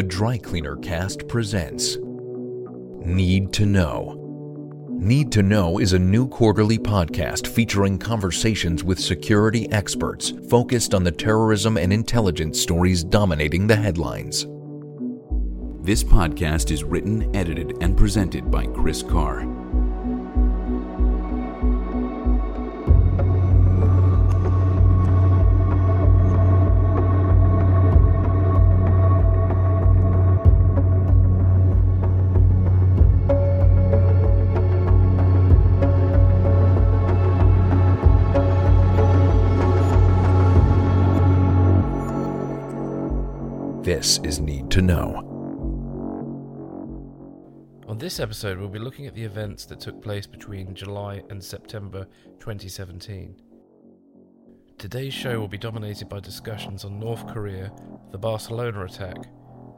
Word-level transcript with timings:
The 0.00 0.06
Dry 0.06 0.38
Cleaner 0.38 0.76
Cast 0.76 1.28
presents 1.28 1.98
Need 3.04 3.52
to 3.52 3.66
Know. 3.66 4.88
Need 4.98 5.30
to 5.32 5.42
Know 5.42 5.78
is 5.78 5.92
a 5.92 5.98
new 5.98 6.26
quarterly 6.26 6.78
podcast 6.78 7.46
featuring 7.46 7.98
conversations 7.98 8.82
with 8.82 8.98
security 8.98 9.70
experts 9.72 10.32
focused 10.48 10.94
on 10.94 11.04
the 11.04 11.12
terrorism 11.12 11.76
and 11.76 11.92
intelligence 11.92 12.58
stories 12.58 13.04
dominating 13.04 13.66
the 13.66 13.76
headlines. 13.76 14.46
This 15.84 16.02
podcast 16.02 16.70
is 16.70 16.82
written, 16.82 17.36
edited, 17.36 17.74
and 17.82 17.94
presented 17.94 18.50
by 18.50 18.64
Chris 18.68 19.02
Carr. 19.02 19.59
This 44.10 44.18
is 44.24 44.40
Need 44.40 44.72
to 44.72 44.82
Know. 44.82 45.18
On 47.86 47.96
this 47.96 48.18
episode, 48.18 48.58
we'll 48.58 48.68
be 48.68 48.80
looking 48.80 49.06
at 49.06 49.14
the 49.14 49.22
events 49.22 49.64
that 49.66 49.78
took 49.78 50.02
place 50.02 50.26
between 50.26 50.74
July 50.74 51.22
and 51.30 51.40
September 51.40 52.08
2017. 52.40 53.40
Today's 54.78 55.14
show 55.14 55.38
will 55.38 55.46
be 55.46 55.58
dominated 55.58 56.08
by 56.08 56.18
discussions 56.18 56.84
on 56.84 56.98
North 56.98 57.24
Korea, 57.28 57.70
the 58.10 58.18
Barcelona 58.18 58.84
attack, 58.84 59.16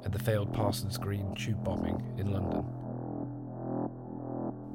and 0.02 0.14
the 0.14 0.18
failed 0.18 0.54
Parsons 0.54 0.96
Green 0.96 1.34
tube 1.34 1.62
bombing 1.62 2.02
in 2.16 2.32
London. 2.32 2.64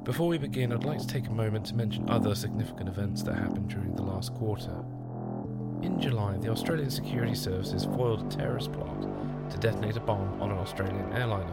Before 0.04 0.28
we 0.28 0.38
begin, 0.38 0.72
I'd 0.72 0.84
like 0.84 1.00
to 1.00 1.06
take 1.08 1.26
a 1.26 1.32
moment 1.32 1.66
to 1.66 1.74
mention 1.74 2.08
other 2.08 2.36
significant 2.36 2.88
events 2.88 3.24
that 3.24 3.34
happened 3.34 3.70
during 3.70 3.96
the 3.96 4.02
last 4.02 4.32
quarter. 4.34 4.84
In 5.82 6.00
July, 6.00 6.36
the 6.36 6.48
Australian 6.48 6.90
Security 6.90 7.34
Services 7.34 7.86
foiled 7.86 8.32
a 8.32 8.36
terrorist 8.36 8.72
plot 8.72 9.08
to 9.50 9.58
detonate 9.58 9.96
a 9.96 10.00
bomb 10.00 10.40
on 10.40 10.50
an 10.50 10.58
Australian 10.58 11.12
airliner. 11.12 11.52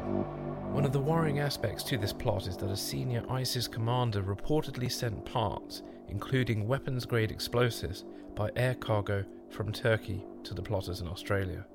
One 0.72 0.86
of 0.86 0.92
the 0.92 1.00
worrying 1.00 1.40
aspects 1.40 1.84
to 1.84 1.98
this 1.98 2.12
plot 2.12 2.48
is 2.48 2.58
that 2.58 2.70
a 2.70 2.76
senior 2.76 3.24
ISIS 3.30 3.68
commander 3.68 4.22
reportedly 4.22 4.92
sent 4.92 5.24
parts, 5.26 5.84
including 6.10 6.68
weapons 6.68 7.06
grade 7.06 7.32
explosives, 7.32 8.04
by 8.36 8.50
air 8.56 8.76
cargo 8.76 9.24
from 9.50 9.72
Turkey 9.72 10.26
to 10.44 10.54
the 10.54 10.62
plotters 10.62 11.00
in 11.02 11.08
Australia. 11.08 11.66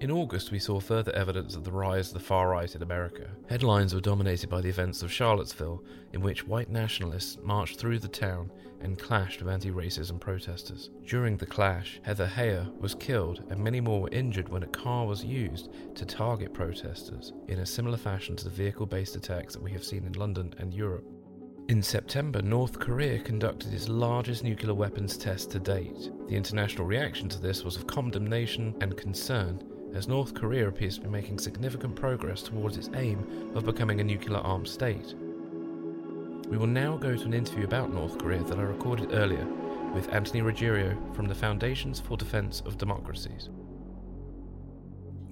In 0.00 0.10
August, 0.10 0.50
we 0.50 0.58
saw 0.58 0.80
further 0.80 1.12
evidence 1.12 1.54
of 1.54 1.62
the 1.62 1.70
rise 1.70 2.08
of 2.08 2.14
the 2.14 2.20
far 2.20 2.48
right 2.48 2.74
in 2.74 2.82
America. 2.82 3.28
Headlines 3.50 3.92
were 3.92 4.00
dominated 4.00 4.48
by 4.48 4.62
the 4.62 4.68
events 4.70 5.02
of 5.02 5.12
Charlottesville, 5.12 5.84
in 6.14 6.22
which 6.22 6.46
white 6.46 6.70
nationalists 6.70 7.36
marched 7.42 7.78
through 7.78 7.98
the 7.98 8.08
town 8.08 8.50
and 8.80 8.98
clashed 8.98 9.42
with 9.42 9.52
anti 9.52 9.70
racism 9.70 10.18
protesters. 10.18 10.88
During 11.04 11.36
the 11.36 11.44
clash, 11.44 12.00
Heather 12.02 12.26
Heyer 12.26 12.74
was 12.80 12.94
killed 12.94 13.44
and 13.50 13.62
many 13.62 13.78
more 13.78 14.00
were 14.00 14.08
injured 14.08 14.48
when 14.48 14.62
a 14.62 14.68
car 14.68 15.04
was 15.04 15.22
used 15.22 15.68
to 15.96 16.06
target 16.06 16.54
protesters, 16.54 17.34
in 17.48 17.58
a 17.58 17.66
similar 17.66 17.98
fashion 17.98 18.36
to 18.36 18.44
the 18.44 18.48
vehicle 18.48 18.86
based 18.86 19.16
attacks 19.16 19.52
that 19.52 19.62
we 19.62 19.72
have 19.72 19.84
seen 19.84 20.06
in 20.06 20.14
London 20.14 20.54
and 20.56 20.72
Europe. 20.72 21.04
In 21.68 21.82
September, 21.82 22.42
North 22.42 22.80
Korea 22.80 23.20
conducted 23.20 23.72
its 23.72 23.88
largest 23.88 24.42
nuclear 24.42 24.74
weapons 24.74 25.16
test 25.16 25.50
to 25.52 25.60
date. 25.60 26.10
The 26.26 26.34
international 26.34 26.84
reaction 26.84 27.28
to 27.28 27.38
this 27.38 27.64
was 27.64 27.76
of 27.76 27.86
condemnation 27.86 28.74
and 28.80 28.96
concern, 28.96 29.62
as 29.94 30.08
North 30.08 30.34
Korea 30.34 30.68
appears 30.68 30.96
to 30.96 31.02
be 31.02 31.08
making 31.08 31.38
significant 31.38 31.96
progress 31.96 32.42
towards 32.42 32.76
its 32.76 32.90
aim 32.94 33.52
of 33.54 33.64
becoming 33.64 34.00
a 34.00 34.04
nuclear 34.04 34.38
armed 34.38 34.68
state. 34.68 35.14
We 36.48 36.58
will 36.58 36.66
now 36.66 36.96
go 36.96 37.16
to 37.16 37.24
an 37.24 37.34
interview 37.34 37.64
about 37.64 37.92
North 37.92 38.18
Korea 38.18 38.42
that 38.42 38.58
I 38.58 38.62
recorded 38.62 39.12
earlier 39.12 39.46
with 39.94 40.12
Anthony 40.12 40.42
Ruggiero 40.42 40.96
from 41.14 41.26
the 41.26 41.34
Foundations 41.34 42.00
for 42.00 42.16
Defense 42.16 42.62
of 42.66 42.78
Democracies. 42.78 43.48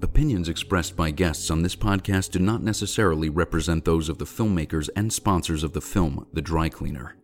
Opinions 0.00 0.48
expressed 0.48 0.94
by 0.94 1.10
guests 1.10 1.50
on 1.50 1.62
this 1.62 1.74
podcast 1.74 2.30
do 2.30 2.38
not 2.38 2.62
necessarily 2.62 3.28
represent 3.28 3.84
those 3.84 4.08
of 4.08 4.18
the 4.18 4.24
filmmakers 4.24 4.88
and 4.94 5.12
sponsors 5.12 5.64
of 5.64 5.72
the 5.72 5.80
film 5.80 6.26
The 6.32 6.42
Dry 6.42 6.68
Cleaner. 6.68 7.16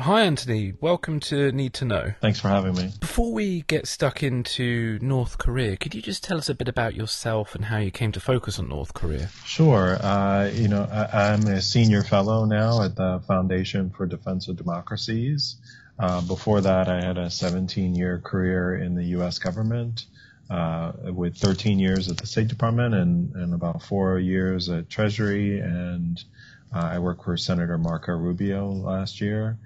Hi, 0.00 0.22
Anthony. 0.22 0.74
Welcome 0.80 1.20
to 1.20 1.50
Need 1.52 1.72
to 1.74 1.84
Know. 1.84 2.12
Thanks 2.20 2.38
for 2.38 2.48
having 2.48 2.74
me. 2.74 2.92
Before 3.00 3.32
we 3.32 3.62
get 3.62 3.88
stuck 3.88 4.22
into 4.22 4.98
North 5.00 5.38
Korea, 5.38 5.76
could 5.76 5.94
you 5.94 6.02
just 6.02 6.22
tell 6.22 6.36
us 6.36 6.48
a 6.48 6.54
bit 6.54 6.68
about 6.68 6.94
yourself 6.94 7.54
and 7.54 7.64
how 7.64 7.78
you 7.78 7.90
came 7.90 8.12
to 8.12 8.20
focus 8.20 8.58
on 8.58 8.68
North 8.68 8.92
Korea? 8.94 9.30
Sure. 9.44 9.96
Uh, 10.00 10.50
you 10.52 10.68
know, 10.68 10.86
I, 10.90 11.32
am 11.32 11.46
a 11.46 11.62
senior 11.62 12.02
fellow 12.02 12.44
now 12.44 12.82
at 12.82 12.94
the 12.94 13.22
Foundation 13.26 13.90
for 13.90 14.06
Defense 14.06 14.48
of 14.48 14.56
Democracies. 14.56 15.56
Uh, 15.98 16.20
before 16.20 16.60
that, 16.60 16.88
I 16.88 17.02
had 17.02 17.16
a 17.16 17.30
17 17.30 17.94
year 17.94 18.20
career 18.22 18.76
in 18.76 18.94
the 18.94 19.04
U.S. 19.04 19.38
government. 19.38 20.04
Uh, 20.48 20.92
with 21.06 21.36
13 21.36 21.80
years 21.80 22.08
at 22.08 22.18
the 22.18 22.26
State 22.26 22.46
Department 22.46 22.94
and, 22.94 23.34
and 23.34 23.52
about 23.52 23.82
four 23.82 24.20
years 24.20 24.68
at 24.68 24.88
Treasury 24.88 25.58
and 25.58 26.22
uh, 26.74 26.90
I 26.92 26.98
worked 26.98 27.24
for 27.24 27.36
Senator 27.36 27.78
Marco 27.78 28.12
Rubio 28.12 28.68
last 28.70 29.20
year. 29.20 29.58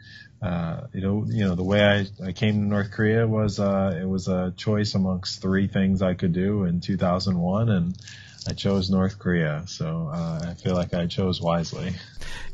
Uh, 0.43 0.87
you 0.95 1.03
know, 1.03 1.25
you 1.29 1.45
know, 1.45 1.55
the 1.55 1.63
way 1.63 1.85
I, 1.85 2.29
I 2.29 2.33
came 2.33 2.55
to 2.55 2.67
North 2.67 2.91
Korea 2.91 3.27
was, 3.27 3.61
uh, 3.61 3.99
it 4.01 4.07
was 4.07 4.29
a 4.29 4.55
choice 4.57 4.95
amongst 4.95 5.43
three 5.43 5.67
things 5.67 6.01
I 6.01 6.15
could 6.15 6.33
do 6.33 6.65
in 6.65 6.81
2001 6.81 7.69
and 7.69 7.95
I 8.49 8.55
chose 8.55 8.89
North 8.89 9.19
Korea. 9.19 9.65
So, 9.67 10.11
uh, 10.11 10.41
I 10.49 10.55
feel 10.55 10.75
like 10.75 10.95
I 10.95 11.07
chose 11.07 11.43
wisely. 11.43 11.93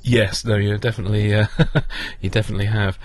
Yes, 0.03 0.45
no, 0.45 0.56
you 0.56 0.77
definitely, 0.79 1.35
uh, 1.35 1.47
you 2.21 2.29
definitely 2.29 2.67
have. 2.67 2.99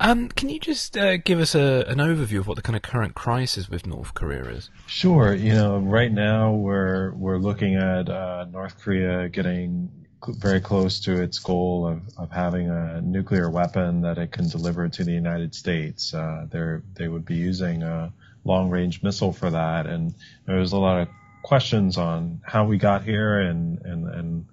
Um, 0.00 0.28
can 0.28 0.50
you 0.50 0.60
just 0.60 0.96
uh, 0.98 1.16
give 1.16 1.38
us 1.38 1.54
a, 1.54 1.84
an 1.88 1.98
overview 1.98 2.38
of 2.38 2.46
what 2.46 2.56
the 2.56 2.62
kind 2.62 2.76
of 2.76 2.82
current 2.82 3.14
crisis 3.14 3.70
with 3.70 3.86
North 3.86 4.12
Korea 4.12 4.44
is? 4.44 4.70
Sure. 4.86 5.34
You 5.34 5.54
know, 5.54 5.78
right 5.78 6.12
now 6.12 6.52
we're 6.52 7.12
we're 7.12 7.38
looking 7.38 7.76
at 7.76 8.08
uh, 8.08 8.46
North 8.50 8.78
Korea 8.78 9.28
getting 9.28 10.05
very 10.28 10.60
close 10.60 11.00
to 11.00 11.22
its 11.22 11.38
goal 11.38 11.86
of, 11.86 12.02
of 12.16 12.30
having 12.30 12.68
a 12.70 13.00
nuclear 13.00 13.50
weapon 13.50 14.02
that 14.02 14.18
it 14.18 14.32
can 14.32 14.48
deliver 14.48 14.88
to 14.88 15.04
the 15.04 15.12
United 15.12 15.54
States. 15.54 16.12
Uh, 16.14 16.46
they 16.94 17.08
would 17.08 17.24
be 17.24 17.36
using 17.36 17.82
a 17.82 18.12
long 18.44 18.70
range 18.70 19.02
missile 19.02 19.32
for 19.32 19.50
that. 19.50 19.86
And 19.86 20.14
there 20.46 20.56
was 20.56 20.72
a 20.72 20.78
lot 20.78 21.02
of 21.02 21.08
questions 21.42 21.96
on 21.98 22.40
how 22.44 22.64
we 22.64 22.78
got 22.78 23.04
here 23.04 23.40
and, 23.40 23.80
and, 23.82 24.08
and 24.08 24.46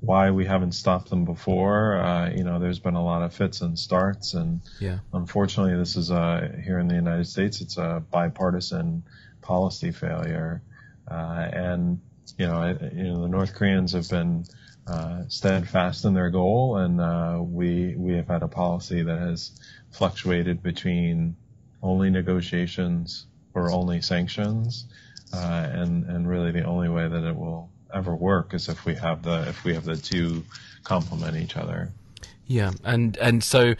why 0.00 0.30
we 0.30 0.46
haven't 0.46 0.72
stopped 0.72 1.10
them 1.10 1.24
before. 1.24 1.96
Uh, 1.96 2.30
you 2.30 2.42
know, 2.42 2.58
there's 2.58 2.78
been 2.78 2.94
a 2.94 3.04
lot 3.04 3.22
of 3.22 3.34
fits 3.34 3.60
and 3.60 3.78
starts, 3.78 4.34
and 4.34 4.62
yeah. 4.80 4.98
unfortunately, 5.12 5.76
this 5.76 5.96
is 5.96 6.10
uh, 6.10 6.56
here 6.64 6.78
in 6.78 6.88
the 6.88 6.94
United 6.94 7.26
States. 7.26 7.60
It's 7.60 7.76
a 7.76 8.02
bipartisan 8.10 9.02
policy 9.42 9.92
failure, 9.92 10.62
uh, 11.10 11.48
and 11.52 12.00
you 12.38 12.46
know, 12.46 12.56
I, 12.56 12.70
you 12.70 13.12
know, 13.12 13.22
the 13.22 13.28
North 13.28 13.54
Koreans 13.54 13.92
have 13.92 14.08
been 14.08 14.44
uh, 14.90 15.22
steadfast 15.28 16.04
in 16.04 16.14
their 16.14 16.30
goal, 16.30 16.76
and 16.78 17.00
uh, 17.00 17.38
we 17.40 17.94
we 17.96 18.14
have 18.14 18.26
had 18.26 18.42
a 18.42 18.48
policy 18.48 19.02
that 19.02 19.18
has 19.18 19.52
fluctuated 19.92 20.62
between 20.62 21.36
only 21.82 22.10
negotiations 22.10 23.26
or 23.54 23.70
only 23.70 24.00
sanctions, 24.00 24.86
uh, 25.32 25.68
and 25.70 26.04
and 26.06 26.28
really 26.28 26.50
the 26.50 26.64
only 26.64 26.88
way 26.88 27.08
that 27.08 27.22
it 27.22 27.36
will 27.36 27.70
ever 27.94 28.14
work 28.14 28.52
is 28.52 28.68
if 28.68 28.84
we 28.84 28.94
have 28.94 29.22
the 29.22 29.48
if 29.48 29.62
we 29.64 29.74
have 29.74 29.84
the 29.84 29.96
two 29.96 30.44
complement 30.82 31.36
each 31.36 31.56
other. 31.56 31.92
Yeah, 32.46 32.72
and 32.82 33.16
and 33.18 33.44
so 33.44 33.74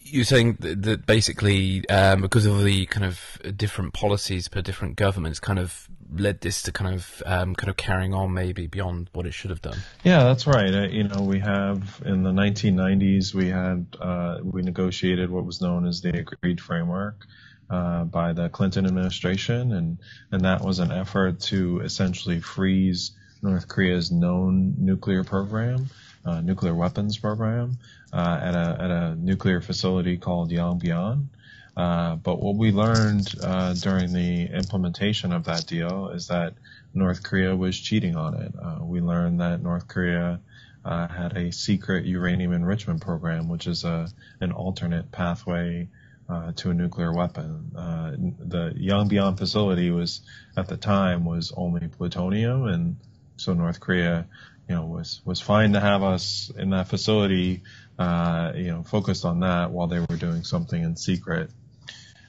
you're 0.00 0.24
saying 0.24 0.58
that, 0.60 1.06
basically 1.06 1.88
um, 1.88 2.20
because 2.20 2.44
of 2.44 2.62
the 2.64 2.84
kind 2.86 3.06
of 3.06 3.40
different 3.56 3.94
policies 3.94 4.48
per 4.48 4.60
different 4.60 4.96
governments, 4.96 5.40
kind 5.40 5.58
of 5.58 5.88
led 6.14 6.40
this 6.40 6.62
to 6.62 6.72
kind 6.72 6.94
of 6.94 7.22
um, 7.26 7.54
kind 7.54 7.70
of 7.70 7.76
carrying 7.76 8.14
on 8.14 8.32
maybe 8.32 8.66
beyond 8.66 9.08
what 9.12 9.26
it 9.26 9.32
should 9.32 9.50
have 9.50 9.62
done. 9.62 9.78
Yeah, 10.04 10.24
that's 10.24 10.46
right. 10.46 10.74
Uh, 10.74 10.88
you 10.88 11.04
know, 11.04 11.22
we 11.22 11.40
have 11.40 12.02
in 12.04 12.22
the 12.22 12.30
1990s 12.32 13.34
we 13.34 13.48
had 13.48 13.86
uh, 14.00 14.38
we 14.42 14.62
negotiated 14.62 15.30
what 15.30 15.44
was 15.44 15.60
known 15.60 15.86
as 15.86 16.00
the 16.00 16.18
Agreed 16.18 16.60
Framework. 16.60 17.26
Uh, 17.70 18.04
by 18.04 18.34
the 18.34 18.50
Clinton 18.50 18.84
administration, 18.84 19.72
and 19.72 19.96
and 20.30 20.42
that 20.42 20.62
was 20.62 20.78
an 20.78 20.92
effort 20.92 21.40
to 21.40 21.80
essentially 21.80 22.38
freeze 22.38 23.12
North 23.40 23.66
Korea's 23.66 24.12
known 24.12 24.74
nuclear 24.78 25.24
program, 25.24 25.88
uh, 26.26 26.42
nuclear 26.42 26.74
weapons 26.74 27.16
program, 27.16 27.78
uh, 28.12 28.38
at 28.42 28.54
a 28.54 28.76
at 28.78 28.90
a 28.90 29.14
nuclear 29.16 29.62
facility 29.62 30.18
called 30.18 30.50
Yongbyon. 30.50 31.28
Uh, 31.76 32.16
but 32.16 32.40
what 32.40 32.56
we 32.56 32.70
learned 32.70 33.34
uh, 33.42 33.72
during 33.74 34.12
the 34.12 34.44
implementation 34.46 35.32
of 35.32 35.44
that 35.44 35.66
deal 35.66 36.10
is 36.10 36.28
that 36.28 36.54
North 36.92 37.22
Korea 37.22 37.56
was 37.56 37.78
cheating 37.78 38.14
on 38.14 38.34
it. 38.34 38.52
Uh, 38.60 38.84
we 38.84 39.00
learned 39.00 39.40
that 39.40 39.62
North 39.62 39.88
Korea 39.88 40.40
uh, 40.84 41.08
had 41.08 41.36
a 41.36 41.50
secret 41.50 42.04
uranium 42.04 42.52
enrichment 42.52 43.00
program, 43.00 43.48
which 43.48 43.66
is 43.66 43.84
a 43.84 44.08
an 44.40 44.52
alternate 44.52 45.10
pathway 45.10 45.88
uh, 46.28 46.52
to 46.56 46.70
a 46.70 46.74
nuclear 46.74 47.12
weapon. 47.12 47.72
Uh, 47.74 48.10
the 48.10 48.74
Yongbyon 48.76 49.38
facility 49.38 49.90
was 49.90 50.20
at 50.56 50.68
the 50.68 50.76
time 50.76 51.24
was 51.24 51.52
only 51.56 51.88
plutonium, 51.88 52.66
and 52.66 52.96
so 53.38 53.54
North 53.54 53.80
Korea, 53.80 54.26
you 54.68 54.74
know, 54.74 54.84
was 54.84 55.22
was 55.24 55.40
fine 55.40 55.72
to 55.72 55.80
have 55.80 56.02
us 56.02 56.52
in 56.54 56.70
that 56.70 56.88
facility, 56.88 57.62
you 57.98 58.70
know, 58.72 58.84
focused 58.84 59.24
on 59.24 59.40
that 59.40 59.70
while 59.70 59.86
they 59.86 60.00
were 60.00 60.16
doing 60.18 60.44
something 60.44 60.82
in 60.82 60.96
secret. 60.96 61.50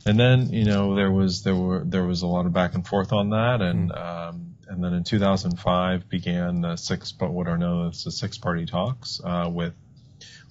And 0.06 0.20
then, 0.20 0.52
you 0.52 0.66
know, 0.66 0.96
there 0.96 1.12
was 1.12 1.44
there 1.44 1.56
were 1.56 1.84
there 1.86 2.04
was 2.04 2.24
a 2.24 2.28
lot 2.28 2.46
of 2.46 2.54
back 2.54 2.76
and 2.76 2.86
forth 2.86 3.14
on 3.14 3.30
that, 3.30 3.62
and 3.62 3.90
mm. 3.90 3.98
um, 3.98 4.56
and 4.68 4.84
then 4.84 4.94
in 4.94 5.04
2005 5.04 6.10
began 6.10 6.62
the 6.62 6.76
six, 6.76 7.12
but 7.12 7.32
what 7.32 7.48
are 7.48 7.58
known 7.58 7.90
as 7.90 8.04
the 8.04 8.12
six 8.12 8.38
party 8.38 8.66
talks 8.66 9.22
uh, 9.24 9.50
with 9.52 9.74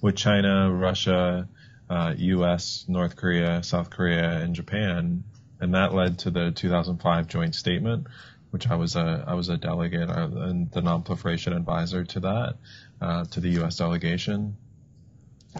with 0.01 0.15
China, 0.15 0.71
Russia, 0.71 1.47
uh, 1.89 2.13
U.S., 2.17 2.85
North 2.87 3.15
Korea, 3.15 3.61
South 3.63 3.89
Korea, 3.89 4.39
and 4.39 4.55
Japan, 4.55 5.23
and 5.59 5.75
that 5.75 5.93
led 5.93 6.19
to 6.19 6.31
the 6.31 6.51
2005 6.51 7.27
joint 7.27 7.53
statement, 7.53 8.07
which 8.49 8.67
I 8.69 8.75
was 8.75 8.95
a 8.95 9.23
I 9.27 9.35
was 9.35 9.49
a 9.49 9.57
delegate 9.57 10.09
uh, 10.09 10.29
and 10.31 10.71
the 10.71 10.81
non-proliferation 10.81 11.53
advisor 11.53 12.03
to 12.05 12.19
that 12.21 12.55
uh, 13.01 13.25
to 13.25 13.39
the 13.39 13.49
U.S. 13.49 13.77
delegation, 13.77 14.57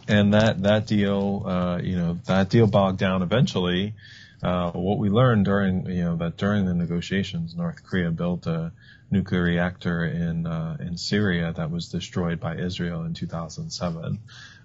and 0.08 0.34
that 0.34 0.62
that 0.64 0.88
deal 0.88 1.44
uh, 1.46 1.80
you 1.82 1.96
know 1.96 2.20
that 2.26 2.50
deal 2.50 2.68
bogged 2.68 3.00
down 3.00 3.22
eventually. 3.22 3.94
Uh, 4.42 4.72
what 4.72 4.98
we 4.98 5.10
learned 5.10 5.46
during 5.46 5.86
you 5.86 6.04
know 6.04 6.16
that 6.18 6.38
during 6.38 6.66
the 6.66 6.74
negotiations, 6.74 7.56
North 7.56 7.84
Korea 7.84 8.12
built 8.12 8.46
a 8.46 8.72
nuclear 9.10 9.44
reactor 9.44 10.04
in 10.06 10.46
uh, 10.46 10.78
in 10.80 10.98
Syria 10.98 11.54
that 11.56 11.72
was 11.72 11.90
destroyed 11.90 12.40
by 12.40 12.58
Israel 12.58 13.04
in 13.04 13.14
2007. 13.14 14.20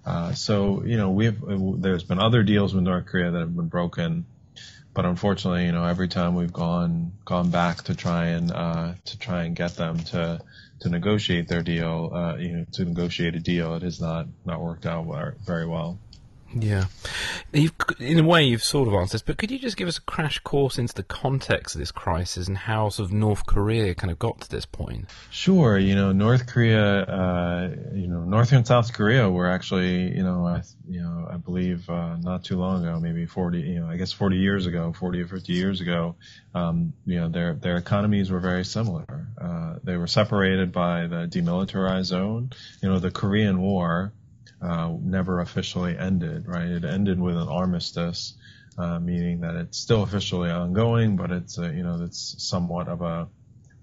Uh, 0.05 0.33
so 0.33 0.83
you 0.85 0.97
know 0.97 1.11
we've 1.11 1.41
there's 1.81 2.03
been 2.03 2.19
other 2.19 2.43
deals 2.43 2.75
with 2.75 2.83
North 2.83 3.07
Korea 3.07 3.31
that 3.31 3.39
have 3.39 3.55
been 3.55 3.69
broken, 3.69 4.27
but 4.95 5.05
unfortunately 5.05 5.67
you 5.67 5.73
know 5.73 5.85
every 5.85 6.09
time 6.09 6.35
we've 6.35 6.53
gone 6.53 7.13
gone 7.25 7.51
back 7.51 7.83
to 7.85 7.95
try 7.95 8.27
and 8.29 8.51
uh, 8.51 8.95
to 9.05 9.19
try 9.19 9.45
and 9.45 9.55
get 9.55 9.77
them 9.77 9.99
to 9.99 10.41
to 10.81 10.89
negotiate 10.89 11.49
their 11.49 11.63
deal, 11.63 12.11
uh, 12.15 12.37
you 12.37 12.53
know 12.53 12.65
to 12.75 12.85
negotiate 12.85 13.35
a 13.35 13.41
deal, 13.41 13.75
it 13.75 13.83
has 13.83 14.01
not 14.01 14.27
not 14.45 14.61
worked 14.61 14.87
out 14.87 15.07
very 15.47 15.67
well. 15.67 16.01
Yeah. 16.55 16.85
You've, 17.53 17.75
in 17.99 18.19
a 18.19 18.25
way, 18.25 18.45
you've 18.45 18.65
sort 18.65 18.89
of 18.89 18.95
answered 18.95 19.17
this, 19.17 19.23
but 19.23 19.39
could 19.39 19.51
you 19.51 19.59
just 19.59 19.77
give 19.77 19.89
us 19.89 19.99
a 19.99 20.03
crash 20.03 20.39
course 20.39 20.79
into 20.79 20.95
the 20.95 21.03
context 21.03 21.75
of 21.75 21.81
this 21.81 21.91
crisis 21.91 22.49
and 22.49 22.57
how 22.57 22.89
sort 22.89 23.09
of 23.09 23.13
North 23.13 23.45
Korea 23.47 23.95
kind 23.95 24.11
of 24.11 24.19
got 24.19 24.41
to 24.41 24.51
this 24.51 24.65
point? 24.65 25.11
Sure. 25.31 25.79
You 25.79 25.95
know, 25.95 26.13
North 26.13 26.47
Korea, 26.47 27.03
uh, 27.03 27.75
you 27.95 28.09
know, 28.09 28.25
North 28.25 28.53
and 28.53 28.67
South 28.67 28.93
Korea 28.93 29.29
were 29.29 29.49
actually, 29.49 30.17
you 30.17 30.23
know, 30.23 30.47
I, 30.47 30.63
you 30.89 31.03
know, 31.03 31.29
I 31.31 31.37
believe 31.37 31.89
uh, 31.91 32.17
not 32.17 32.45
too 32.45 32.57
long 32.57 32.85
ago, 32.85 32.99
maybe 32.99 33.27
40, 33.27 33.61
you 33.61 33.81
know, 33.81 33.89
I 33.89 33.97
guess 33.97 34.13
40 34.13 34.37
years 34.37 34.67
ago, 34.67 34.95
40 34.99 35.21
or 35.23 35.27
50 35.27 35.53
years 35.53 35.81
ago, 35.81 36.17
um, 36.55 36.95
you 37.05 37.21
know, 37.21 37.29
their 37.29 37.55
their 37.55 37.77
economies 37.77 38.31
were 38.31 38.41
very 38.41 38.65
similar. 38.65 39.29
Uh, 39.41 39.77
they 39.85 39.97
were 39.97 40.07
separated 40.07 40.73
by 40.73 41.07
the 41.07 41.27
demilitarized 41.27 42.05
zone. 42.05 42.51
You 42.83 42.89
know, 42.89 42.99
the 42.99 43.11
Korean 43.11 43.61
War 43.61 44.13
uh, 44.61 44.93
never 45.01 45.41
officially 45.41 45.97
ended, 45.97 46.47
right? 46.47 46.67
It 46.67 46.85
ended 46.85 47.21
with 47.21 47.37
an 47.37 47.49
armistice, 47.49 48.35
uh, 48.77 48.99
meaning 48.99 49.41
that 49.41 49.55
it's 49.55 49.79
still 49.79 50.03
officially 50.03 50.51
ongoing, 50.51 51.17
but 51.17 51.31
it's 51.31 51.59
a, 51.59 51.67
you 51.67 51.83
know 51.83 52.03
it's 52.03 52.35
somewhat 52.39 52.89
of 52.89 53.03
a 53.03 53.29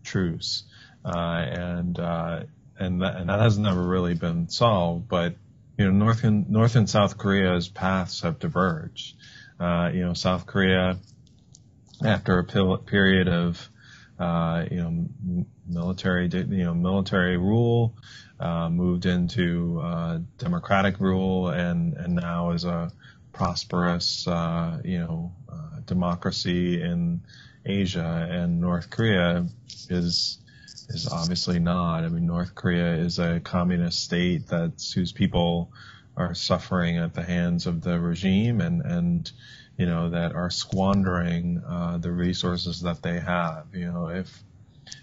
truce, 0.03 0.63
uh, 1.03 1.45
and 1.47 1.99
uh, 1.99 2.43
and 2.77 3.01
that, 3.01 3.15
and 3.15 3.29
that 3.29 3.39
has 3.39 3.57
never 3.57 3.81
really 3.81 4.15
been 4.15 4.49
solved. 4.49 5.07
But 5.07 5.35
you 5.77 5.85
know, 5.85 5.91
North 5.91 6.23
and 6.23 6.49
North 6.49 6.75
and 6.75 6.89
South 6.89 7.17
Korea's 7.17 7.67
paths 7.67 8.21
have 8.21 8.39
diverged. 8.39 9.15
Uh, 9.59 9.89
you 9.93 10.05
know, 10.05 10.13
South 10.13 10.45
Korea, 10.45 10.97
after 12.03 12.39
a 12.39 12.77
period 12.77 13.27
of 13.27 13.69
uh, 14.19 14.65
you 14.69 14.77
know 14.77 15.45
military 15.67 16.27
you 16.27 16.63
know 16.63 16.73
military 16.73 17.37
rule 17.37 17.95
uh, 18.39 18.69
moved 18.69 19.05
into 19.05 19.79
uh, 19.81 20.19
democratic 20.37 20.99
rule 20.99 21.49
and 21.49 21.93
and 21.93 22.15
now 22.15 22.51
is 22.51 22.65
a 22.65 22.91
prosperous 23.31 24.27
uh, 24.27 24.79
you 24.83 24.99
know 24.99 25.33
uh, 25.49 25.79
democracy 25.85 26.81
in 26.81 27.21
Asia 27.65 28.27
and 28.29 28.59
North 28.59 28.89
Korea 28.89 29.45
is 29.89 30.39
is 30.89 31.07
obviously 31.11 31.59
not. 31.59 32.03
I 32.03 32.09
mean 32.09 32.25
North 32.25 32.55
Korea 32.55 32.95
is 32.95 33.19
a 33.19 33.39
communist 33.39 34.03
state 34.03 34.47
that's 34.47 34.91
whose 34.91 35.11
people 35.11 35.71
are 36.17 36.33
suffering 36.33 36.97
at 36.97 37.13
the 37.13 37.23
hands 37.23 37.67
of 37.67 37.81
the 37.81 37.99
regime 37.99 38.61
and 38.61 38.81
and 38.81 39.31
you 39.77 39.85
know 39.85 40.09
that 40.09 40.33
are 40.33 40.49
squandering 40.49 41.61
uh, 41.67 41.97
the 41.97 42.11
resources 42.11 42.81
that 42.81 43.01
they 43.01 43.19
have. 43.19 43.67
You 43.73 43.91
know 43.91 44.07
if 44.07 44.43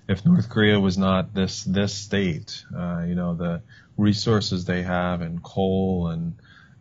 if 0.08 0.24
North 0.24 0.48
Korea 0.48 0.78
was 0.80 0.98
not 0.98 1.34
this 1.34 1.64
this 1.64 1.94
state, 1.94 2.64
uh, 2.76 3.04
you 3.06 3.14
know, 3.14 3.34
the 3.34 3.62
resources 3.96 4.64
they 4.64 4.82
have 4.82 5.20
and 5.20 5.42
coal 5.42 6.08
and 6.08 6.34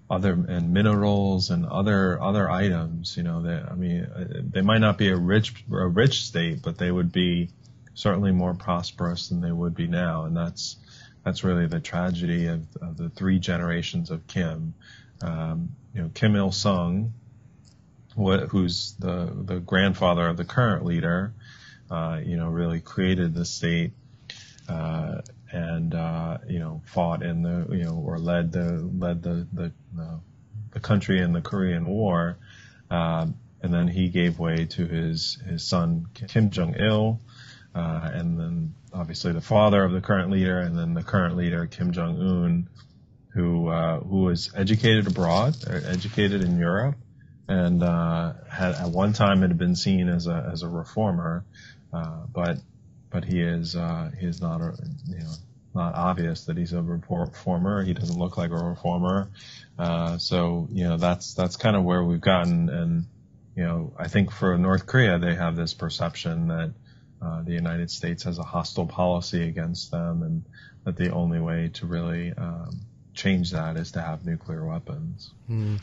other 0.09 0.33
and 0.33 0.73
minerals 0.73 1.49
and 1.49 1.65
other 1.65 2.21
other 2.21 2.49
items, 2.49 3.15
you 3.15 3.23
know, 3.23 3.37
I 3.69 3.75
mean, 3.75 4.03
uh, 4.03 4.41
they 4.49 4.61
might 4.61 4.79
not 4.79 4.97
be 4.97 5.09
a 5.09 5.15
rich 5.15 5.63
a 5.71 5.87
rich 5.87 6.25
state, 6.25 6.61
but 6.61 6.77
they 6.77 6.91
would 6.91 7.11
be 7.11 7.49
certainly 7.93 8.31
more 8.31 8.53
prosperous 8.53 9.29
than 9.29 9.41
they 9.41 9.51
would 9.51 9.75
be 9.75 9.87
now, 9.87 10.25
and 10.25 10.35
that's 10.35 10.77
that's 11.23 11.43
really 11.43 11.67
the 11.67 11.79
tragedy 11.79 12.47
of, 12.47 12.65
of 12.81 12.97
the 12.97 13.09
three 13.09 13.39
generations 13.39 14.09
of 14.11 14.25
Kim. 14.27 14.73
Um, 15.21 15.69
you 15.93 16.01
know, 16.01 16.09
Kim 16.13 16.35
Il 16.35 16.51
Sung, 16.51 17.13
who's 18.15 18.93
the 18.99 19.31
the 19.33 19.59
grandfather 19.59 20.27
of 20.27 20.37
the 20.37 20.45
current 20.45 20.85
leader, 20.85 21.33
you 22.23 22.37
know, 22.37 22.49
really 22.49 22.79
created 22.79 23.33
the 23.33 23.45
state, 23.45 23.91
uh, 24.69 25.21
and, 25.51 25.93
uh, 25.93 26.37
you 26.47 26.59
know, 26.59 26.81
fought 26.85 27.23
in 27.23 27.41
the, 27.41 27.67
you 27.75 27.83
know, 27.83 28.01
or 28.05 28.17
led 28.17 28.51
the, 28.51 28.89
led 28.97 29.21
the, 29.21 29.45
the, 29.51 29.71
the 30.71 30.79
country 30.79 31.19
in 31.19 31.33
the 31.33 31.41
Korean 31.41 31.85
War. 31.85 32.37
Um, 32.89 33.35
and 33.61 33.73
then 33.73 33.87
he 33.87 34.09
gave 34.09 34.39
way 34.39 34.65
to 34.65 34.85
his, 34.85 35.37
his 35.45 35.63
son, 35.63 36.07
Kim 36.13 36.49
Jong-il, 36.49 37.19
uh, 37.75 38.09
and 38.13 38.39
then 38.39 38.73
obviously 38.93 39.33
the 39.33 39.41
father 39.41 39.83
of 39.83 39.91
the 39.91 40.01
current 40.01 40.31
leader, 40.31 40.59
and 40.59 40.77
then 40.77 40.93
the 40.93 41.03
current 41.03 41.35
leader, 41.35 41.67
Kim 41.67 41.91
Jong-un, 41.91 42.69
who, 43.33 43.67
uh, 43.67 43.99
who 43.99 44.21
was 44.23 44.51
educated 44.55 45.07
abroad, 45.07 45.55
educated 45.67 46.41
in 46.41 46.57
Europe, 46.57 46.95
and 47.47 47.83
uh, 47.83 48.33
had 48.49 48.75
at 48.75 48.89
one 48.89 49.13
time 49.13 49.41
had 49.41 49.57
been 49.57 49.75
seen 49.75 50.07
as 50.07 50.27
a 50.27 50.49
as 50.53 50.63
a 50.63 50.69
reformer, 50.69 51.43
uh, 51.93 52.21
but 52.33 52.57
but 53.09 53.25
he 53.25 53.41
is 53.41 53.75
uh, 53.75 54.11
he 54.19 54.25
is 54.25 54.41
not 54.41 54.61
a, 54.61 54.73
you 55.07 55.19
know 55.19 55.33
not 55.73 55.95
obvious 55.95 56.45
that 56.45 56.57
he's 56.57 56.73
a 56.73 56.81
reformer. 56.81 57.83
He 57.83 57.93
doesn't 57.93 58.17
look 58.17 58.37
like 58.37 58.51
a 58.51 58.55
reformer. 58.55 59.29
Uh, 59.79 60.17
so 60.17 60.67
you 60.71 60.83
know 60.83 60.97
that's 60.97 61.33
that's 61.33 61.55
kind 61.55 61.75
of 61.75 61.83
where 61.83 62.03
we've 62.03 62.21
gotten. 62.21 62.69
And 62.69 63.05
you 63.55 63.63
know 63.63 63.93
I 63.97 64.07
think 64.07 64.31
for 64.31 64.57
North 64.57 64.85
Korea 64.85 65.19
they 65.19 65.35
have 65.35 65.55
this 65.55 65.73
perception 65.73 66.47
that 66.47 66.73
uh, 67.21 67.41
the 67.43 67.53
United 67.53 67.91
States 67.91 68.23
has 68.23 68.39
a 68.39 68.43
hostile 68.43 68.87
policy 68.87 69.47
against 69.47 69.91
them, 69.91 70.23
and 70.23 70.43
that 70.83 70.97
the 70.97 71.11
only 71.11 71.39
way 71.39 71.69
to 71.75 71.85
really 71.85 72.33
um, 72.33 72.81
change 73.13 73.51
that 73.51 73.77
is 73.77 73.91
to 73.93 74.01
have 74.01 74.25
nuclear 74.25 74.65
weapons. 74.65 75.31
Mm. 75.49 75.81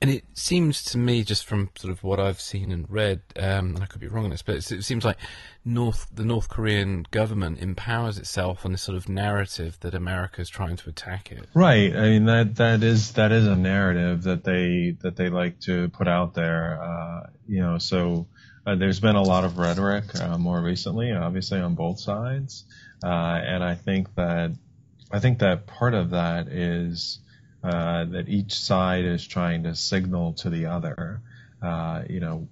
And 0.00 0.10
it 0.12 0.24
seems 0.34 0.84
to 0.84 0.98
me, 0.98 1.24
just 1.24 1.44
from 1.44 1.70
sort 1.76 1.90
of 1.90 2.04
what 2.04 2.20
I've 2.20 2.40
seen 2.40 2.70
and 2.70 2.88
read, 2.88 3.20
um, 3.36 3.74
and 3.74 3.82
I 3.82 3.86
could 3.86 4.00
be 4.00 4.06
wrong 4.06 4.24
on 4.24 4.30
this, 4.30 4.42
but 4.42 4.54
it 4.54 4.84
seems 4.84 5.04
like 5.04 5.16
North 5.64 6.06
the 6.14 6.24
North 6.24 6.48
Korean 6.48 7.04
government 7.10 7.58
empowers 7.60 8.16
itself 8.16 8.64
on 8.64 8.70
this 8.70 8.82
sort 8.82 8.96
of 8.96 9.08
narrative 9.08 9.76
that 9.80 9.94
America 9.94 10.40
is 10.40 10.48
trying 10.48 10.76
to 10.76 10.88
attack 10.88 11.32
it. 11.32 11.46
Right. 11.52 11.94
I 11.94 12.10
mean 12.10 12.26
that 12.26 12.56
that 12.56 12.84
is 12.84 13.12
that 13.12 13.32
is 13.32 13.46
a 13.46 13.56
narrative 13.56 14.22
that 14.22 14.44
they 14.44 14.96
that 15.02 15.16
they 15.16 15.30
like 15.30 15.58
to 15.60 15.88
put 15.88 16.06
out 16.06 16.32
there. 16.32 16.80
Uh, 16.80 17.30
you 17.48 17.60
know, 17.60 17.78
so 17.78 18.28
uh, 18.66 18.76
there's 18.76 19.00
been 19.00 19.16
a 19.16 19.22
lot 19.22 19.44
of 19.44 19.58
rhetoric 19.58 20.04
uh, 20.20 20.38
more 20.38 20.60
recently, 20.60 21.10
obviously 21.10 21.58
on 21.58 21.74
both 21.74 21.98
sides, 21.98 22.64
uh, 23.02 23.08
and 23.08 23.64
I 23.64 23.74
think 23.74 24.14
that 24.14 24.52
I 25.10 25.18
think 25.18 25.40
that 25.40 25.66
part 25.66 25.94
of 25.94 26.10
that 26.10 26.48
is 26.48 27.18
uh, 27.68 28.04
that 28.06 28.28
each 28.28 28.54
side 28.54 29.04
is 29.04 29.26
trying 29.26 29.64
to 29.64 29.74
signal 29.74 30.32
to 30.34 30.50
the 30.50 30.66
other. 30.66 31.20
Uh, 31.60 32.02
you 32.08 32.20
know, 32.20 32.48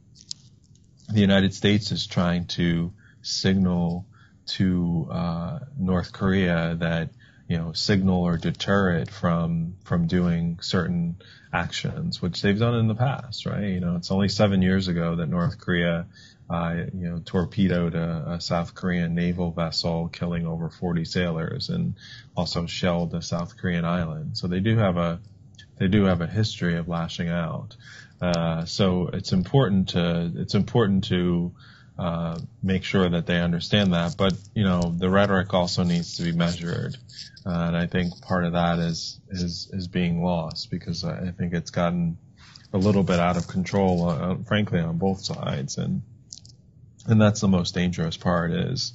the 1.09 1.21
United 1.21 1.55
States 1.55 1.93
is 1.93 2.07
trying 2.07 2.47
to 2.47 2.93
signal 3.23 4.07
to 4.47 5.09
uh, 5.11 5.59
North 5.79 6.13
Korea 6.13 6.77
that 6.79 7.11
you 7.49 7.57
know 7.57 7.73
signal 7.73 8.23
or 8.23 8.37
deter 8.37 8.97
it 8.97 9.11
from 9.11 9.77
from 9.85 10.07
doing 10.07 10.59
certain 10.61 11.17
actions, 11.53 12.21
which 12.21 12.43
they've 12.43 12.59
done 12.59 12.75
in 12.75 12.89
the 12.89 12.95
past, 12.95 13.47
right? 13.47 13.65
You 13.65 13.81
know, 13.81 13.97
it's 13.97 14.11
only 14.11 14.29
seven 14.29 14.63
years 14.63 14.89
ago 14.89 15.17
that 15.17 15.29
North 15.29 15.59
Korea 15.59 16.07
uh, 16.49 16.85
you 16.95 17.11
know, 17.11 17.21
torpedoed 17.25 17.95
a, 17.95 18.35
a, 18.35 18.41
South 18.41 18.75
Korean 18.75 19.15
naval 19.15 19.51
vessel, 19.51 20.09
killing 20.09 20.47
over 20.47 20.71
40 20.71 21.05
sailors, 21.05 21.71
and 21.71 21.97
also 22.37 22.67
shelled 22.67 23.15
a 23.15 23.23
South 23.23 23.57
Korean 23.57 23.85
island. 23.85 24.39
So 24.39 24.47
they 24.47 24.61
do 24.61 24.77
have 24.77 24.97
a 24.97 25.21
they 25.79 25.89
do 25.89 26.05
have 26.05 26.21
a 26.21 26.27
history 26.27 26.77
of 26.77 26.89
lashing 26.89 27.29
out. 27.29 27.77
Uh, 28.21 28.65
so 28.65 29.09
it's 29.13 29.33
important 29.33 29.91
to 29.91 30.33
it's 30.37 30.55
important 30.55 31.05
to 31.05 31.53
uh, 31.99 32.39
make 32.63 32.85
sure 32.85 33.09
that 33.09 33.27
they 33.27 33.41
understand 33.41 33.93
that. 33.95 34.17
But 34.17 34.35
you 34.55 34.63
know, 34.63 34.95
the 34.97 35.11
rhetoric 35.11 35.53
also 35.53 35.83
needs 35.83 36.17
to 36.17 36.23
be 36.23 36.33
measured, 36.33 36.97
uh, 37.45 37.51
and 37.51 37.77
I 37.77 37.87
think 37.87 38.21
part 38.23 38.45
of 38.45 38.53
that 38.53 38.79
is 38.79 39.21
is 39.31 39.69
is 39.73 39.89
being 39.89 40.23
lost 40.23 40.71
because 40.71 41.05
I 41.05 41.33
think 41.33 41.55
it's 41.55 41.71
gotten 41.71 42.19
a 42.73 42.79
little 42.79 43.03
bit 43.03 43.19
out 43.19 43.37
of 43.37 43.49
control, 43.49 44.09
uh, 44.09 44.37
frankly, 44.47 44.81
on 44.81 44.99
both 44.99 45.25
sides, 45.25 45.79
and 45.79 46.03
and 47.07 47.21
that's 47.21 47.41
the 47.41 47.49
most 47.49 47.75
dangerous 47.75 48.17
part. 48.17 48.53
Is 48.53 48.93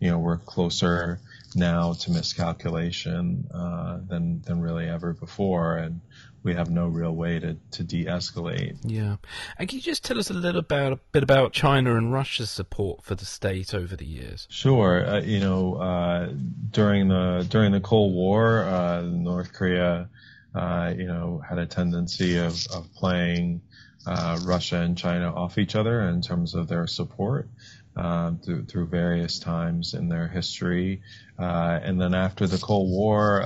you 0.00 0.10
know 0.10 0.18
we're 0.18 0.38
closer 0.38 1.20
now 1.54 1.92
to 1.92 2.10
miscalculation 2.10 3.48
uh, 3.52 3.98
than 4.06 4.42
than 4.42 4.60
really 4.60 4.88
ever 4.88 5.12
before, 5.12 5.76
and 5.76 6.00
we 6.42 6.54
have 6.54 6.70
no 6.70 6.86
real 6.88 7.12
way 7.12 7.38
to, 7.38 7.56
to 7.70 7.82
de-escalate. 7.82 8.76
Yeah, 8.84 9.16
and 9.58 9.68
can 9.68 9.78
you 9.78 9.82
just 9.82 10.04
tell 10.04 10.18
us 10.18 10.30
a 10.30 10.34
little 10.34 10.60
about 10.60 10.92
a 10.92 10.96
bit 11.10 11.22
about 11.22 11.52
China 11.52 11.96
and 11.96 12.12
Russia's 12.12 12.50
support 12.50 13.02
for 13.02 13.14
the 13.14 13.24
state 13.24 13.74
over 13.74 13.96
the 13.96 14.04
years? 14.04 14.46
Sure. 14.50 15.06
Uh, 15.06 15.20
you 15.20 15.40
know, 15.40 15.76
uh, 15.76 16.28
during 16.70 17.08
the 17.08 17.46
during 17.48 17.72
the 17.72 17.80
Cold 17.80 18.14
War, 18.14 18.64
uh, 18.64 19.00
North 19.02 19.52
Korea, 19.52 20.08
uh, 20.54 20.92
you 20.96 21.06
know, 21.06 21.42
had 21.48 21.58
a 21.58 21.66
tendency 21.66 22.36
of 22.36 22.66
of 22.74 22.92
playing 22.94 23.62
uh, 24.06 24.38
Russia 24.44 24.80
and 24.80 24.96
China 24.96 25.34
off 25.34 25.58
each 25.58 25.76
other 25.76 26.02
in 26.02 26.22
terms 26.22 26.54
of 26.54 26.68
their 26.68 26.86
support. 26.86 27.48
Uh, 27.96 28.32
through, 28.44 28.64
through, 28.64 28.86
various 28.86 29.38
times 29.38 29.94
in 29.94 30.08
their 30.08 30.26
history, 30.26 31.00
and 31.38 32.00
then 32.00 32.12
after 32.12 32.48
the 32.48 32.58
Cold 32.58 32.90
War, 32.90 33.40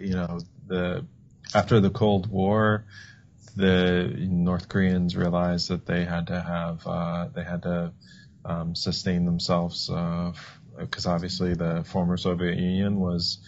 you 0.00 0.14
know, 0.14 0.40
the 0.66 1.06
after 1.54 1.78
the 1.78 1.90
Cold 1.90 2.26
War, 2.26 2.84
the 3.56 4.12
North 4.18 4.68
Koreans 4.68 5.16
realized 5.16 5.68
that 5.68 5.86
they 5.86 6.04
had 6.04 6.26
to 6.28 6.40
have 6.40 6.86
uh, 6.86 7.28
they 7.34 7.44
had 7.44 7.62
to 7.62 7.92
um, 8.44 8.74
sustain 8.74 9.24
themselves 9.24 9.88
because 10.76 11.06
uh, 11.06 11.10
obviously 11.10 11.54
the 11.54 11.84
former 11.84 12.16
Soviet 12.16 12.58
Union 12.58 12.98
was 12.98 13.38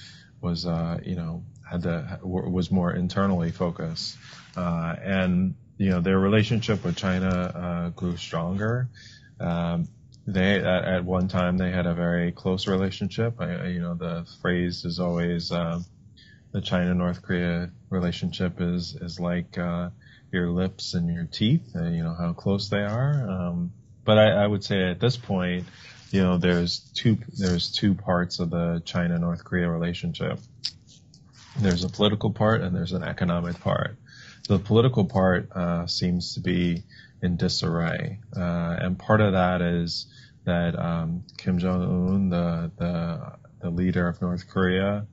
was 0.41 0.67
uh, 0.67 0.99
you 1.05 1.17
know 1.17 1.43
had 1.69 1.83
to 1.83 2.21
was 2.23 2.71
more 2.71 2.93
internally 2.93 3.51
focused 3.51 4.17
uh, 4.57 4.95
and 5.03 5.55
you 5.79 5.91
know 5.91 6.01
their 6.01 6.19
relationship 6.19 6.85
with 6.85 6.97
China 6.97 7.29
uh, 7.29 7.89
grew 7.91 8.17
stronger. 8.17 8.89
Um, 9.41 9.89
they 10.27 10.57
at, 10.57 10.85
at, 10.85 11.05
one 11.05 11.29
time 11.29 11.57
they 11.57 11.71
had 11.71 11.87
a 11.87 11.95
very 11.95 12.33
close 12.33 12.67
relationship. 12.67 13.41
I, 13.41 13.67
you 13.69 13.81
know 13.81 13.95
the 13.95 14.27
phrase 14.41 14.85
is 14.85 14.99
always 14.99 15.53
uh, 15.53 15.81
the 16.53 16.61
China 16.61 16.95
North 16.95 17.23
Korea 17.23 17.71
relationship 17.91 18.61
is 18.61 18.97
is 19.01 19.21
like 19.21 19.59
uh, 19.59 19.91
your 20.33 20.51
lips 20.51 20.95
and 20.95 21.13
your 21.13 21.25
teeth, 21.25 21.75
and 21.75 21.95
you 21.95 22.03
know 22.03 22.15
how 22.19 22.33
close 22.33 22.69
they 22.69 22.83
are. 22.83 23.29
Um, 23.29 23.73
but 24.05 24.19
I, 24.19 24.45
I 24.45 24.47
would 24.47 24.65
say 24.65 24.91
at 24.91 25.01
this 25.01 25.17
point, 25.17 25.67
you 26.11 26.23
know, 26.23 26.39
there's 26.39 26.79
two 26.95 27.19
there's 27.37 27.71
two 27.71 27.95
parts 27.95 28.39
of 28.39 28.51
the 28.51 28.81
China 28.85 29.19
North 29.19 29.45
Korea 29.45 29.69
relationship. 29.69 30.39
There's 31.59 31.85
a 31.85 31.89
political 31.89 32.33
part 32.33 32.61
and 32.63 32.75
there's 32.75 32.93
an 32.93 33.03
economic 33.03 33.61
part. 33.61 33.97
The 34.49 34.59
political 34.59 35.05
part 35.05 35.51
uh, 35.53 35.87
seems 35.87 36.35
to 36.35 36.41
be 36.41 36.85
in 37.21 37.37
disarray, 37.37 38.21
uh, 38.37 38.77
and 38.81 38.99
part 38.99 39.21
of 39.21 39.33
that 39.33 39.61
is 39.61 40.07
that 40.45 40.79
um, 40.79 41.25
Kim 41.37 41.59
Jong 41.59 41.83
Un, 41.83 42.29
the 42.29 42.71
the 42.77 43.33
the 43.61 43.71
leader 43.71 44.07
of 44.07 44.23
North 44.23 44.49
Korea, 44.49 45.07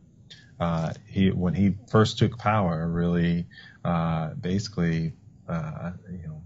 uh, 0.60 0.94
he 1.08 1.32
when 1.32 1.56
he 1.56 1.74
first 1.90 2.20
took 2.20 2.38
power, 2.38 2.88
really 2.88 3.48
uh, 3.84 4.34
basically 4.36 5.14
uh, 5.50 5.92
you 6.12 6.28
know 6.28 6.42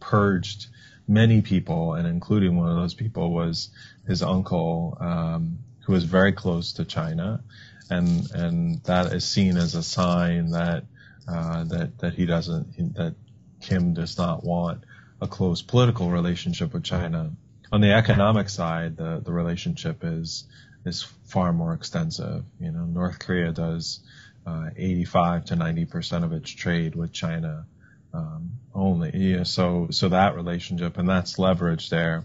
purged 0.00 0.66
many 1.06 1.42
people, 1.42 1.94
and 1.94 2.08
including 2.08 2.56
one 2.56 2.68
of 2.68 2.76
those 2.76 2.94
people 2.94 3.32
was 3.32 3.70
his 4.06 4.22
uncle, 4.22 4.96
um, 5.00 5.58
who 5.80 5.92
was 5.92 6.04
very 6.04 6.32
close 6.32 6.72
to 6.72 6.84
China, 6.84 7.42
and 7.88 8.30
and 8.32 8.82
that 8.84 9.12
is 9.12 9.24
seen 9.24 9.56
as 9.56 9.74
a 9.74 9.82
sign 9.82 10.50
that 10.50 10.84
uh, 11.28 11.64
that 11.64 11.98
that 11.98 12.14
he 12.14 12.26
doesn't 12.26 12.94
that 12.94 13.14
Kim 13.60 13.94
does 13.94 14.16
not 14.18 14.44
want 14.44 14.84
a 15.20 15.26
close 15.26 15.62
political 15.62 16.10
relationship 16.10 16.72
with 16.72 16.84
China. 16.84 17.32
On 17.70 17.80
the 17.80 17.92
economic 17.92 18.48
side, 18.48 18.96
the 18.96 19.20
the 19.24 19.32
relationship 19.32 20.00
is 20.02 20.44
is 20.84 21.02
far 21.02 21.52
more 21.52 21.74
extensive. 21.74 22.44
You 22.60 22.70
know, 22.70 22.84
North 22.84 23.18
Korea 23.18 23.52
does 23.52 24.00
uh, 24.46 24.70
85 24.76 25.46
to 25.46 25.56
90 25.56 25.84
percent 25.84 26.24
of 26.24 26.32
its 26.32 26.50
trade 26.50 26.94
with 26.94 27.12
China 27.12 27.66
um, 28.14 28.52
only. 28.74 29.10
Yeah, 29.14 29.42
so 29.42 29.88
so 29.90 30.08
that 30.08 30.34
relationship 30.34 30.96
and 30.98 31.08
that's 31.08 31.38
leverage 31.38 31.90
there. 31.90 32.24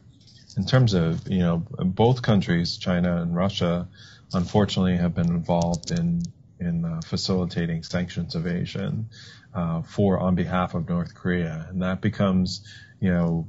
In 0.56 0.66
terms 0.66 0.94
of 0.94 1.28
you 1.28 1.40
know 1.40 1.58
both 1.58 2.22
countries, 2.22 2.78
China 2.78 3.22
and 3.22 3.36
Russia, 3.36 3.88
unfortunately 4.34 4.98
have 4.98 5.16
been 5.16 5.30
involved 5.30 5.92
in 5.92 6.24
in 6.66 6.86
uh, 6.86 7.02
facilitating 7.02 7.84
sanctions 7.84 8.36
evasion 8.36 9.10
uh, 9.54 9.82
for 9.82 10.20
on 10.20 10.36
behalf 10.36 10.74
of 10.74 10.88
North 10.90 11.14
Korea, 11.16 11.68
and 11.70 11.82
that 11.82 12.02
becomes 12.02 12.62
you 13.00 13.12
know 13.12 13.48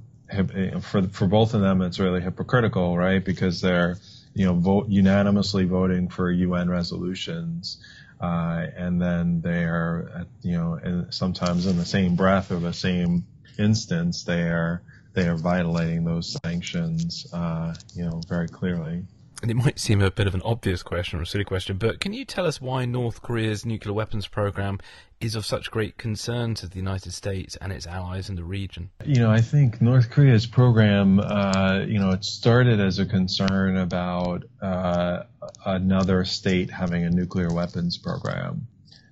for 0.82 1.02
for 1.08 1.26
both 1.26 1.54
of 1.54 1.60
them 1.60 1.82
it's 1.82 1.98
really 1.98 2.20
hypocritical, 2.20 2.96
right? 2.96 3.24
Because 3.24 3.60
they're 3.60 3.98
you 4.34 4.46
know, 4.46 4.54
vote 4.54 4.88
unanimously 4.88 5.64
voting 5.64 6.08
for 6.08 6.30
UN 6.30 6.68
resolutions. 6.68 7.78
Uh, 8.20 8.66
and 8.76 9.00
then 9.00 9.40
they 9.40 9.64
are, 9.64 10.26
you 10.42 10.56
know, 10.56 11.06
sometimes 11.10 11.66
in 11.66 11.76
the 11.76 11.84
same 11.84 12.16
breath 12.16 12.50
or 12.50 12.58
the 12.58 12.72
same 12.72 13.24
instance, 13.58 14.24
they 14.24 14.42
are 14.42 14.82
they 15.12 15.28
are 15.28 15.36
violating 15.36 16.04
those 16.04 16.36
sanctions, 16.44 17.26
uh, 17.32 17.72
you 17.94 18.04
know, 18.04 18.20
very 18.28 18.48
clearly 18.48 19.04
and 19.44 19.50
it 19.50 19.62
might 19.62 19.78
seem 19.78 20.00
a 20.00 20.10
bit 20.10 20.26
of 20.26 20.34
an 20.34 20.40
obvious 20.42 20.82
question 20.82 21.18
or 21.18 21.22
a 21.22 21.26
silly 21.26 21.44
question, 21.44 21.76
but 21.76 22.00
can 22.00 22.14
you 22.14 22.24
tell 22.24 22.46
us 22.46 22.62
why 22.62 22.86
North 22.86 23.20
Korea's 23.20 23.66
nuclear 23.66 23.92
weapons 23.92 24.26
program 24.26 24.78
is 25.20 25.34
of 25.34 25.44
such 25.44 25.70
great 25.70 25.98
concern 25.98 26.54
to 26.54 26.66
the 26.66 26.76
United 26.76 27.12
States 27.12 27.54
and 27.56 27.70
its 27.70 27.86
allies 27.86 28.30
in 28.30 28.36
the 28.36 28.42
region? 28.42 28.88
You 29.04 29.16
know, 29.16 29.30
I 29.30 29.42
think 29.42 29.82
North 29.82 30.08
Korea's 30.08 30.46
program, 30.46 31.20
uh, 31.20 31.84
you 31.86 31.98
know, 31.98 32.12
it 32.12 32.24
started 32.24 32.80
as 32.80 32.98
a 32.98 33.04
concern 33.04 33.76
about 33.76 34.44
uh, 34.62 35.24
another 35.66 36.24
state 36.24 36.70
having 36.70 37.04
a 37.04 37.10
nuclear 37.10 37.52
weapons 37.52 37.98
program. 37.98 38.66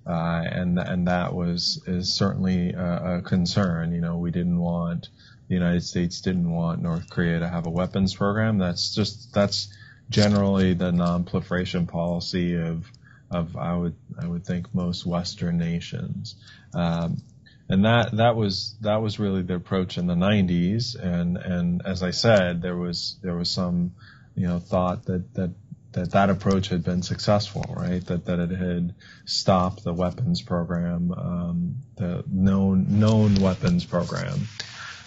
Uh, 0.07 0.43
and 0.51 0.79
and 0.79 1.07
that 1.07 1.35
was 1.35 1.81
is 1.85 2.11
certainly 2.11 2.73
a, 2.73 3.17
a 3.17 3.21
concern. 3.21 3.93
You 3.93 4.01
know, 4.01 4.17
we 4.17 4.31
didn't 4.31 4.57
want 4.57 5.09
the 5.47 5.53
United 5.53 5.83
States 5.83 6.21
didn't 6.21 6.51
want 6.51 6.81
North 6.81 7.07
Korea 7.11 7.39
to 7.39 7.47
have 7.47 7.67
a 7.67 7.69
weapons 7.69 8.15
program. 8.15 8.57
That's 8.57 8.95
just 8.95 9.31
that's 9.31 9.69
generally 10.13 10.75
the 10.75 10.91
non-proliferation 10.91 11.87
policy 11.87 12.55
of 12.55 12.89
of 13.31 13.57
I 13.57 13.75
would 13.75 13.95
I 14.21 14.27
would 14.27 14.45
think 14.45 14.73
most 14.73 15.05
Western 15.05 15.57
nations. 15.57 16.35
Um, 16.73 17.17
and 17.67 17.85
that 17.85 18.15
that 18.17 18.35
was 18.35 18.75
that 18.81 19.01
was 19.01 19.19
really 19.19 19.41
the 19.41 19.55
approach 19.55 19.97
in 19.97 20.05
the 20.05 20.15
90s 20.15 20.95
and 20.95 21.37
and 21.37 21.81
as 21.85 22.03
I 22.03 22.11
said 22.11 22.61
there 22.61 22.75
was 22.75 23.17
there 23.23 23.35
was 23.35 23.49
some 23.49 23.93
you 24.35 24.47
know 24.47 24.59
thought 24.59 25.05
that 25.05 25.33
that 25.33 25.51
that 25.93 26.11
that 26.11 26.29
approach 26.29 26.67
had 26.69 26.83
been 26.83 27.01
successful 27.01 27.65
right? 27.75 28.05
That 28.05 28.25
that 28.25 28.39
it 28.39 28.51
had 28.51 28.93
stopped 29.25 29.83
the 29.83 29.93
weapons 29.93 30.41
program 30.41 31.11
um, 31.11 31.75
the 31.95 32.23
known 32.27 32.99
known 32.99 33.35
weapons 33.35 33.85
program. 33.85 34.47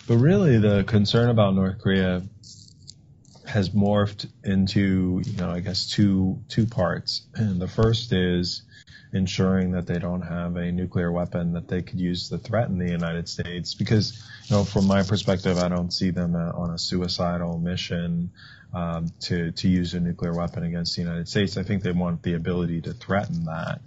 But 0.08 0.16
really 0.18 0.58
the 0.58 0.84
concern 0.84 1.30
about 1.30 1.54
North 1.54 1.78
Korea 1.78 2.22
has 3.46 3.70
morphed 3.70 4.26
into, 4.44 5.22
you 5.24 5.36
know, 5.36 5.50
I 5.50 5.60
guess 5.60 5.88
two 5.88 6.42
two 6.48 6.66
parts. 6.66 7.26
And 7.34 7.60
the 7.60 7.68
first 7.68 8.12
is 8.12 8.62
ensuring 9.12 9.70
that 9.72 9.86
they 9.86 9.98
don't 9.98 10.22
have 10.22 10.56
a 10.56 10.72
nuclear 10.72 11.10
weapon 11.10 11.52
that 11.52 11.68
they 11.68 11.80
could 11.80 12.00
use 12.00 12.28
to 12.28 12.38
threaten 12.38 12.78
the 12.78 12.90
United 12.90 13.28
States. 13.28 13.74
Because, 13.74 14.22
you 14.46 14.56
know, 14.56 14.64
from 14.64 14.86
my 14.86 15.02
perspective, 15.02 15.58
I 15.58 15.68
don't 15.68 15.92
see 15.92 16.10
them 16.10 16.34
on 16.34 16.70
a 16.70 16.78
suicidal 16.78 17.58
mission 17.58 18.30
um, 18.74 19.06
to 19.20 19.52
to 19.52 19.68
use 19.68 19.94
a 19.94 20.00
nuclear 20.00 20.34
weapon 20.34 20.64
against 20.64 20.96
the 20.96 21.02
United 21.02 21.28
States. 21.28 21.56
I 21.56 21.62
think 21.62 21.82
they 21.82 21.92
want 21.92 22.22
the 22.22 22.34
ability 22.34 22.82
to 22.82 22.92
threaten 22.92 23.44
that, 23.44 23.80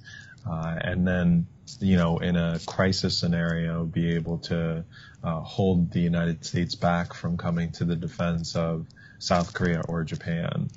uh, 0.49 0.75
and 0.81 1.05
then, 1.05 1.47
you 1.79 1.97
know, 1.97 2.19
in 2.19 2.35
a 2.35 2.59
crisis 2.65 3.17
scenario, 3.17 3.85
be 3.85 4.15
able 4.15 4.39
to 4.39 4.85
uh, 5.23 5.39
hold 5.41 5.91
the 5.91 5.99
United 5.99 6.45
States 6.45 6.75
back 6.75 7.13
from 7.13 7.37
coming 7.37 7.71
to 7.73 7.85
the 7.85 7.95
defense 7.95 8.55
of 8.55 8.87
South 9.19 9.53
Korea 9.53 9.81
or 9.87 10.03
Japan. 10.03 10.69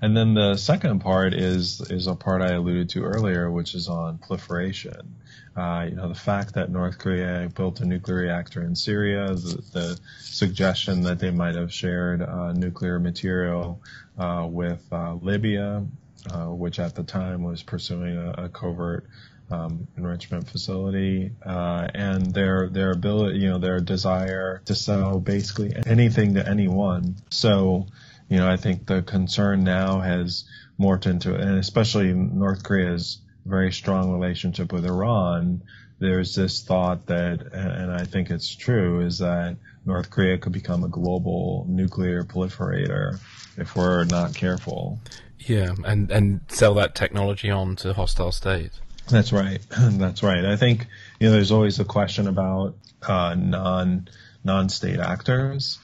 And 0.00 0.16
then 0.16 0.34
the 0.34 0.56
second 0.56 1.00
part 1.00 1.34
is 1.34 1.80
is 1.90 2.06
a 2.06 2.14
part 2.14 2.40
I 2.40 2.52
alluded 2.52 2.90
to 2.90 3.02
earlier, 3.02 3.50
which 3.50 3.74
is 3.74 3.88
on 3.88 4.18
proliferation. 4.18 5.16
Uh, 5.56 5.86
you 5.88 5.96
know, 5.96 6.08
the 6.08 6.14
fact 6.14 6.54
that 6.54 6.70
North 6.70 6.98
Korea 6.98 7.50
built 7.52 7.80
a 7.80 7.84
nuclear 7.84 8.18
reactor 8.18 8.62
in 8.62 8.76
Syria, 8.76 9.34
the, 9.34 9.60
the 9.72 10.00
suggestion 10.20 11.02
that 11.02 11.18
they 11.18 11.32
might 11.32 11.56
have 11.56 11.72
shared 11.72 12.22
uh, 12.22 12.52
nuclear 12.52 13.00
material 13.00 13.82
uh, 14.16 14.46
with 14.48 14.86
uh, 14.92 15.14
Libya, 15.14 15.84
uh, 16.30 16.44
which 16.46 16.78
at 16.78 16.94
the 16.94 17.02
time 17.02 17.42
was 17.42 17.64
pursuing 17.64 18.16
a, 18.16 18.44
a 18.44 18.48
covert 18.48 19.04
um, 19.50 19.88
enrichment 19.96 20.48
facility, 20.48 21.30
uh, 21.44 21.88
and 21.94 22.34
their 22.34 22.68
their 22.68 22.90
ability, 22.92 23.38
you 23.38 23.48
know, 23.48 23.58
their 23.58 23.80
desire 23.80 24.62
to 24.66 24.74
sell 24.74 25.20
basically 25.20 25.74
anything 25.86 26.34
to 26.34 26.48
anyone. 26.48 27.16
So, 27.30 27.86
you 28.28 28.36
know, 28.36 28.50
I 28.50 28.56
think 28.56 28.86
the 28.86 29.02
concern 29.02 29.64
now 29.64 30.00
has 30.00 30.44
morphed 30.78 31.06
into, 31.06 31.34
it, 31.34 31.40
and 31.40 31.58
especially 31.58 32.12
North 32.12 32.62
Korea's 32.62 33.18
very 33.46 33.72
strong 33.72 34.12
relationship 34.12 34.72
with 34.72 34.84
Iran. 34.84 35.62
There's 36.00 36.34
this 36.34 36.62
thought 36.62 37.06
that, 37.06 37.40
and 37.52 37.90
I 37.90 38.04
think 38.04 38.30
it's 38.30 38.54
true, 38.54 39.00
is 39.00 39.18
that 39.18 39.56
North 39.84 40.10
Korea 40.10 40.38
could 40.38 40.52
become 40.52 40.84
a 40.84 40.88
global 40.88 41.66
nuclear 41.68 42.22
proliferator 42.22 43.18
if 43.56 43.74
we're 43.74 44.04
not 44.04 44.34
careful. 44.34 45.00
Yeah, 45.38 45.74
and 45.84 46.10
and 46.10 46.40
sell 46.48 46.74
that 46.74 46.94
technology 46.94 47.50
on 47.50 47.74
to 47.76 47.94
hostile 47.94 48.32
states. 48.32 48.80
That's 49.08 49.32
right. 49.32 49.60
That's 49.70 50.22
right. 50.22 50.44
I 50.44 50.56
think 50.56 50.86
you 51.18 51.26
know 51.26 51.32
there's 51.32 51.52
always 51.52 51.80
a 51.80 51.84
question 51.84 52.28
about 52.28 52.76
uh, 53.02 53.34
non 53.34 54.08
non-state 54.44 55.00
actors, 55.00 55.78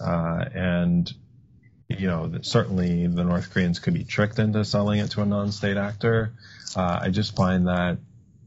uh, 0.00 0.44
and 0.54 1.12
you 1.88 2.06
know 2.06 2.30
certainly 2.42 3.06
the 3.06 3.24
North 3.24 3.50
Koreans 3.50 3.78
could 3.78 3.94
be 3.94 4.04
tricked 4.04 4.38
into 4.38 4.64
selling 4.64 5.00
it 5.00 5.10
to 5.12 5.22
a 5.22 5.26
non-state 5.26 5.76
actor. 5.76 6.32
Uh, 6.74 6.98
I 7.02 7.10
just 7.10 7.34
find 7.34 7.66
that 7.68 7.98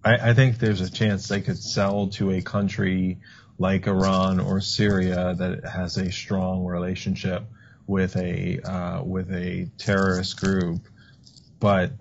I, 0.03 0.29
I 0.29 0.33
think 0.33 0.59
there's 0.59 0.81
a 0.81 0.91
chance 0.91 1.27
they 1.27 1.41
could 1.41 1.57
sell 1.57 2.07
to 2.09 2.31
a 2.31 2.41
country 2.41 3.17
like 3.57 3.87
Iran 3.87 4.39
or 4.39 4.61
Syria 4.61 5.35
that 5.37 5.65
has 5.65 5.97
a 5.97 6.11
strong 6.11 6.65
relationship 6.65 7.43
with 7.87 8.15
a 8.15 8.59
uh, 8.61 9.03
with 9.03 9.31
a 9.33 9.69
terrorist 9.77 10.39
group, 10.39 10.81
but 11.59 11.91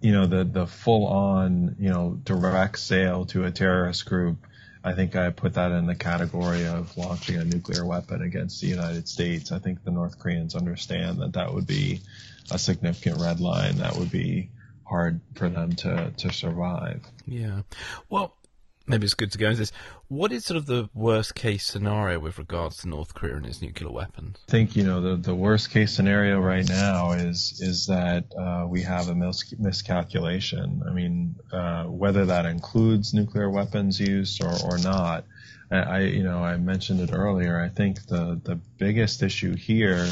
you 0.00 0.12
know 0.12 0.26
the 0.26 0.44
the 0.44 0.66
full 0.66 1.06
on 1.06 1.76
you 1.78 1.90
know 1.90 2.18
direct 2.24 2.78
sale 2.78 3.26
to 3.26 3.44
a 3.44 3.50
terrorist 3.50 4.06
group. 4.06 4.38
I 4.84 4.92
think 4.92 5.16
I 5.16 5.30
put 5.30 5.54
that 5.54 5.72
in 5.72 5.86
the 5.86 5.96
category 5.96 6.66
of 6.66 6.96
launching 6.96 7.36
a 7.36 7.44
nuclear 7.44 7.84
weapon 7.84 8.22
against 8.22 8.60
the 8.60 8.68
United 8.68 9.08
States. 9.08 9.50
I 9.50 9.58
think 9.58 9.82
the 9.82 9.90
North 9.90 10.18
Koreans 10.20 10.54
understand 10.54 11.18
that 11.22 11.32
that 11.32 11.52
would 11.52 11.66
be 11.66 12.02
a 12.52 12.58
significant 12.58 13.20
red 13.20 13.40
line. 13.40 13.78
That 13.78 13.96
would 13.96 14.12
be 14.12 14.50
hard 14.84 15.20
for 15.34 15.48
them 15.48 15.72
to, 15.72 16.12
to 16.16 16.32
survive. 16.32 17.02
Yeah. 17.26 17.62
Well, 18.08 18.36
maybe 18.86 19.04
it's 19.04 19.14
good 19.14 19.32
to 19.32 19.38
go 19.38 19.46
into 19.46 19.58
this. 19.58 19.72
What 20.08 20.32
is 20.32 20.44
sort 20.44 20.56
of 20.56 20.66
the 20.66 20.88
worst 20.94 21.34
case 21.34 21.64
scenario 21.64 22.18
with 22.18 22.38
regards 22.38 22.78
to 22.78 22.88
North 22.88 23.14
Korea 23.14 23.36
and 23.36 23.46
its 23.46 23.60
nuclear 23.60 23.90
weapons? 23.90 24.38
I 24.48 24.50
think 24.50 24.76
you 24.76 24.84
know 24.84 25.00
the 25.00 25.16
the 25.16 25.34
worst 25.34 25.70
case 25.70 25.92
scenario 25.92 26.40
right 26.40 26.68
now 26.68 27.12
is 27.12 27.60
is 27.60 27.86
that 27.86 28.24
uh, 28.38 28.66
we 28.68 28.82
have 28.82 29.08
a 29.08 29.14
mis- 29.14 29.54
miscalculation. 29.58 30.82
I 30.88 30.92
mean, 30.92 31.36
uh, 31.52 31.84
whether 31.84 32.26
that 32.26 32.46
includes 32.46 33.14
nuclear 33.14 33.50
weapons 33.50 33.98
use 34.00 34.40
or 34.40 34.54
or 34.64 34.78
not. 34.78 35.24
I 35.70 36.00
you 36.00 36.22
know 36.22 36.44
I 36.44 36.56
mentioned 36.58 37.00
it 37.00 37.10
earlier. 37.12 37.60
I 37.60 37.68
think 37.68 38.06
the 38.06 38.40
the 38.44 38.56
biggest 38.78 39.22
issue 39.22 39.56
here 39.56 40.06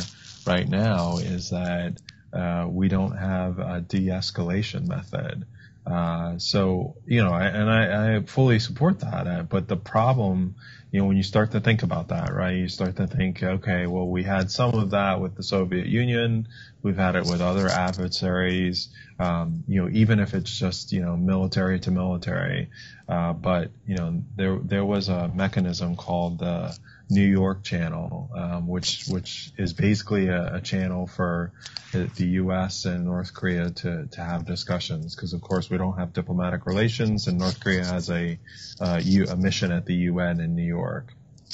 right 0.47 0.69
now 0.69 1.19
is 1.19 1.51
that 1.51 2.01
uh, 2.33 2.67
we 2.69 2.89
don't 2.89 3.17
have 3.17 3.59
a 3.61 3.81
de-escalation 3.81 4.89
method. 4.89 5.47
Uh, 5.87 6.39
so, 6.39 6.97
you 7.07 7.23
know, 7.23 7.31
I, 7.31 7.45
and 7.45 7.71
I, 7.71 8.17
I, 8.17 8.21
fully 8.23 8.59
support 8.59 9.01
that. 9.01 9.27
Uh, 9.27 9.43
but 9.43 9.69
the 9.69 9.77
problem, 9.77 10.55
you 10.91 11.01
know, 11.01 11.07
when 11.07 11.17
you 11.17 11.23
start 11.23 11.51
to 11.51 11.61
think 11.61 11.83
about 11.83 12.09
that, 12.09 12.33
right, 12.33 12.57
you 12.57 12.69
start 12.69 12.97
to 12.97 13.07
think, 13.07 13.43
okay, 13.43 13.87
well, 13.87 14.09
we 14.09 14.23
had 14.23 14.51
some 14.51 14.75
of 14.75 14.91
that 14.91 15.21
with 15.21 15.35
the 15.37 15.43
Soviet 15.43 15.87
Union. 15.87 16.49
We've 16.83 16.97
had 16.97 17.17
it 17.17 17.27
with 17.27 17.43
other 17.43 17.69
adversaries, 17.69 18.89
um, 19.19 19.65
you 19.69 19.83
know, 19.83 19.91
even 19.93 20.21
if 20.21 20.33
it's 20.33 20.59
just, 20.59 20.93
you 20.93 21.03
know, 21.03 21.17
military 21.17 21.81
to 21.81 21.91
military. 21.91 22.71
Uh, 23.07 23.35
but, 23.35 23.71
you 23.87 23.97
know, 23.97 24.23
there, 24.37 24.59
there 24.63 24.85
was 24.87 25.11
a 25.11 25.29
mechanism 25.29 25.97
called 25.97 26.39
the, 26.39 26.75
New 27.11 27.25
York 27.25 27.63
channel, 27.63 28.31
um, 28.35 28.67
which 28.67 29.05
which 29.09 29.53
is 29.59 29.73
basically 29.73 30.29
a, 30.29 30.57
a, 30.57 30.61
channel 30.61 31.07
for 31.07 31.53
the 31.93 32.27
U.S. 32.43 32.87
and 32.87 33.05
North 33.05 33.35
Korea 33.35 33.71
to 33.71 34.07
to 34.07 34.21
have 34.21 34.47
discussions 34.47 35.15
because 35.15 35.33
of 35.35 35.43
course 35.43 35.69
we 35.69 35.77
don't 35.77 35.99
have 35.99 36.13
diplomatic 36.13 36.67
relations 36.67 37.27
and 37.27 37.39
North 37.39 37.61
Korea 37.61 37.85
has 37.85 38.11
a 38.11 38.39
uh, 38.81 39.01
U, 39.03 39.27
a 39.29 39.37
mission 39.37 39.71
at 39.71 39.85
the 39.85 39.95
UN 39.95 40.41
in 40.41 40.55
New 40.55 40.67
York. 40.67 41.13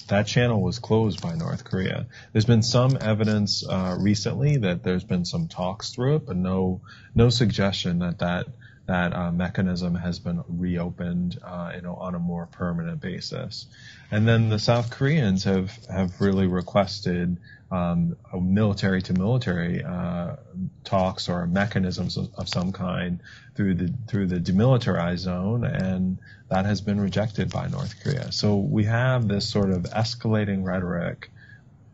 That 0.08 0.26
channel 0.26 0.62
was 0.62 0.78
closed 0.78 1.20
by 1.20 1.34
North 1.34 1.64
Korea. 1.64 2.06
There's 2.32 2.44
been 2.44 2.62
some 2.62 2.96
evidence 3.00 3.66
uh, 3.66 3.96
recently 3.98 4.58
that 4.58 4.82
there's 4.82 5.04
been 5.04 5.24
some 5.24 5.48
talks 5.48 5.90
through 5.90 6.16
it, 6.16 6.26
but 6.26 6.36
no 6.36 6.80
no 7.14 7.28
suggestion 7.28 7.98
that 8.00 8.20
that 8.20 8.46
that 8.90 9.14
uh, 9.14 9.30
mechanism 9.30 9.94
has 9.94 10.18
been 10.18 10.42
reopened, 10.48 11.38
uh, 11.44 11.70
you 11.76 11.80
know, 11.80 11.94
on 11.94 12.16
a 12.16 12.18
more 12.18 12.46
permanent 12.46 13.00
basis. 13.00 13.66
And 14.10 14.26
then 14.26 14.48
the 14.48 14.58
South 14.58 14.90
Koreans 14.90 15.44
have 15.44 15.72
have 15.86 16.20
really 16.20 16.46
requested 16.46 17.38
um, 17.70 18.16
military 18.34 19.02
to 19.02 19.12
military 19.12 19.84
uh, 19.84 20.36
talks 20.82 21.28
or 21.28 21.46
mechanisms 21.46 22.16
of, 22.16 22.28
of, 22.34 22.48
some 22.48 22.72
kind 22.72 23.20
through 23.54 23.74
the 23.74 23.94
through 24.08 24.26
the 24.26 24.40
demilitarized 24.40 25.18
zone, 25.18 25.64
and 25.64 26.18
that 26.48 26.64
has 26.66 26.80
been 26.80 27.00
rejected 27.00 27.52
by 27.52 27.68
North 27.68 28.02
Korea. 28.02 28.32
So 28.32 28.56
we 28.56 28.84
have 28.84 29.28
this 29.28 29.48
sort 29.48 29.70
of 29.70 29.84
escalating 29.84 30.64
rhetoric, 30.64 31.30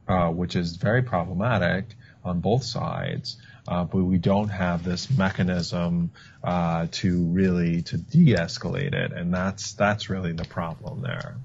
uh, 0.08 0.30
which 0.30 0.56
is 0.56 0.76
very 0.76 1.02
problematic 1.02 1.84
on 2.24 2.40
both 2.40 2.64
sides 2.64 3.36
uh, 3.68 3.84
but 3.84 4.02
we 4.02 4.18
don't 4.18 4.48
have 4.48 4.84
this 4.84 5.10
mechanism 5.10 6.10
uh, 6.44 6.86
to 6.92 7.24
really 7.24 7.82
to 7.82 7.98
de-escalate 7.98 8.94
it, 8.94 9.12
and 9.12 9.34
that's 9.34 9.72
that's 9.72 10.08
really 10.08 10.32
the 10.32 10.44
problem 10.44 11.02
there. 11.02 11.36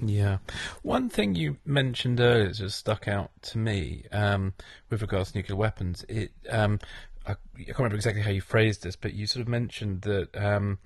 Yeah, 0.00 0.38
one 0.82 1.08
thing 1.08 1.34
you 1.34 1.56
mentioned 1.64 2.20
earlier 2.20 2.48
that 2.48 2.56
just 2.56 2.78
stuck 2.78 3.08
out 3.08 3.30
to 3.42 3.58
me 3.58 4.04
um, 4.12 4.54
with 4.90 5.02
regards 5.02 5.32
to 5.32 5.38
nuclear 5.38 5.56
weapons. 5.56 6.04
It 6.08 6.30
um, 6.50 6.78
I, 7.26 7.32
I, 7.32 7.64
can't 7.64 7.78
remember 7.78 7.96
exactly 7.96 8.22
how 8.22 8.30
you 8.30 8.40
phrased 8.40 8.82
this, 8.82 8.96
but 8.96 9.14
you 9.14 9.26
sort 9.26 9.42
of 9.42 9.48
mentioned 9.48 10.02
that 10.02 10.36
um, 10.36 10.78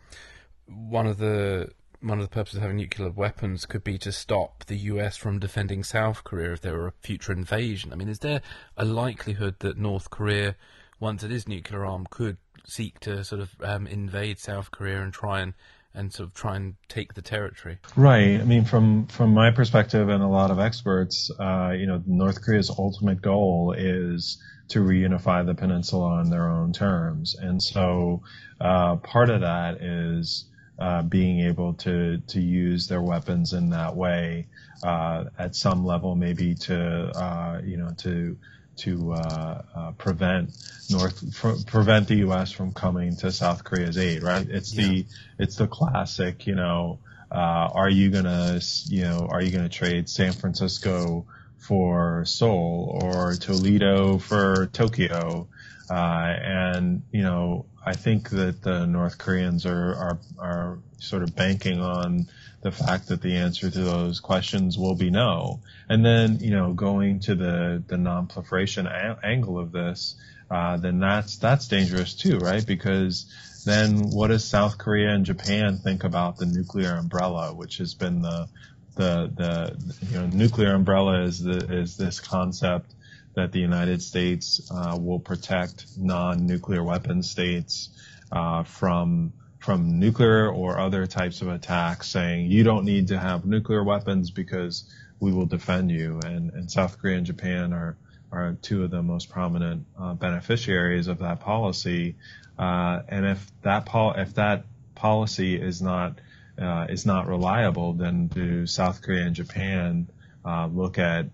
one 0.66 1.06
of 1.06 1.18
the 1.18 1.72
one 2.00 2.18
of 2.18 2.24
the 2.24 2.34
purposes 2.34 2.56
of 2.56 2.62
having 2.62 2.78
nuclear 2.78 3.10
weapons 3.10 3.64
could 3.64 3.84
be 3.84 3.96
to 3.96 4.10
stop 4.10 4.64
the 4.64 4.76
US 4.76 5.16
from 5.16 5.38
defending 5.38 5.84
South 5.84 6.24
Korea 6.24 6.52
if 6.52 6.60
there 6.60 6.76
were 6.76 6.88
a 6.88 6.92
future 7.00 7.32
invasion. 7.32 7.92
I 7.92 7.96
mean, 7.96 8.08
is 8.08 8.18
there 8.18 8.42
a 8.76 8.84
likelihood 8.84 9.56
that 9.60 9.78
North 9.78 10.10
Korea, 10.10 10.56
once 10.98 11.22
it 11.22 11.30
is 11.30 11.46
nuclear 11.46 11.84
armed, 11.84 12.10
could 12.10 12.38
seek 12.64 12.98
to 13.00 13.24
sort 13.24 13.40
of 13.40 13.54
um, 13.62 13.86
invade 13.86 14.40
South 14.40 14.70
Korea 14.72 15.02
and 15.02 15.12
try 15.12 15.40
and 15.40 15.54
and 15.94 16.12
sort 16.12 16.28
of 16.28 16.34
try 16.34 16.56
and 16.56 16.74
take 16.88 17.14
the 17.14 17.22
territory. 17.22 17.78
Right. 17.96 18.40
I 18.40 18.44
mean, 18.44 18.64
from 18.64 19.06
from 19.06 19.34
my 19.34 19.50
perspective 19.50 20.08
and 20.08 20.22
a 20.22 20.28
lot 20.28 20.50
of 20.50 20.58
experts, 20.58 21.30
uh, 21.38 21.74
you 21.76 21.86
know, 21.86 22.02
North 22.06 22.42
Korea's 22.42 22.70
ultimate 22.70 23.20
goal 23.20 23.74
is 23.76 24.42
to 24.68 24.80
reunify 24.80 25.44
the 25.44 25.54
peninsula 25.54 26.14
on 26.14 26.30
their 26.30 26.48
own 26.48 26.72
terms, 26.72 27.34
and 27.34 27.62
so 27.62 28.22
uh, 28.60 28.96
part 28.96 29.28
of 29.28 29.42
that 29.42 29.82
is 29.82 30.46
uh, 30.78 31.02
being 31.02 31.40
able 31.40 31.74
to 31.74 32.18
to 32.28 32.40
use 32.40 32.88
their 32.88 33.02
weapons 33.02 33.52
in 33.52 33.70
that 33.70 33.94
way 33.94 34.46
uh, 34.82 35.24
at 35.38 35.54
some 35.54 35.84
level, 35.84 36.14
maybe 36.14 36.54
to 36.54 37.12
uh, 37.14 37.60
you 37.64 37.76
know 37.76 37.90
to 37.98 38.36
to 38.78 39.12
uh, 39.12 39.62
uh, 39.74 39.92
prevent 39.92 40.50
North 40.90 41.34
pr- 41.34 41.62
prevent 41.66 42.08
the 42.08 42.16
U.S. 42.16 42.52
from 42.52 42.72
coming 42.72 43.16
to 43.16 43.30
South 43.32 43.64
Korea's 43.64 43.98
aid. 43.98 44.22
Right? 44.22 44.46
It's 44.48 44.74
yeah. 44.74 44.86
the 44.86 45.06
it's 45.38 45.56
the 45.56 45.66
classic. 45.66 46.46
You 46.46 46.54
know, 46.54 46.98
Uh, 47.30 47.70
are 47.72 47.88
you 47.88 48.10
gonna 48.10 48.60
you 48.88 49.02
know 49.02 49.26
are 49.30 49.42
you 49.42 49.50
gonna 49.50 49.68
trade 49.68 50.08
San 50.08 50.32
Francisco 50.32 51.24
for 51.56 52.24
Seoul 52.26 52.98
or 53.02 53.34
Toledo 53.36 54.18
for 54.18 54.66
Tokyo? 54.66 55.48
Uh 55.90 56.34
and 56.42 57.02
you 57.10 57.22
know 57.22 57.64
I 57.84 57.94
think 57.94 58.30
that 58.30 58.62
the 58.62 58.86
North 58.86 59.18
Koreans 59.18 59.66
are, 59.66 59.94
are, 59.94 60.18
are 60.38 60.78
sort 60.98 61.22
of 61.22 61.34
banking 61.34 61.80
on 61.80 62.28
the 62.62 62.72
fact 62.72 63.08
that 63.08 63.20
the 63.20 63.36
answer 63.36 63.70
to 63.70 63.80
those 63.80 64.20
questions 64.20 64.78
will 64.78 64.94
be 64.94 65.10
no. 65.10 65.60
And 65.88 66.04
then, 66.04 66.38
you 66.40 66.50
know, 66.50 66.72
going 66.72 67.20
to 67.20 67.34
the, 67.34 67.82
the 67.86 67.98
non-proliferation 67.98 68.86
a- 68.86 69.18
angle 69.22 69.58
of 69.58 69.72
this, 69.72 70.14
uh, 70.50 70.76
then 70.76 71.00
that's, 71.00 71.38
that's 71.38 71.66
dangerous 71.66 72.14
too, 72.14 72.38
right? 72.38 72.64
Because 72.64 73.26
then 73.66 74.10
what 74.10 74.28
does 74.28 74.44
South 74.44 74.78
Korea 74.78 75.10
and 75.10 75.26
Japan 75.26 75.78
think 75.78 76.04
about 76.04 76.36
the 76.36 76.46
nuclear 76.46 76.92
umbrella, 76.92 77.52
which 77.52 77.78
has 77.78 77.94
been 77.94 78.22
the, 78.22 78.48
the, 78.96 79.32
the, 79.34 80.06
you 80.08 80.20
know, 80.20 80.26
nuclear 80.26 80.74
umbrella 80.74 81.22
is 81.22 81.42
the, 81.42 81.80
is 81.80 81.96
this 81.96 82.20
concept 82.20 82.94
that 83.34 83.50
the 83.50 83.60
United 83.60 84.02
States 84.02 84.70
uh, 84.70 84.96
will 85.00 85.18
protect 85.18 85.86
non-nuclear 85.96 86.82
weapon 86.84 87.22
states 87.22 87.88
uh, 88.30 88.62
from 88.62 89.32
from 89.62 90.00
nuclear 90.00 90.50
or 90.50 90.78
other 90.78 91.06
types 91.06 91.40
of 91.40 91.48
attacks, 91.48 92.08
saying 92.08 92.50
you 92.50 92.64
don't 92.64 92.84
need 92.84 93.08
to 93.08 93.18
have 93.18 93.46
nuclear 93.46 93.84
weapons 93.84 94.30
because 94.30 94.92
we 95.20 95.32
will 95.32 95.46
defend 95.46 95.90
you. 95.90 96.20
And, 96.24 96.52
and 96.52 96.70
South 96.70 96.98
Korea 96.98 97.16
and 97.16 97.26
Japan 97.26 97.72
are 97.72 97.96
are 98.32 98.56
two 98.62 98.82
of 98.82 98.90
the 98.90 99.02
most 99.02 99.28
prominent 99.28 99.84
uh, 100.00 100.14
beneficiaries 100.14 101.06
of 101.06 101.18
that 101.18 101.40
policy. 101.40 102.16
Uh, 102.58 103.02
and 103.08 103.26
if 103.26 103.52
that 103.60 103.84
pol- 103.84 104.14
if 104.14 104.34
that 104.34 104.64
policy 104.94 105.54
is 105.54 105.82
not 105.82 106.18
uh, 106.60 106.86
is 106.88 107.06
not 107.06 107.28
reliable, 107.28 107.92
then 107.92 108.26
do 108.28 108.66
South 108.66 109.02
Korea 109.02 109.26
and 109.26 109.36
Japan 109.36 110.08
uh, 110.44 110.66
look 110.66 110.98
at 110.98 111.26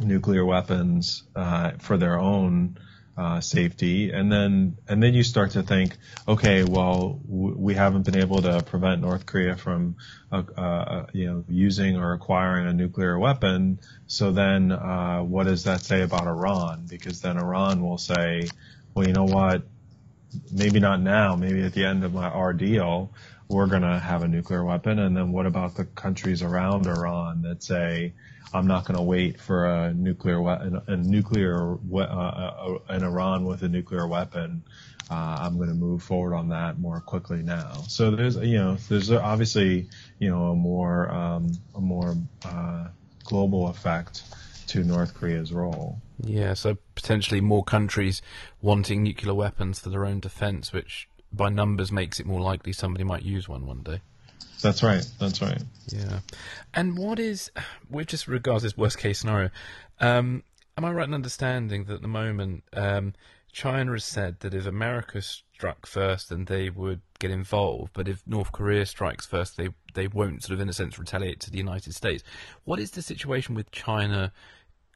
nuclear 0.00 0.44
weapons 0.44 1.22
uh, 1.36 1.72
for 1.78 1.96
their 1.96 2.18
own 2.18 2.76
uh, 3.16 3.40
safety, 3.40 4.10
and 4.10 4.32
then 4.32 4.76
and 4.88 5.02
then 5.02 5.12
you 5.14 5.22
start 5.22 5.52
to 5.52 5.62
think, 5.62 5.96
okay, 6.26 6.64
well, 6.64 7.20
w- 7.26 7.56
we 7.58 7.74
haven't 7.74 8.04
been 8.04 8.16
able 8.16 8.40
to 8.42 8.62
prevent 8.62 9.02
North 9.02 9.26
Korea 9.26 9.56
from, 9.56 9.96
uh, 10.30 10.42
uh, 10.56 11.06
you 11.12 11.26
know, 11.26 11.44
using 11.48 11.96
or 11.96 12.14
acquiring 12.14 12.66
a 12.66 12.72
nuclear 12.72 13.18
weapon. 13.18 13.80
So 14.06 14.32
then, 14.32 14.72
uh, 14.72 15.20
what 15.22 15.44
does 15.44 15.64
that 15.64 15.82
say 15.82 16.02
about 16.02 16.26
Iran? 16.26 16.86
Because 16.88 17.20
then 17.20 17.36
Iran 17.36 17.82
will 17.82 17.98
say, 17.98 18.48
well, 18.94 19.06
you 19.06 19.12
know 19.12 19.24
what? 19.24 19.62
Maybe 20.50 20.80
not 20.80 21.00
now. 21.00 21.36
Maybe 21.36 21.62
at 21.62 21.74
the 21.74 21.84
end 21.84 22.04
of 22.04 22.14
my, 22.14 22.28
our 22.28 22.54
deal, 22.54 23.12
we're 23.48 23.66
going 23.66 23.82
to 23.82 23.98
have 23.98 24.22
a 24.22 24.28
nuclear 24.28 24.64
weapon. 24.64 24.98
And 24.98 25.14
then 25.14 25.32
what 25.32 25.44
about 25.44 25.74
the 25.74 25.84
countries 25.84 26.42
around 26.42 26.86
Iran 26.86 27.42
that 27.42 27.62
say, 27.62 28.14
I'm 28.54 28.66
not 28.66 28.84
going 28.84 28.96
to 28.96 29.02
wait 29.02 29.40
for 29.40 29.66
a 29.66 29.94
nuclear 29.94 30.40
weapon, 30.40 30.80
a 30.86 30.96
nuclear 30.96 31.78
uh, 31.92 31.98
uh, 31.98 32.78
an 32.88 33.02
Iran 33.02 33.44
with 33.44 33.62
a 33.62 33.68
nuclear 33.68 34.06
weapon. 34.06 34.62
Uh, 35.10 35.36
I'm 35.40 35.56
going 35.56 35.68
to 35.68 35.74
move 35.74 36.02
forward 36.02 36.34
on 36.34 36.48
that 36.50 36.78
more 36.78 37.00
quickly 37.00 37.42
now. 37.42 37.72
So 37.88 38.10
there's 38.10 38.36
you 38.36 38.58
know 38.58 38.76
there's 38.88 39.10
obviously 39.10 39.88
you 40.18 40.30
know 40.30 40.52
a 40.52 40.54
more 40.54 41.10
um, 41.10 41.52
a 41.74 41.80
more 41.80 42.16
uh, 42.44 42.88
global 43.24 43.68
effect 43.68 44.22
to 44.68 44.84
North 44.84 45.14
Korea's 45.14 45.52
role. 45.52 46.00
Yeah, 46.22 46.54
so 46.54 46.78
potentially 46.94 47.40
more 47.40 47.64
countries 47.64 48.22
wanting 48.60 49.02
nuclear 49.02 49.34
weapons 49.34 49.80
for 49.80 49.90
their 49.90 50.06
own 50.06 50.20
defense, 50.20 50.72
which 50.72 51.08
by 51.32 51.48
numbers 51.48 51.90
makes 51.90 52.20
it 52.20 52.26
more 52.26 52.40
likely 52.40 52.72
somebody 52.72 53.04
might 53.04 53.22
use 53.22 53.48
one 53.48 53.66
one 53.66 53.82
day. 53.82 54.00
That's 54.62 54.82
right. 54.82 55.04
That's 55.18 55.42
right. 55.42 55.62
Yeah. 55.88 56.20
And 56.74 56.96
what 56.96 57.18
is, 57.18 57.50
with 57.90 58.08
just 58.08 58.28
regards 58.28 58.62
this 58.62 58.76
worst 58.76 58.98
case 58.98 59.20
scenario, 59.20 59.50
um, 60.00 60.42
am 60.76 60.84
I 60.84 60.92
right 60.92 61.06
in 61.06 61.14
understanding 61.14 61.84
that 61.84 61.94
at 61.94 62.02
the 62.02 62.08
moment 62.08 62.64
um, 62.72 63.14
China 63.52 63.92
has 63.92 64.04
said 64.04 64.40
that 64.40 64.54
if 64.54 64.66
America 64.66 65.20
struck 65.20 65.86
first, 65.86 66.30
then 66.30 66.46
they 66.46 66.70
would 66.70 67.02
get 67.18 67.30
involved, 67.30 67.92
but 67.92 68.08
if 68.08 68.26
North 68.26 68.50
Korea 68.50 68.86
strikes 68.86 69.26
first, 69.26 69.56
they 69.56 69.68
they 69.94 70.08
won't 70.08 70.42
sort 70.42 70.54
of 70.54 70.60
in 70.60 70.68
a 70.70 70.72
sense 70.72 70.98
retaliate 70.98 71.38
to 71.40 71.50
the 71.50 71.58
United 71.58 71.94
States. 71.94 72.24
What 72.64 72.80
is 72.80 72.92
the 72.92 73.02
situation 73.02 73.54
with 73.54 73.70
China 73.70 74.32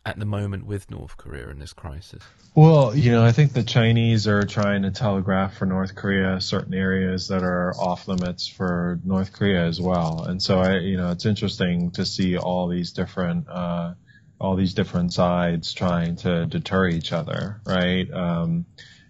at 0.06 0.18
the 0.20 0.24
moment 0.24 0.64
with 0.64 0.88
North 0.88 1.16
Korea 1.16 1.48
in 1.48 1.58
this 1.58 1.72
crisis? 1.72 2.22
Well, 2.54 2.94
you 2.96 3.10
know, 3.10 3.24
I 3.24 3.32
think 3.32 3.52
the 3.52 3.64
Chinese 3.64 4.28
are 4.28 4.44
trying 4.44 4.82
to 4.82 4.92
telegraph 4.92 5.58
for 5.58 5.66
North 5.66 5.96
Korea 5.96 6.40
certain 6.40 6.74
areas 6.74 7.28
that 7.28 7.42
are 7.42 7.74
off 7.74 8.06
limits 8.06 8.46
for 8.46 9.00
North 9.04 9.32
Korea 9.32 9.66
as 9.66 9.80
well. 9.80 10.22
And 10.22 10.40
so 10.40 10.60
I, 10.60 10.78
you 10.78 10.96
know, 10.96 11.10
it's 11.10 11.26
interesting 11.26 11.90
to 11.92 12.06
see 12.06 12.38
all 12.38 12.68
these 12.68 12.92
different, 12.92 13.48
uh, 13.48 13.94
all 14.40 14.54
these 14.54 14.74
different 14.74 15.12
sides 15.12 15.74
trying 15.74 16.16
to 16.16 16.46
deter 16.46 16.86
each 16.88 17.12
other, 17.12 17.60
right? 17.66 18.08
Um, 18.10 18.64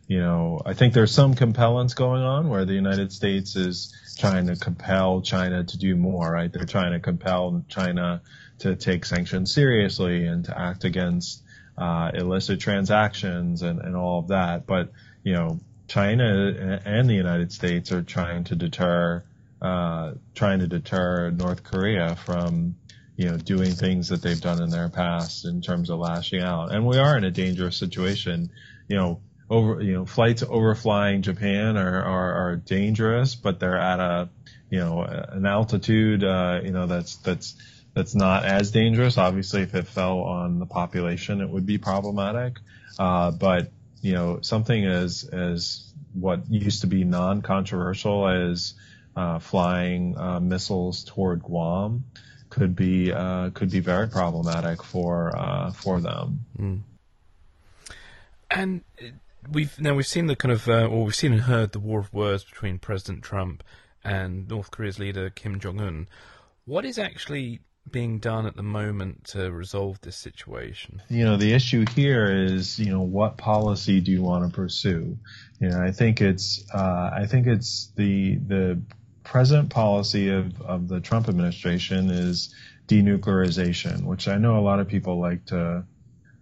you 0.09 0.21
know, 0.21 0.63
I 0.65 0.73
think 0.73 0.95
there's 0.95 1.13
some 1.13 1.35
compellence 1.35 1.93
going 1.95 2.23
on 2.23 2.49
where 2.49 2.65
the 2.65 2.75
United 2.75 3.13
States 3.13 3.55
is 3.55 3.93
trying 4.19 4.47
to 4.47 4.57
compel 4.57 5.21
China 5.21 5.63
to 5.63 5.79
do 5.79 5.95
more, 5.95 6.31
right? 6.31 6.51
They're 6.51 6.65
trying 6.65 6.93
to 6.93 7.01
compel 7.01 7.65
China 7.69 8.23
to 8.61 8.77
take 8.77 9.05
sanctions 9.05 9.53
seriously 9.53 10.27
and 10.27 10.45
to 10.45 10.59
act 10.59 10.85
against 10.85 11.43
uh, 11.77 12.11
illicit 12.15 12.61
transactions 12.61 13.63
and, 13.63 13.81
and 13.81 13.97
all 13.97 14.21
of 14.21 14.29
that. 14.29 14.67
But 14.67 14.93
you 15.23 15.35
know, 15.35 15.61
China 15.89 16.81
and 16.85 17.09
the 17.09 17.15
United 17.15 17.53
States 17.53 17.93
are 17.93 18.03
trying 18.03 18.45
to 18.45 18.57
deter 18.57 19.25
uh, 19.61 20.13
trying 20.35 20.61
to 20.61 20.67
deter 20.67 21.31
North 21.31 21.63
Korea 21.63 22.17
from 22.17 22.77
you 23.17 23.31
know 23.31 23.37
doing 23.37 23.73
things 23.73 24.09
that 24.09 24.23
they've 24.23 24.41
done 24.41 24.63
in 24.63 24.71
their 24.71 24.89
past 24.89 25.45
in 25.45 25.63
terms 25.63 25.91
of 25.91 25.99
lashing 25.99 26.43
out. 26.43 26.73
And 26.73 26.87
we 26.87 26.99
are 26.99 27.17
in 27.17 27.25
a 27.25 27.31
dangerous 27.31 27.77
situation. 27.77 28.51
You 28.89 28.97
know, 28.97 29.21
over 29.49 29.81
you 29.81 29.95
know 29.95 30.07
flights 30.07 30.43
overflying 30.43 31.23
Japan 31.23 31.77
are 31.77 32.03
are, 32.03 32.51
are 32.51 32.57
dangerous, 32.57 33.35
but 33.35 33.61
they're 33.61 33.79
at 33.79 34.01
a 34.01 34.29
you 34.71 34.79
know 34.79 35.03
an 35.03 35.47
altitude 35.47 36.25
uh, 36.25 36.61
you 36.63 36.73
know 36.73 36.87
that's 36.87 37.17
that's 37.17 37.57
that's 37.97 38.15
not 38.15 38.45
as 38.45 38.73
dangerous. 38.73 39.17
Obviously, 39.17 39.63
if 39.63 39.75
it 39.75 39.87
fell 39.87 40.19
on 40.19 40.59
the 40.59 40.67
population, 40.67 41.41
it 41.41 41.49
would 41.49 41.65
be 41.65 41.79
problematic. 41.79 42.59
Uh, 42.99 43.31
but 43.31 43.73
you 44.03 44.13
know, 44.13 44.41
something 44.43 44.85
as 44.85 45.25
as 45.25 45.95
what 46.13 46.49
used 46.51 46.83
to 46.83 46.87
be 46.87 47.05
non-controversial 47.05 48.29
as 48.29 48.75
uh, 49.17 49.39
flying 49.39 50.17
uh, 50.19 50.39
missiles 50.41 51.05
toward 51.05 51.43
Guam 51.43 52.05
could 52.51 52.77
be 52.77 53.11
uh, 53.11 53.49
could 53.55 53.71
be 53.71 53.81
very 53.81 54.09
problematic 54.09 54.83
for 54.83 55.35
uh, 55.35 55.73
for 55.73 55.99
them. 55.99 56.41
Mm. 56.61 56.81
And 58.51 58.85
we've 59.51 59.81
now 59.81 59.95
we've 59.95 60.07
seen 60.07 60.27
the 60.27 60.37
kind 60.37 60.53
of 60.53 60.69
uh, 60.69 60.87
or 60.87 61.07
we've 61.07 61.15
seen 61.15 61.33
and 61.33 61.43
heard 61.43 61.73
the 61.73 61.81
war 61.81 62.01
of 62.01 62.13
words 62.13 62.45
between 62.45 62.79
President 62.79 63.25
Trump 63.25 63.65
and 64.05 64.47
North 64.49 64.71
Korea's 64.71 64.99
leader 64.99 65.31
Kim 65.31 65.59
Jong 65.59 65.81
Un. 65.81 66.09
What 66.67 66.85
is 66.85 66.99
actually 66.99 67.61
being 67.91 68.19
done 68.19 68.47
at 68.47 68.57
the 68.57 68.63
moment 68.63 69.25
to 69.25 69.51
resolve 69.51 70.01
this 70.01 70.17
situation? 70.17 71.03
You 71.09 71.25
know, 71.25 71.37
the 71.37 71.53
issue 71.53 71.85
here 71.95 72.31
is, 72.31 72.79
you 72.79 72.91
know, 72.91 73.03
what 73.03 73.37
policy 73.37 74.01
do 74.01 74.11
you 74.11 74.23
want 74.23 74.49
to 74.49 74.55
pursue? 74.55 75.19
You 75.61 75.69
know, 75.69 75.81
I 75.81 75.93
think 75.93 76.21
it's, 76.21 76.65
uh, 76.73 77.11
I 77.15 77.27
think 77.27 77.47
it's 77.47 77.93
the 77.97 78.37
the 78.37 78.81
present 79.25 79.71
policy 79.71 80.29
of 80.31 80.61
of 80.63 80.89
the 80.89 81.01
Trump 81.01 81.29
administration 81.29 82.11
is 82.11 82.55
denuclearization, 82.89 84.05
which 84.05 84.29
I 84.29 84.37
know 84.37 84.59
a 84.59 84.63
lot 84.63 84.81
of 84.81 84.89
people 84.89 85.21
like 85.21 85.45
to 85.47 85.85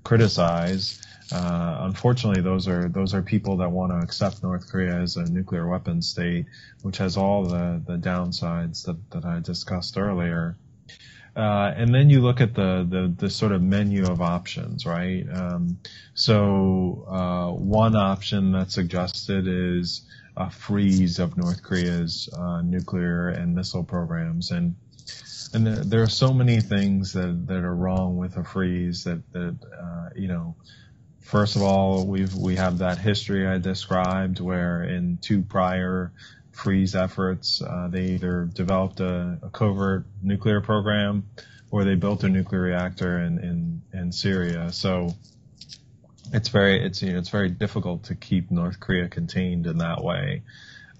criticize. 0.05 1.01
Uh, 1.33 1.79
unfortunately, 1.81 2.43
those 2.43 2.69
are 2.69 2.89
those 2.89 3.15
are 3.15 3.23
people 3.23 3.57
that 3.57 3.71
want 3.71 3.93
to 3.93 3.99
accept 3.99 4.43
North 4.43 4.71
Korea 4.71 4.97
as 5.01 5.17
a 5.17 5.25
nuclear 5.25 5.67
weapons 5.67 6.09
state, 6.09 6.47
which 6.83 6.99
has 6.99 7.17
all 7.17 7.45
the 7.45 7.83
the 7.87 7.97
downsides 7.97 8.85
that 8.85 9.11
that 9.11 9.25
I 9.25 9.41
discussed 9.41 9.97
earlier. 9.97 10.57
Uh, 11.37 11.73
and 11.77 11.93
then 11.93 12.09
you 12.09 12.21
look 12.21 12.41
at 12.41 12.55
the, 12.55 12.87
the, 12.89 13.13
the 13.17 13.29
sort 13.29 13.51
of 13.51 13.61
menu 13.61 14.05
of 14.05 14.21
options, 14.21 14.87
right? 14.87 15.27
Um, 15.33 15.79
so 16.15 17.05
uh, 17.09 17.51
one 17.53 17.97
option 17.97 18.53
that's 18.53 18.75
suggested 18.75 19.47
is 19.49 20.03
a 20.37 20.51
freeze 20.51 21.19
of 21.19 21.37
North 21.37 21.63
Korea's 21.63 22.29
uh, 22.37 22.61
nuclear 22.63 23.29
and 23.29 23.55
missile 23.55 23.85
programs, 23.85 24.51
and 24.51 24.77
and 25.53 25.67
there, 25.67 25.77
there, 25.77 26.03
are 26.03 26.09
so 26.09 26.33
many 26.33 26.61
things 26.61 27.13
that 27.13 27.47
that 27.47 27.63
are 27.63 27.75
wrong 27.75 28.17
with 28.17 28.37
a 28.37 28.45
freeze 28.45 29.05
that 29.05 29.21
that 29.33 29.57
uh, 29.81 30.09
you 30.17 30.29
know. 30.29 30.57
First 31.21 31.57
of 31.57 31.63
all, 31.63 32.07
we've 32.07 32.35
we 32.35 32.57
have 32.57 32.79
that 32.79 32.99
history 32.99 33.47
I 33.47 33.57
described 33.59 34.41
where 34.41 34.83
in 34.83 35.17
two 35.23 35.41
prior 35.41 36.13
freeze 36.55 36.95
efforts. 36.95 37.61
Uh, 37.63 37.89
they 37.91 38.05
either 38.13 38.45
developed 38.45 39.01
a, 39.01 39.39
a, 39.43 39.51
covert 39.51 40.07
nuclear 40.23 40.61
program 40.61 41.29
or 41.71 41.85
they 41.85 41.95
built 41.95 42.23
a 42.25 42.29
nuclear 42.29 42.63
reactor 42.63 43.19
in, 43.19 43.39
in, 43.39 43.83
in 43.93 44.13
Syria. 44.13 44.73
So 44.73 45.15
it's 46.33 46.49
very 46.49 46.85
it's 46.85 47.03
you 47.03 47.13
know 47.13 47.19
it's 47.19 47.29
very 47.29 47.49
difficult 47.49 48.05
to 48.05 48.15
keep 48.15 48.51
North 48.51 48.81
Korea 48.81 49.09
contained 49.09 49.67
in 49.67 49.79
that 49.79 50.03
way. 50.03 50.43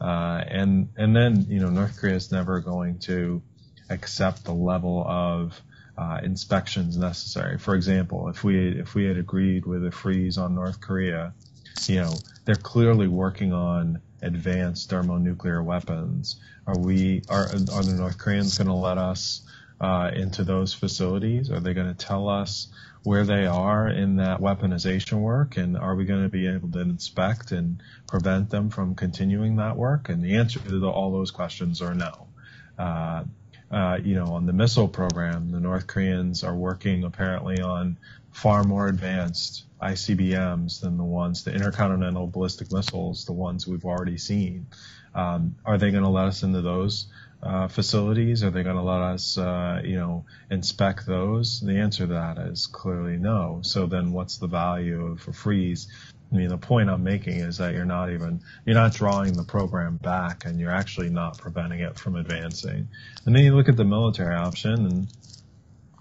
Uh, 0.01 0.43
and 0.47 0.89
and 0.97 1.15
then 1.15 1.47
you 1.49 1.61
know 1.61 1.71
North 1.71 1.99
Korea 1.99 2.15
is 2.15 2.31
never 2.31 2.61
going 2.61 2.99
to 3.01 3.43
accept 3.91 4.45
the 4.45 4.53
level 4.53 5.05
of 5.07 5.61
uh, 5.97 6.21
inspections 6.23 6.97
necessary. 6.97 7.59
For 7.59 7.75
example, 7.75 8.29
if 8.29 8.45
we 8.45 8.81
if 8.81 8.95
we 8.95 9.05
had 9.05 9.17
agreed 9.17 9.67
with 9.67 9.87
a 9.87 9.91
freeze 9.91 10.39
on 10.39 10.55
North 10.55 10.81
Korea, 10.81 11.33
you 11.87 11.97
know 11.97 12.15
they're 12.45 12.55
clearly 12.55 13.09
working 13.09 13.53
on 13.53 14.01
advanced 14.25 14.91
thermonuclear 14.91 15.63
weapons. 15.63 16.37
Are 16.67 16.79
we 16.79 17.23
are 17.29 17.45
are 17.45 17.83
the 17.83 17.95
North 17.97 18.19
Koreans 18.19 18.59
going 18.59 18.69
to 18.69 18.75
let 18.75 18.99
us 18.99 19.43
uh, 19.81 20.11
into 20.15 20.45
those 20.45 20.73
facilities? 20.73 21.51
Are 21.51 21.61
they 21.61 21.75
going 21.75 21.95
to 21.95 22.07
tell 22.07 22.29
us 22.29 22.69
where 23.03 23.25
they 23.25 23.47
are 23.47 23.87
in 23.89 24.17
that 24.17 24.41
weaponization 24.41 25.21
work, 25.21 25.59
and 25.59 25.77
are 25.77 25.95
we 25.95 26.07
going 26.07 26.23
to 26.23 26.31
be 26.31 26.49
able 26.49 26.71
to 26.71 26.81
inspect 26.81 27.53
and 27.53 27.83
prevent 28.09 28.49
them 28.49 28.71
from 28.71 28.95
continuing 28.95 29.57
that 29.57 29.77
work? 29.77 30.09
And 30.09 30.23
the 30.23 30.37
answer 30.37 30.59
to 30.59 30.79
the, 30.79 30.89
all 30.89 31.13
those 31.13 31.31
questions 31.31 31.83
are 31.83 31.95
no. 31.95 32.29
Uh, 32.79 33.25
uh, 33.71 33.99
you 34.03 34.15
know, 34.15 34.27
on 34.35 34.47
the 34.47 34.53
missile 34.53 34.89
program, 34.89 35.51
the 35.51 35.61
North 35.61 35.87
Koreans 35.87 36.45
are 36.45 36.55
working 36.55 37.05
apparently 37.05 37.61
on 37.61 37.99
far 38.35 38.65
more 38.65 38.89
advanced 38.89 39.65
ICBMs 39.81 40.81
than 40.81 40.99
the 40.99 41.05
ones, 41.05 41.45
the 41.45 41.55
intercontinental 41.55 42.27
ballistic 42.27 42.73
missiles, 42.73 43.25
the 43.27 43.33
ones 43.33 43.67
we've 43.67 43.85
already 43.85 44.19
seen. 44.19 44.67
Um, 45.15 45.55
are 45.65 45.79
they 45.79 45.93
going 45.93 46.03
to 46.03 46.09
let 46.09 46.27
us 46.27 46.43
into 46.43 46.61
those 46.61 47.07
uh, 47.45 47.69
facilities? 47.69 48.43
Are 48.43 48.51
they 48.51 48.65
going 48.65 48.77
to 48.77 48.83
let 48.83 49.01
us, 49.01 49.39
uh, 49.39 49.81
you 49.85 49.97
know, 49.97 50.25
inspect 50.51 51.07
those? 51.07 51.61
The 51.61 51.79
answer 51.79 52.09
to 52.09 52.13
that 52.15 52.39
is 52.39 52.67
clearly 52.67 53.19
no. 53.19 53.61
So 53.63 53.87
then, 53.87 54.13
what's 54.13 54.39
the 54.39 54.49
value 54.49 55.07
of 55.07 55.29
a 55.29 55.33
freeze? 55.33 55.87
I 56.33 56.37
mean, 56.37 56.49
the 56.49 56.59
point 56.59 56.91
I'm 56.91 57.05
making 57.05 57.39
is 57.39 57.59
that 57.59 57.75
you're 57.75 57.85
not 57.85 58.11
even 58.11 58.41
you're 58.67 58.75
not 58.75 58.95
drawing 58.95 59.35
the 59.35 59.45
program 59.45 59.99
back, 59.99 60.45
and 60.45 60.59
you're 60.59 60.73
actually 60.73 61.11
not 61.11 61.39
preventing 61.39 61.81
it 61.81 61.97
from 61.97 62.17
advancing. 62.17 62.89
And 63.25 63.37
then 63.37 63.45
you 63.45 63.55
look 63.55 63.69
at 63.69 63.77
the 63.77 63.85
military 63.85 64.35
option, 64.35 64.87
and 64.87 65.09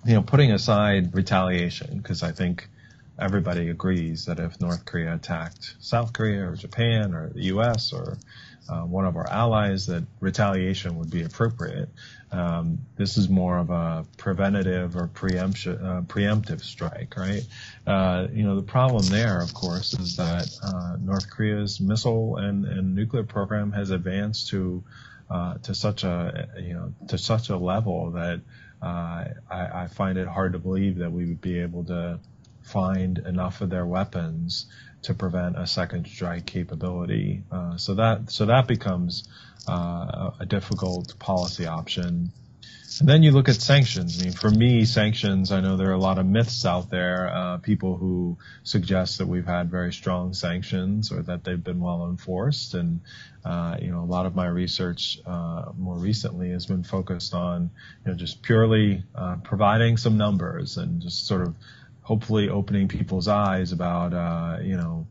you 0.05 0.13
know, 0.13 0.21
putting 0.21 0.51
aside 0.51 1.13
retaliation, 1.15 1.97
because 1.97 2.23
I 2.23 2.31
think 2.31 2.67
everybody 3.17 3.69
agrees 3.69 4.25
that 4.25 4.39
if 4.39 4.59
North 4.59 4.85
Korea 4.85 5.15
attacked 5.15 5.75
South 5.79 6.13
Korea 6.13 6.49
or 6.49 6.55
Japan 6.55 7.13
or 7.13 7.29
the 7.29 7.43
U.S. 7.45 7.93
or 7.93 8.17
uh, 8.69 8.81
one 8.81 9.05
of 9.05 9.15
our 9.15 9.29
allies, 9.29 9.87
that 9.87 10.03
retaliation 10.19 10.97
would 10.97 11.09
be 11.09 11.23
appropriate. 11.23 11.89
Um, 12.31 12.79
this 12.95 13.17
is 13.17 13.29
more 13.29 13.57
of 13.57 13.69
a 13.69 14.05
preventative 14.17 14.95
or 14.95 15.07
preemption, 15.07 15.77
uh, 15.77 16.01
preemptive 16.01 16.61
strike, 16.61 17.13
right? 17.15 17.45
Uh, 17.85 18.27
you 18.31 18.43
know, 18.43 18.55
the 18.55 18.63
problem 18.63 19.05
there, 19.07 19.41
of 19.41 19.53
course, 19.53 19.93
is 19.93 20.15
that 20.15 20.49
uh, 20.63 20.97
North 20.99 21.29
Korea's 21.29 21.79
missile 21.79 22.37
and, 22.37 22.65
and 22.65 22.95
nuclear 22.95 23.23
program 23.23 23.71
has 23.73 23.91
advanced 23.91 24.49
to 24.49 24.83
uh, 25.29 25.55
to 25.63 25.73
such 25.73 26.03
a 26.03 26.49
you 26.59 26.73
know 26.73 26.93
to 27.07 27.17
such 27.17 27.49
a 27.49 27.57
level 27.57 28.11
that 28.11 28.41
I, 28.86 29.84
I 29.84 29.88
find 29.88 30.17
it 30.17 30.28
hard 30.28 30.54
to 30.54 30.60
believe 30.60 30.98
that 31.00 31.12
we 31.12 31.26
would 31.26 31.41
be 31.41 31.60
able 31.60 31.86
to 31.86 32.19
find 32.62 33.17
enough 33.19 33.62
of 33.62 33.69
their 33.69 33.86
weapons 33.86 34.65
to 35.04 35.13
prevent 35.13 35.58
a 35.58 35.67
second 35.67 36.08
strike 36.08 36.46
capability. 36.46 37.43
Uh, 37.52 37.78
so 37.78 37.96
that 37.96 38.32
so 38.32 38.46
that 38.46 38.67
becomes 38.67 39.24
uh, 39.67 40.32
a 40.39 40.46
difficult 40.46 41.17
policy 41.19 41.65
option. 41.65 42.32
And 42.99 43.10
then 43.10 43.23
you 43.23 43.32
look 43.32 43.49
at 43.49 43.56
sanctions. 43.56 44.19
I 44.19 44.25
mean, 44.25 44.34
for 44.34 44.49
me, 44.49 44.86
sanctions. 44.86 45.51
I 45.51 45.62
know 45.62 45.77
there 45.77 45.89
are 45.89 45.93
a 45.93 45.97
lot 45.97 46.17
of 46.17 46.25
myths 46.25 46.65
out 46.65 46.89
there. 46.89 47.29
Uh, 47.34 47.58
people 47.58 47.97
who 47.97 48.38
suggest 48.63 49.17
that 49.17 49.27
we've 49.27 49.45
had 49.45 49.71
very 49.71 49.91
strong 49.91 50.34
sanctions 50.34 51.12
or 51.12 51.21
that 51.23 51.43
they've 51.43 51.63
been 51.63 51.79
well 51.79 52.06
enforced. 52.10 52.73
And 52.73 53.01
uh, 53.45 53.77
you 53.82 53.91
know, 53.91 54.01
a 54.01 54.06
lot 54.06 54.25
of 54.25 54.36
my 54.36 54.47
research 54.47 55.19
uh, 55.25 55.71
more 55.77 55.97
recently 55.97 56.51
has 56.51 56.65
been 56.65 56.84
focused 56.84 57.34
on 57.34 57.71
you 58.06 58.12
know 58.12 58.17
just 58.17 58.41
purely 58.41 59.03
uh, 59.15 59.38
providing 59.43 59.97
some 59.97 60.17
numbers 60.17 60.77
and 60.77 61.01
just 61.01 61.27
sort 61.27 61.41
of 61.41 61.56
hopefully 62.01 62.49
opening 62.49 62.88
people's 62.88 63.27
eyes 63.27 63.71
about 63.71 64.13
uh, 64.13 64.62
you 64.62 64.77
know 64.77 65.08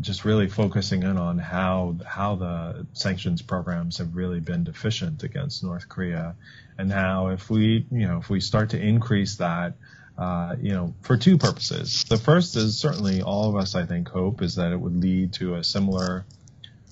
just 0.00 0.24
really 0.24 0.48
focusing 0.48 1.02
in 1.02 1.18
on 1.18 1.38
how 1.38 1.96
how 2.06 2.36
the 2.36 2.86
sanctions 2.92 3.42
programs 3.42 3.98
have 3.98 4.14
really 4.16 4.40
been 4.40 4.64
deficient 4.64 5.22
against 5.22 5.62
North 5.62 5.88
Korea, 5.88 6.34
and 6.78 6.90
how 6.90 7.28
if 7.28 7.50
we 7.50 7.86
you 7.90 8.06
know 8.06 8.18
if 8.18 8.30
we 8.30 8.40
start 8.40 8.70
to 8.70 8.80
increase 8.80 9.36
that, 9.36 9.74
uh, 10.16 10.56
you 10.60 10.72
know, 10.72 10.94
for 11.02 11.16
two 11.16 11.36
purposes. 11.38 12.04
The 12.04 12.16
first 12.16 12.56
is 12.56 12.78
certainly 12.78 13.22
all 13.22 13.48
of 13.50 13.56
us 13.56 13.74
I 13.74 13.84
think 13.84 14.08
hope 14.08 14.42
is 14.42 14.56
that 14.56 14.72
it 14.72 14.80
would 14.80 14.96
lead 14.96 15.34
to 15.34 15.56
a 15.56 15.64
similar 15.64 16.24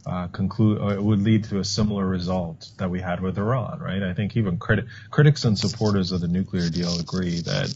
uh, 0.06 0.28
conclude 0.28 0.80
it 0.92 1.02
would 1.02 1.20
lead 1.22 1.44
to 1.44 1.58
a 1.58 1.64
similar 1.64 2.06
result 2.06 2.70
that 2.78 2.90
we 2.90 3.00
had 3.00 3.20
with 3.20 3.38
Iran, 3.38 3.80
right? 3.80 4.02
I 4.02 4.14
think 4.14 4.36
even 4.36 4.58
criti- 4.58 4.88
critics 5.10 5.44
and 5.44 5.58
supporters 5.58 6.12
of 6.12 6.20
the 6.20 6.28
nuclear 6.28 6.68
deal 6.68 6.98
agree 6.98 7.40
that 7.40 7.74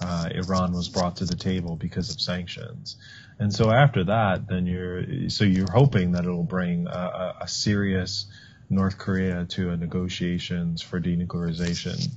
uh, 0.00 0.28
Iran 0.32 0.72
was 0.72 0.88
brought 0.88 1.16
to 1.16 1.24
the 1.24 1.34
table 1.34 1.76
because 1.76 2.10
of 2.10 2.20
sanctions. 2.20 2.96
And 3.38 3.52
so 3.52 3.70
after 3.70 4.04
that, 4.04 4.48
then 4.48 4.66
you're 4.66 5.30
so 5.30 5.44
you're 5.44 5.70
hoping 5.70 6.12
that 6.12 6.24
it'll 6.24 6.42
bring 6.42 6.86
a, 6.88 7.36
a 7.42 7.48
serious 7.48 8.26
North 8.68 8.98
Korea 8.98 9.44
to 9.46 9.76
negotiations 9.76 10.82
for 10.82 11.00
denuclearization. 11.00 12.08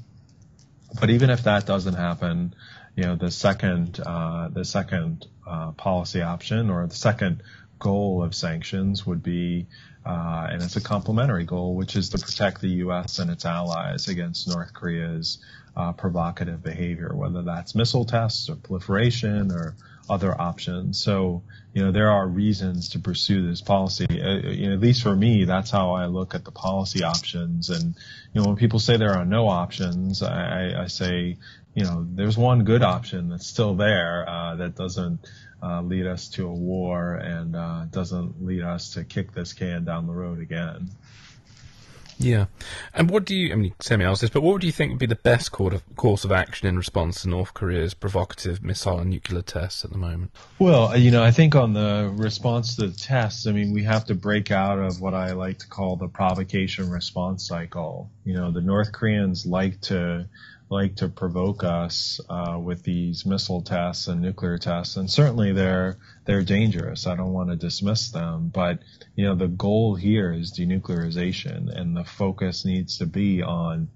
But 0.99 1.10
even 1.12 1.29
if 1.29 1.43
that 1.43 1.65
doesn't 1.65 1.93
happen, 1.93 2.55
you 2.95 3.03
know 3.03 3.15
the 3.15 3.31
second 3.31 3.99
uh, 4.05 4.49
the 4.49 4.65
second 4.65 5.27
uh, 5.47 5.71
policy 5.71 6.21
option 6.21 6.69
or 6.69 6.86
the 6.88 6.95
second 6.95 7.43
goal 7.79 8.23
of 8.23 8.36
sanctions 8.36 9.05
would 9.05 9.23
be, 9.23 9.67
uh, 10.05 10.47
and 10.49 10.62
it's 10.62 10.75
a 10.75 10.81
complementary 10.81 11.45
goal, 11.45 11.75
which 11.75 11.95
is 11.95 12.10
to 12.10 12.17
protect 12.17 12.62
the 12.62 12.69
U.S. 12.86 13.19
and 13.19 13.31
its 13.31 13.45
allies 13.45 14.07
against 14.07 14.47
North 14.47 14.73
Korea's 14.73 15.39
uh, 15.75 15.91
provocative 15.93 16.62
behavior, 16.62 17.12
whether 17.15 17.41
that's 17.43 17.73
missile 17.75 18.05
tests 18.05 18.49
or 18.49 18.55
proliferation 18.55 19.51
or 19.51 19.75
other 20.10 20.40
options. 20.40 21.02
So, 21.02 21.44
you 21.74 21.84
know, 21.84 21.92
there 21.92 22.12
are 22.12 22.28
reasons 22.28 22.90
to 22.90 23.00
pursue 23.00 23.48
this 23.48 23.62
policy. 23.62 24.06
Uh, 24.10 24.50
you 24.50 24.68
know, 24.68 24.74
at 24.74 24.80
least 24.80 25.04
for 25.04 25.16
me, 25.16 25.46
that's 25.46 25.72
how 25.72 25.92
I 25.94 26.06
look 26.06 26.36
at 26.36 26.44
the 26.44 26.52
policy 26.52 27.04
options. 27.04 27.70
And, 27.70 27.96
you 28.34 28.42
know, 28.42 28.48
when 28.48 28.58
people 28.58 28.80
say 28.80 28.98
there 28.98 29.16
are 29.16 29.26
no 29.26 29.48
options, 29.48 30.22
I, 30.22 30.84
I 30.84 30.88
say, 30.88 31.38
you 31.74 31.84
know, 31.84 32.06
there's 32.10 32.38
one 32.38 32.64
good 32.64 32.84
option 32.84 33.30
that's 33.30 33.48
still 33.48 33.76
there 33.76 34.28
uh, 34.28 34.56
that 34.56 34.76
doesn't 34.76 35.20
uh, 35.64 35.82
lead 35.82 36.08
us 36.08 36.30
to 36.30 36.48
a 36.48 36.54
war 36.54 37.14
and 37.14 37.56
uh, 37.56 37.86
doesn't 37.90 38.44
lead 38.44 38.64
us 38.64 38.94
to 38.94 39.04
kick 39.04 39.34
this 39.34 39.54
can 39.54 39.86
down 39.86 40.08
the 40.08 40.14
road 40.14 40.40
again. 40.40 40.90
Yeah. 42.23 42.45
And 42.93 43.10
what 43.10 43.25
do 43.25 43.36
you, 43.36 43.51
I 43.51 43.55
mean, 43.55 43.73
semi 43.79 44.05
asked 44.05 44.21
this, 44.21 44.29
but 44.29 44.41
what 44.41 44.62
do 44.62 44.67
you 44.67 44.73
think 44.73 44.91
would 44.91 44.99
be 44.99 45.05
the 45.05 45.15
best 45.15 45.51
course 45.51 46.23
of 46.23 46.31
action 46.31 46.67
in 46.67 46.77
response 46.77 47.21
to 47.21 47.29
North 47.29 47.53
Korea's 47.53 47.93
provocative 47.93 48.63
missile 48.63 48.99
and 48.99 49.10
nuclear 49.10 49.41
tests 49.41 49.84
at 49.84 49.91
the 49.91 49.97
moment? 49.97 50.31
Well, 50.60 50.95
you 50.97 51.12
know, 51.12 51.23
I 51.23 51.31
think 51.31 51.55
on 51.55 51.73
the 51.73 52.12
response 52.13 52.75
to 52.75 52.88
the 52.88 52.97
tests, 52.97 53.47
I 53.47 53.51
mean, 53.51 53.73
we 53.73 53.84
have 53.84 54.05
to 54.05 54.15
break 54.15 54.51
out 54.51 54.79
of 54.79 55.01
what 55.01 55.13
I 55.13 55.31
like 55.31 55.60
to 55.60 55.67
call 55.67 55.95
the 55.95 56.07
provocation 56.07 56.89
response 56.89 57.47
cycle. 57.47 58.10
You 58.23 58.34
know, 58.34 58.51
the 58.51 58.62
North 58.62 58.91
Koreans 58.91 59.45
like 59.45 59.81
to 59.81 60.27
like 60.69 60.95
to 60.95 61.10
provoke 61.10 61.65
us 61.65 62.21
uh, 62.29 62.57
with 62.57 62.81
these 62.84 63.25
missile 63.25 63.62
tests 63.62 64.07
and 64.07 64.21
nuclear 64.21 64.57
tests, 64.57 64.95
and 64.95 65.12
certainly 65.12 65.51
they're 65.51 65.97
they're 66.25 66.43
dangerous. 66.43 67.07
I 67.07 67.15
don't 67.15 67.34
want 67.34 67.49
to 67.49 67.55
dismiss 67.55 68.10
them, 68.10 68.49
but 68.53 68.79
you 69.15 69.25
know 69.25 69.36
the 69.36 69.47
goal 69.47 69.95
here 69.95 70.34
is 70.34 70.53
denuclearization, 70.57 71.69
and 71.75 71.95
the 71.95 72.03
focus 72.03 72.65
needs 72.65 72.97
to 72.99 73.05
be 73.05 73.41
on 73.41 73.89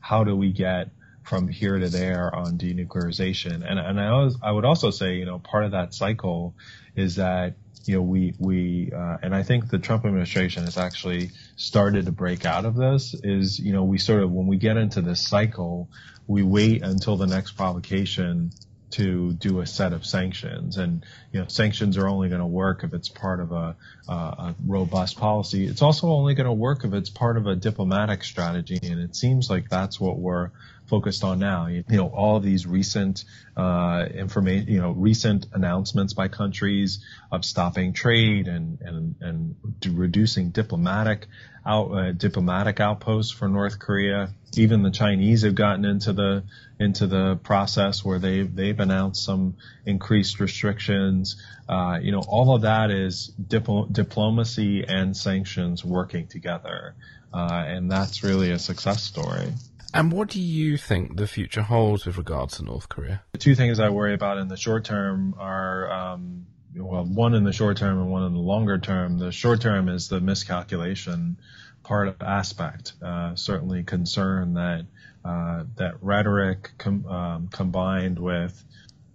how 0.00 0.24
do 0.24 0.36
we 0.36 0.52
get 0.52 0.90
from 1.24 1.48
here 1.48 1.78
to 1.78 1.88
there 1.88 2.34
on 2.34 2.58
denuclearization. 2.58 3.68
And 3.68 3.78
and 3.78 4.00
I 4.00 4.28
I 4.42 4.52
would 4.52 4.64
also 4.64 4.90
say 4.90 5.16
you 5.16 5.24
know 5.24 5.38
part 5.38 5.64
of 5.64 5.72
that 5.72 5.94
cycle 5.94 6.54
is 6.94 7.16
that 7.16 7.54
you 7.86 7.96
know, 7.96 8.02
we 8.02 8.34
we 8.38 8.92
uh, 8.94 9.18
and 9.22 9.34
I 9.34 9.42
think 9.42 9.68
the 9.68 9.78
Trump 9.78 10.04
administration 10.04 10.64
has 10.64 10.78
actually 10.78 11.30
started 11.56 12.06
to 12.06 12.12
break 12.12 12.44
out 12.44 12.64
of 12.64 12.76
this. 12.76 13.14
Is 13.22 13.58
you 13.58 13.72
know, 13.72 13.84
we 13.84 13.98
sort 13.98 14.22
of 14.22 14.30
when 14.30 14.46
we 14.46 14.56
get 14.56 14.76
into 14.76 15.00
this 15.00 15.26
cycle, 15.26 15.88
we 16.26 16.42
wait 16.42 16.82
until 16.82 17.16
the 17.16 17.26
next 17.26 17.52
provocation 17.52 18.52
to 18.92 19.32
do 19.32 19.60
a 19.60 19.66
set 19.66 19.92
of 19.92 20.06
sanctions. 20.06 20.76
And, 20.76 21.04
you 21.32 21.40
know, 21.40 21.46
sanctions 21.48 21.96
are 21.96 22.08
only 22.08 22.28
going 22.28 22.40
to 22.40 22.46
work 22.46 22.84
if 22.84 22.94
it's 22.94 23.08
part 23.08 23.40
of 23.40 23.52
a, 23.52 23.76
uh, 24.08 24.12
a 24.12 24.54
robust 24.66 25.18
policy. 25.18 25.66
It's 25.66 25.82
also 25.82 26.08
only 26.08 26.34
going 26.34 26.46
to 26.46 26.52
work 26.52 26.84
if 26.84 26.92
it's 26.92 27.10
part 27.10 27.36
of 27.36 27.46
a 27.46 27.56
diplomatic 27.56 28.24
strategy. 28.24 28.78
And 28.82 29.00
it 29.00 29.16
seems 29.16 29.50
like 29.50 29.68
that's 29.68 30.00
what 30.00 30.18
we're 30.18 30.50
focused 30.86 31.24
on 31.24 31.38
now. 31.38 31.68
You, 31.68 31.84
know, 31.88 32.08
all 32.08 32.36
of 32.36 32.42
these 32.42 32.66
recent 32.66 33.24
uh, 33.56 34.06
information, 34.12 34.68
you 34.68 34.80
know, 34.80 34.90
recent 34.90 35.46
announcements 35.54 36.12
by 36.12 36.28
countries 36.28 37.04
of 37.30 37.44
stopping 37.44 37.94
trade 37.94 38.46
and 38.46 38.78
and 38.82 39.14
and 39.20 39.56
reducing 39.86 40.50
diplomatic 40.50 41.28
out 41.64 41.92
uh, 41.92 42.12
diplomatic 42.12 42.80
outposts 42.80 43.32
for 43.32 43.48
North 43.48 43.78
Korea. 43.78 44.30
Even 44.54 44.82
the 44.82 44.90
Chinese 44.90 45.42
have 45.42 45.54
gotten 45.54 45.86
into 45.86 46.12
the 46.12 46.44
into 46.82 47.06
the 47.06 47.36
process 47.36 48.04
where 48.04 48.18
they've 48.18 48.54
they've 48.54 48.78
announced 48.78 49.24
some 49.24 49.56
increased 49.86 50.40
restrictions. 50.40 51.42
Uh, 51.68 51.98
you 52.02 52.12
know, 52.12 52.22
all 52.26 52.54
of 52.54 52.62
that 52.62 52.90
is 52.90 53.32
dipl- 53.40 53.90
diplomacy 53.92 54.84
and 54.86 55.16
sanctions 55.16 55.84
working 55.84 56.26
together, 56.26 56.94
uh, 57.32 57.64
and 57.66 57.90
that's 57.90 58.22
really 58.22 58.50
a 58.50 58.58
success 58.58 59.02
story. 59.02 59.52
And 59.94 60.10
what 60.10 60.30
do 60.30 60.40
you 60.40 60.76
think 60.76 61.16
the 61.16 61.26
future 61.26 61.62
holds 61.62 62.06
with 62.06 62.16
regards 62.16 62.56
to 62.56 62.64
North 62.64 62.88
Korea? 62.88 63.22
The 63.32 63.38
two 63.38 63.54
things 63.54 63.78
I 63.78 63.90
worry 63.90 64.14
about 64.14 64.38
in 64.38 64.48
the 64.48 64.56
short 64.56 64.84
term 64.86 65.34
are, 65.38 65.92
um, 65.92 66.46
well, 66.74 67.04
one 67.04 67.34
in 67.34 67.44
the 67.44 67.52
short 67.52 67.76
term 67.76 67.98
and 67.98 68.10
one 68.10 68.24
in 68.24 68.32
the 68.32 68.40
longer 68.40 68.78
term. 68.78 69.18
The 69.18 69.32
short 69.32 69.60
term 69.60 69.90
is 69.90 70.08
the 70.08 70.20
miscalculation 70.20 71.36
part 71.82 72.08
of 72.08 72.22
aspect. 72.22 72.94
Uh, 73.02 73.34
certainly 73.34 73.82
concern 73.82 74.54
that 74.54 74.86
uh, 75.24 75.64
that 75.76 76.02
rhetoric 76.02 76.70
com- 76.78 77.06
um, 77.06 77.48
combined 77.48 78.18
with 78.18 78.64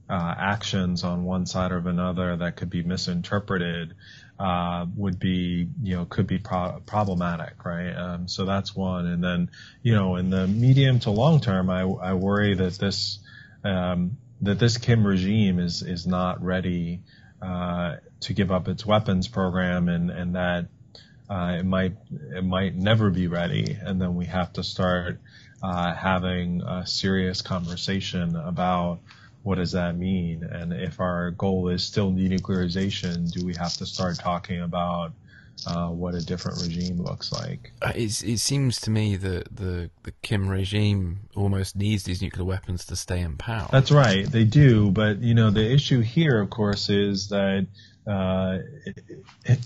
uh, 0.09 0.35
actions 0.37 1.03
on 1.03 1.25
one 1.25 1.45
side 1.45 1.71
or 1.71 1.79
another 1.79 2.37
that 2.37 2.55
could 2.55 2.69
be 2.69 2.81
misinterpreted 2.81 3.93
uh, 4.39 4.85
would 4.95 5.19
be, 5.19 5.67
you 5.81 5.95
know, 5.95 6.05
could 6.05 6.27
be 6.27 6.37
pro- 6.37 6.81
problematic, 6.85 7.65
right? 7.65 7.91
Um, 7.91 8.27
so 8.27 8.45
that's 8.45 8.75
one. 8.75 9.05
And 9.07 9.23
then, 9.23 9.49
you 9.81 9.95
know, 9.95 10.15
in 10.15 10.29
the 10.29 10.47
medium 10.47 10.99
to 10.99 11.11
long 11.11 11.41
term, 11.41 11.69
I, 11.69 11.81
I 11.81 12.13
worry 12.13 12.55
that 12.55 12.73
this, 12.73 13.19
um, 13.63 14.17
that 14.41 14.59
this 14.59 14.77
Kim 14.77 15.05
regime 15.05 15.59
is, 15.59 15.81
is 15.81 16.05
not 16.05 16.41
ready, 16.43 17.01
uh, 17.41 17.95
to 18.21 18.33
give 18.33 18.51
up 18.51 18.67
its 18.67 18.85
weapons 18.85 19.27
program 19.27 19.89
and, 19.89 20.09
and 20.09 20.35
that, 20.35 20.67
uh, 21.29 21.57
it 21.59 21.65
might 21.65 21.93
it 22.33 22.43
might 22.43 22.73
never 22.75 23.09
be 23.09 23.27
ready, 23.27 23.77
and 23.81 24.01
then 24.01 24.15
we 24.15 24.25
have 24.25 24.53
to 24.53 24.63
start 24.63 25.19
uh, 25.63 25.93
having 25.93 26.61
a 26.61 26.85
serious 26.85 27.41
conversation 27.41 28.35
about 28.35 28.99
what 29.43 29.55
does 29.55 29.71
that 29.71 29.97
mean, 29.97 30.43
and 30.43 30.73
if 30.73 30.99
our 30.99 31.31
goal 31.31 31.69
is 31.69 31.83
still 31.83 32.11
denuclearization, 32.11 33.31
do 33.31 33.45
we 33.45 33.55
have 33.55 33.73
to 33.77 33.85
start 33.85 34.17
talking 34.19 34.61
about 34.61 35.13
uh, 35.65 35.87
what 35.87 36.13
a 36.13 36.23
different 36.23 36.61
regime 36.61 37.01
looks 37.01 37.31
like. 37.31 37.71
Uh, 37.81 37.91
it 37.95 38.11
seems 38.11 38.79
to 38.81 38.91
me 38.91 39.15
that 39.15 39.55
the, 39.55 39.89
the 40.03 40.11
Kim 40.21 40.47
regime 40.47 41.21
almost 41.35 41.75
needs 41.75 42.03
these 42.03 42.21
nuclear 42.21 42.45
weapons 42.45 42.85
to 42.85 42.95
stay 42.95 43.21
in 43.21 43.37
power. 43.37 43.67
That's 43.71 43.91
right, 43.91 44.25
they 44.25 44.43
do. 44.43 44.91
But 44.91 45.19
you 45.19 45.33
know, 45.33 45.49
the 45.49 45.67
issue 45.71 46.01
here, 46.01 46.39
of 46.41 46.49
course, 46.49 46.89
is 46.89 47.29
that 47.29 47.67
uh, 48.05 48.59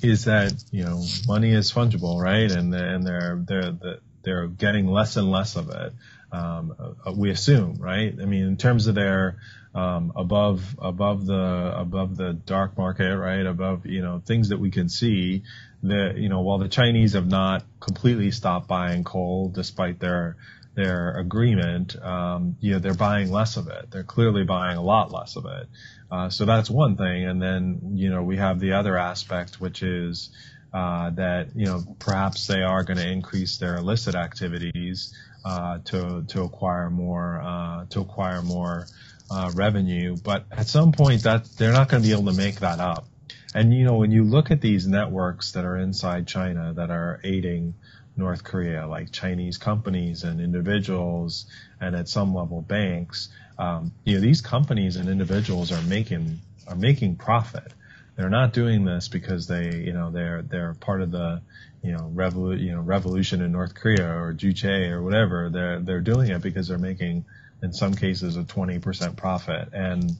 is 0.01 0.25
that 0.25 0.53
you 0.71 0.83
know 0.83 1.03
money 1.27 1.51
is 1.51 1.71
fungible, 1.71 2.21
right? 2.21 2.49
And 2.51 2.73
and 2.73 3.05
they're 3.05 3.43
they're 3.45 3.77
they're 4.23 4.47
getting 4.47 4.87
less 4.87 5.17
and 5.17 5.29
less 5.31 5.55
of 5.55 5.69
it. 5.69 5.93
Um, 6.31 6.75
uh, 7.05 7.11
we 7.11 7.29
assume, 7.29 7.75
right? 7.75 8.13
I 8.21 8.25
mean, 8.25 8.43
in 8.43 8.57
terms 8.57 8.87
of 8.87 8.95
their 8.95 9.37
um, 9.73 10.11
above 10.15 10.75
above 10.79 11.25
the 11.25 11.73
above 11.75 12.17
the 12.17 12.33
dark 12.33 12.77
market, 12.77 13.17
right? 13.17 13.45
Above 13.45 13.85
you 13.85 14.01
know 14.01 14.21
things 14.25 14.49
that 14.49 14.59
we 14.59 14.71
can 14.71 14.89
see. 14.89 15.43
That 15.83 16.17
you 16.17 16.29
know 16.29 16.41
while 16.41 16.59
the 16.59 16.67
Chinese 16.67 17.13
have 17.13 17.27
not 17.27 17.63
completely 17.79 18.31
stopped 18.31 18.67
buying 18.67 19.03
coal, 19.03 19.49
despite 19.49 19.99
their 19.99 20.37
their 20.75 21.17
agreement, 21.17 21.95
um, 22.01 22.55
you 22.59 22.73
know 22.73 22.79
they're 22.79 22.93
buying 22.93 23.31
less 23.31 23.57
of 23.57 23.67
it. 23.67 23.89
They're 23.91 24.03
clearly 24.03 24.43
buying 24.43 24.77
a 24.77 24.83
lot 24.83 25.11
less 25.11 25.35
of 25.35 25.45
it. 25.45 25.67
Uh, 26.11 26.29
so 26.29 26.45
that's 26.45 26.69
one 26.69 26.97
thing, 26.97 27.25
and 27.25 27.41
then 27.41 27.93
you 27.93 28.09
know 28.09 28.23
we 28.23 28.37
have 28.37 28.59
the 28.59 28.73
other 28.73 28.97
aspect, 28.97 29.59
which 29.59 29.81
is 29.81 30.29
uh, 30.73 31.09
that 31.11 31.49
you 31.55 31.65
know 31.65 31.83
perhaps 31.99 32.47
they 32.47 32.61
are 32.61 32.83
going 32.83 32.97
to 32.97 33.07
increase 33.07 33.57
their 33.57 33.75
illicit 33.75 34.15
activities 34.15 35.13
uh, 35.43 35.79
to 35.85 36.23
to 36.27 36.43
acquire 36.43 36.89
more 36.89 37.41
uh, 37.41 37.85
to 37.89 38.01
acquire 38.01 38.41
more 38.41 38.87
uh, 39.29 39.51
revenue, 39.55 40.15
but 40.23 40.45
at 40.51 40.67
some 40.67 40.91
point 40.91 41.23
that 41.23 41.45
they're 41.57 41.73
not 41.73 41.89
going 41.89 42.03
to 42.03 42.07
be 42.07 42.13
able 42.13 42.31
to 42.31 42.37
make 42.37 42.59
that 42.59 42.79
up. 42.79 43.07
And 43.53 43.73
you 43.73 43.85
know 43.85 43.95
when 43.95 44.11
you 44.11 44.23
look 44.23 44.51
at 44.51 44.61
these 44.61 44.87
networks 44.87 45.53
that 45.53 45.65
are 45.65 45.77
inside 45.77 46.27
China 46.27 46.73
that 46.75 46.89
are 46.89 47.19
aiding 47.23 47.75
North 48.15 48.43
Korea, 48.43 48.87
like 48.87 49.11
Chinese 49.11 49.57
companies 49.57 50.23
and 50.23 50.39
individuals, 50.39 51.45
and 51.79 51.95
at 51.95 52.07
some 52.07 52.33
level 52.33 52.61
banks, 52.61 53.29
um, 53.57 53.91
you 54.05 54.15
know 54.15 54.21
these 54.21 54.41
companies 54.41 54.95
and 54.95 55.09
individuals 55.09 55.71
are 55.71 55.81
making 55.81 56.39
are 56.67 56.75
making 56.75 57.15
profit 57.15 57.73
they're 58.15 58.29
not 58.29 58.53
doing 58.53 58.85
this 58.85 59.07
because 59.07 59.47
they, 59.47 59.75
you 59.75 59.93
know, 59.93 60.11
they're 60.11 60.41
they're 60.41 60.73
part 60.75 61.01
of 61.01 61.11
the, 61.11 61.41
you 61.81 61.91
know, 61.91 62.11
revolu- 62.13 62.59
you 62.59 62.71
know, 62.71 62.81
revolution 62.81 63.41
in 63.41 63.51
North 63.51 63.73
Korea 63.73 64.07
or 64.07 64.33
Juche 64.33 64.89
or 64.91 65.01
whatever. 65.01 65.49
They're 65.49 65.79
they're 65.79 66.01
doing 66.01 66.29
it 66.29 66.41
because 66.41 66.67
they're 66.67 66.77
making, 66.77 67.25
in 67.63 67.73
some 67.73 67.93
cases, 67.93 68.37
a 68.37 68.43
20% 68.43 69.15
profit. 69.15 69.69
And, 69.73 70.11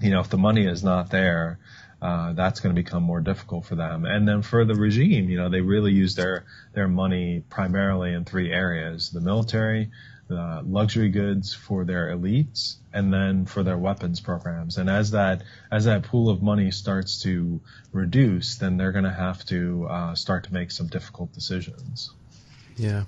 you 0.00 0.10
know, 0.10 0.20
if 0.20 0.28
the 0.28 0.38
money 0.38 0.66
is 0.66 0.84
not 0.84 1.10
there, 1.10 1.58
uh, 2.00 2.34
that's 2.34 2.60
going 2.60 2.74
to 2.74 2.80
become 2.80 3.02
more 3.02 3.20
difficult 3.20 3.64
for 3.64 3.76
them. 3.76 4.04
And 4.04 4.28
then 4.28 4.42
for 4.42 4.64
the 4.64 4.74
regime, 4.74 5.30
you 5.30 5.38
know, 5.38 5.48
they 5.48 5.62
really 5.62 5.92
use 5.92 6.14
their 6.14 6.44
their 6.74 6.88
money 6.88 7.42
primarily 7.48 8.12
in 8.12 8.24
three 8.24 8.52
areas: 8.52 9.10
the 9.10 9.20
military, 9.20 9.90
uh, 10.30 10.62
luxury 10.64 11.10
goods 11.10 11.54
for 11.54 11.84
their 11.84 12.16
elites 12.16 12.76
and 12.92 13.12
then 13.12 13.46
for 13.46 13.62
their 13.62 13.78
weapons 13.78 14.20
programs. 14.20 14.78
And 14.78 14.88
as 14.88 15.10
that 15.12 15.42
as 15.70 15.84
that 15.84 16.04
pool 16.04 16.28
of 16.30 16.42
money 16.42 16.70
starts 16.70 17.22
to 17.22 17.60
reduce, 17.92 18.56
then 18.56 18.76
they're 18.76 18.92
going 18.92 19.04
to 19.04 19.12
have 19.12 19.44
to 19.46 19.86
uh, 19.88 20.14
start 20.14 20.44
to 20.44 20.54
make 20.54 20.70
some 20.70 20.86
difficult 20.88 21.32
decisions. 21.32 22.10
Yeah. 22.76 23.04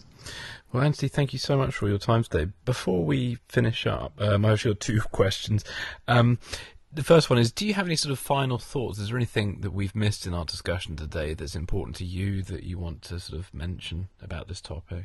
Well, 0.72 0.82
Anthony, 0.82 1.08
thank 1.08 1.32
you 1.32 1.38
so 1.38 1.56
much 1.56 1.74
for 1.74 1.88
your 1.88 1.98
time 1.98 2.22
today. 2.22 2.50
Before 2.64 3.04
we 3.04 3.38
finish 3.48 3.86
up, 3.86 4.20
um, 4.20 4.44
I've 4.44 4.62
got 4.62 4.80
two 4.80 5.00
questions. 5.12 5.64
Um, 6.08 6.38
the 6.92 7.04
first 7.04 7.28
one 7.28 7.38
is 7.38 7.52
Do 7.52 7.66
you 7.66 7.74
have 7.74 7.86
any 7.86 7.96
sort 7.96 8.12
of 8.12 8.18
final 8.18 8.58
thoughts? 8.58 8.98
Is 8.98 9.08
there 9.08 9.16
anything 9.16 9.60
that 9.60 9.72
we've 9.72 9.94
missed 9.94 10.26
in 10.26 10.34
our 10.34 10.44
discussion 10.44 10.96
today 10.96 11.34
that's 11.34 11.54
important 11.54 11.96
to 11.96 12.04
you 12.04 12.42
that 12.42 12.62
you 12.62 12.78
want 12.78 13.02
to 13.02 13.20
sort 13.20 13.38
of 13.38 13.52
mention 13.54 14.08
about 14.22 14.48
this 14.48 14.60
topic? 14.60 15.04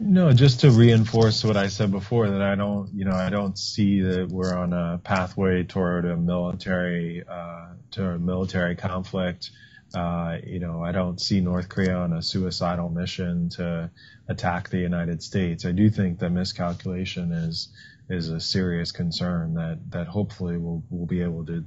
No, 0.00 0.32
just 0.32 0.60
to 0.60 0.70
reinforce 0.70 1.42
what 1.42 1.56
I 1.56 1.66
said 1.68 1.90
before 1.90 2.30
that 2.30 2.40
I 2.40 2.54
don't, 2.54 2.88
you 2.94 3.04
know, 3.04 3.16
I 3.16 3.30
don't 3.30 3.58
see 3.58 4.00
that 4.02 4.28
we're 4.28 4.54
on 4.54 4.72
a 4.72 5.00
pathway 5.02 5.64
toward 5.64 6.04
a 6.04 6.16
military, 6.16 7.24
uh, 7.28 7.70
to 7.92 8.10
a 8.10 8.18
military 8.18 8.76
conflict. 8.76 9.50
Uh, 9.92 10.38
you 10.46 10.60
know, 10.60 10.84
I 10.84 10.92
don't 10.92 11.20
see 11.20 11.40
North 11.40 11.68
Korea 11.68 11.96
on 11.96 12.12
a 12.12 12.22
suicidal 12.22 12.90
mission 12.90 13.48
to 13.50 13.90
attack 14.28 14.68
the 14.68 14.78
United 14.78 15.22
States. 15.22 15.64
I 15.64 15.72
do 15.72 15.90
think 15.90 16.20
that 16.20 16.30
miscalculation 16.30 17.32
is 17.32 17.68
is 18.10 18.30
a 18.30 18.40
serious 18.40 18.92
concern 18.92 19.54
that 19.54 19.78
that 19.90 20.06
hopefully 20.06 20.58
we'll 20.58 20.82
we'll 20.90 21.06
be 21.06 21.22
able 21.22 21.44
to 21.46 21.64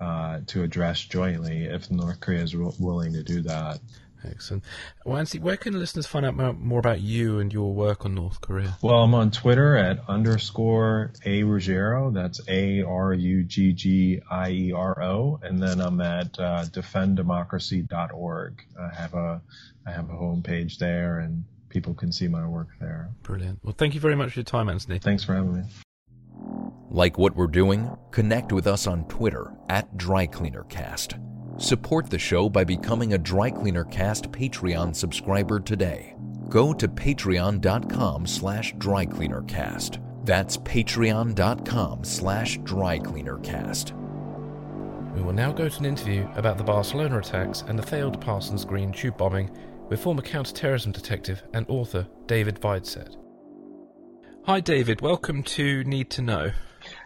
uh, 0.00 0.40
to 0.48 0.62
address 0.62 1.00
jointly 1.00 1.64
if 1.64 1.90
North 1.90 2.20
Korea 2.20 2.42
is 2.42 2.54
willing 2.56 3.12
to 3.12 3.22
do 3.22 3.42
that. 3.42 3.78
Excellent. 4.24 4.64
Well, 5.04 5.16
Anthony, 5.18 5.42
where 5.42 5.56
can 5.56 5.78
listeners 5.78 6.06
find 6.06 6.26
out 6.26 6.58
more 6.58 6.78
about 6.78 7.00
you 7.00 7.38
and 7.38 7.52
your 7.52 7.72
work 7.72 8.04
on 8.04 8.14
North 8.14 8.40
Korea? 8.40 8.76
Well, 8.82 9.02
I'm 9.02 9.14
on 9.14 9.30
Twitter 9.30 9.76
at 9.76 10.00
underscore 10.08 11.12
A 11.24 11.42
Ruggiero. 11.42 12.10
That's 12.10 12.40
A 12.48 12.82
R 12.82 13.14
U 13.14 13.42
G 13.44 13.72
G 13.72 14.20
I 14.30 14.50
E 14.50 14.72
R 14.72 15.02
O. 15.02 15.40
And 15.42 15.62
then 15.62 15.80
I'm 15.80 16.00
at 16.00 16.38
uh, 16.38 16.64
defenddemocracy.org. 16.66 18.62
I 18.78 18.94
have 18.94 19.14
a 19.14 19.40
I 19.86 19.90
have 19.92 20.10
a 20.10 20.14
homepage 20.14 20.78
there, 20.78 21.20
and 21.20 21.44
people 21.70 21.94
can 21.94 22.12
see 22.12 22.28
my 22.28 22.46
work 22.46 22.68
there. 22.80 23.10
Brilliant. 23.22 23.60
Well, 23.62 23.74
thank 23.76 23.94
you 23.94 24.00
very 24.00 24.14
much 24.16 24.32
for 24.32 24.40
your 24.40 24.44
time, 24.44 24.68
Anthony. 24.68 24.98
Thanks 24.98 25.24
for 25.24 25.34
having 25.34 25.54
me. 25.54 25.62
Like 26.90 27.16
what 27.18 27.36
we're 27.36 27.46
doing? 27.46 27.96
Connect 28.10 28.52
with 28.52 28.66
us 28.66 28.86
on 28.86 29.04
Twitter 29.06 29.52
at 29.68 29.96
DryCleanerCast. 29.96 31.39
Support 31.60 32.08
the 32.08 32.18
show 32.18 32.48
by 32.48 32.64
becoming 32.64 33.12
a 33.12 33.18
Dry 33.18 33.50
Cleaner 33.50 33.84
Cast 33.84 34.32
Patreon 34.32 34.96
subscriber 34.96 35.60
today. 35.60 36.16
Go 36.48 36.72
to 36.72 36.88
patreon.com 36.88 38.26
slash 38.26 38.74
drycleanercast. 38.76 40.02
That's 40.24 40.56
patreon.com 40.56 42.04
slash 42.04 42.58
drycleanercast. 42.60 43.92
We 45.14 45.20
will 45.20 45.34
now 45.34 45.52
go 45.52 45.68
to 45.68 45.78
an 45.80 45.84
interview 45.84 46.26
about 46.34 46.56
the 46.56 46.64
Barcelona 46.64 47.18
attacks 47.18 47.60
and 47.68 47.78
the 47.78 47.86
failed 47.86 48.18
Parsons 48.22 48.64
Green 48.64 48.90
tube 48.90 49.18
bombing 49.18 49.50
with 49.90 50.00
former 50.00 50.22
counterterrorism 50.22 50.92
detective 50.92 51.42
and 51.52 51.66
author 51.68 52.06
David 52.24 52.58
Videcette. 52.58 53.16
Hi, 54.46 54.60
David. 54.60 55.02
Welcome 55.02 55.42
to 55.42 55.84
Need 55.84 56.08
to 56.12 56.22
Know. 56.22 56.52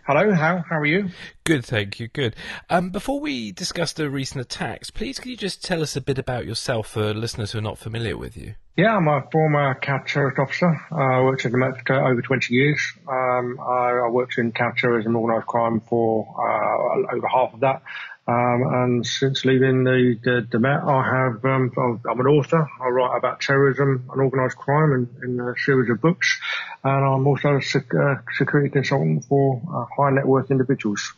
Hello, 0.06 0.34
how 0.34 0.62
how 0.68 0.80
are 0.80 0.84
you? 0.84 1.08
Good, 1.44 1.64
thank 1.64 1.98
you. 1.98 2.08
Good. 2.08 2.36
Um, 2.68 2.90
before 2.90 3.20
we 3.20 3.52
discuss 3.52 3.94
the 3.94 4.10
recent 4.10 4.42
attacks, 4.42 4.90
please 4.90 5.18
can 5.18 5.30
you 5.30 5.36
just 5.38 5.64
tell 5.64 5.80
us 5.80 5.96
a 5.96 6.00
bit 6.02 6.18
about 6.18 6.44
yourself 6.44 6.88
for 6.88 7.14
listeners 7.14 7.52
who 7.52 7.58
are 7.58 7.62
not 7.62 7.78
familiar 7.78 8.18
with 8.18 8.36
you? 8.36 8.54
Yeah, 8.76 8.96
I'm 8.96 9.08
a 9.08 9.22
former 9.32 9.74
counter-terrorist 9.76 10.38
officer. 10.38 10.78
Uh, 10.92 10.96
I 10.96 11.20
worked 11.22 11.46
in 11.46 11.52
the 11.52 11.58
Met 11.58 11.86
for 11.86 11.94
over 11.94 12.20
20 12.20 12.52
years. 12.52 12.82
Um, 13.08 13.58
I, 13.60 14.02
I, 14.04 14.08
worked 14.10 14.36
in 14.36 14.52
counter-terrorism 14.52 15.14
and 15.14 15.16
organised 15.16 15.46
crime 15.46 15.80
for 15.80 16.26
uh, 16.36 17.16
over 17.16 17.26
half 17.26 17.54
of 17.54 17.60
that. 17.60 17.82
Um, 18.26 18.62
and 18.72 19.06
since 19.06 19.44
leaving 19.44 19.84
the, 19.84 20.18
the, 20.22 20.46
the 20.50 20.58
Met, 20.58 20.82
I 20.82 21.02
have, 21.04 21.44
um, 21.44 21.70
I'm 21.76 22.20
an 22.20 22.26
author. 22.26 22.66
I 22.80 22.88
write 22.88 23.18
about 23.18 23.40
terrorism 23.40 24.08
and 24.10 24.20
organised 24.20 24.56
crime 24.56 24.92
in, 24.92 25.30
in, 25.30 25.40
a 25.40 25.54
series 25.58 25.90
of 25.90 26.00
books. 26.00 26.40
And 26.82 27.04
I'm 27.04 27.26
also 27.26 27.56
a 27.56 27.62
sec- 27.62 27.94
uh, 27.94 28.16
security 28.38 28.70
consultant 28.70 29.26
for 29.26 29.60
uh, 29.68 29.84
high 29.94 30.10
net 30.10 30.26
worth 30.26 30.50
individuals. 30.50 31.12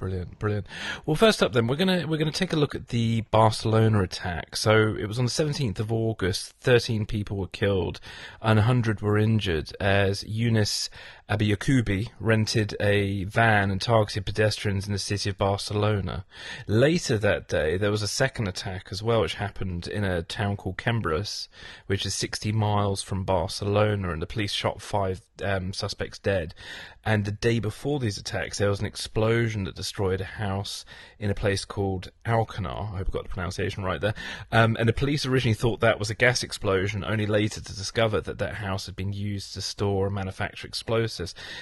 Brilliant, 0.00 0.38
brilliant. 0.38 0.66
Well, 1.04 1.14
first 1.14 1.42
up, 1.42 1.52
then 1.52 1.66
we're 1.66 1.76
gonna 1.76 2.06
we're 2.06 2.16
gonna 2.16 2.32
take 2.32 2.54
a 2.54 2.56
look 2.56 2.74
at 2.74 2.88
the 2.88 3.20
Barcelona 3.30 4.02
attack. 4.02 4.56
So 4.56 4.96
it 4.98 5.06
was 5.06 5.18
on 5.18 5.26
the 5.26 5.30
seventeenth 5.30 5.78
of 5.78 5.92
August. 5.92 6.54
Thirteen 6.58 7.04
people 7.04 7.36
were 7.36 7.48
killed, 7.48 8.00
and 8.40 8.58
hundred 8.60 9.02
were 9.02 9.18
injured 9.18 9.74
as 9.78 10.24
Younes 11.30 11.56
Abouyaaqoub 11.56 12.08
rented 12.18 12.76
a 12.80 13.24
van 13.24 13.70
and 13.70 13.80
targeted 13.80 14.26
pedestrians 14.26 14.86
in 14.86 14.92
the 14.92 14.98
city 14.98 15.30
of 15.30 15.38
Barcelona. 15.38 16.24
Later 16.66 17.18
that 17.18 17.48
day, 17.48 17.76
there 17.76 17.90
was 17.90 18.02
a 18.02 18.08
second 18.08 18.48
attack 18.48 18.88
as 18.90 19.02
well, 19.02 19.22
which 19.22 19.34
happened 19.34 19.86
in 19.86 20.04
a 20.04 20.22
town 20.22 20.56
called 20.56 20.76
Cambrils, 20.76 21.48
which 21.86 22.04
is 22.04 22.14
sixty 22.14 22.52
miles 22.52 23.02
from 23.02 23.24
Barcelona, 23.24 24.10
and 24.12 24.20
the 24.20 24.26
police 24.26 24.52
shot 24.52 24.82
five 24.82 25.20
um, 25.42 25.72
suspects 25.72 26.18
dead. 26.18 26.54
And 27.02 27.24
the 27.24 27.32
day 27.32 27.60
before 27.60 27.98
these 27.98 28.18
attacks, 28.18 28.58
there 28.58 28.68
was 28.68 28.80
an 28.80 28.86
explosion 28.86 29.64
that 29.64 29.74
destroyed 29.74 30.20
a 30.20 30.24
house 30.24 30.84
in 31.18 31.30
a 31.30 31.34
place 31.34 31.64
called 31.64 32.10
Alcanar. 32.26 32.92
I 32.92 32.98
hope 32.98 33.08
I 33.08 33.12
got 33.12 33.22
the 33.22 33.30
pronunciation 33.30 33.84
right 33.84 34.02
there. 34.02 34.12
Um, 34.52 34.76
and 34.78 34.86
the 34.86 34.92
police 34.92 35.24
originally 35.24 35.54
thought 35.54 35.80
that 35.80 35.98
was 35.98 36.10
a 36.10 36.14
gas 36.14 36.42
explosion, 36.42 37.02
only 37.02 37.24
later 37.24 37.62
to 37.62 37.74
discover 37.74 38.20
that 38.20 38.36
that 38.38 38.56
house 38.56 38.84
had 38.84 38.96
been 38.96 39.14
used 39.14 39.54
to 39.54 39.62
store 39.62 40.06
and 40.06 40.14
manufacture 40.14 40.66
explosives. 40.66 41.19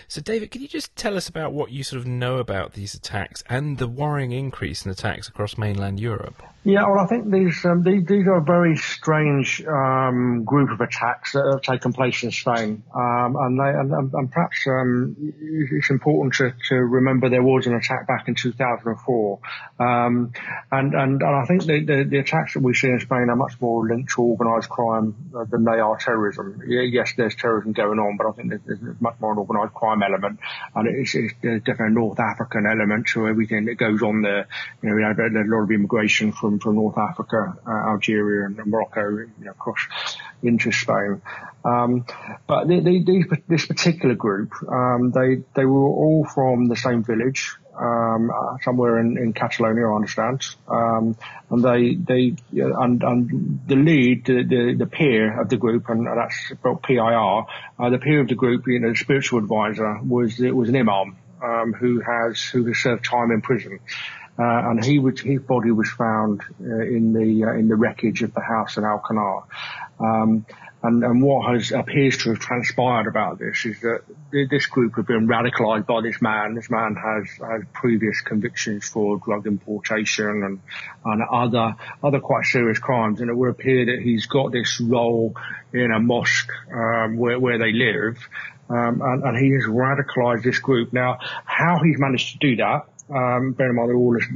So, 0.08 0.20
David, 0.20 0.50
can 0.50 0.62
you 0.62 0.68
just 0.68 0.94
tell 0.96 1.16
us 1.16 1.28
about 1.28 1.52
what 1.52 1.70
you 1.70 1.82
sort 1.82 2.00
of 2.00 2.06
know 2.06 2.38
about 2.38 2.72
these 2.72 2.94
attacks 2.94 3.42
and 3.48 3.78
the 3.78 3.88
worrying 3.88 4.32
increase 4.32 4.84
in 4.84 4.90
attacks 4.90 5.28
across 5.28 5.58
mainland 5.58 6.00
Europe? 6.00 6.42
Yeah, 6.64 6.86
well, 6.86 6.98
I 6.98 7.06
think 7.06 7.30
these 7.30 7.64
um, 7.64 7.82
these, 7.82 8.04
these, 8.04 8.26
are 8.26 8.36
a 8.36 8.42
very 8.42 8.76
strange 8.76 9.64
um, 9.64 10.44
group 10.44 10.70
of 10.70 10.80
attacks 10.82 11.32
that 11.32 11.48
have 11.50 11.62
taken 11.62 11.94
place 11.94 12.22
in 12.24 12.30
Spain, 12.30 12.82
um, 12.94 13.36
and, 13.36 13.58
they, 13.58 13.70
and, 13.70 14.12
and, 14.12 14.30
perhaps 14.30 14.66
um, 14.66 15.16
it's 15.40 15.88
important 15.88 16.34
to, 16.34 16.52
to 16.68 16.74
remember 16.74 17.30
there 17.30 17.42
was 17.42 17.66
an 17.66 17.74
attack 17.74 18.06
back 18.06 18.28
in 18.28 18.34
2004, 18.34 19.38
um, 19.78 20.32
and, 20.70 20.94
and 20.94 21.22
and 21.22 21.24
I 21.24 21.44
think 21.46 21.64
the, 21.64 21.84
the, 21.84 22.04
the, 22.04 22.18
attacks 22.18 22.52
that 22.54 22.62
we 22.62 22.74
see 22.74 22.88
in 22.88 23.00
Spain 23.00 23.30
are 23.30 23.36
much 23.36 23.58
more 23.62 23.86
linked 23.86 24.12
to 24.14 24.22
organised 24.22 24.68
crime 24.68 25.14
uh, 25.34 25.44
than 25.44 25.64
they 25.64 25.78
are 25.78 25.96
terrorism. 25.96 26.60
Yes, 26.66 27.14
there's 27.16 27.36
terrorism 27.36 27.72
going 27.72 27.98
on, 27.98 28.18
but 28.18 28.26
I 28.26 28.32
think 28.32 28.50
there's, 28.50 28.80
there's 28.80 29.00
much 29.00 29.14
more 29.20 29.32
organised 29.48 29.74
crime 29.74 30.02
element, 30.02 30.40
and 30.74 30.88
it's, 30.88 31.14
it's 31.14 31.34
definitely 31.64 31.94
North 31.94 32.18
African 32.18 32.66
element 32.66 33.06
to 33.14 33.28
everything 33.28 33.66
that 33.66 33.76
goes 33.76 34.02
on 34.02 34.22
there. 34.22 34.48
You 34.82 34.90
know, 34.90 34.96
we 34.96 35.02
have 35.02 35.18
a 35.18 35.28
lot 35.46 35.62
of 35.62 35.70
immigration 35.70 36.32
from 36.32 36.58
from, 36.58 36.76
North 36.76 36.98
Africa, 36.98 37.56
uh, 37.66 37.90
Algeria 37.90 38.46
and 38.46 38.56
Morocco, 38.66 39.08
you 39.10 39.30
know, 39.40 39.50
across 39.50 39.86
into 40.42 40.70
Spain. 40.72 41.20
Um, 41.64 42.06
but 42.46 42.68
the, 42.68 42.80
the, 42.80 43.04
these, 43.04 43.26
this 43.48 43.66
particular 43.66 44.14
group, 44.14 44.52
um, 44.68 45.10
they, 45.10 45.42
they 45.54 45.64
were 45.64 45.88
all 45.88 46.26
from 46.32 46.66
the 46.66 46.76
same 46.76 47.02
village, 47.02 47.56
um, 47.78 48.30
uh, 48.30 48.58
somewhere 48.62 48.98
in, 48.98 49.16
in 49.16 49.32
Catalonia, 49.32 49.86
I 49.88 49.94
understand. 49.94 50.44
Um, 50.66 51.16
and 51.50 51.62
they, 51.62 51.94
they, 51.94 52.34
and, 52.52 53.02
and 53.02 53.60
the 53.66 53.76
lead, 53.76 54.24
the, 54.24 54.42
the, 54.42 54.74
the 54.78 54.86
pir 54.86 55.40
of 55.40 55.48
the 55.48 55.56
group, 55.56 55.88
and 55.88 56.06
that's 56.06 56.36
spelled 56.50 56.82
P-I-R, 56.82 57.46
uh, 57.78 57.90
the 57.90 57.98
pir 57.98 58.20
of 58.20 58.28
the 58.28 58.34
group, 58.34 58.66
you 58.66 58.80
know, 58.80 58.94
spiritual 58.94 59.38
advisor 59.38 60.00
was, 60.02 60.40
it 60.40 60.54
was 60.54 60.68
an 60.68 60.76
imam, 60.76 61.16
um, 61.42 61.72
who 61.72 62.00
has, 62.00 62.42
who 62.42 62.64
has 62.66 62.78
served 62.78 63.04
time 63.04 63.30
in 63.30 63.40
prison. 63.40 63.80
Uh, 64.40 64.70
and 64.70 64.84
he 64.84 65.00
was, 65.00 65.20
his 65.20 65.40
body 65.40 65.72
was 65.72 65.90
found 65.90 66.42
uh, 66.60 66.64
in 66.64 67.12
the 67.12 67.44
uh, 67.44 67.54
in 67.54 67.66
the 67.66 67.74
wreckage 67.74 68.22
of 68.22 68.32
the 68.34 68.40
house 68.40 68.76
in 68.76 68.84
Alcanar. 68.84 69.42
And, 70.80 71.02
and 71.02 71.20
what 71.20 71.52
has 71.52 71.72
appears 71.72 72.18
to 72.18 72.30
have 72.30 72.38
transpired 72.38 73.08
about 73.08 73.40
this 73.40 73.66
is 73.66 73.80
that 73.80 74.02
this 74.30 74.66
group 74.66 74.94
have 74.94 75.08
been 75.08 75.26
radicalised 75.26 75.86
by 75.86 76.02
this 76.02 76.22
man. 76.22 76.54
This 76.54 76.70
man 76.70 76.94
has, 76.94 77.28
has 77.38 77.62
previous 77.72 78.20
convictions 78.20 78.88
for 78.88 79.18
drug 79.18 79.48
importation 79.48 80.44
and, 80.44 80.60
and 81.04 81.22
other 81.32 81.74
other 82.02 82.20
quite 82.20 82.44
serious 82.44 82.78
crimes, 82.78 83.20
and 83.20 83.28
it 83.28 83.36
would 83.36 83.50
appear 83.50 83.86
that 83.86 84.00
he's 84.02 84.26
got 84.26 84.52
this 84.52 84.80
role 84.80 85.34
in 85.72 85.90
a 85.90 85.98
mosque 85.98 86.52
um, 86.72 87.16
where 87.16 87.40
where 87.40 87.58
they 87.58 87.72
live, 87.72 88.16
um, 88.70 89.02
and, 89.02 89.24
and 89.24 89.36
he 89.36 89.50
has 89.50 89.64
radicalised 89.64 90.44
this 90.44 90.60
group. 90.60 90.92
Now, 90.92 91.18
how 91.44 91.80
he's 91.82 91.98
managed 91.98 92.34
to 92.34 92.38
do 92.38 92.56
that 92.56 92.86
um, 93.10 93.52
bear 93.52 93.70
in 93.70 93.76
mind, 93.76 93.92
all 93.92 94.12
this, 94.12 94.26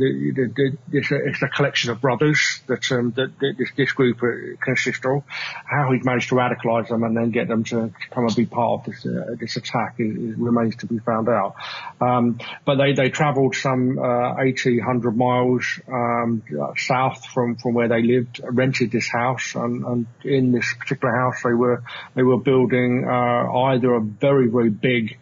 it's, 0.93 1.43
a, 1.43 1.49
collection 1.49 1.91
of 1.91 2.01
brothers 2.01 2.63
that, 2.67 2.91
um, 2.93 3.13
that, 3.13 3.33
this, 3.41 3.69
this, 3.77 3.93
group 3.93 4.21
consists 4.61 5.05
of. 5.05 5.23
How 5.65 5.93
he's 5.93 6.05
managed 6.05 6.31
to 6.31 6.37
radicalise 6.37 6.89
them 6.89 7.03
and 7.03 7.17
then 7.17 7.31
get 7.31 7.49
them 7.49 7.65
to 7.65 7.93
come 8.11 8.27
and 8.27 8.35
be 8.35 8.47
part 8.47 8.81
of 8.81 8.87
this, 8.87 9.07
uh, 9.07 9.35
this 9.39 9.57
attack 9.57 9.97
remains 9.99 10.77
to 10.77 10.87
be 10.87 10.99
found 10.99 11.29
out. 11.29 11.55
Um, 12.01 12.39
but 12.65 12.77
they, 12.77 12.95
they 12.95 13.11
travelled 13.11 13.55
some 13.57 13.99
uh, 13.99 14.41
80, 14.41 14.79
100 14.79 15.17
miles 15.17 15.81
um, 15.93 16.43
south 16.77 17.27
from, 17.27 17.57
from 17.57 17.75
where 17.75 17.89
they 17.89 18.03
lived, 18.03 18.41
rented 18.43 18.91
this 18.91 19.09
house, 19.09 19.55
and, 19.55 19.85
and 19.85 20.07
in 20.25 20.53
this 20.53 20.75
particular 20.79 21.15
house 21.15 21.43
they 21.45 21.53
were 21.53 21.83
they 22.15 22.23
were 22.23 22.39
building 22.39 23.07
uh, 23.09 23.53
either 23.69 23.95
a 23.95 24.01
very 24.01 24.49
very 24.49 24.71
big 24.71 25.19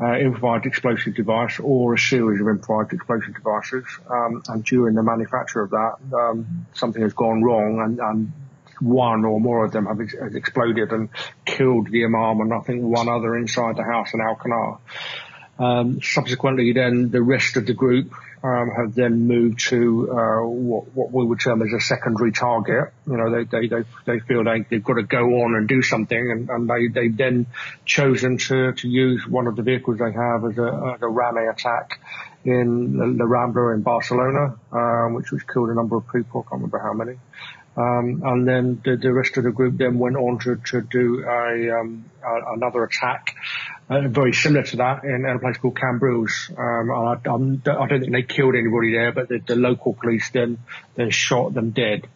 uh, 0.00 0.18
improvised 0.18 0.66
explosive 0.66 1.14
device 1.14 1.58
or 1.60 1.94
a 1.94 1.98
series 1.98 2.40
of 2.40 2.48
improvised 2.48 2.92
explosive 2.92 3.34
devices. 3.34 3.84
Um, 4.08 4.42
and 4.48 4.64
during 4.64 4.94
the 4.94 5.02
manufacture 5.02 5.60
of 5.60 5.70
that, 5.70 5.96
um, 6.12 6.66
something 6.74 7.02
has 7.02 7.14
gone 7.14 7.42
wrong 7.42 7.80
and, 7.80 7.98
and 7.98 8.32
one 8.80 9.24
or 9.24 9.40
more 9.40 9.64
of 9.64 9.72
them 9.72 9.86
have 9.86 10.00
ex- 10.00 10.14
has 10.14 10.34
exploded 10.34 10.92
and 10.92 11.08
killed 11.44 11.90
the 11.90 12.04
imam 12.04 12.40
and 12.40 12.54
I 12.54 12.60
think 12.60 12.82
one 12.82 13.08
other 13.08 13.36
inside 13.36 13.76
the 13.76 13.82
house 13.82 14.14
in 14.14 14.20
Alcanar. 14.20 14.78
Um, 15.58 16.00
subsequently, 16.00 16.72
then 16.72 17.10
the 17.10 17.20
rest 17.20 17.56
of 17.56 17.66
the 17.66 17.74
group 17.74 18.12
um, 18.42 18.70
have 18.76 18.94
then 18.94 19.26
moved 19.26 19.60
to 19.68 20.10
uh, 20.10 20.46
what, 20.46 20.94
what, 20.94 21.12
we 21.12 21.24
would 21.24 21.40
term 21.40 21.62
as 21.62 21.72
a 21.72 21.80
secondary 21.80 22.32
target. 22.32 22.92
You 23.06 23.16
know, 23.16 23.30
they 23.30 23.44
they 23.44 23.68
they, 23.68 23.84
they 24.06 24.18
feel 24.20 24.44
they, 24.44 24.64
they've 24.70 24.82
got 24.82 24.94
to 24.94 25.02
go 25.02 25.42
on 25.42 25.54
and 25.56 25.68
do 25.68 25.82
something, 25.82 26.30
and, 26.30 26.48
and 26.48 26.68
they 26.68 26.88
they've 26.88 27.16
then 27.16 27.46
chosen 27.84 28.38
to 28.38 28.72
to 28.72 28.88
use 28.88 29.26
one 29.26 29.46
of 29.46 29.56
the 29.56 29.62
vehicles 29.62 29.98
they 29.98 30.12
have 30.12 30.44
as 30.44 30.58
a, 30.58 30.94
as 30.94 31.02
a 31.02 31.08
Rame 31.08 31.48
attack 31.50 32.00
in 32.44 33.16
the 33.16 33.24
Rambla 33.24 33.74
in 33.74 33.82
Barcelona, 33.82 34.56
um, 34.72 35.14
which 35.14 35.32
which 35.32 35.46
killed 35.46 35.70
a 35.70 35.74
number 35.74 35.96
of 35.96 36.04
people. 36.12 36.44
I 36.46 36.50
can't 36.50 36.62
remember 36.62 36.78
how 36.78 36.92
many. 36.92 37.18
Um, 37.78 38.22
and 38.24 38.48
then 38.48 38.82
the, 38.84 38.96
the, 38.96 39.12
rest 39.12 39.36
of 39.36 39.44
the 39.44 39.52
group 39.52 39.78
then 39.78 40.00
went 40.00 40.16
on 40.16 40.40
to, 40.40 40.56
to 40.56 40.80
do 40.80 41.24
a, 41.24 41.78
um, 41.78 42.10
a, 42.24 42.54
another 42.54 42.82
attack, 42.82 43.36
uh, 43.88 44.08
very 44.08 44.32
similar 44.32 44.62
to 44.64 44.76
that 44.76 45.04
in, 45.04 45.10
in 45.10 45.26
a 45.26 45.38
place 45.38 45.56
called 45.56 45.78
Cambrils. 45.78 46.50
Um, 46.56 46.90
I, 46.90 47.16
I'm, 47.26 47.62
I 47.64 47.64
do 47.64 47.72
not 47.72 47.88
think 47.88 48.12
they 48.12 48.22
killed 48.22 48.54
anybody 48.54 48.92
there, 48.92 49.12
but 49.12 49.28
the, 49.28 49.38
the 49.38 49.56
local 49.56 49.94
police 49.94 50.30
then 50.30 50.58
then 50.94 51.10
shot 51.10 51.54
them 51.54 51.70
dead. 51.70 52.06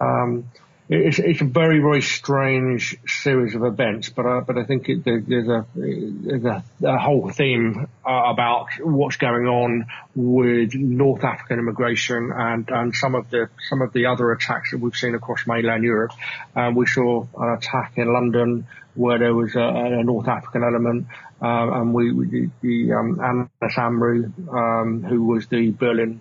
Um, 0.00 0.50
it's, 0.94 1.18
it's 1.18 1.40
a 1.40 1.44
very, 1.44 1.78
very 1.78 2.02
strange 2.02 2.96
series 3.06 3.54
of 3.54 3.64
events, 3.64 4.10
but 4.10 4.26
uh, 4.26 4.40
but 4.42 4.58
I 4.58 4.64
think 4.64 4.88
it, 4.90 5.04
there's 5.04 5.48
a 5.48 5.66
there's 5.74 6.44
a, 6.44 6.62
a 6.84 6.98
whole 6.98 7.30
theme 7.30 7.88
uh, 8.06 8.22
about 8.26 8.66
what's 8.80 9.16
going 9.16 9.46
on 9.46 9.86
with 10.14 10.74
North 10.74 11.24
African 11.24 11.58
immigration 11.58 12.30
and, 12.34 12.68
and 12.68 12.94
some 12.94 13.14
of 13.14 13.30
the 13.30 13.48
some 13.70 13.80
of 13.80 13.94
the 13.94 14.06
other 14.06 14.32
attacks 14.32 14.72
that 14.72 14.78
we've 14.80 14.94
seen 14.94 15.14
across 15.14 15.46
mainland 15.46 15.82
Europe. 15.82 16.12
Um, 16.54 16.74
we 16.74 16.86
saw 16.86 17.26
an 17.38 17.56
attack 17.56 17.94
in 17.96 18.12
London 18.12 18.66
where 18.94 19.18
there 19.18 19.34
was 19.34 19.54
a, 19.54 19.60
a 19.60 20.04
North 20.04 20.28
African 20.28 20.62
element, 20.62 21.06
uh, 21.40 21.80
and 21.80 21.94
we, 21.94 22.12
we 22.12 22.26
the, 22.26 22.50
the 22.60 22.92
um, 22.92 23.18
Anis 23.18 23.76
Amri, 23.76 24.24
um, 24.52 25.02
who 25.02 25.24
was 25.24 25.46
the 25.46 25.70
Berlin 25.70 26.20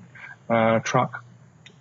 uh, 0.50 0.80
truck 0.80 1.26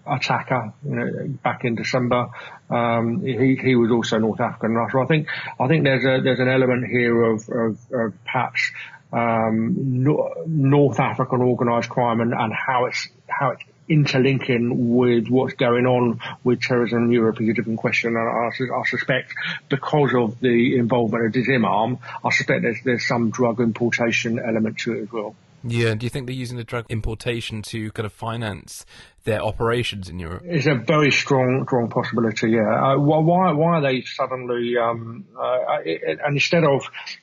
attacker 0.06 0.72
you 0.84 0.94
know, 0.96 1.28
back 1.42 1.64
in 1.64 1.76
December. 1.76 2.28
Um, 2.70 3.22
he, 3.24 3.56
he 3.56 3.74
was 3.74 3.90
also 3.90 4.18
North 4.18 4.40
African. 4.40 4.76
So 4.90 5.02
I 5.02 5.06
think, 5.06 5.28
I 5.58 5.66
think 5.66 5.84
there's 5.84 6.04
a, 6.04 6.22
there's 6.22 6.40
an 6.40 6.48
element 6.48 6.86
here 6.86 7.22
of, 7.22 7.48
of, 7.48 7.78
of 7.92 8.24
perhaps, 8.24 8.70
um, 9.12 10.04
North 10.46 11.00
African 11.00 11.40
organised 11.40 11.88
crime 11.88 12.20
and, 12.20 12.32
and 12.32 12.52
how 12.52 12.86
it's, 12.86 13.08
how 13.28 13.50
it's 13.50 13.64
interlinking 13.90 14.94
with 14.94 15.28
what's 15.28 15.54
going 15.54 15.84
on 15.84 16.20
with 16.44 16.62
terrorism 16.62 17.04
in 17.04 17.12
Europe 17.12 17.40
is 17.40 17.48
a 17.48 17.52
different 17.52 17.80
question. 17.80 18.16
And 18.16 18.18
I, 18.18 18.48
I, 18.48 18.82
suspect 18.88 19.34
because 19.68 20.14
of 20.14 20.38
the 20.38 20.78
involvement 20.78 21.26
of 21.26 21.32
this 21.32 21.48
I 21.50 22.30
suspect 22.30 22.62
there's, 22.62 22.78
there's 22.84 23.06
some 23.06 23.30
drug 23.30 23.60
importation 23.60 24.38
element 24.38 24.78
to 24.78 24.94
it 24.94 25.02
as 25.02 25.12
well. 25.12 25.34
Yeah, 25.62 25.94
do 25.94 26.06
you 26.06 26.10
think 26.10 26.26
they're 26.26 26.34
using 26.34 26.56
the 26.56 26.64
drug 26.64 26.86
importation 26.88 27.60
to 27.62 27.90
kind 27.92 28.06
of 28.06 28.12
finance 28.12 28.86
their 29.24 29.42
operations 29.42 30.08
in 30.08 30.18
Europe? 30.18 30.42
It's 30.44 30.66
a 30.66 30.74
very 30.74 31.10
strong, 31.10 31.64
strong 31.66 31.90
possibility. 31.90 32.50
Yeah. 32.50 32.94
Uh, 32.94 32.98
why, 32.98 33.52
why 33.52 33.78
are 33.78 33.82
they 33.82 34.02
suddenly? 34.02 34.76
Um, 34.76 35.26
uh, 35.38 35.78
and 35.84 36.36
instead 36.36 36.64
of, 36.64 36.82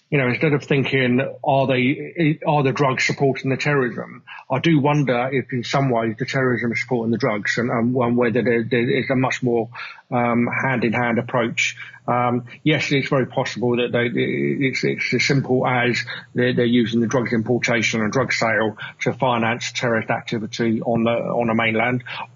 you 0.09 0.17
know, 0.17 0.27
instead 0.27 0.53
of 0.53 0.63
thinking, 0.63 1.21
are 1.43 1.67
they, 1.67 2.39
are 2.47 2.63
the 2.63 2.71
drugs 2.71 3.05
supporting 3.05 3.49
the 3.49 3.57
terrorism? 3.57 4.23
I 4.49 4.59
do 4.59 4.79
wonder 4.79 5.29
if, 5.31 5.51
in 5.51 5.63
some 5.63 5.89
ways, 5.89 6.15
the 6.17 6.25
terrorism 6.25 6.71
is 6.71 6.81
supporting 6.81 7.11
the 7.11 7.17
drugs, 7.17 7.57
and, 7.57 7.93
whether 7.93 8.41
there, 8.41 8.63
there 8.63 8.99
is 8.99 9.09
a 9.09 9.15
much 9.15 9.43
more 9.43 9.69
um, 10.11 10.47
hand-in-hand 10.47 11.19
approach. 11.19 11.75
Um, 12.07 12.45
yes, 12.63 12.89
it's 12.93 13.09
very 13.09 13.25
possible 13.25 13.75
that 13.75 13.91
they, 13.91 14.05
it's, 14.15 14.83
it's 14.85 15.13
as 15.13 15.25
simple 15.25 15.67
as 15.67 16.05
they're, 16.33 16.53
they're, 16.53 16.65
using 16.65 17.01
the 17.01 17.07
drugs 17.07 17.33
importation 17.33 18.01
and 18.01 18.13
drug 18.13 18.31
sale 18.31 18.77
to 19.01 19.11
finance 19.11 19.73
terrorist 19.73 20.09
activity 20.09 20.81
on 20.81 21.03
the 21.03 21.11
on 21.11 21.47
the 21.47 21.53
mainland, 21.53 21.86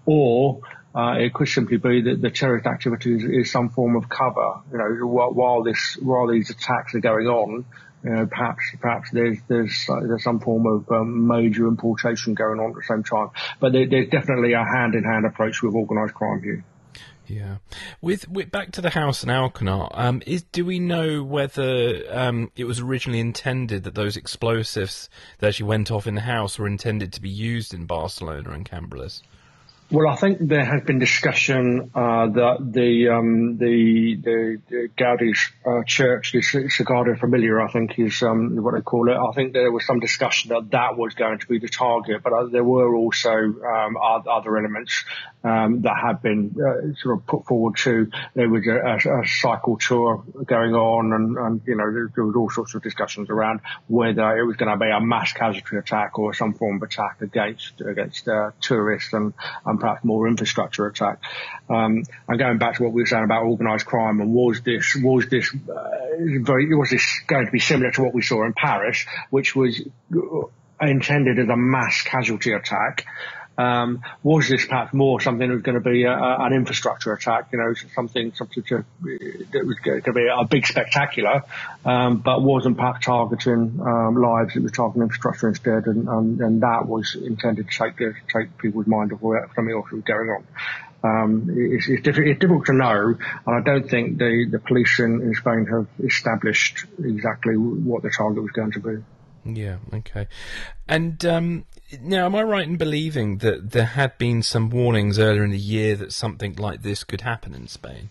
or 0.06 0.62
uh, 0.94 1.16
it 1.18 1.34
could 1.34 1.48
simply 1.48 1.78
be 1.78 2.02
that 2.02 2.22
the 2.22 2.30
terrorist 2.30 2.66
activity 2.66 3.16
is, 3.16 3.24
is, 3.24 3.52
some 3.52 3.70
form 3.70 3.96
of 3.96 4.10
cover. 4.10 4.62
You 4.72 4.78
know, 4.78 5.08
while, 5.08 5.32
while 5.32 5.64
this 5.64 5.98
while 6.02 6.28
these 6.28 6.50
attacks 6.50 6.94
are 6.96 7.00
going 7.00 7.28
on, 7.28 7.66
you 8.04 8.10
know, 8.10 8.26
perhaps 8.26 8.64
perhaps 8.80 9.10
there's 9.12 9.38
there's 9.48 9.88
uh, 9.90 10.02
there's 10.02 10.24
some 10.24 10.42
form 10.42 10.66
of 10.66 10.92
um, 10.92 11.28
major 11.28 11.68
importation 11.68 12.34
going 12.34 12.60
on 12.60 12.72
at 12.72 12.76
the 12.76 12.84
same 12.84 13.04
time. 13.04 13.30
But 13.60 13.72
there, 13.72 13.88
there's 13.88 14.10
definitely 14.10 14.54
a 14.54 14.66
hand 14.66 14.96
in 14.96 15.04
hand 15.04 15.26
approach 15.26 15.62
with 15.62 15.76
organised 15.76 16.14
crime 16.14 16.42
here. 16.44 16.66
Yeah. 17.28 17.58
With, 18.02 18.28
with, 18.28 18.52
back 18.52 18.72
to 18.72 18.82
the 18.82 18.90
house 18.90 19.24
in 19.24 19.30
Alcanar, 19.30 19.90
um, 19.94 20.22
is 20.26 20.44
do 20.44 20.66
we 20.66 20.80
know 20.80 21.24
whether 21.24 22.04
um, 22.10 22.52
it 22.58 22.66
was 22.66 22.82
originally 22.82 23.22
intended 23.22 23.86
that 23.86 23.96
those 23.96 24.18
explosives 24.18 25.10
that 25.40 25.48
actually 25.48 25.68
went 25.68 25.92
off 25.92 26.08
in 26.08 26.16
the 26.16 26.22
house 26.22 26.60
were 26.60 26.68
intended 26.68 27.14
to 27.14 27.22
be 27.22 27.30
used 27.30 27.74
in 27.74 27.86
Barcelona 27.86 28.52
and 28.52 28.66
Cambrils? 28.66 29.24
Well, 29.94 30.08
I 30.08 30.16
think 30.16 30.38
there 30.40 30.64
has 30.64 30.84
been 30.84 31.00
discussion 31.00 31.92
uh, 31.94 32.28
that 32.28 32.58
the 32.72 33.10
um, 33.10 33.58
the, 33.58 34.16
the, 34.24 34.62
the 34.70 34.90
Gaudi's 34.98 35.52
uh, 35.66 35.84
church, 35.86 36.32
the 36.32 36.40
Sagrada 36.40 37.20
Familia, 37.20 37.58
I 37.58 37.70
think 37.70 38.00
is 38.00 38.24
um, 38.24 38.56
what 38.64 38.74
they 38.74 38.80
call 38.80 39.10
it. 39.10 39.18
I 39.18 39.34
think 39.36 39.52
there 39.52 39.70
was 39.70 39.86
some 39.86 40.00
discussion 40.00 40.48
that 40.50 40.72
that 40.72 40.96
was 40.96 41.14
going 41.16 41.40
to 41.40 41.48
be 41.48 41.60
the 41.60 41.68
target, 41.68 42.24
but 42.24 42.32
uh, 42.32 42.46
there 42.46 42.64
were 42.64 42.96
also 42.96 43.32
um, 43.32 43.98
other 44.00 44.58
elements 44.58 45.04
um, 45.44 45.82
that 45.82 45.98
had 46.02 46.22
been 46.22 46.56
uh, 46.56 46.94
sort 47.02 47.18
of 47.18 47.26
put 47.26 47.46
forward 47.46 47.76
too. 47.78 48.12
There 48.36 48.50
was 48.50 48.66
a, 48.68 49.10
a, 49.10 49.22
a 49.22 49.28
cycle 49.28 49.78
tour 49.78 50.24
going 50.46 50.74
on, 50.74 51.14
and, 51.14 51.38
and 51.38 51.62
you 51.66 51.76
know 51.76 51.92
there, 51.92 52.12
there, 52.16 52.26
was 52.26 52.36
all 52.36 52.50
sorts 52.50 52.76
of 52.76 52.84
discussions 52.84 53.30
around 53.30 53.62
whether 53.88 54.38
it 54.38 54.46
was 54.46 54.56
going 54.58 54.72
to 54.72 54.78
be 54.78 54.90
a 54.90 55.00
mass 55.00 55.34
casualty 55.34 55.78
attack 55.78 56.20
or 56.20 56.34
some 56.34 56.54
form 56.54 56.78
of 56.78 56.84
attack 56.84 57.22
against 57.22 57.82
against 57.82 58.28
uh, 58.28 58.52
tourists 58.62 59.14
and, 59.14 59.34
and 59.66 59.80
perhaps 59.80 60.04
more 60.04 60.28
infrastructure 60.28 60.86
attack. 60.86 61.20
Um, 61.70 62.04
and 62.28 62.40
going 62.40 62.58
back 62.60 62.76
to 62.76 62.84
what 62.84 62.94
we 62.94 63.02
were 63.02 63.08
saying 63.08 63.24
about 63.24 63.44
organised 63.44 63.86
crime, 63.86 64.22
and 64.22 64.34
was 64.34 64.62
this 64.62 64.96
was 65.02 65.28
this 65.28 65.52
uh, 65.54 65.90
very 66.42 66.74
was 66.76 66.92
this 66.92 67.22
going 67.28 67.46
to 67.46 67.52
be 67.52 67.60
similar 67.60 67.92
to 67.92 68.04
what 68.04 68.14
we 68.14 68.22
saw 68.22 68.46
in 68.46 68.54
Paris, 68.54 69.06
which 69.32 69.56
was 69.56 69.82
intended 70.80 71.40
as 71.40 71.50
a 71.50 71.58
mass 71.58 72.04
casualty 72.04 72.54
attack? 72.54 73.06
Um, 73.58 74.02
was 74.24 74.48
this 74.48 74.66
perhaps 74.66 74.94
more 74.94 75.20
something 75.20 75.48
that 75.48 75.54
was 75.54 75.64
going 75.64 75.82
to 75.82 75.88
be 75.88 76.04
a, 76.04 76.12
a, 76.12 76.46
an 76.46 76.54
infrastructure 76.54 77.14
attack? 77.14 77.50
You 77.52 77.60
know, 77.60 77.74
something 77.94 78.34
something 78.34 78.64
to, 78.64 78.86
that 79.52 79.66
was 79.66 79.78
going 79.84 80.02
to 80.04 80.14
be 80.14 80.28
a 80.28 80.46
big 80.46 80.66
spectacular, 80.66 81.44
um, 81.86 82.20
but 82.20 82.42
wasn't 82.42 82.78
perhaps 82.78 83.06
targeting 83.06 83.80
um, 83.82 84.16
lives. 84.16 84.56
It 84.56 84.64
was 84.64 84.72
targeting 84.72 85.04
infrastructure 85.04 85.50
instead, 85.50 85.86
and, 85.86 86.08
and, 86.08 86.40
and 86.40 86.62
that 86.62 86.88
was 86.88 87.16
intended 87.16 87.70
to 87.70 87.78
take 87.78 87.98
take 88.34 88.58
people's 88.58 88.88
mind 88.88 89.14
off 89.14 89.20
something 89.56 89.74
else 89.74 89.92
was 89.92 90.04
going 90.04 90.30
on. 90.30 90.48
Um, 91.04 91.48
it's, 91.50 91.88
it's, 91.90 92.04
difficult, 92.04 92.28
it's, 92.28 92.40
difficult, 92.40 92.66
to 92.68 92.74
know, 92.74 93.18
and 93.48 93.56
I 93.56 93.62
don't 93.62 93.90
think 93.90 94.20
the, 94.20 94.48
the 94.52 94.60
police 94.60 95.00
in, 95.00 95.22
in 95.22 95.34
Spain 95.34 95.66
have 95.66 95.88
established 96.06 96.86
exactly 97.04 97.58
what 97.58 98.04
the 98.04 98.12
target 98.16 98.44
was 98.44 98.52
going 98.52 98.72
to 98.74 98.80
be. 98.80 99.04
Yeah. 99.60 99.78
Okay. 99.92 100.28
And 100.88 101.24
um, 101.26 101.66
now, 102.02 102.26
am 102.26 102.36
I 102.36 102.44
right 102.44 102.68
in 102.68 102.78
believing 102.78 103.40
that 103.40 103.72
there 103.72 103.86
had 103.86 104.18
been 104.18 104.44
some 104.44 104.70
warnings 104.70 105.20
earlier 105.20 105.44
in 105.44 105.52
the 105.52 105.58
year 105.58 105.96
that 105.98 106.14
something 106.14 106.56
like 106.56 106.82
this 106.82 107.04
could 107.04 107.22
happen 107.22 107.54
in 107.54 107.68
Spain? 107.68 108.10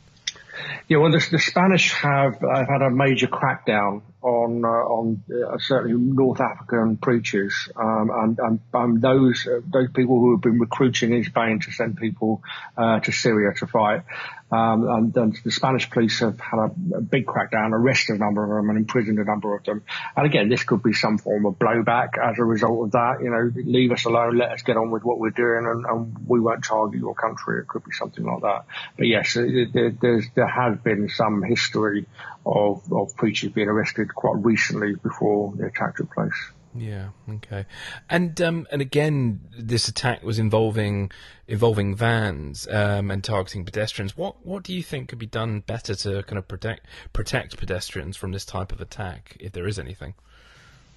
Yeah, 0.89 0.99
well, 0.99 1.11
the, 1.11 1.27
the 1.31 1.39
Spanish 1.39 1.93
have 1.93 2.43
uh, 2.43 2.65
had 2.69 2.83
a 2.83 2.91
major 2.91 3.27
crackdown 3.27 4.03
on 4.23 4.65
uh, 4.65 4.69
on 4.69 5.23
uh, 5.31 5.57
certainly 5.59 5.97
North 5.97 6.41
African 6.41 6.99
preachers 6.99 7.55
um, 7.77 8.11
and, 8.13 8.39
and, 8.39 8.61
and 8.75 9.01
those 9.01 9.47
uh, 9.47 9.61
those 9.73 9.91
people 9.93 10.19
who 10.19 10.33
have 10.33 10.43
been 10.43 10.59
recruiting 10.59 11.15
in 11.15 11.25
Spain 11.25 11.61
to 11.61 11.73
send 11.73 11.97
people 11.97 12.43
uh, 12.77 13.01
to 13.01 13.13
Syria 13.13 13.55
to 13.59 13.67
fight. 13.67 14.03
Um, 14.51 14.89
and, 14.89 15.17
and, 15.17 15.41
the 15.45 15.53
Spanish 15.53 15.89
police 15.91 16.19
have 16.21 16.41
had 16.41 16.59
a, 16.59 16.97
a, 16.97 17.01
big 17.01 17.25
crackdown, 17.25 17.71
arrested 17.73 18.17
a 18.17 18.19
number 18.19 18.43
of 18.43 18.51
them 18.51 18.69
and 18.71 18.79
imprisoned 18.79 19.19
a 19.21 19.25
number 19.25 19.55
of 19.55 19.63
them. 19.63 19.85
And 20.17 20.27
again, 20.27 20.49
this 20.49 20.65
could 20.65 20.83
be 20.83 20.93
some 20.93 21.19
form 21.19 21.47
of 21.47 21.55
blowback 21.55 22.19
as 22.19 22.37
a 22.39 22.45
result 22.45 22.87
of 22.87 22.91
that. 22.93 23.19
You 23.23 23.31
know, 23.31 23.53
leave 23.55 23.93
us 23.93 24.07
alone, 24.07 24.37
let 24.37 24.51
us 24.51 24.63
get 24.63 24.77
on 24.77 24.91
with 24.91 25.05
what 25.05 25.21
we're 25.21 25.31
doing, 25.31 25.67
and, 25.67 25.87
and 25.87 26.29
we 26.29 26.41
won't 26.41 26.65
target 26.65 26.99
your 26.99 27.15
country. 27.15 27.61
It 27.61 27.69
could 27.69 27.85
be 27.85 27.93
something 27.93 28.25
like 28.25 28.43
that. 28.43 28.65
But 28.97 29.07
yes, 29.07 29.35
there, 29.35 29.93
there 30.35 30.49
has 30.49 30.79
been 30.79 31.09
some 31.09 31.45
history 31.45 32.07
of, 32.45 32.93
of 32.93 33.17
preachers 33.17 33.53
being 33.53 33.69
arrested 33.69 34.13
quite 34.13 34.45
recently 34.45 34.95
before 34.95 35.53
the 35.57 35.67
attack 35.67 35.97
took 35.97 36.13
place. 36.13 36.33
Yeah. 36.75 37.11
Okay. 37.29 37.67
And 38.09 38.41
um, 38.41 38.67
and 38.71 38.81
again, 38.81 39.41
this 39.59 39.89
attack 39.89 40.23
was 40.23 40.39
involving 40.39 41.11
involving 41.49 41.97
vans 41.97 42.69
um, 42.69 43.11
and 43.11 43.25
targeting 43.25 43.65
pedestrians. 43.65 44.17
What 44.17 44.47
what 44.47 44.63
do 44.63 44.73
you 44.73 44.83
think 44.83 45.09
could 45.09 45.19
be 45.19 45.27
done 45.27 45.61
better 45.61 45.95
to 45.97 46.23
kind 46.23 46.39
of 46.39 46.47
protect 46.47 46.87
protect 47.13 47.57
pedestrians 47.57 48.17
from 48.17 48.31
this 48.31 48.45
type 48.45 48.71
of 48.71 48.81
attack, 48.81 49.37
if 49.41 49.53
there 49.53 49.67
is 49.67 49.79
anything? 49.79 50.15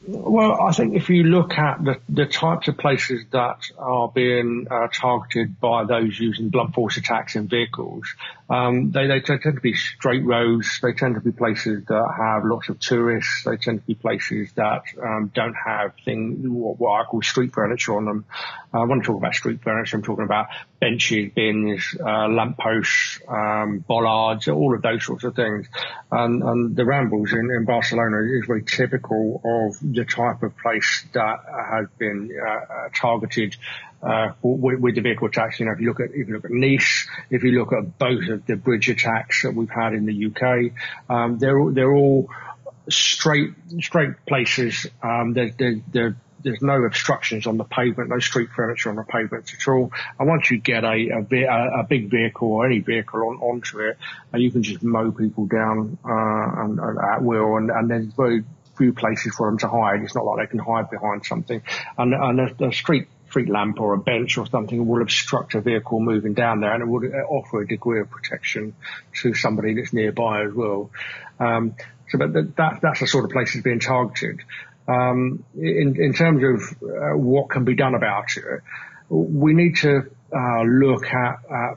Well, 0.06 0.62
I 0.62 0.74
think 0.74 0.96
if 0.96 1.10
you 1.10 1.24
look 1.24 1.58
at 1.58 1.82
the, 1.82 1.98
the 2.10 2.26
types 2.26 2.68
of 2.68 2.78
places 2.78 3.24
that 3.32 3.60
are 3.78 4.10
being 4.10 4.68
uh, 4.70 4.88
targeted 4.94 5.62
by 5.62 5.86
those 5.86 6.20
using 6.20 6.50
blunt 6.50 6.74
force 6.74 6.98
attacks 6.98 7.38
in 7.38 7.48
vehicles, 7.48 8.14
um, 8.50 8.92
they, 8.92 9.08
they 9.08 9.22
tend 9.22 9.42
to 9.44 9.62
be 9.62 9.74
straight 9.74 10.26
roads. 10.26 10.80
They 10.82 10.92
tend 10.92 11.16
to 11.16 11.22
be 11.22 11.32
places 11.32 11.86
that 11.86 12.14
have 12.18 12.44
lots 12.44 12.68
of 12.68 12.80
tourists. 12.80 13.44
They 13.46 13.56
tend 13.56 13.80
to 13.80 13.86
be 13.86 13.96
places 13.96 14.52
that 14.56 14.84
um, 15.02 15.32
don't 15.34 15.56
have 15.56 15.94
things 16.04 16.46
what, 16.50 16.80
what, 16.80 17.02
I 17.02 17.06
call 17.06 17.22
street 17.22 17.54
furniture 17.54 17.96
on 17.96 18.06
them. 18.06 18.26
Uh, 18.74 18.86
when 18.86 19.00
I 19.00 19.04
talk 19.04 19.18
about 19.18 19.36
street 19.36 19.62
furniture, 19.64 19.96
I'm 19.96 20.04
talking 20.04 20.26
about 20.26 20.48
benches, 20.82 21.32
bins, 21.34 21.96
uh, 22.00 22.28
lampposts, 22.28 23.22
um, 23.28 23.86
bollards, 23.88 24.50
all 24.50 24.76
of 24.76 24.82
those 24.82 25.06
sorts 25.06 25.24
of 25.24 25.36
things. 25.36 25.68
And, 26.12 26.44
and 26.44 26.76
the 26.76 26.84
Ramblas 26.84 27.32
in, 27.32 27.50
in 27.56 27.66
Barcelona 27.66 28.18
is 28.38 28.46
very 28.46 28.64
typical 28.64 29.42
of 29.46 29.93
the 29.94 30.06
type 30.06 30.44
of 30.44 30.58
place 30.58 31.06
that 31.14 31.40
has 31.72 31.88
been 31.98 32.30
uh, 32.40 32.90
targeted 32.96 33.56
uh, 34.02 34.34
with, 34.42 34.80
with, 34.80 34.96
the 34.96 35.02
vehicle 35.02 35.28
attacks. 35.28 35.60
You 35.60 35.66
know, 35.66 35.74
if 35.74 35.80
you 35.80 35.88
look 35.88 36.00
at 36.00 36.10
if 36.10 36.28
you 36.28 36.34
look 36.34 36.46
at 36.46 36.52
Nice, 36.52 37.08
if 37.30 37.44
you 37.44 37.52
look 37.52 37.74
at 37.74 37.98
both 37.98 38.28
of 38.30 38.46
the 38.46 38.56
bridge 38.56 38.90
attacks 38.90 39.44
that 39.44 39.54
we've 39.54 39.70
had 39.70 39.94
in 39.94 40.06
the 40.06 40.26
UK, 40.26 40.74
um, 41.10 41.40
they're 41.40 41.72
they're 41.72 41.94
all 41.94 42.30
straight 42.90 43.54
straight 43.80 44.26
places. 44.28 44.88
Um, 45.02 45.34
they're, 45.34 45.52
they're, 45.58 45.82
they're 45.92 46.16
there's 46.44 46.62
no 46.62 46.84
obstructions 46.84 47.48
on 47.48 47.58
the 47.58 47.64
pavement, 47.64 48.10
no 48.10 48.20
street 48.20 48.50
furniture 48.56 48.90
on 48.90 48.98
the 48.98 49.04
pavements 49.04 49.54
at 49.54 49.68
all. 49.68 49.92
And 50.20 50.28
once 50.28 50.52
you 50.52 50.60
get 50.60 50.84
a, 50.84 51.10
a, 51.10 51.80
a 51.80 51.84
big 51.84 52.12
vehicle 52.12 52.52
or 52.52 52.66
any 52.66 52.80
vehicle 52.80 53.22
on, 53.22 53.38
onto 53.38 53.80
it, 53.80 53.98
uh, 54.34 54.38
you 54.38 54.52
can 54.52 54.62
just 54.62 54.84
mow 54.84 55.12
people 55.12 55.46
down 55.46 55.98
uh, 56.04 56.64
and, 56.64 56.80
and 56.80 57.00
at 57.00 57.24
will, 57.24 57.58
and, 57.58 57.72
and 57.72 57.90
there's 57.90 58.14
very 58.14 58.44
few 58.78 58.94
places 58.94 59.36
for 59.36 59.50
them 59.50 59.58
to 59.60 59.68
hide. 59.68 60.02
It's 60.02 60.16
not 60.16 60.26
like 60.26 60.48
they 60.48 60.52
can 60.52 60.60
hide 60.60 60.90
behind 60.90 61.26
something. 61.26 61.62
And, 61.98 62.14
and 62.14 62.40
a, 62.40 62.68
a 62.68 62.74
street 62.74 63.08
street 63.34 63.50
lamp 63.50 63.82
or 63.82 63.96
a 63.96 63.98
bench 63.98 64.38
or 64.38 64.46
something 64.46 64.88
will 64.88 65.02
obstruct 65.02 65.56
a 65.56 65.62
vehicle 65.62 66.00
moving 66.00 66.36
down 66.36 66.60
there 66.60 66.72
and 66.72 66.84
it 66.84 66.88
would 66.88 67.04
offer 67.28 67.62
a 67.62 67.68
degree 67.68 68.00
of 68.00 68.08
protection 68.12 68.76
to 69.12 69.34
somebody 69.34 69.74
that's 69.74 69.92
nearby 69.92 70.44
as 70.44 70.54
well. 70.54 70.92
Um, 71.40 71.74
so, 72.10 72.20
but 72.20 72.34
that, 72.34 72.80
that's 72.84 73.00
the 73.00 73.08
sort 73.08 73.26
of 73.26 73.32
place 73.32 73.54
that's 73.54 73.64
being 73.64 73.80
targeted. 73.80 74.42
Um, 74.88 75.44
in, 75.56 76.00
in 76.00 76.14
terms 76.14 76.44
of 76.44 76.84
uh, 76.84 77.18
what 77.18 77.50
can 77.50 77.66
be 77.66 77.74
done 77.74 77.96
about 77.96 78.38
it, 78.38 78.62
we 79.10 79.54
need 79.56 79.78
to 79.78 80.12
uh, 80.32 80.62
look 80.62 81.06
at 81.06 81.40
uh, 81.50 81.74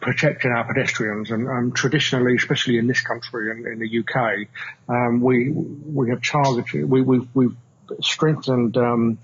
protecting 0.00 0.50
our 0.50 0.64
pedestrians. 0.64 1.30
And 1.30 1.48
um, 1.48 1.72
traditionally, 1.72 2.34
especially 2.36 2.78
in 2.78 2.86
this 2.86 3.00
country 3.00 3.50
and 3.50 3.66
in 3.66 3.78
the 3.78 4.00
UK, 4.00 4.48
um, 4.88 5.20
we 5.20 5.50
we 5.50 6.10
have 6.10 6.22
targeted, 6.22 6.88
we, 6.88 7.02
we've, 7.02 7.28
we've 7.34 7.56
strengthened 8.00 8.76
um, 8.76 9.18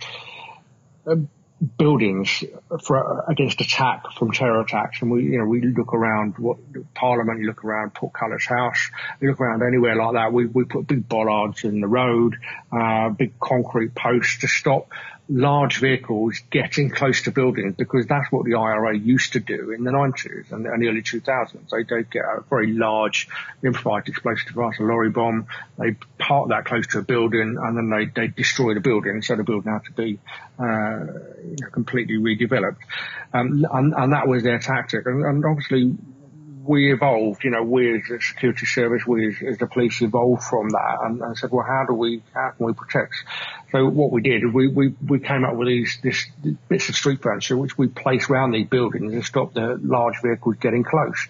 buildings 1.78 2.44
for 2.84 3.24
against 3.28 3.60
attack 3.60 4.04
from 4.18 4.32
terror 4.32 4.60
attacks. 4.60 5.00
And 5.00 5.10
we, 5.10 5.24
you 5.24 5.38
know, 5.38 5.46
we 5.46 5.62
look 5.62 5.94
around 5.94 6.38
what 6.38 6.58
Parliament, 6.94 7.40
you 7.40 7.46
look 7.46 7.64
around 7.64 7.94
Portcullis 7.94 8.46
House, 8.46 8.90
you 9.20 9.30
look 9.30 9.40
around 9.40 9.62
anywhere 9.62 9.96
like 9.96 10.14
that. 10.14 10.32
We 10.32 10.46
we 10.46 10.64
put 10.64 10.86
big 10.86 11.08
bollards 11.08 11.64
in 11.64 11.80
the 11.80 11.88
road, 11.88 12.36
uh, 12.70 13.10
big 13.10 13.38
concrete 13.40 13.94
posts 13.94 14.40
to 14.40 14.48
stop 14.48 14.90
large 15.28 15.78
vehicles 15.78 16.40
getting 16.50 16.88
close 16.88 17.22
to 17.22 17.32
buildings 17.32 17.74
because 17.76 18.06
that's 18.06 18.30
what 18.30 18.44
the 18.44 18.54
IRA 18.54 18.96
used 18.96 19.32
to 19.32 19.40
do 19.40 19.72
in 19.72 19.82
the 19.82 19.90
90s 19.90 20.52
and, 20.52 20.64
the 20.64 20.88
early 20.88 21.02
2000s. 21.02 21.68
They, 21.70 21.82
they'd 21.82 22.10
get 22.10 22.24
a 22.24 22.44
very 22.48 22.72
large 22.72 23.28
improvised 23.64 24.08
explosive 24.08 24.46
device, 24.46 24.78
a 24.78 24.84
lorry 24.84 25.10
bomb. 25.10 25.48
They 25.78 25.96
park 26.18 26.50
that 26.50 26.64
close 26.64 26.86
to 26.88 27.00
a 27.00 27.02
building 27.02 27.56
and 27.60 27.76
then 27.76 27.90
they, 27.90 28.06
they 28.06 28.28
destroy 28.28 28.74
the 28.74 28.80
building. 28.80 29.20
So 29.22 29.34
the 29.34 29.42
building 29.42 29.72
had 29.72 29.84
to 29.84 29.92
be, 29.92 30.18
uh, 30.58 31.66
completely 31.72 32.18
redeveloped. 32.18 32.78
Um, 33.34 33.66
and, 33.70 33.94
and 33.94 34.12
that 34.12 34.28
was 34.28 34.44
their 34.44 34.60
tactic. 34.60 35.06
And, 35.06 35.24
and 35.24 35.44
obviously 35.44 35.96
we 36.68 36.92
evolved, 36.92 37.44
you 37.44 37.50
know, 37.50 37.62
we 37.62 37.96
as 37.96 38.10
a 38.10 38.20
security 38.20 38.66
service, 38.66 39.06
we 39.06 39.28
as, 39.28 39.34
as 39.46 39.58
the 39.58 39.66
police 39.66 40.00
evolved 40.02 40.42
from 40.42 40.70
that 40.70 40.98
and, 41.02 41.20
and, 41.20 41.38
said, 41.38 41.50
well, 41.50 41.64
how 41.66 41.84
do 41.86 41.94
we, 41.94 42.22
how 42.34 42.52
can 42.56 42.66
we 42.66 42.72
protect? 42.72 43.14
So 43.72 43.86
what 43.86 44.10
we 44.10 44.22
did, 44.22 44.52
we, 44.52 44.68
we, 44.68 44.94
we 45.06 45.18
came 45.18 45.44
up 45.44 45.54
with 45.54 45.68
these, 45.68 45.98
this 46.02 46.26
bits 46.68 46.88
of 46.88 46.96
street 46.96 47.22
furniture 47.22 47.56
which 47.56 47.76
we 47.76 47.88
placed 47.88 48.30
around 48.30 48.52
these 48.52 48.68
buildings 48.68 49.12
and 49.12 49.24
stopped 49.24 49.54
the 49.54 49.78
large 49.82 50.20
vehicles 50.22 50.56
getting 50.60 50.84
close. 50.84 51.26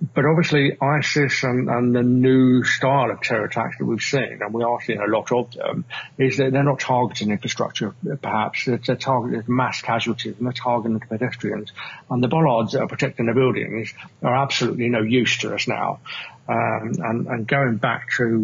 But 0.00 0.24
obviously 0.24 0.76
ISIS 0.80 1.42
and, 1.42 1.68
and, 1.68 1.94
the 1.94 2.02
new 2.02 2.62
style 2.62 3.10
of 3.10 3.20
terror 3.20 3.46
attacks 3.46 3.78
that 3.78 3.84
we've 3.84 4.00
seen, 4.00 4.38
and 4.40 4.54
we 4.54 4.62
are 4.62 4.80
seeing 4.80 5.00
a 5.00 5.06
lot 5.06 5.32
of 5.32 5.50
them, 5.50 5.84
is 6.16 6.36
that 6.36 6.52
they're 6.52 6.62
not 6.62 6.78
targeting 6.78 7.30
infrastructure, 7.30 7.94
perhaps. 8.22 8.64
They're 8.64 8.78
targeting 8.78 9.42
mass 9.48 9.82
casualties 9.82 10.36
and 10.38 10.46
they're 10.46 10.52
targeting 10.52 11.00
pedestrians. 11.00 11.72
And 12.10 12.22
the 12.22 12.28
bollards 12.28 12.72
that 12.72 12.82
are 12.82 12.88
protecting 12.88 13.26
the 13.26 13.34
buildings 13.34 13.92
are 14.22 14.36
absolutely 14.36 14.88
no 14.88 15.02
use 15.02 15.38
to 15.38 15.54
us 15.54 15.66
now. 15.66 16.00
Um, 16.48 16.94
and, 16.98 17.26
and, 17.26 17.46
going 17.46 17.76
back 17.76 18.08
to 18.16 18.38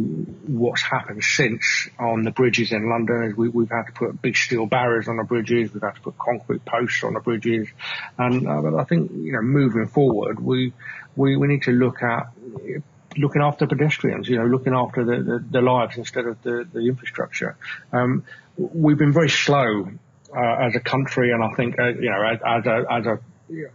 what's 0.47 0.83
happened 0.83 1.25
since 1.25 1.89
on 1.99 2.25
the 2.25 2.33
bridges 2.33 2.71
in 2.71 2.87
London, 2.91 3.33
we, 3.35 3.49
have 3.65 3.71
had 3.71 3.87
to 3.87 3.93
put 3.93 4.21
big 4.21 4.37
steel 4.37 4.67
barriers 4.67 5.09
on 5.09 5.17
the 5.17 5.25
bridges, 5.25 5.73
we've 5.73 5.83
had 5.83 5.95
to 5.95 6.03
put 6.03 6.19
concrete 6.19 6.67
posts 6.67 7.03
on 7.03 7.15
the 7.15 7.21
bridges, 7.21 7.67
and 8.19 8.47
uh, 8.47 8.77
I 8.77 8.85
think 8.85 9.11
you 9.11 9.33
know 9.33 9.41
moving 9.41 9.87
forward, 9.87 10.39
we 10.39 10.75
we, 11.17 11.37
we 11.37 11.49
need 11.49 11.63
to 11.63 11.73
look 11.73 12.03
at 12.03 12.29
looking 13.17 13.43
after 13.43 13.67
pedestrians, 13.67 14.29
you 14.29 14.37
know, 14.37 14.47
looking 14.47 14.75
after 14.75 15.05
the, 15.05 15.23
the, 15.23 15.45
the 15.51 15.61
lives 15.61 15.97
instead 15.97 16.27
of 16.27 16.43
the, 16.43 16.67
the 16.73 16.81
infrastructure. 16.81 17.57
Um, 17.93 18.25
we've 18.57 18.99
been 18.99 19.13
very 19.13 19.31
slow 19.31 19.89
uh, 20.37 20.57
as 20.61 20.75
a 20.75 20.81
country, 20.81 21.31
and 21.33 21.43
I 21.43 21.55
think 21.55 21.79
uh, 21.79 21.89
you 21.89 22.11
know 22.11 22.23
as, 22.23 22.41
as 22.45 22.67
a 22.67 22.85
as 22.91 23.07
a 23.07 23.21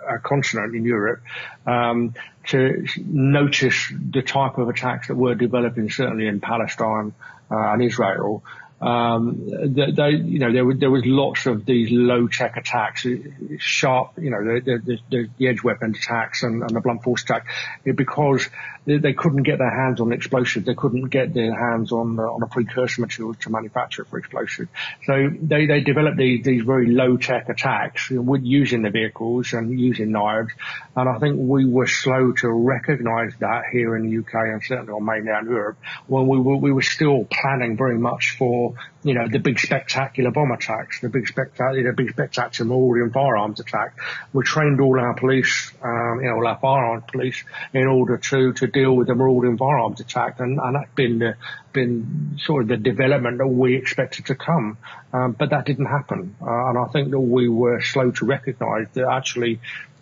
a 0.08 0.20
continent 0.20 0.76
in 0.76 0.84
Europe 0.84 1.22
um, 1.68 2.16
to 2.48 2.86
notice 3.06 3.94
the 3.94 4.24
type 4.24 4.58
of 4.58 4.68
attacks 4.68 5.08
that 5.08 5.16
were 5.16 5.36
developing 5.36 5.92
certainly 5.92 6.28
in 6.28 6.40
Palestine 6.42 7.14
uh, 7.52 7.56
and 7.56 7.84
Israel 7.84 8.44
um, 8.82 9.46
they, 9.48 10.12
you 10.12 10.40
know, 10.40 10.54
there 10.54 10.66
was, 10.66 10.78
there 10.80 10.92
was 10.92 11.04
lots 11.06 11.46
of 11.46 11.66
these 11.66 11.90
low 11.92 12.28
tech 12.28 12.56
attacks, 12.56 13.06
sharp, 13.58 14.14
you 14.18 14.30
know, 14.30 14.44
the, 14.44 14.80
the, 14.84 14.98
the, 15.10 15.30
the 15.38 15.48
edge 15.48 15.64
weapon 15.64 15.96
attacks 15.96 16.44
and, 16.44 16.62
and 16.62 16.70
the 16.70 16.80
blunt 16.80 17.04
force 17.04 17.24
attack, 17.24 17.46
because 17.84 18.48
they, 18.86 18.98
they, 18.98 19.14
couldn't 19.14 19.44
get 19.44 19.58
their 19.58 19.70
hands 19.70 20.00
on 20.00 20.14
explosives. 20.14 20.66
They 20.66 20.76
couldn't 20.76 21.10
get 21.10 21.34
their 21.34 21.54
hands 21.54 21.92
on 21.92 22.18
uh, 22.18 22.24
on 22.24 22.42
a 22.42 22.48
precursor 22.48 23.02
material 23.02 23.34
to 23.36 23.50
manufacture 23.50 24.06
for 24.06 24.18
explosives. 24.18 24.70
So 25.06 25.30
they, 25.42 25.66
they 25.66 25.82
developed 25.82 26.18
these, 26.18 26.46
these 26.46 26.64
very 26.64 26.88
low 26.88 27.18
tech 27.18 27.50
attacks 27.50 28.10
with 28.10 28.44
using 28.44 28.82
the 28.82 28.90
vehicles 28.90 29.54
and 29.54 29.78
using 29.78 30.12
knives. 30.12 30.52
And 30.96 31.10
I 31.10 31.20
think 31.20 31.36
we 31.38 31.66
were 31.66 31.88
slow 31.88 32.32
to 32.32 32.50
recognise 32.50 33.34
that 33.40 33.64
here 33.72 33.96
in 33.98 34.10
the 34.10 34.18
UK 34.20 34.34
and 34.34 34.64
certainly 34.64 34.94
on 34.94 35.06
mainland 35.06 35.48
Europe 35.48 35.78
when 36.08 36.28
we 36.28 36.40
were, 36.40 36.58
we 36.58 36.72
were 36.72 36.82
still 36.82 37.26
planning 37.26 37.78
very 37.78 37.98
much 37.98 38.36
for 38.38 38.69
you 39.04 39.14
know, 39.14 39.28
the 39.28 39.40
big 39.40 39.60
spectacular 39.60 40.32
bomb 40.32 40.52
attacks, 40.52 41.00
the 41.02 41.10
big 41.10 41.28
spectacular, 41.28 41.92
the 41.92 41.94
big 41.94 42.12
spectacular 42.12 42.70
marauding 42.70 43.12
firearms 43.12 43.60
attack. 43.60 43.98
We 44.34 44.44
trained 44.44 44.82
all 44.82 45.00
our 45.00 45.14
police, 45.14 45.72
um, 45.82 46.20
you 46.22 46.30
know, 46.30 46.36
all 46.36 46.48
our 46.48 46.60
firearms 46.60 47.04
police 47.12 47.44
in 47.74 47.88
order 47.88 48.18
to, 48.18 48.54
to 48.54 48.68
deal 48.68 48.96
with 48.96 49.08
the 49.08 49.16
marauding 49.16 49.58
firearms 49.58 50.00
attack. 50.00 50.40
And, 50.40 50.60
and 50.60 50.76
that's 50.76 50.94
been 50.96 51.20
the, 51.20 51.36
been 51.72 52.40
sort 52.44 52.64
of 52.64 52.68
the 52.70 52.78
development 52.78 53.38
that 53.38 53.48
we 53.48 53.76
expected 53.76 54.26
to 54.28 54.36
come. 54.36 54.78
Um, 55.14 55.32
but 55.32 55.50
that 55.52 55.66
didn't 55.66 55.88
happen. 55.88 56.36
Uh, 56.42 56.70
and 56.70 56.78
I 56.78 56.86
think 56.92 57.12
that 57.12 57.20
we 57.20 57.50
were 57.50 57.82
slow 57.82 58.12
to 58.12 58.26
recognize 58.26 58.88
that 58.94 59.08
actually 59.10 59.60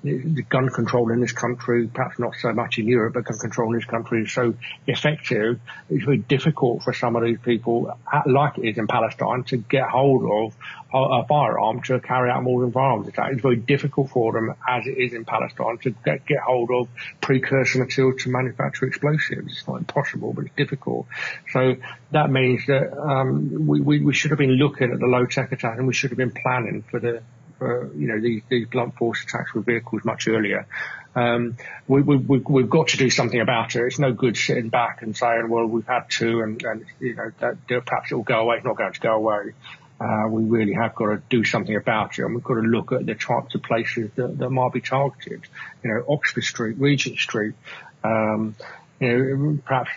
the 0.08 0.44
gun 0.44 0.70
control 0.70 1.12
in 1.12 1.20
this 1.20 1.32
country, 1.32 1.88
perhaps 1.88 2.20
not 2.20 2.36
so 2.36 2.54
much 2.54 2.78
in 2.78 2.88
Europe, 2.88 3.14
but 3.14 3.26
gun 3.26 3.38
control 3.38 3.74
in 3.74 3.80
this 3.80 3.86
country 3.86 4.24
is 4.24 4.32
so 4.32 4.54
effective, 4.86 5.60
it's 5.90 6.06
very 6.06 6.18
difficult 6.18 6.84
for 6.84 6.94
some 6.94 7.16
of 7.16 7.24
these 7.24 7.40
people, 7.40 7.98
like 8.26 8.58
it 8.58 8.70
is 8.70 8.78
in 8.78 8.88
Palestine, 8.88 9.44
to 9.46 9.58
get 9.58 9.90
hold 9.90 10.24
of 10.24 10.58
a, 10.94 11.26
firearm 11.28 11.82
to 11.84 12.00
carry 12.00 12.30
out 12.30 12.44
marauding 12.44 12.72
firearms 12.72 13.08
attacks. 13.08 13.34
It's 13.34 13.42
very 13.42 13.58
difficult 13.58 14.10
for 14.10 14.32
them, 14.34 14.56
as 14.68 14.88
it 14.88 14.98
is 14.98 15.14
in 15.14 15.26
Palestine, 15.26 15.78
to 15.80 15.92
get, 16.06 16.26
get 16.26 16.40
hold 16.40 16.72
of 16.72 16.88
precursor 17.22 17.80
material 17.80 18.18
to 18.18 18.30
manufacture 18.30 18.86
explosives. 18.86 19.52
It's 19.52 19.68
not 19.68 19.78
impossible, 19.78 20.34
but 20.34 20.46
it's 20.46 20.56
difficult. 20.56 21.08
So 21.52 21.76
that 22.12 22.30
means 22.30 22.66
that 22.68 22.98
um, 22.98 23.68
we, 23.68 23.82
we, 23.82 24.00
we 24.02 24.14
should 24.14 24.32
have 24.32 24.40
been 24.40 24.52
looking 24.52 24.92
at 24.92 25.00
the 25.00 25.06
low 25.06 25.26
tech 25.26 25.52
attack 25.52 25.78
and 25.78 25.88
we 25.88 25.94
should 25.94 26.12
have 26.12 26.18
been 26.18 26.32
planning 26.32 26.84
for 26.90 27.00
the 27.00 27.22
for 27.58 27.92
you 27.96 28.08
know 28.08 28.20
these, 28.20 28.42
these 28.50 28.68
blunt 28.68 28.96
force 28.96 29.24
attacks 29.24 29.54
with 29.54 29.66
vehicles 29.66 30.04
much 30.06 30.28
earlier. 30.28 30.68
Um, 31.16 31.58
we, 31.88 32.04
we, 32.04 32.18
we, 32.18 32.62
have 32.62 32.70
got 32.70 32.90
to 32.90 32.98
do 32.98 33.10
something 33.10 33.42
about 33.42 33.76
it. 33.76 33.82
It's 33.82 33.98
no 33.98 34.14
good 34.14 34.38
sitting 34.38 34.70
back 34.70 35.02
and 35.02 35.18
saying, 35.18 35.50
well, 35.50 35.66
we've 35.66 35.88
had 35.88 36.12
to, 36.20 36.42
and, 36.42 36.62
and 36.62 36.86
you 37.00 37.16
know, 37.16 37.32
that, 37.40 37.58
perhaps 37.68 38.12
it 38.12 38.16
will 38.16 38.22
go 38.22 38.42
away. 38.42 38.58
It's 38.58 38.66
not 38.66 38.78
going 38.78 38.94
to 38.94 39.00
go 39.00 39.16
away. 39.16 39.54
Uh, 40.00 40.28
we 40.30 40.44
really 40.44 40.74
have 40.74 40.94
got 40.94 41.08
to 41.08 41.22
do 41.28 41.44
something 41.44 41.76
about 41.76 42.20
it, 42.20 42.24
and 42.24 42.36
we've 42.36 42.44
got 42.44 42.54
to 42.54 42.62
look 42.62 42.92
at 42.92 43.08
the 43.08 43.16
types 43.16 43.56
of 43.56 43.64
places 43.64 44.12
that, 44.16 44.38
that 44.38 44.50
might 44.52 44.72
be 44.72 44.82
targeted. 44.82 45.42
You 45.84 45.90
know, 45.92 46.06
Oxford 46.08 46.44
Street, 46.44 46.78
Regent 46.78 47.18
Street, 47.18 47.56
um, 48.04 48.56
you 49.00 49.08
know, 49.08 49.60
perhaps 49.66 49.92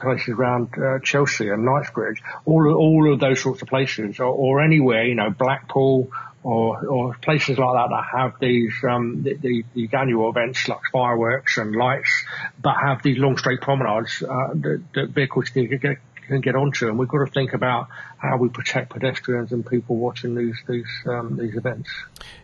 places 0.00 0.28
around 0.28 0.70
uh, 0.78 1.00
Chelsea 1.00 1.48
and 1.48 1.64
Knightsbridge, 1.64 2.22
all 2.44 2.72
all 2.72 3.12
of 3.12 3.18
those 3.18 3.40
sorts 3.40 3.62
of 3.62 3.68
places, 3.68 4.20
or, 4.20 4.26
or 4.26 4.60
anywhere, 4.60 5.04
you 5.04 5.16
know, 5.16 5.30
Blackpool, 5.30 6.12
or, 6.42 6.86
or 6.86 7.14
places 7.22 7.58
like 7.58 7.74
that 7.74 7.88
that 7.90 8.04
have 8.18 8.34
these, 8.40 8.72
um, 8.88 9.22
the, 9.22 9.34
the, 9.34 9.64
these 9.74 9.90
annual 9.92 10.30
events 10.30 10.68
like 10.68 10.80
fireworks 10.92 11.58
and 11.58 11.74
lights, 11.76 12.24
but 12.60 12.74
have 12.74 13.02
these 13.02 13.18
long 13.18 13.36
straight 13.36 13.60
promenades 13.60 14.22
uh, 14.22 14.48
that, 14.54 14.82
that 14.94 15.08
vehicles 15.10 15.50
can 15.50 15.66
get, 15.66 15.98
can 16.26 16.40
get 16.40 16.56
onto. 16.56 16.88
And 16.88 16.98
we've 16.98 17.08
got 17.08 17.24
to 17.24 17.30
think 17.30 17.52
about 17.52 17.88
how 18.18 18.36
we 18.38 18.48
protect 18.48 18.90
pedestrians 18.90 19.52
and 19.52 19.66
people 19.66 19.96
watching 19.96 20.34
these 20.34 20.56
these 20.68 20.88
um, 21.06 21.36
these 21.36 21.56
events. 21.56 21.90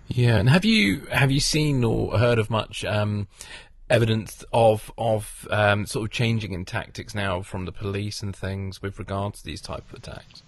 Yeah, 0.09 0.37
and 0.37 0.49
have 0.49 0.65
you 0.65 1.01
have 1.13 1.31
you 1.31 1.41
seen 1.41 1.85
or 1.85 2.19
heard 2.19 2.39
of 2.39 2.51
much? 2.51 2.85
Um, 2.85 3.29
evidence 3.89 4.45
of 4.53 4.91
of 4.99 5.47
um, 5.51 5.87
sort 5.87 6.05
of 6.05 6.11
changing 6.11 6.53
in 6.53 6.65
tactics 6.65 7.15
now 7.15 7.41
from 7.41 7.65
the 7.67 7.73
police 7.73 8.23
and 8.23 8.35
things 8.35 8.83
with 8.83 8.99
regards 8.99 9.41
to 9.41 9.47
these 9.47 9.61
type 9.61 9.89
of 9.89 9.99
attacks. 9.99 10.43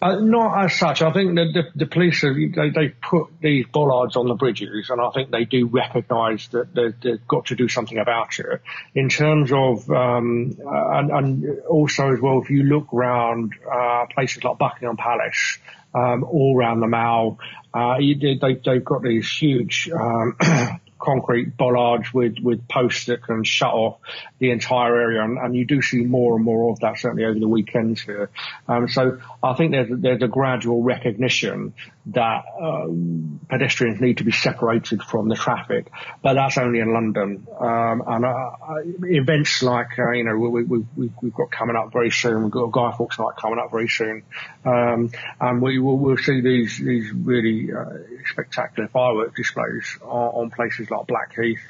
Uh, 0.00 0.20
not 0.20 0.64
as 0.64 0.78
such. 0.78 1.02
I 1.02 1.12
think 1.12 1.34
that 1.34 1.50
the, 1.52 1.84
the 1.84 1.86
police 1.86 2.22
have, 2.22 2.34
they, 2.36 2.70
they 2.70 2.88
put 2.88 3.28
these 3.40 3.66
bollards 3.66 4.16
on 4.16 4.28
the 4.28 4.34
bridges, 4.34 4.90
and 4.90 5.00
I 5.00 5.10
think 5.10 5.30
they 5.30 5.44
do 5.44 5.66
recognise 5.66 6.46
that 6.48 6.72
they, 6.72 7.10
have 7.10 7.26
got 7.26 7.46
to 7.46 7.56
do 7.56 7.68
something 7.68 7.98
about 7.98 8.38
it. 8.38 8.62
In 8.94 9.08
terms 9.08 9.50
of, 9.52 9.90
um, 9.90 10.56
uh, 10.64 10.98
and, 10.98 11.10
and, 11.10 11.60
also 11.62 12.12
as 12.12 12.20
well, 12.20 12.40
if 12.42 12.50
you 12.50 12.62
look 12.62 12.92
around 12.94 13.54
uh, 13.70 14.06
places 14.14 14.44
like 14.44 14.58
Buckingham 14.58 14.96
Palace, 14.96 15.58
um, 15.94 16.22
all 16.22 16.56
around 16.56 16.80
the 16.80 16.86
Mall, 16.86 17.38
uh, 17.74 17.98
they, 17.98 18.60
they've 18.64 18.84
got 18.84 19.02
these 19.02 19.28
huge 19.28 19.90
um, 19.92 20.36
concrete 20.98 21.56
bollards 21.56 22.12
with, 22.12 22.36
with 22.42 22.66
posts 22.68 23.06
that 23.06 23.22
can 23.22 23.44
shut 23.44 23.72
off 23.72 23.98
the 24.38 24.50
entire 24.50 24.96
area. 24.96 25.22
And, 25.22 25.38
and 25.38 25.54
you 25.54 25.64
do 25.64 25.80
see 25.82 26.04
more 26.04 26.36
and 26.36 26.44
more 26.44 26.72
of 26.72 26.80
that 26.80 26.98
certainly 26.98 27.24
over 27.24 27.38
the 27.38 27.48
weekends 27.48 28.00
here. 28.00 28.30
Um, 28.66 28.88
so 28.88 29.18
I 29.42 29.54
think 29.54 29.72
there's, 29.72 29.88
there's 29.90 30.22
a 30.22 30.28
gradual 30.28 30.82
recognition 30.82 31.74
that 32.08 32.44
um, 32.60 33.40
pedestrians 33.48 34.00
need 34.00 34.18
to 34.18 34.24
be 34.24 34.32
separated 34.32 35.02
from 35.02 35.28
the 35.28 35.34
traffic, 35.34 35.90
but 36.22 36.34
that's 36.34 36.56
only 36.56 36.80
in 36.80 36.92
London. 36.92 37.46
Um, 37.58 38.02
and 38.06 38.24
uh, 38.24 38.50
events 39.02 39.62
like, 39.62 39.98
uh, 39.98 40.12
you 40.12 40.24
know, 40.24 40.36
we, 40.36 40.64
we, 40.64 40.84
we, 40.96 41.12
we've 41.20 41.34
got 41.34 41.50
coming 41.50 41.76
up 41.76 41.92
very 41.92 42.10
soon. 42.10 42.44
We've 42.44 42.52
got 42.52 42.72
Guy 42.72 42.92
Fawkes 42.96 43.18
night 43.18 43.36
coming 43.40 43.58
up 43.58 43.70
very 43.70 43.88
soon. 43.88 44.22
Um, 44.64 45.10
and 45.40 45.60
we 45.60 45.78
will 45.78 45.98
we'll 45.98 46.16
see 46.16 46.40
these, 46.40 46.78
these 46.78 47.12
really 47.12 47.72
uh, 47.72 47.84
spectacular 48.30 48.88
fireworks 48.88 49.36
displays 49.36 49.98
on, 50.02 50.08
on 50.08 50.50
places 50.50 50.90
like 50.90 51.06
Blackheath, 51.06 51.60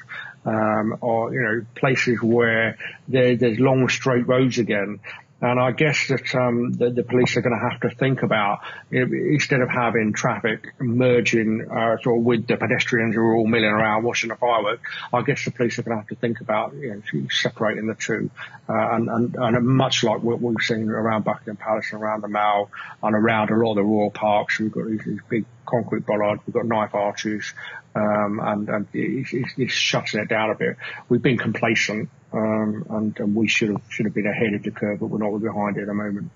um, 0.45 0.97
or 1.01 1.33
you 1.33 1.41
know 1.41 1.65
places 1.75 2.21
where 2.21 2.77
there, 3.07 3.35
there's 3.35 3.59
long 3.59 3.89
straight 3.89 4.27
roads 4.27 4.57
again, 4.57 4.99
and 5.41 5.59
I 5.59 5.71
guess 5.71 6.07
that 6.09 6.35
um, 6.35 6.73
the, 6.73 6.89
the, 6.89 7.03
police 7.03 7.37
are 7.37 7.41
going 7.41 7.57
to 7.57 7.69
have 7.69 7.79
to 7.81 7.95
think 7.95 8.23
about 8.23 8.59
instead 8.91 9.61
of 9.61 9.69
having 9.69 10.11
traffic 10.11 10.73
merging 10.79 11.65
uh, 11.71 11.97
sort 12.01 12.17
of 12.17 12.23
with 12.25 12.47
the 12.47 12.57
pedestrians 12.57 13.15
who 13.15 13.21
are 13.21 13.35
all 13.35 13.47
milling 13.47 13.69
around 13.69 14.03
watching 14.03 14.29
the 14.29 14.35
fireworks. 14.35 14.81
I 15.13 15.21
guess 15.21 15.45
the 15.45 15.51
police 15.51 15.79
are 15.79 15.83
going 15.83 15.95
to 15.95 16.01
have 16.01 16.09
to 16.09 16.15
think 16.15 16.41
about 16.41 16.73
you 16.73 17.01
know, 17.13 17.27
separating 17.29 17.87
the 17.87 17.95
two, 17.95 18.29
uh, 18.67 18.73
and, 18.73 19.09
and, 19.09 19.35
and 19.35 19.65
much 19.65 20.03
like 20.03 20.21
what 20.21 20.41
we've 20.41 20.61
seen 20.61 20.89
around 20.89 21.23
Buckingham 21.23 21.55
Palace 21.55 21.87
and 21.93 22.01
around 22.01 22.21
the 22.21 22.27
Mall 22.27 22.69
and 23.01 23.15
around 23.15 23.49
a 23.49 23.55
lot 23.55 23.71
of 23.71 23.75
the 23.77 23.83
royal 23.83 24.11
parks, 24.11 24.59
we've 24.59 24.71
got 24.71 24.87
these, 24.87 25.05
these 25.05 25.19
big 25.29 25.45
concrete 25.65 26.05
bollards, 26.05 26.41
we've 26.45 26.53
got 26.53 26.65
knife 26.65 26.93
arches, 26.95 27.53
um, 27.99 28.39
and, 28.41 28.69
and 28.69 28.87
it's, 28.93 29.33
it's, 29.57 29.73
shutting 29.73 30.21
it 30.21 30.29
down 30.29 30.51
a 30.51 30.55
bit. 30.55 30.77
We've 31.09 31.21
been 31.21 31.37
complacent, 31.37 32.09
um, 32.33 32.85
and, 32.89 33.19
and 33.19 33.35
we 33.35 33.47
should 33.47 33.69
have 33.69 33.81
should 33.89 34.05
have 34.05 34.13
been 34.13 34.27
ahead 34.27 34.53
of 34.53 34.63
the 34.63 34.71
curve, 34.71 34.99
but 34.99 35.07
we're 35.07 35.19
not. 35.19 35.31
We're 35.31 35.51
behind 35.51 35.77
it 35.77 35.81
at 35.81 35.87
the 35.87 35.93
moment. 35.93 36.31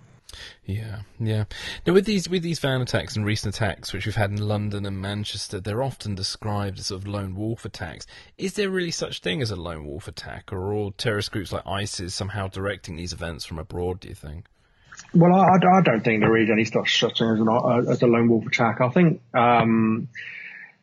Yeah, 0.66 1.01
yeah. 1.20 1.45
Now 1.86 1.93
with 1.93 2.05
these 2.05 2.28
with 2.28 2.41
these 2.41 2.59
van 2.59 2.82
attacks 2.82 3.16
and 3.16 3.26
recent 3.26 3.55
attacks 3.55 3.93
which 3.93 4.05
we've 4.05 4.16
had 4.16 4.32
in 4.32 4.38
London 4.38 4.86
and 4.86 4.99
Manchester, 4.99 5.59
they're 5.59 5.84
often 5.84 6.16
described 6.16 6.80
as 6.80 6.88
sort 6.88 7.01
of 7.01 7.07
lone 7.07 7.36
wolf 7.36 7.66
attacks. 7.66 8.05
Is 8.38 8.53
there 8.53 8.70
really 8.70 8.91
such 8.91 9.20
thing 9.20 9.41
as 9.41 9.51
a 9.51 9.55
lone 9.55 9.86
wolf 9.86 10.07
attack, 10.07 10.51
or 10.51 10.57
are 10.57 10.74
all 10.74 10.91
terrorist 10.91 11.32
groups 11.32 11.51
like 11.51 11.66
ISIS 11.68 12.16
somehow 12.16 12.47
directing 12.47 12.95
these 12.95 13.14
events 13.14 13.45
from 13.45 13.59
abroad? 13.59 13.99
Do 13.99 14.09
you 14.09 14.16
think? 14.16 14.47
Well, 15.14 15.34
I, 15.34 15.55
I 15.55 15.82
don't 15.82 16.03
think 16.03 16.22
there 16.22 16.38
is 16.38 16.49
any 16.49 16.66
such 16.66 16.99
thing 16.99 17.30
as, 17.30 17.39
an, 17.39 17.47
as 17.89 18.01
a 18.01 18.07
lone 18.07 18.30
wolf 18.30 18.45
attack. 18.45 18.82
I 18.82 18.89
think 18.89 19.22
um, 19.34 20.07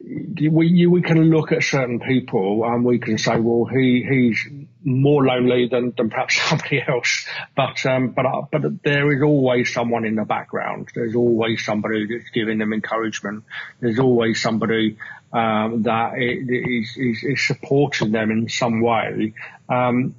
we 0.03 0.87
we 0.87 1.03
can 1.03 1.31
look 1.31 1.53
at 1.53 1.63
certain 1.63 2.01
people 2.01 2.65
and 2.65 2.85
we 2.85 2.99
can 2.99 3.19
say, 3.19 3.39
well, 3.39 3.67
he 3.67 4.07
he's 4.09 4.47
more 4.83 5.27
lonely 5.27 5.69
than, 5.69 5.93
than 5.97 6.09
perhaps 6.09 6.41
somebody 6.49 6.83
else, 6.87 7.27
but 7.55 7.85
um, 7.85 8.11
but 8.11 8.25
uh, 8.25 8.43
but 8.51 8.83
there 8.83 9.13
is 9.13 9.23
always 9.23 9.73
someone 9.73 10.05
in 10.05 10.15
the 10.15 10.25
background. 10.25 10.89
There's 10.95 11.15
always 11.15 11.65
somebody 11.65 12.07
that's 12.07 12.31
giving 12.31 12.59
them 12.59 12.73
encouragement. 12.73 13.45
There's 13.81 13.99
always 13.99 14.41
somebody 14.41 14.97
um, 15.33 15.83
that 15.83 16.19
is, 16.19 16.97
is, 16.97 17.23
is, 17.23 17.47
supporting 17.47 18.11
them 18.11 18.33
in 18.33 18.49
some 18.49 18.81
way, 18.81 19.35
um, 19.71 20.17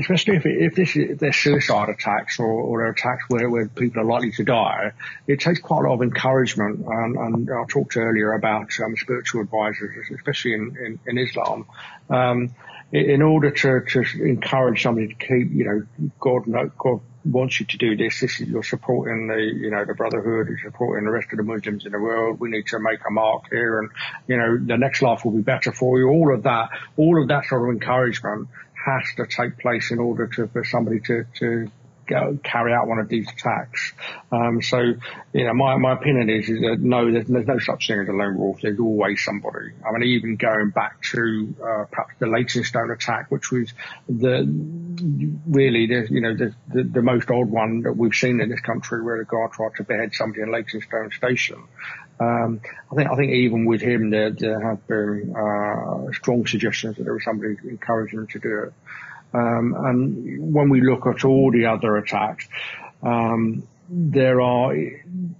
especially 0.00 0.36
if, 0.36 0.46
if 0.46 0.74
this 0.74 0.96
is, 0.96 1.10
if 1.10 1.18
they're 1.18 1.32
suicide 1.32 1.90
attacks 1.90 2.38
or, 2.38 2.46
or 2.46 2.86
attacks 2.86 3.24
where, 3.28 3.50
where 3.50 3.68
people 3.68 4.00
are 4.00 4.06
likely 4.06 4.32
to 4.32 4.44
die. 4.44 4.92
It 5.26 5.40
takes 5.40 5.60
quite 5.60 5.84
a 5.84 5.88
lot 5.88 5.96
of 5.96 6.02
encouragement, 6.02 6.84
and, 6.86 7.16
and 7.16 7.50
I 7.50 7.64
talked 7.68 7.98
earlier 7.98 8.32
about 8.32 8.70
um, 8.82 8.96
spiritual 8.96 9.42
advisors, 9.42 10.06
especially 10.14 10.54
in, 10.54 10.76
in, 10.84 11.00
in 11.06 11.18
Islam. 11.18 11.66
Um, 12.08 12.54
in 12.92 13.22
order 13.22 13.50
to, 13.50 13.80
to 13.80 14.22
encourage 14.22 14.82
somebody 14.82 15.08
to 15.08 15.14
keep, 15.14 15.52
you 15.52 15.64
know, 15.64 16.10
God, 16.20 16.44
God 16.78 17.00
wants 17.24 17.58
you 17.58 17.66
to 17.66 17.78
do 17.78 17.96
this. 17.96 18.20
This 18.20 18.40
is 18.40 18.48
you're 18.48 18.62
supporting 18.62 19.26
the, 19.26 19.36
you 19.36 19.70
know, 19.70 19.84
the 19.84 19.94
Brotherhood, 19.94 20.48
you're 20.48 20.58
supporting 20.62 21.04
the 21.04 21.10
rest 21.10 21.28
of 21.32 21.38
the 21.38 21.42
Muslims 21.42 21.86
in 21.86 21.92
the 21.92 21.98
world. 21.98 22.38
We 22.38 22.50
need 22.50 22.66
to 22.68 22.78
make 22.78 23.00
a 23.06 23.10
mark 23.10 23.44
here, 23.50 23.80
and 23.80 23.90
you 24.28 24.36
know, 24.36 24.58
the 24.58 24.76
next 24.76 25.02
life 25.02 25.24
will 25.24 25.32
be 25.32 25.42
better 25.42 25.72
for 25.72 25.98
you. 25.98 26.08
All 26.08 26.34
of 26.34 26.42
that, 26.44 26.68
all 26.96 27.20
of 27.20 27.28
that 27.28 27.46
sort 27.46 27.68
of 27.68 27.74
encouragement 27.74 28.48
has 28.84 29.02
to 29.16 29.26
take 29.26 29.58
place 29.58 29.90
in 29.90 29.98
order 29.98 30.26
to 30.26 30.46
for 30.48 30.64
somebody 30.64 31.00
to 31.00 31.24
to 31.38 31.70
go 32.06 32.38
carry 32.42 32.72
out 32.72 32.86
one 32.86 32.98
of 32.98 33.08
these 33.08 33.28
attacks. 33.30 33.92
Um, 34.30 34.60
so, 34.62 34.78
you 35.32 35.44
know, 35.44 35.54
my, 35.54 35.76
my 35.76 35.92
opinion 35.92 36.30
is, 36.30 36.48
is 36.48 36.60
that 36.60 36.76
no, 36.80 37.10
there's, 37.10 37.26
there's, 37.26 37.46
no 37.46 37.58
such 37.58 37.88
thing 37.88 38.00
as 38.00 38.08
a 38.08 38.12
lone 38.12 38.38
wolf. 38.38 38.60
There's 38.62 38.78
always 38.78 39.24
somebody. 39.24 39.72
I 39.86 39.92
mean, 39.92 40.08
even 40.10 40.36
going 40.36 40.70
back 40.70 41.02
to 41.12 41.54
uh, 41.60 41.84
perhaps 41.90 42.14
the 42.18 42.26
Leytonstone 42.26 42.90
attack, 42.90 43.30
which 43.30 43.50
was 43.50 43.72
the 44.08 44.44
really 45.46 45.86
the 45.86 46.06
you 46.10 46.20
know 46.20 46.36
the, 46.36 46.54
the, 46.68 46.82
the 46.84 47.02
most 47.02 47.30
odd 47.30 47.48
one 47.48 47.82
that 47.82 47.96
we've 47.96 48.14
seen 48.14 48.40
in 48.40 48.48
this 48.48 48.60
country, 48.60 49.02
where 49.02 49.20
a 49.20 49.24
guard 49.24 49.52
tried 49.52 49.74
to 49.76 49.84
behead 49.84 50.14
somebody 50.14 50.42
in 50.42 50.52
Leytonstone 50.52 51.10
Station. 51.10 51.62
Um, 52.20 52.60
I 52.92 52.94
think 52.94 53.10
I 53.10 53.16
think 53.16 53.32
even 53.32 53.66
with 53.66 53.80
him, 53.80 54.10
there, 54.10 54.30
there 54.30 54.60
have 54.60 54.86
been 54.86 55.34
uh, 55.36 56.12
strong 56.12 56.46
suggestions 56.46 56.96
that 56.96 57.04
there 57.04 57.14
was 57.14 57.24
somebody 57.24 57.56
encouraging 57.68 58.20
him 58.20 58.26
to 58.28 58.38
do 58.38 58.62
it. 58.64 58.72
Um, 59.34 59.74
and 59.76 60.54
when 60.54 60.68
we 60.68 60.80
look 60.80 61.06
at 61.06 61.24
all 61.24 61.50
the 61.50 61.66
other 61.66 61.96
attacks, 61.96 62.46
um, 63.02 63.66
there 63.88 64.40
are 64.40 64.74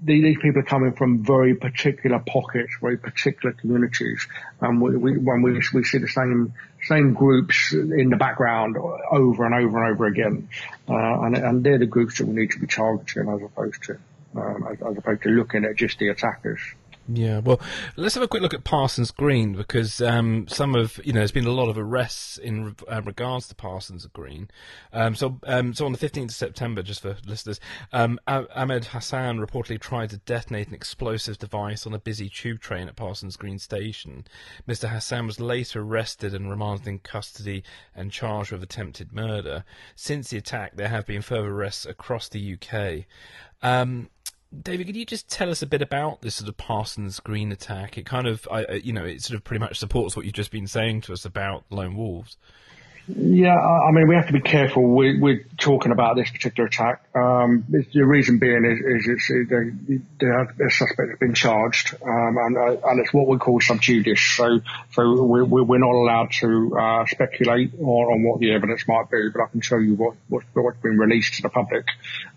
these 0.03 0.37
people 0.43 0.61
are 0.61 0.65
coming 0.65 0.93
from 0.93 1.25
very 1.25 1.55
particular 1.55 2.19
pockets, 2.19 2.73
very 2.81 2.99
particular 2.99 3.55
communities, 3.55 4.27
and 4.61 4.81
we, 4.81 4.97
we, 4.97 5.19
when 5.19 5.43
we 5.43 5.63
we 5.73 5.85
see 5.85 5.99
the 5.99 6.09
same 6.09 6.53
same 6.83 7.15
groups 7.15 7.73
in 7.73 8.11
the 8.11 8.17
background 8.17 8.77
over 8.77 9.47
and 9.47 9.55
over 9.55 9.83
and 9.83 9.95
over 9.95 10.07
again, 10.07 10.49
uh, 10.89 11.21
and, 11.23 11.37
and 11.37 11.65
they're 11.65 11.79
the 11.79 11.87
groups 11.87 12.19
that 12.19 12.27
we 12.27 12.35
need 12.35 12.51
to 12.51 12.59
be 12.59 12.67
targeting 12.67 13.29
as 13.29 13.43
opposed 13.43 13.83
to 13.85 13.99
um, 14.37 14.67
as, 14.71 14.97
opposed 14.97 15.23
to 15.23 15.29
looking 15.31 15.65
at 15.65 15.77
just 15.77 15.99
the 15.99 16.09
attackers. 16.09 16.61
Yeah, 17.07 17.41
well, 17.41 17.61
let's 17.97 18.15
have 18.15 18.25
a 18.25 18.29
quick 18.29 18.43
look 18.43 18.55
at 18.55 18.65
Parsons 18.65 19.11
Green 19.11 19.53
because 19.53 20.01
um, 20.01 20.49
some 20.49 20.75
of 20.75 20.99
you 21.05 21.13
know 21.13 21.21
there's 21.21 21.33
been 21.33 21.45
a 21.45 21.51
lot 21.51 21.69
of 21.69 21.77
arrests 21.77 22.39
in 22.39 22.75
uh, 22.91 23.03
regards 23.03 23.47
to 23.49 23.55
Parsons 23.55 24.07
Green. 24.07 24.49
Um, 24.91 25.15
so, 25.15 25.39
um, 25.47 25.75
so 25.75 25.85
on 25.85 25.93
the 25.93 25.99
15th 25.99 26.25
of 26.25 26.31
September, 26.31 26.83
just 26.83 27.03
for 27.03 27.19
listeners, 27.27 27.61
um, 27.93 28.19
Ahmed 28.27 28.87
Hassan 28.87 29.39
reportedly 29.39 29.79
tried 29.79 30.11
to 30.11 30.17
detonate 30.17 30.69
an 30.69 30.75
explosive 30.75 31.39
device 31.39 31.87
on 31.87 31.93
a 31.93 31.99
busy 31.99 32.31
tube 32.31 32.61
train 32.61 32.89
at 32.89 32.97
Parsons 32.97 33.37
Green 33.37 33.59
station. 33.59 34.25
Mr. 34.67 34.89
Hassan 34.89 35.27
was 35.27 35.39
later 35.39 35.83
arrested 35.83 36.33
and 36.33 36.49
remanded 36.49 36.89
in 36.89 37.01
custody 37.01 37.65
and 37.95 38.13
charged 38.13 38.51
with 38.51 38.63
attempted 38.63 39.13
murder. 39.13 39.67
Since 39.95 40.31
the 40.31 40.39
attack, 40.39 40.77
there 40.77 40.89
have 40.89 41.05
been 41.05 41.21
further 41.21 41.51
arrests 41.51 41.85
across 41.85 42.31
the 42.31 42.55
UK. 42.55 43.05
Um, 43.61 44.09
David, 44.63 44.87
could 44.87 44.97
you 44.97 45.07
just 45.07 45.29
tell 45.29 45.51
us 45.51 45.63
a 45.63 45.67
bit 45.67 45.83
about 45.83 46.23
this 46.23 46.37
sort 46.37 46.49
of 46.49 46.57
Parsons 46.57 47.21
Green 47.21 47.51
attack? 47.53 47.99
It 47.99 48.07
kind 48.07 48.27
of, 48.27 48.47
I, 48.51 48.75
you 48.75 48.93
know, 48.93 49.05
it 49.05 49.23
sort 49.23 49.37
of 49.37 49.45
pretty 49.45 49.61
much 49.61 49.79
supports 49.79 50.17
what 50.17 50.25
you've 50.25 50.35
just 50.35 50.51
been 50.51 50.67
saying 50.67 51.03
to 51.03 51.13
us 51.13 51.25
about 51.25 51.65
lone 51.71 51.97
wolves. 51.97 52.37
Yeah, 53.07 53.55
I 53.55 53.91
mean, 53.91 54.09
we 54.09 54.15
have 54.15 54.29
to 54.29 54.33
be 54.33 54.41
careful 54.41 54.83
We're 54.83 55.45
talking 55.59 55.93
about 55.93 56.17
this 56.17 56.31
particular 56.31 56.69
attack. 56.69 57.05
Um, 57.15 57.65
the 57.69 58.03
reason 58.03 58.39
being 58.39 58.65
is, 58.65 58.79
is 58.79 59.09
it's, 59.09 59.29
the, 59.51 60.01
the, 60.57 60.71
suspect 60.71 61.11
has 61.11 61.19
been 61.19 61.35
charged, 61.35 61.95
um, 62.03 62.37
and, 62.39 62.57
uh, 62.57 62.89
and 62.89 63.01
it's 63.01 63.13
what 63.13 63.29
we 63.29 63.37
call 63.37 63.61
sub 63.61 63.83
judice. 63.83 64.23
So, 64.37 64.61
so 64.93 65.23
we're, 65.23 65.45
we're 65.45 65.79
not 65.79 65.93
allowed 65.93 66.33
to 66.41 66.79
uh, 66.79 67.05
speculate 67.07 67.75
on, 67.79 67.85
on 67.85 68.23
what 68.23 68.41
the 68.41 68.53
evidence 68.53 68.89
might 68.89 69.11
be, 69.11 69.29
but 69.29 69.43
I 69.43 69.47
can 69.49 69.61
tell 69.61 69.81
you 69.81 69.97
what, 69.97 70.15
what, 70.29 70.45
what's 70.55 70.81
been 70.81 70.99
released 70.99 71.35
to 71.35 71.43
the 71.43 71.51
public. 71.51 71.87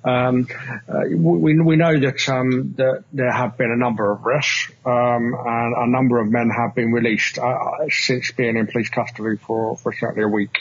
Um, 0.04 0.50
uh, 0.90 1.04
we, 1.16 1.60
we 1.62 1.76
know 1.78 1.98
that, 1.98 2.28
um, 2.28 2.74
that 2.78 3.06
there 3.14 3.32
have 3.32 3.58
been 3.58 3.72
a 3.72 3.78
number 3.78 4.12
of 4.12 4.26
arrests, 4.26 4.70
um, 4.86 5.34
and 5.34 5.76
a 5.78 5.88
number 5.88 6.20
of 6.20 6.30
men 6.30 6.50
have 6.50 6.76
been 6.76 6.92
released 6.92 7.40
uh, 7.40 7.88
since 7.90 8.32
being 8.32 8.58
in 8.58 8.68
police 8.68 8.90
custody 8.90 9.38
for, 9.38 9.78
for 9.78 9.94
certainly 9.94 10.24
a 10.24 10.28
week. 10.28 10.57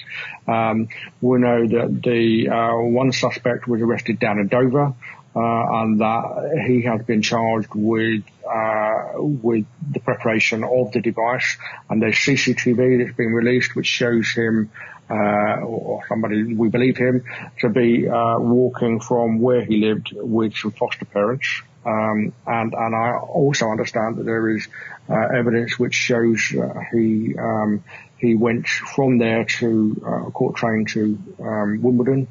Um, 0.47 0.89
we 1.21 1.39
know 1.39 1.67
that 1.67 2.03
the 2.03 2.49
uh, 2.49 2.77
one 2.77 3.13
suspect 3.13 3.67
was 3.67 3.81
arrested 3.81 4.19
down 4.19 4.39
in 4.39 4.49
Dover, 4.49 4.95
uh, 5.37 5.83
and 5.83 6.01
that 6.01 6.65
he 6.67 6.83
has 6.83 7.03
been 7.03 7.23
charged 7.23 7.69
with 7.75 8.25
uh, 8.49 9.13
with 9.17 9.67
the 9.91 10.01
preparation 10.01 10.65
of 10.65 10.93
the 10.93 11.01
device. 11.01 11.57
And 11.91 12.01
there's 12.01 12.17
CCTV 12.17 13.05
that's 13.05 13.17
been 13.17 13.33
released, 13.33 13.77
which 13.77 13.87
shows 13.87 14.31
him. 14.31 14.71
Uh, 15.09 15.61
or 15.63 16.03
somebody, 16.09 16.53
we 16.53 16.69
believe 16.69 16.97
him 16.97 17.23
to 17.61 17.69
be 17.69 18.09
uh, 18.09 18.41
walking 18.41 18.99
from 18.99 19.39
where 19.39 19.65
he 19.65 19.77
lived 19.77 20.11
with 20.13 20.53
some 20.57 20.73
foster 20.73 21.05
parents. 21.05 21.63
Um, 21.87 22.33
and, 22.45 22.75
and 22.75 22.97
I 22.97 23.13
also 23.17 23.69
understand 23.69 24.17
that 24.17 24.25
there 24.25 24.49
is 24.49 24.67
uh, 25.09 25.15
evidence 25.15 25.79
which 25.79 25.95
shows 25.95 26.53
uh, 26.53 26.81
he 26.93 27.37
um, 27.39 27.85
he 28.27 28.35
went 28.35 28.67
from 28.67 29.19
there 29.19 29.45
to 29.45 30.03
uh, 30.05 30.31
court 30.31 30.57
train 30.57 30.85
to 30.87 31.19
um, 31.41 31.83
Wimbledon. 31.83 32.29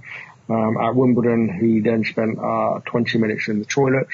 Um, 0.49 0.77
at 0.77 0.95
Wimbledon, 0.95 1.57
he 1.59 1.79
then 1.79 2.03
spent 2.03 2.37
uh, 2.37 2.79
20 2.85 3.17
minutes 3.17 3.47
in 3.47 3.59
the 3.59 3.65
toilet. 3.65 4.07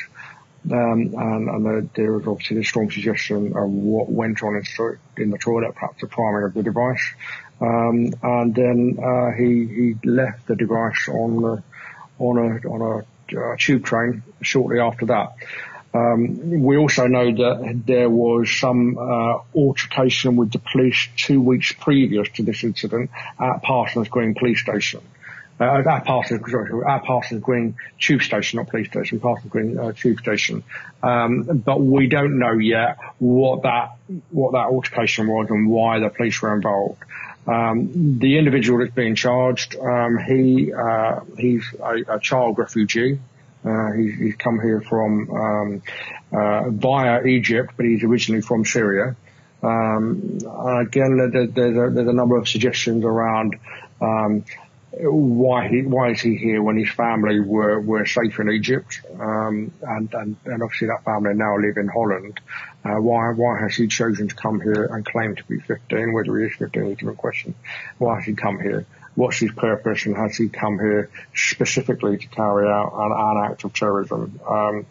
Um, 0.69 1.15
and, 1.17 1.49
and 1.49 1.89
there 1.95 2.13
was 2.13 2.27
obviously 2.27 2.59
a 2.59 2.63
strong 2.63 2.91
suggestion 2.91 3.57
of 3.57 3.69
what 3.69 4.09
went 4.09 4.43
on 4.43 4.61
in, 5.17 5.31
the 5.31 5.37
toilet, 5.37 5.73
perhaps 5.73 6.01
the 6.01 6.07
priming 6.07 6.43
of 6.43 6.53
the 6.53 6.61
device. 6.61 7.13
Um, 7.59 8.13
and 8.21 8.55
then 8.55 8.97
uh, 9.03 9.31
he 9.31 9.67
he 9.67 9.95
left 10.03 10.47
the 10.47 10.55
device 10.55 11.07
on 11.09 11.41
the, 11.41 11.63
on 12.19 12.37
a 12.37 12.67
on 12.67 12.81
a 12.81 13.39
uh, 13.39 13.55
tube 13.57 13.85
train 13.85 14.23
shortly 14.41 14.79
after 14.79 15.07
that. 15.07 15.35
Um, 15.93 16.61
we 16.61 16.77
also 16.77 17.07
know 17.07 17.25
that 17.25 17.83
there 17.85 18.09
was 18.09 18.49
some 18.49 18.97
uh, 18.97 19.39
altercation 19.53 20.37
with 20.37 20.51
the 20.51 20.59
police 20.59 21.09
two 21.17 21.41
weeks 21.41 21.73
previous 21.73 22.29
to 22.35 22.43
this 22.43 22.63
incident 22.63 23.11
at 23.39 23.61
Parsons 23.61 24.07
Green 24.07 24.33
Police 24.33 24.61
Station. 24.61 25.01
Uh, 25.59 25.83
at 25.87 26.05
Parsons, 26.05 26.41
at 26.87 27.03
Parsons 27.03 27.43
Green 27.43 27.75
Tube 27.99 28.23
Station, 28.23 28.57
not 28.57 28.69
police 28.69 28.87
station, 28.87 29.19
Parsons 29.19 29.51
Green 29.51 29.77
uh, 29.77 29.91
Tube 29.91 30.19
Station. 30.19 30.63
Um, 31.03 31.43
but 31.43 31.79
we 31.79 32.07
don't 32.07 32.39
know 32.39 32.53
yet 32.53 32.97
what 33.19 33.61
that 33.61 33.95
what 34.31 34.53
that 34.53 34.65
altercation 34.65 35.27
was 35.27 35.51
and 35.51 35.69
why 35.69 35.99
the 35.99 36.09
police 36.09 36.41
were 36.41 36.55
involved. 36.55 37.03
Um, 37.45 38.17
the 38.17 38.39
individual 38.39 38.79
that's 38.79 38.95
being 38.95 39.13
charged, 39.13 39.75
um, 39.75 40.17
he 40.17 40.73
uh, 40.73 41.19
he's 41.37 41.63
a, 41.79 42.15
a 42.15 42.19
child 42.19 42.57
refugee. 42.57 43.19
Uh, 43.63 43.91
he's, 43.91 44.17
he's, 44.17 44.35
come 44.35 44.59
here 44.59 44.81
from 44.81 45.29
um, 45.29 45.81
uh, 46.31 46.69
via 46.69 47.23
Egypt, 47.23 47.73
but 47.77 47.85
he's 47.85 48.03
originally 48.03 48.41
from 48.41 48.65
Syria. 48.65 49.15
Um, 49.61 50.39
again, 50.81 51.17
there, 51.31 51.47
there's, 51.47 51.77
a, 51.77 51.93
there's, 51.93 52.07
a, 52.07 52.13
number 52.13 52.37
of 52.37 52.49
suggestions 52.49 53.05
around 53.05 53.59
um, 54.01 54.43
why 54.93 55.67
he 55.67 55.83
why 55.83 56.09
is 56.11 56.19
he 56.19 56.35
here 56.35 56.61
when 56.61 56.77
his 56.77 56.89
family 56.89 57.39
were, 57.39 57.79
were 57.79 58.05
safe 58.05 58.39
in 58.39 58.49
Egypt, 58.49 59.01
um, 59.19 59.71
and, 59.81 60.13
and, 60.13 60.35
and 60.45 60.63
obviously 60.63 60.87
that 60.87 61.03
family 61.05 61.33
now 61.33 61.55
live 61.57 61.77
in 61.77 61.87
Holland. 61.87 62.39
Uh, 62.83 62.95
why 62.95 63.31
why 63.31 63.59
has 63.59 63.75
he 63.75 63.87
chosen 63.87 64.27
to 64.27 64.35
come 64.35 64.59
here 64.59 64.89
and 64.91 65.05
claim 65.05 65.35
to 65.35 65.43
be 65.45 65.59
15? 65.59 66.13
Whether 66.13 66.39
he 66.39 66.47
is 66.47 66.55
15 66.57 66.83
is 66.83 66.91
a 66.91 66.95
different 66.95 67.19
question. 67.19 67.55
Why 67.99 68.15
has 68.15 68.25
he 68.25 68.33
come 68.33 68.59
here? 68.59 68.85
What's 69.15 69.39
his 69.39 69.51
purpose 69.51 70.05
and 70.05 70.15
has 70.15 70.35
he 70.37 70.49
come 70.49 70.79
here 70.79 71.09
specifically 71.35 72.17
to 72.17 72.27
carry 72.27 72.67
out 72.69 72.93
an, 72.93 73.11
an 73.11 73.51
act 73.51 73.63
of 73.63 73.73
terrorism? 73.73 74.39
Um, 74.47 74.85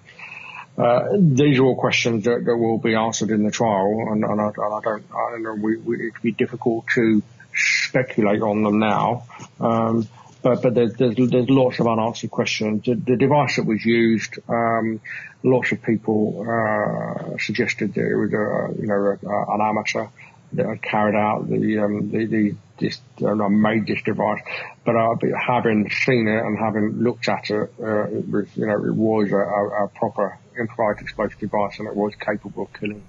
uh, 0.78 1.16
these 1.18 1.58
are 1.58 1.64
all 1.64 1.76
questions 1.76 2.24
that, 2.24 2.44
that, 2.44 2.56
will 2.56 2.78
be 2.78 2.94
answered 2.94 3.30
in 3.30 3.42
the 3.42 3.50
trial, 3.50 4.08
and, 4.10 4.24
and, 4.24 4.40
I, 4.40 4.46
and 4.46 4.74
I, 4.74 4.80
don't, 4.80 5.04
I 5.10 5.30
don't 5.32 5.42
know. 5.42 5.54
We, 5.54 5.76
we, 5.76 6.08
it'd 6.08 6.22
be 6.22 6.32
difficult 6.32 6.86
to 6.94 7.22
speculate 7.54 8.40
on 8.40 8.62
them 8.62 8.78
now. 8.78 9.24
Um, 9.58 10.08
but 10.42 10.62
but 10.62 10.74
there's, 10.74 10.94
there's 10.94 11.16
there's 11.16 11.50
lots 11.50 11.80
of 11.80 11.86
unanswered 11.86 12.30
questions. 12.30 12.84
The, 12.84 12.94
the 12.94 13.16
device 13.16 13.56
that 13.56 13.66
was 13.66 13.84
used, 13.84 14.38
um, 14.48 15.00
lots 15.42 15.72
of 15.72 15.82
people 15.82 16.46
uh, 16.48 17.36
suggested 17.38 17.92
that 17.94 18.06
it 18.06 18.16
was 18.16 18.32
a 18.32 18.80
you 18.80 18.86
know 18.86 19.18
a, 19.22 19.54
an 19.54 19.60
amateur 19.60 20.06
that 20.52 20.66
had 20.66 20.82
carried 20.82 21.14
out 21.14 21.48
the 21.48 21.78
um, 21.78 22.10
the, 22.10 22.26
the 22.26 22.54
this 22.78 23.00
uh, 23.22 23.34
made 23.34 23.86
this 23.86 24.02
device, 24.02 24.40
but 24.84 24.96
uh, 24.96 25.14
having 25.46 25.90
seen 25.90 26.26
it 26.28 26.42
and 26.42 26.58
having 26.58 27.02
looked 27.02 27.28
at 27.28 27.50
it, 27.50 27.72
uh, 27.80 28.04
it 28.04 28.28
was 28.28 28.46
you 28.56 28.66
know 28.66 28.84
it 28.84 28.94
was 28.94 29.30
a, 29.32 29.36
a 29.36 29.88
proper 29.88 30.38
improvised 30.58 31.02
explosive 31.02 31.38
device 31.38 31.78
and 31.78 31.88
it 31.88 31.94
was 31.94 32.14
capable 32.16 32.64
of 32.64 32.72
killing. 32.72 33.02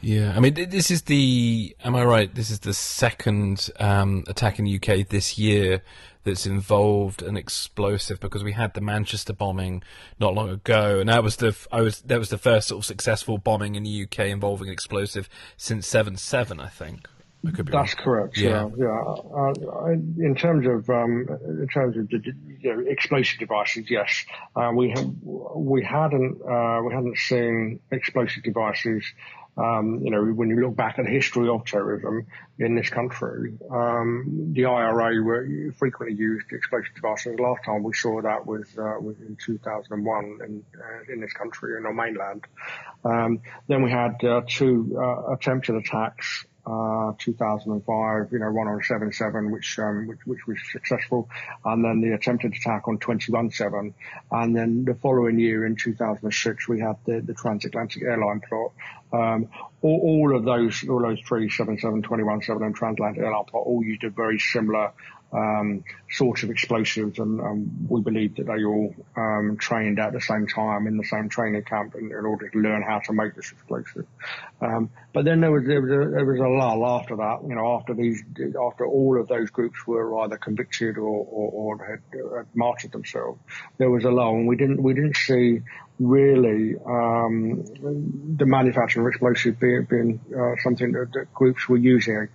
Yeah, 0.00 0.34
I 0.36 0.40
mean, 0.40 0.54
this 0.54 0.90
is 0.90 1.02
the. 1.02 1.74
Am 1.82 1.96
I 1.96 2.04
right? 2.04 2.34
This 2.34 2.50
is 2.50 2.60
the 2.60 2.74
second 2.74 3.70
um, 3.80 4.24
attack 4.26 4.58
in 4.58 4.66
the 4.66 4.76
UK 4.76 5.08
this 5.08 5.38
year 5.38 5.82
that's 6.24 6.46
involved 6.46 7.22
an 7.22 7.36
explosive 7.36 8.18
because 8.18 8.42
we 8.42 8.52
had 8.52 8.74
the 8.74 8.80
Manchester 8.80 9.32
bombing 9.32 9.82
not 10.18 10.34
long 10.34 10.50
ago, 10.50 10.98
and 11.00 11.08
that 11.08 11.22
was 11.22 11.36
the 11.36 11.56
I 11.70 11.80
was 11.80 12.00
that 12.02 12.18
was 12.18 12.30
the 12.30 12.38
first 12.38 12.68
sort 12.68 12.80
of 12.80 12.84
successful 12.84 13.38
bombing 13.38 13.74
in 13.76 13.84
the 13.84 14.04
UK 14.04 14.26
involving 14.26 14.68
an 14.68 14.72
explosive 14.72 15.28
since 15.56 15.86
seven 15.86 16.16
seven, 16.16 16.60
I 16.60 16.68
think. 16.68 17.08
I 17.46 17.50
That's 17.50 17.94
wrong. 17.94 18.04
correct. 18.04 18.38
Yeah, 18.38 18.70
yeah. 18.76 18.84
yeah. 18.84 19.00
Uh, 19.36 19.90
in 19.90 20.34
terms 20.34 20.66
of 20.66 20.88
um, 20.88 21.26
in 21.44 21.68
terms 21.72 21.96
of 21.96 22.10
you 22.10 22.32
know, 22.62 22.80
explosive 22.88 23.38
devices, 23.38 23.90
yes, 23.90 24.24
uh, 24.56 24.70
we 24.74 24.90
have 24.90 25.10
we 25.22 25.82
hadn't 25.82 26.40
uh, 26.40 26.80
we 26.82 26.94
hadn't 26.94 27.18
seen 27.18 27.80
explosive 27.90 28.42
devices 28.42 29.04
um, 29.56 30.00
you 30.02 30.10
know, 30.10 30.24
when 30.24 30.48
you 30.48 30.60
look 30.60 30.76
back 30.76 30.98
at 30.98 31.04
the 31.04 31.10
history 31.10 31.48
of 31.48 31.64
terrorism 31.64 32.26
in 32.58 32.74
this 32.74 32.90
country, 32.90 33.56
um, 33.70 34.52
the 34.52 34.64
IRA 34.64 35.22
were 35.22 35.72
frequently 35.78 36.16
used 36.16 36.46
explosive 36.50 36.94
devices. 36.94 37.38
Last 37.38 37.64
time 37.64 37.82
we 37.82 37.94
saw 37.94 38.20
that 38.20 38.46
was, 38.46 38.66
uh, 38.76 39.00
was 39.00 39.16
in 39.20 39.36
2001 39.44 40.38
in, 40.44 40.64
uh, 40.76 41.12
in 41.12 41.20
this 41.20 41.32
country, 41.32 41.76
in 41.78 41.86
our 41.86 41.92
mainland. 41.92 42.44
Um, 43.04 43.40
then 43.68 43.82
we 43.82 43.90
had 43.90 44.22
uh, 44.24 44.42
two 44.48 44.98
uh, 45.00 45.32
attempted 45.34 45.76
attacks 45.76 46.46
uh, 46.66 47.12
2005, 47.18 48.32
you 48.32 48.38
know, 48.38 48.50
one 48.50 48.68
on 48.68 48.80
7-7, 48.80 49.50
which, 49.50 49.78
um, 49.78 50.06
which, 50.06 50.20
which 50.26 50.46
was 50.46 50.58
successful. 50.72 51.28
And 51.64 51.84
then 51.84 52.00
the 52.00 52.12
attempted 52.14 52.54
attack 52.54 52.88
on 52.88 52.98
21-7. 52.98 53.92
And 54.30 54.56
then 54.56 54.84
the 54.84 54.94
following 54.94 55.38
year 55.38 55.66
in 55.66 55.76
2006, 55.76 56.68
we 56.68 56.80
had 56.80 56.96
the, 57.04 57.20
the 57.20 57.34
transatlantic 57.34 58.02
airline 58.02 58.40
plot. 58.48 58.72
Um, 59.12 59.48
all, 59.82 60.00
all, 60.02 60.36
of 60.36 60.44
those, 60.44 60.88
all 60.88 61.02
those 61.02 61.20
three, 61.20 61.48
7-7, 61.48 62.02
21-7 62.02 62.64
and 62.64 62.74
transatlantic 62.74 63.22
airline 63.22 63.44
plot 63.44 63.64
all 63.66 63.82
used 63.84 64.04
a 64.04 64.10
very 64.10 64.38
similar 64.38 64.92
um, 65.34 65.84
sorts 66.10 66.44
of 66.44 66.50
explosives, 66.50 67.18
and 67.18 67.40
um, 67.40 67.86
we 67.88 68.00
believe 68.00 68.36
that 68.36 68.46
they 68.46 68.64
all 68.64 68.94
um, 69.16 69.56
trained 69.58 69.98
at 69.98 70.12
the 70.12 70.20
same 70.20 70.46
time 70.46 70.86
in 70.86 70.96
the 70.96 71.04
same 71.04 71.28
training 71.28 71.64
camp 71.64 71.94
in, 71.96 72.06
in 72.06 72.24
order 72.24 72.48
to 72.48 72.58
learn 72.58 72.82
how 72.82 73.00
to 73.00 73.12
make 73.12 73.34
this 73.34 73.50
explosive. 73.50 74.06
Um, 74.60 74.90
but 75.12 75.24
then 75.24 75.40
there 75.40 75.50
was 75.50 75.64
there 75.66 75.82
was, 75.82 75.90
a, 75.90 76.10
there 76.10 76.24
was 76.24 76.40
a 76.40 76.48
lull 76.48 76.86
after 77.00 77.16
that. 77.16 77.40
You 77.46 77.54
know, 77.56 77.76
after 77.76 77.94
these, 77.94 78.22
after 78.70 78.86
all 78.86 79.20
of 79.20 79.28
those 79.28 79.50
groups 79.50 79.86
were 79.86 80.20
either 80.20 80.36
convicted 80.36 80.98
or, 80.98 81.26
or, 81.26 81.78
or 81.78 81.84
had, 81.84 82.00
had 82.36 82.46
martyred 82.54 82.92
themselves, 82.92 83.40
there 83.78 83.90
was 83.90 84.04
a 84.04 84.10
lull, 84.10 84.36
and 84.36 84.46
we 84.46 84.56
didn't 84.56 84.82
we 84.82 84.94
didn't 84.94 85.16
see 85.16 85.62
really 85.98 86.74
um, 86.86 87.64
the 88.36 88.46
manufacturing 88.46 89.06
of 89.06 89.10
explosives 89.10 89.56
being, 89.58 89.86
being 89.88 90.20
uh, 90.36 90.60
something 90.62 90.90
that, 90.90 91.12
that, 91.12 91.32
groups 91.32 91.68
were 91.68 91.76
using 91.76 92.28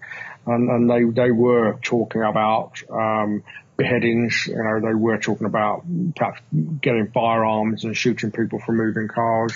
and, 0.45 0.69
and 0.69 0.89
they 0.89 1.23
they 1.23 1.31
were 1.31 1.79
talking 1.81 2.23
about 2.23 2.81
um, 2.89 3.43
beheadings. 3.79 4.45
You 4.45 4.61
know, 4.61 4.81
they 4.81 4.93
were 4.93 5.17
talking 5.17 5.47
about 5.47 5.83
perhaps 6.15 6.41
getting 6.81 7.11
firearms 7.11 7.85
and 7.85 7.95
shooting 7.95 8.31
people 8.31 8.59
from 8.59 8.77
moving 8.77 9.07
cars. 9.07 9.53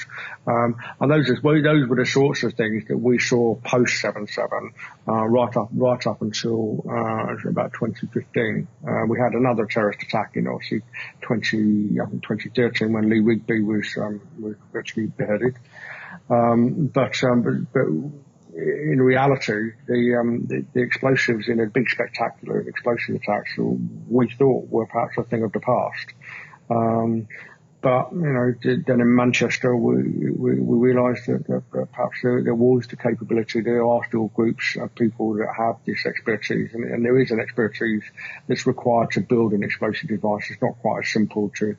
Um, 0.48 0.78
and 1.00 1.12
those 1.12 1.30
are, 1.30 1.62
those 1.62 1.88
were 1.88 1.98
the 1.98 2.06
sorts 2.06 2.44
of 2.44 2.54
things 2.54 2.86
that 2.88 2.98
we 2.98 3.20
saw 3.20 3.56
post 3.56 4.00
seven 4.00 4.28
seven, 4.28 4.72
uh, 5.08 5.26
right 5.26 5.56
up 5.58 5.70
right 5.74 6.08
up 6.08 6.22
until 6.22 6.84
uh, 6.90 7.50
about 7.50 7.74
2015. 7.74 8.68
Uh, 8.88 8.92
we 9.08 9.20
had 9.20 9.34
another 9.34 9.66
terrorist 9.66 10.02
attack 10.02 10.32
in 10.36 10.48
obviously 10.48 10.82
20 11.22 12.00
I 12.02 12.06
think 12.06 12.24
2013 12.24 12.94
when 12.94 13.10
Lee 13.10 13.20
Rigby 13.20 13.62
was 13.62 13.94
um, 13.98 14.22
was 14.40 14.56
virtually 14.72 15.08
beheaded. 15.08 15.58
Um, 16.30 16.88
but, 16.88 17.22
um, 17.24 17.42
but, 17.42 17.74
but 17.74 17.86
in 18.56 19.02
reality, 19.02 19.72
the, 19.88 20.16
um, 20.20 20.46
the, 20.46 20.66
the 20.74 20.82
explosives 20.82 21.48
in 21.48 21.60
a 21.60 21.66
big 21.66 21.90
spectacular 21.90 22.62
explosive 22.62 23.16
attacks 23.16 23.52
we 23.58 24.30
thought 24.30 24.70
were 24.70 24.86
perhaps 24.86 25.18
a 25.18 25.24
thing 25.24 25.44
of 25.44 25.52
the 25.52 25.60
past. 25.60 26.14
Um, 26.70 27.28
but 27.82 28.14
you 28.14 28.22
know, 28.22 28.54
then 28.64 29.02
in 29.02 29.14
Manchester, 29.14 29.76
we 29.76 30.32
we, 30.32 30.58
we 30.58 30.92
realised 30.94 31.28
that, 31.28 31.46
that, 31.48 31.92
perhaps 31.92 32.16
there, 32.24 32.42
there, 32.42 32.56
was 32.56 32.88
the 32.88 32.96
capability. 32.96 33.60
There 33.60 33.86
are 33.86 34.02
still 34.08 34.28
groups 34.28 34.78
of 34.80 34.96
people 34.96 35.34
that 35.34 35.54
have 35.58 35.76
this 35.86 36.06
expertise, 36.06 36.74
and, 36.74 36.86
and 36.86 37.04
there 37.04 37.20
is 37.20 37.32
an 37.32 37.42
expertise 37.42 38.04
that's 38.48 38.66
required 38.66 39.12
to 39.12 39.22
build 39.22 39.52
an 39.52 39.64
explosive 39.64 40.08
device. 40.08 40.50
It's 40.50 40.62
not 40.62 40.80
quite 40.80 41.04
as 41.04 41.12
simple 41.12 41.52
to 41.58 41.76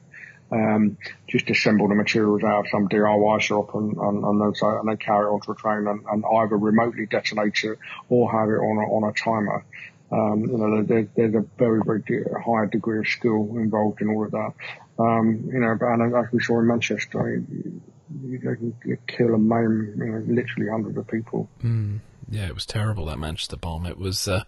um, 0.51 0.97
just 1.27 1.51
assemble 1.51 1.89
the 1.89 1.95
materials 1.95 2.43
out 2.45 2.61
of 2.61 2.67
some 2.71 2.89
DIY 2.89 3.41
shop 3.41 3.75
and, 3.75 3.97
and, 3.97 4.25
and, 4.25 4.41
then, 4.41 4.55
so, 4.55 4.79
and 4.79 4.89
then 4.89 4.97
carry 4.97 5.27
it 5.27 5.31
onto 5.31 5.53
a 5.53 5.55
train 5.55 5.87
and, 5.87 6.05
and, 6.11 6.25
either 6.25 6.57
remotely 6.57 7.07
detonate 7.07 7.65
it 7.65 7.79
or 8.09 8.31
have 8.31 8.49
it 8.49 8.61
on 8.61 8.77
a, 8.77 8.87
on 8.89 9.11
a 9.11 9.13
timer. 9.13 9.65
Um, 10.13 10.41
you 10.43 10.59
know, 10.59 10.83
there, 10.83 11.09
there's 11.17 11.35
a 11.35 11.45
very, 11.59 11.81
very 11.85 12.03
high 12.45 12.67
degree 12.67 13.01
of 13.01 13.09
skill 13.09 13.57
involved 13.57 14.01
in 14.01 14.11
all 14.11 14.25
of 14.25 14.31
that. 14.33 14.53
Um, 14.99 15.49
you 15.53 15.59
know, 15.59 15.77
and 15.81 16.15
as 16.15 16.33
we 16.33 16.41
saw 16.41 16.61
in 16.61 16.69
Manchester, 16.69 17.43
you, 17.51 17.83
you, 18.23 18.39
can 18.39 18.99
kill 19.09 19.35
and 19.35 19.49
maim, 19.49 19.95
you 19.97 20.05
know, 20.05 20.19
literally 20.27 20.71
hundreds 20.71 20.99
of 20.99 21.09
people. 21.09 21.49
Mm. 21.65 22.01
Yeah, 22.31 22.47
it 22.47 22.55
was 22.55 22.67
terrible 22.67 23.07
that 23.07 23.19
Manchester 23.19 23.57
bomb. 23.57 23.87
It 23.87 23.99
was, 23.99 24.29
uh, 24.29 24.45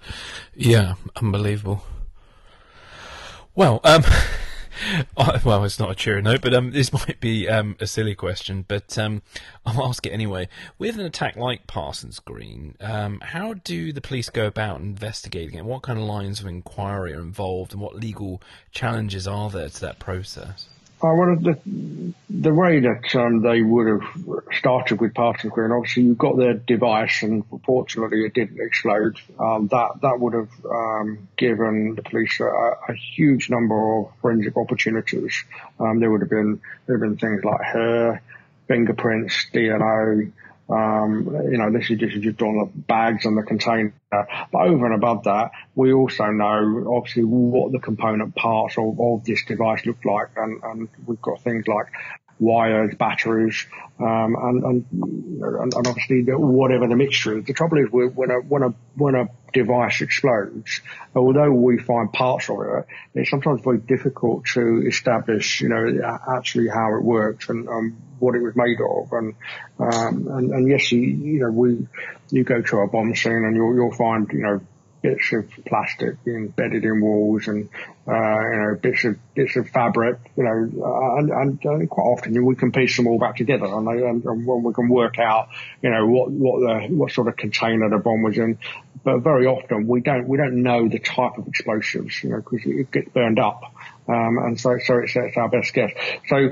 yeah, 0.54 0.94
unbelievable. 1.16 1.84
Well, 3.54 3.80
um, 3.84 4.02
well, 5.44 5.64
it's 5.64 5.78
not 5.78 5.90
a 5.90 5.94
cheery 5.94 6.22
note, 6.22 6.42
but 6.42 6.54
um, 6.54 6.72
this 6.72 6.92
might 6.92 7.20
be 7.20 7.48
um, 7.48 7.76
a 7.80 7.86
silly 7.86 8.14
question, 8.14 8.64
but 8.66 8.96
um, 8.98 9.22
I'll 9.66 9.84
ask 9.84 10.06
it 10.06 10.10
anyway. 10.10 10.48
With 10.78 10.98
an 10.98 11.06
attack 11.06 11.36
like 11.36 11.66
Parsons 11.66 12.18
Green, 12.18 12.76
um, 12.80 13.20
how 13.20 13.54
do 13.54 13.92
the 13.92 14.00
police 14.00 14.30
go 14.30 14.46
about 14.46 14.80
investigating 14.80 15.58
it? 15.58 15.64
What 15.64 15.82
kind 15.82 15.98
of 15.98 16.04
lines 16.04 16.40
of 16.40 16.46
inquiry 16.46 17.14
are 17.14 17.20
involved, 17.20 17.72
and 17.72 17.80
what 17.80 17.96
legal 17.96 18.42
challenges 18.70 19.26
are 19.26 19.50
there 19.50 19.68
to 19.68 19.80
that 19.80 19.98
process? 19.98 20.68
Uh, 21.02 21.12
well, 21.12 21.36
the, 21.36 21.58
the 22.30 22.54
way 22.54 22.80
that 22.80 23.14
um, 23.16 23.42
they 23.42 23.60
would 23.60 23.86
have 23.86 24.42
started 24.52 24.98
with 24.98 25.12
Parsons 25.12 25.52
Green, 25.52 25.70
obviously 25.70 26.04
you 26.04 26.14
got 26.14 26.38
their 26.38 26.54
device, 26.54 27.22
and 27.22 27.44
fortunately 27.64 28.24
it 28.24 28.32
didn't 28.32 28.58
explode. 28.58 29.18
Um, 29.38 29.68
that 29.68 30.00
that 30.00 30.18
would 30.18 30.32
have 30.32 30.48
um, 30.64 31.28
given 31.36 31.96
the 31.96 32.02
police 32.02 32.40
a, 32.40 32.44
a, 32.44 32.94
huge 32.94 33.50
number 33.50 33.98
of 33.98 34.10
forensic 34.22 34.56
opportunities. 34.56 35.44
Um, 35.78 36.00
there 36.00 36.10
would 36.10 36.22
have 36.22 36.30
been 36.30 36.62
there 36.86 36.96
have 36.96 37.02
been 37.02 37.18
things 37.18 37.44
like 37.44 37.60
hair, 37.60 38.22
fingerprints, 38.66 39.46
DNA. 39.52 40.32
Um, 40.68 41.30
you 41.50 41.58
know, 41.58 41.70
this 41.70 41.90
is 41.90 41.98
just, 41.98 42.20
just 42.20 42.42
on 42.42 42.58
the 42.58 42.66
bags 42.66 43.24
and 43.24 43.36
the 43.36 43.42
container. 43.42 43.94
But 44.10 44.58
over 44.58 44.86
and 44.86 44.94
above 44.94 45.24
that, 45.24 45.52
we 45.74 45.92
also 45.92 46.26
know 46.26 46.96
obviously 46.96 47.24
what 47.24 47.72
the 47.72 47.78
component 47.78 48.34
parts 48.34 48.76
of, 48.78 48.98
of 49.00 49.24
this 49.24 49.44
device 49.44 49.86
look 49.86 50.04
like. 50.04 50.30
And, 50.36 50.62
and 50.62 50.88
we've 51.06 51.22
got 51.22 51.40
things 51.42 51.66
like 51.68 51.86
wires, 52.38 52.94
batteries, 52.98 53.66
um, 53.98 54.36
and, 54.38 54.64
and, 54.64 54.84
and, 55.40 55.74
obviously 55.74 56.22
whatever 56.22 56.86
the 56.86 56.96
mixture 56.96 57.38
is. 57.38 57.44
The 57.44 57.52
trouble 57.52 57.78
is 57.78 57.88
when 57.90 58.30
a, 58.30 58.34
when 58.34 58.62
a, 58.62 58.74
when 58.96 59.14
a 59.14 59.28
device 59.56 60.02
explodes, 60.02 60.80
although 61.14 61.50
we 61.50 61.78
find 61.78 62.12
parts 62.12 62.50
of 62.50 62.58
it, 62.60 62.86
it's 63.14 63.30
sometimes 63.30 63.62
very 63.62 63.78
difficult 63.78 64.44
to 64.54 64.84
establish, 64.86 65.62
you 65.62 65.68
know, 65.68 65.82
actually 66.36 66.68
how 66.68 66.94
it 66.96 67.02
works 67.02 67.48
and 67.48 67.66
um, 67.68 67.96
what 68.18 68.34
it 68.34 68.42
was 68.42 68.54
made 68.54 68.78
of. 68.80 69.12
And, 69.12 69.34
um, 69.78 70.28
and, 70.36 70.50
and 70.52 70.68
yes, 70.68 70.92
you, 70.92 71.00
you 71.00 71.40
know, 71.40 71.50
we, 71.50 71.88
you 72.30 72.44
go 72.44 72.60
to 72.60 72.76
a 72.78 72.86
bomb 72.86 73.14
scene 73.14 73.44
and 73.46 73.56
you'll, 73.56 73.74
you'll 73.74 73.94
find, 73.94 74.28
you 74.32 74.42
know, 74.42 74.60
bits 75.06 75.32
of 75.32 75.48
plastic 75.66 76.16
embedded 76.26 76.84
in 76.84 77.00
walls 77.00 77.46
and 77.48 77.68
uh, 78.08 78.40
you 78.50 78.56
know 78.56 78.78
bits 78.80 79.04
of 79.04 79.16
bits 79.34 79.56
of 79.56 79.68
fabric, 79.68 80.18
you 80.36 80.44
know, 80.44 81.18
and, 81.18 81.30
and 81.30 81.66
uh, 81.66 81.86
quite 81.86 82.04
often 82.04 82.44
we 82.44 82.54
can 82.54 82.72
piece 82.72 82.96
them 82.96 83.06
all 83.06 83.18
back 83.18 83.36
together, 83.36 83.66
and, 83.66 83.88
and, 83.88 84.24
and 84.24 84.46
we 84.46 84.72
can 84.72 84.88
work 84.88 85.18
out, 85.18 85.48
you 85.82 85.90
know, 85.90 86.06
what 86.06 86.30
what 86.30 86.60
the 86.60 86.94
what 86.94 87.12
sort 87.12 87.28
of 87.28 87.36
container 87.36 87.88
the 87.88 87.98
bomb 87.98 88.22
was 88.22 88.36
in. 88.38 88.58
But 89.06 89.20
very 89.20 89.46
often 89.46 89.86
we 89.86 90.00
don't 90.00 90.26
we 90.26 90.36
don't 90.36 90.64
know 90.64 90.88
the 90.88 90.98
type 90.98 91.38
of 91.38 91.46
explosives, 91.46 92.24
you 92.24 92.30
know, 92.30 92.38
because 92.38 92.58
it 92.64 92.90
gets 92.90 93.08
burned 93.10 93.38
up, 93.38 93.62
um, 94.08 94.36
and 94.38 94.60
so 94.60 94.78
so 94.84 94.96
it's, 94.96 95.14
it's 95.14 95.36
our 95.36 95.48
best 95.48 95.72
guess. 95.72 95.92
So 96.28 96.50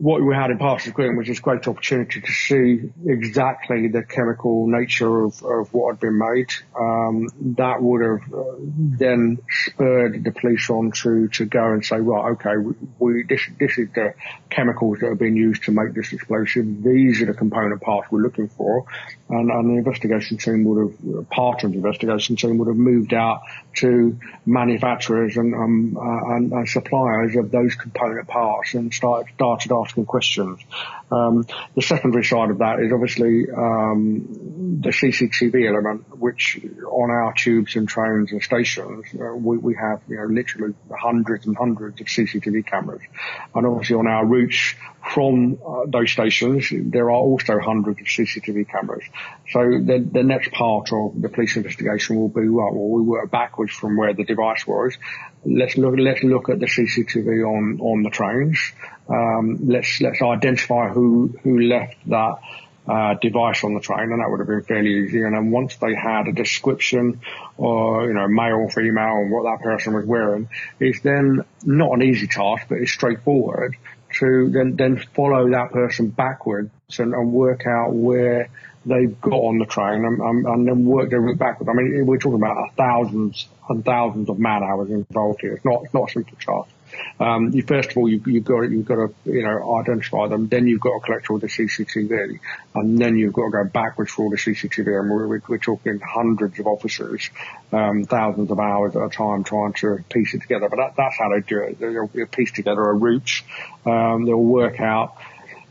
what 0.00 0.22
we 0.22 0.34
had 0.34 0.50
in 0.50 0.56
Parsons 0.56 0.94
Green 0.94 1.14
was 1.14 1.26
this 1.26 1.40
great 1.40 1.68
opportunity 1.68 2.22
to 2.22 2.32
see 2.32 2.90
exactly 3.04 3.88
the 3.88 4.02
chemical 4.02 4.66
nature 4.66 5.24
of, 5.24 5.44
of 5.44 5.74
what 5.74 5.92
had 5.92 6.00
been 6.00 6.18
made. 6.18 6.50
Um, 6.74 7.28
that 7.56 7.82
would 7.82 8.00
have 8.00 8.32
uh, 8.32 8.56
then 8.58 9.42
spurred 9.50 10.24
the 10.24 10.32
police 10.32 10.70
on 10.70 10.92
to, 11.02 11.28
to 11.28 11.44
go 11.44 11.72
and 11.72 11.84
say, 11.84 11.96
right, 12.00 12.30
okay, 12.32 12.54
we, 12.98 13.24
this, 13.28 13.42
this 13.58 13.76
is 13.76 13.88
the 13.94 14.14
chemicals 14.48 15.00
that 15.00 15.10
have 15.10 15.18
been 15.18 15.36
used 15.36 15.64
to 15.64 15.70
make 15.70 15.92
this 15.92 16.14
explosive. 16.14 16.82
These 16.82 17.20
are 17.20 17.26
the 17.26 17.34
component 17.34 17.82
parts 17.82 18.10
we're 18.10 18.22
looking 18.22 18.48
for. 18.48 18.86
And, 19.28 19.50
and 19.50 19.70
the 19.70 19.78
investigation 19.80 20.38
team 20.38 20.64
would 20.64 20.92
have, 20.92 21.28
part 21.28 21.62
of 21.62 21.72
the 21.72 21.76
investigation 21.76 22.36
team 22.36 22.56
would 22.56 22.68
have 22.68 22.76
moved 22.76 23.12
out 23.12 23.42
to 23.76 24.18
manufacturers 24.46 25.36
and, 25.36 25.54
um, 25.54 25.96
uh, 25.98 26.36
and, 26.36 26.52
and 26.52 26.66
suppliers 26.66 27.36
of 27.36 27.50
those 27.50 27.74
component 27.74 28.26
parts 28.28 28.72
and 28.72 28.94
started, 28.94 29.30
started 29.34 29.72
off 29.72 29.89
asking 29.90 30.06
questions. 30.06 30.60
Um, 31.10 31.44
the 31.74 31.82
secondary 31.82 32.24
side 32.24 32.50
of 32.50 32.58
that 32.58 32.80
is 32.80 32.92
obviously 32.92 33.46
um, 33.50 34.80
the 34.80 34.90
CCTV 34.90 35.68
element, 35.68 36.18
which 36.18 36.60
on 36.86 37.10
our 37.10 37.34
tubes 37.36 37.74
and 37.74 37.88
trains 37.88 38.30
and 38.30 38.42
stations, 38.42 39.06
uh, 39.14 39.34
we, 39.34 39.58
we 39.58 39.74
have 39.74 40.00
you 40.08 40.16
know 40.16 40.26
literally 40.26 40.74
hundreds 40.96 41.46
and 41.46 41.56
hundreds 41.56 42.00
of 42.00 42.06
CCTV 42.06 42.66
cameras, 42.66 43.02
and 43.54 43.66
obviously 43.66 43.96
on 43.96 44.06
our 44.06 44.24
routes 44.24 44.74
from 45.12 45.58
uh, 45.66 45.86
those 45.86 46.10
stations, 46.10 46.68
there 46.70 47.06
are 47.06 47.10
also 47.10 47.58
hundreds 47.58 48.00
of 48.00 48.06
CCTV 48.06 48.68
cameras. 48.68 49.04
So 49.50 49.60
the, 49.60 50.06
the 50.10 50.22
next 50.22 50.52
part 50.52 50.92
of 50.92 51.20
the 51.20 51.28
police 51.28 51.56
investigation 51.56 52.16
will 52.16 52.28
be, 52.28 52.48
well, 52.48 52.70
well, 52.72 52.88
we 52.88 53.02
work 53.02 53.30
backwards 53.30 53.72
from 53.72 53.96
where 53.96 54.14
the 54.14 54.24
device 54.24 54.66
was. 54.66 54.96
Let's 55.44 55.76
look, 55.76 55.94
let's 55.98 56.22
look 56.22 56.48
at 56.48 56.60
the 56.60 56.66
CCTV 56.66 57.44
on, 57.44 57.80
on 57.80 58.02
the 58.02 58.10
trains. 58.10 58.72
Um, 59.08 59.58
let's, 59.66 60.00
let's 60.00 60.22
identify 60.22 60.88
who, 60.88 61.34
who 61.42 61.60
left 61.60 61.96
that, 62.06 62.36
uh, 62.88 63.14
device 63.20 63.62
on 63.62 63.74
the 63.74 63.80
train, 63.80 64.10
and 64.10 64.20
that 64.20 64.28
would 64.28 64.40
have 64.40 64.48
been 64.48 64.62
fairly 64.62 65.04
easy. 65.04 65.22
And 65.22 65.34
then 65.34 65.50
once 65.50 65.76
they 65.76 65.94
had 65.94 66.26
a 66.26 66.32
description, 66.32 67.20
or 67.56 68.08
you 68.08 68.14
know, 68.14 68.26
male 68.26 68.56
or 68.56 68.70
female, 68.70 69.18
and 69.18 69.30
what 69.30 69.44
that 69.44 69.62
person 69.62 69.94
was 69.94 70.06
wearing, 70.06 70.48
it's 70.80 71.00
then 71.02 71.44
not 71.62 71.92
an 71.92 72.02
easy 72.02 72.26
task, 72.26 72.66
but 72.68 72.78
it's 72.78 72.90
straightforward 72.90 73.76
to 74.18 74.50
then, 74.50 74.76
then 74.76 74.98
follow 75.14 75.50
that 75.50 75.72
person 75.72 76.08
backwards 76.08 76.70
and, 76.98 77.14
and 77.14 77.32
work 77.32 77.66
out 77.66 77.92
where 77.92 78.48
they've 78.86 79.20
got 79.20 79.32
on 79.32 79.58
the 79.58 79.66
train 79.66 80.04
and, 80.04 80.20
and, 80.20 80.46
and 80.46 80.68
then 80.68 80.84
work 80.84 81.10
their 81.10 81.20
route 81.20 81.38
backwards. 81.38 81.68
I 81.68 81.74
mean, 81.74 82.06
we're 82.06 82.18
talking 82.18 82.42
about 82.42 82.74
thousands 82.76 83.48
and 83.68 83.84
thousands 83.84 84.28
of 84.28 84.38
man 84.38 84.62
hours 84.62 84.90
involved 84.90 85.40
here. 85.40 85.54
It's 85.54 85.64
not, 85.64 85.82
it's 85.84 85.94
not 85.94 86.08
a 86.08 86.12
simple 86.12 86.36
task. 86.36 86.74
Um, 87.18 87.50
you 87.52 87.62
first 87.62 87.90
of 87.90 87.96
all, 87.96 88.08
you, 88.08 88.22
you've 88.26 88.44
got 88.44 88.62
you've 88.62 88.84
got 88.84 88.96
to 88.96 89.14
you 89.24 89.42
know 89.42 89.78
identify 89.78 90.28
them. 90.28 90.48
Then 90.48 90.66
you've 90.66 90.80
got 90.80 90.94
to 90.94 91.00
collect 91.00 91.30
all 91.30 91.38
the 91.38 91.48
CCTV, 91.48 92.40
and 92.74 92.98
then 92.98 93.16
you've 93.16 93.32
got 93.32 93.44
to 93.44 93.50
go 93.50 93.64
backwards 93.64 94.12
for 94.12 94.24
all 94.24 94.30
the 94.30 94.36
CCTV. 94.36 95.00
And 95.00 95.10
we're, 95.10 95.40
we're 95.46 95.58
talking 95.58 96.00
hundreds 96.00 96.58
of 96.58 96.66
officers, 96.66 97.30
um, 97.72 98.04
thousands 98.04 98.50
of 98.50 98.58
hours 98.58 98.96
at 98.96 99.02
a 99.02 99.10
time 99.10 99.44
trying 99.44 99.74
to 99.74 100.04
piece 100.08 100.34
it 100.34 100.42
together. 100.42 100.68
But 100.68 100.76
that, 100.76 100.94
that's 100.96 101.16
how 101.18 101.30
they 101.30 101.40
do 101.40 101.62
it. 101.62 101.78
They'll, 101.78 102.06
they'll 102.08 102.26
piece 102.26 102.52
together 102.52 102.82
a 102.82 102.94
route. 102.94 103.42
Um, 103.84 104.24
they'll 104.24 104.36
work 104.36 104.80
out 104.80 105.16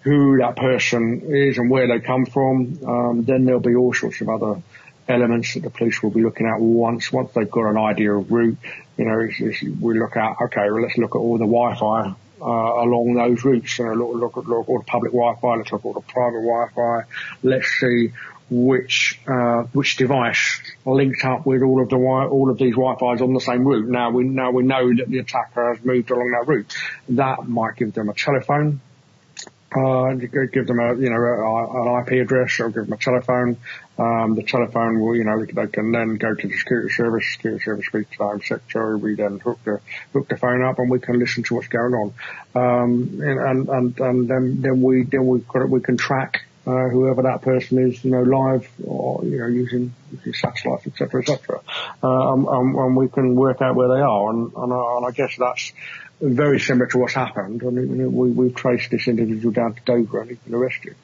who 0.01 0.38
that 0.38 0.55
person 0.55 1.22
is 1.28 1.57
and 1.57 1.70
where 1.70 1.88
they 1.88 1.99
come 1.99 2.26
from. 2.26 2.80
Um, 2.86 3.24
then 3.24 3.45
there'll 3.45 3.59
be 3.59 3.76
all 3.76 3.93
sorts 3.93 4.22
of 4.22 4.30
other 4.30 4.61
elements 5.10 5.55
that 5.55 5.64
the 5.64 5.70
police 5.70 6.01
will 6.01 6.12
be 6.12 6.22
looking 6.22 6.47
at 6.47 6.60
once 6.60 7.12
once 7.12 7.32
they've 7.34 7.49
got 7.49 7.70
an 7.70 7.78
idea 7.78 8.14
of 8.14 8.32
route. 8.32 8.57
You 8.97 9.05
know, 9.05 9.20
it's, 9.20 9.39
it's, 9.39 9.62
we 9.62 9.99
look 9.99 10.16
at 10.16 10.36
okay, 10.43 10.70
well, 10.70 10.84
let's 10.84 10.97
look 10.97 11.16
at 11.16 11.20
all 11.20 11.38
the 11.38 11.45
Wi-Fi 11.45 12.14
uh, 12.41 12.45
along 12.45 13.16
those 13.16 13.43
routes. 13.43 13.80
You 13.80 13.86
know, 13.86 13.93
look, 13.93 14.36
look 14.36 14.38
at 14.38 14.49
look, 14.49 14.70
all 14.70 14.80
the 14.80 14.86
public 14.86 15.12
Wi-Fi. 15.12 15.55
Let's 15.55 15.72
look 15.72 15.82
at 15.82 15.86
all 15.86 15.93
the 15.93 16.01
private 16.01 16.41
Wi-Fi. 16.41 17.03
Let's 17.43 17.68
see 17.80 18.12
which 18.51 19.20
uh, 19.28 19.64
which 19.74 19.97
device 19.97 20.60
linked 20.86 21.24
up 21.24 21.45
with 21.45 21.62
all 21.62 21.82
of 21.82 21.89
the 21.89 21.97
all 21.97 22.49
of 22.49 22.57
these 22.57 22.76
Wi-Fi's 22.76 23.22
on 23.22 23.34
the 23.34 23.39
same 23.39 23.66
route. 23.66 23.89
Now 23.89 24.12
we 24.12 24.24
now 24.24 24.51
we 24.51 24.64
know 24.64 24.95
that 24.95 25.07
the 25.07 25.20
attacker 25.20 25.76
has 25.76 25.84
moved 25.86 26.12
along 26.12 26.32
that 26.32 26.47
route. 26.47 26.76
That 27.10 27.47
might 27.47 27.76
give 27.76 27.93
them 27.93 28.10
a 28.10 28.14
telephone 28.14 28.82
uh, 29.76 30.13
give 30.13 30.67
them 30.67 30.80
a, 30.80 30.95
you 30.95 31.09
know, 31.09 31.17
a, 31.17 31.99
an 31.99 32.07
IP 32.07 32.24
address 32.24 32.59
or 32.59 32.70
give 32.70 32.86
them 32.86 32.93
a 32.93 32.97
telephone. 32.97 33.57
Um, 33.99 34.36
the 34.36 34.43
telephone 34.43 34.99
will, 34.99 35.15
you 35.15 35.26
know, 35.26 35.45
they 35.45 35.67
can 35.67 35.91
then 35.91 36.15
go 36.15 36.34
to 36.34 36.47
the 36.47 36.57
security 36.57 36.93
service, 36.93 37.26
security 37.34 37.63
service 37.63 37.86
speaks 37.86 38.11
to 38.11 38.17
the 38.17 38.24
home 38.24 38.41
secretary. 38.41 38.95
We 38.97 39.15
then 39.15 39.39
hook 39.39 39.59
the, 39.65 39.82
hook 40.13 40.30
the 40.30 40.38
phone 40.38 40.63
up 40.63 40.80
and 40.80 40.89
we 40.89 40.99
can 40.99 41.20
listen 41.20 41.43
to 41.43 41.55
what's 41.55 41.67
going 41.67 41.93
on. 41.93 42.13
Um, 42.55 43.22
and, 43.22 43.70
and, 43.70 43.99
and 43.99 44.28
then, 44.28 44.61
then 44.61 44.82
we, 44.82 45.03
then 45.03 45.43
got 45.47 45.70
we 45.70 45.82
can 45.82 45.97
track, 45.97 46.45
uh, 46.65 46.89
whoever 46.89 47.24
that 47.24 47.41
person 47.41 47.78
is, 47.80 48.03
you 48.03 48.11
know, 48.11 48.24
live 48.24 48.67
or, 48.84 49.24
you 49.26 49.38
know, 49.39 49.47
using, 49.47 49.93
using 50.11 50.34
satellites, 50.34 50.88
et 50.88 50.97
cetera, 50.97 51.22
et 51.22 51.28
cetera. 51.28 51.59
Uh, 52.01 52.32
um, 52.32 52.47
um, 52.47 52.76
and 52.76 52.95
we 52.95 53.09
can 53.09 53.36
work 53.36 53.61
out 53.61 53.76
where 53.76 53.89
they 53.89 54.01
are. 54.01 54.30
And, 54.30 54.51
and, 54.55 54.72
uh, 54.72 54.97
and 54.97 55.05
I 55.05 55.11
guess 55.11 55.36
that's, 55.38 55.74
very 56.22 56.59
similar 56.59 56.88
to 56.88 56.97
what's 56.97 57.13
happened. 57.13 57.61
Mean, 57.61 58.13
we, 58.13 58.32
we've 58.32 58.55
traced 58.55 58.91
this 58.91 59.07
individual 59.07 59.53
down 59.53 59.74
to 59.76 59.82
Dover 59.86 60.22
and 60.22 60.30
he's 60.30 60.39
been 60.39 60.53
arrested. 60.53 60.95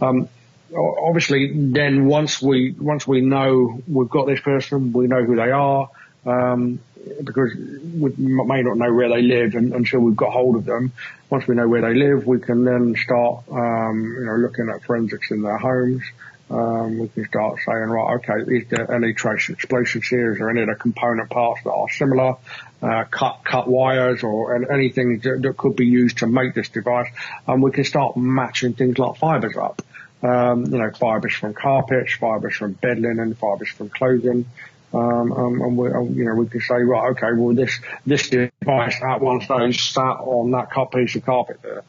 Um, 0.00 0.28
obviously, 0.74 1.52
then 1.54 2.06
once 2.06 2.40
we 2.40 2.72
once 2.72 3.06
we 3.06 3.20
know 3.20 3.80
we've 3.86 4.08
got 4.08 4.26
this 4.26 4.40
person, 4.40 4.92
we 4.92 5.06
know 5.06 5.24
who 5.24 5.36
they 5.36 5.50
are, 5.50 5.90
um, 6.26 6.80
because 7.22 7.54
we 7.54 8.12
may 8.16 8.62
not 8.62 8.76
know 8.76 8.92
where 8.92 9.08
they 9.08 9.22
live 9.22 9.54
and, 9.54 9.72
until 9.74 10.00
we've 10.00 10.16
got 10.16 10.32
hold 10.32 10.56
of 10.56 10.64
them. 10.64 10.92
Once 11.30 11.46
we 11.46 11.54
know 11.54 11.68
where 11.68 11.82
they 11.82 11.94
live, 11.94 12.26
we 12.26 12.38
can 12.38 12.64
then 12.64 12.94
start, 12.96 13.44
um, 13.50 14.14
you 14.18 14.24
know, 14.24 14.36
looking 14.36 14.68
at 14.68 14.82
forensics 14.84 15.30
in 15.30 15.42
their 15.42 15.58
homes. 15.58 16.02
Um, 16.50 16.98
we 16.98 17.08
can 17.08 17.26
start 17.26 17.58
saying, 17.64 17.88
right, 17.88 18.16
okay, 18.16 18.56
is 18.56 18.68
there 18.68 18.92
any 18.92 19.14
trace 19.14 19.48
explosives 19.48 20.06
here? 20.06 20.32
Is 20.32 20.38
there 20.38 20.50
any 20.50 20.60
of 20.60 20.68
the 20.68 20.74
component 20.74 21.30
parts 21.30 21.62
that 21.64 21.72
are 21.72 21.88
similar? 21.90 22.36
Uh, 22.84 23.04
cut 23.04 23.40
cut 23.44 23.66
wires 23.66 24.22
or 24.22 24.70
anything 24.70 25.18
that, 25.20 25.40
that, 25.40 25.56
could 25.56 25.74
be 25.74 25.86
used 25.86 26.18
to 26.18 26.26
make 26.26 26.52
this 26.52 26.68
device, 26.68 27.08
and 27.46 27.62
we 27.62 27.70
can 27.70 27.82
start 27.82 28.14
matching 28.14 28.74
things 28.74 28.98
like 28.98 29.16
fibers 29.16 29.56
up. 29.56 29.80
Um, 30.22 30.66
you 30.66 30.76
know, 30.76 30.90
fibers 30.90 31.32
from 31.32 31.54
carpets, 31.54 32.12
fibers 32.12 32.56
from 32.56 32.72
bed 32.72 32.98
linen, 32.98 33.34
fibers 33.36 33.70
from 33.70 33.88
clothing. 33.88 34.44
Um, 34.92 35.32
um, 35.32 35.62
and 35.62 35.76
we, 35.78 35.90
um, 35.90 36.14
you 36.14 36.24
know, 36.24 36.34
we 36.34 36.46
can 36.46 36.60
say, 36.60 36.74
right, 36.74 37.10
okay, 37.12 37.32
well, 37.34 37.54
this, 37.54 37.80
this 38.04 38.28
device 38.28 39.00
at 39.02 39.20
one 39.20 39.40
stage 39.40 39.90
sat 39.90 40.02
on 40.02 40.50
that 40.50 40.68
piece 40.92 41.16
of 41.16 41.24
carpet 41.24 41.60
there. 41.62 41.84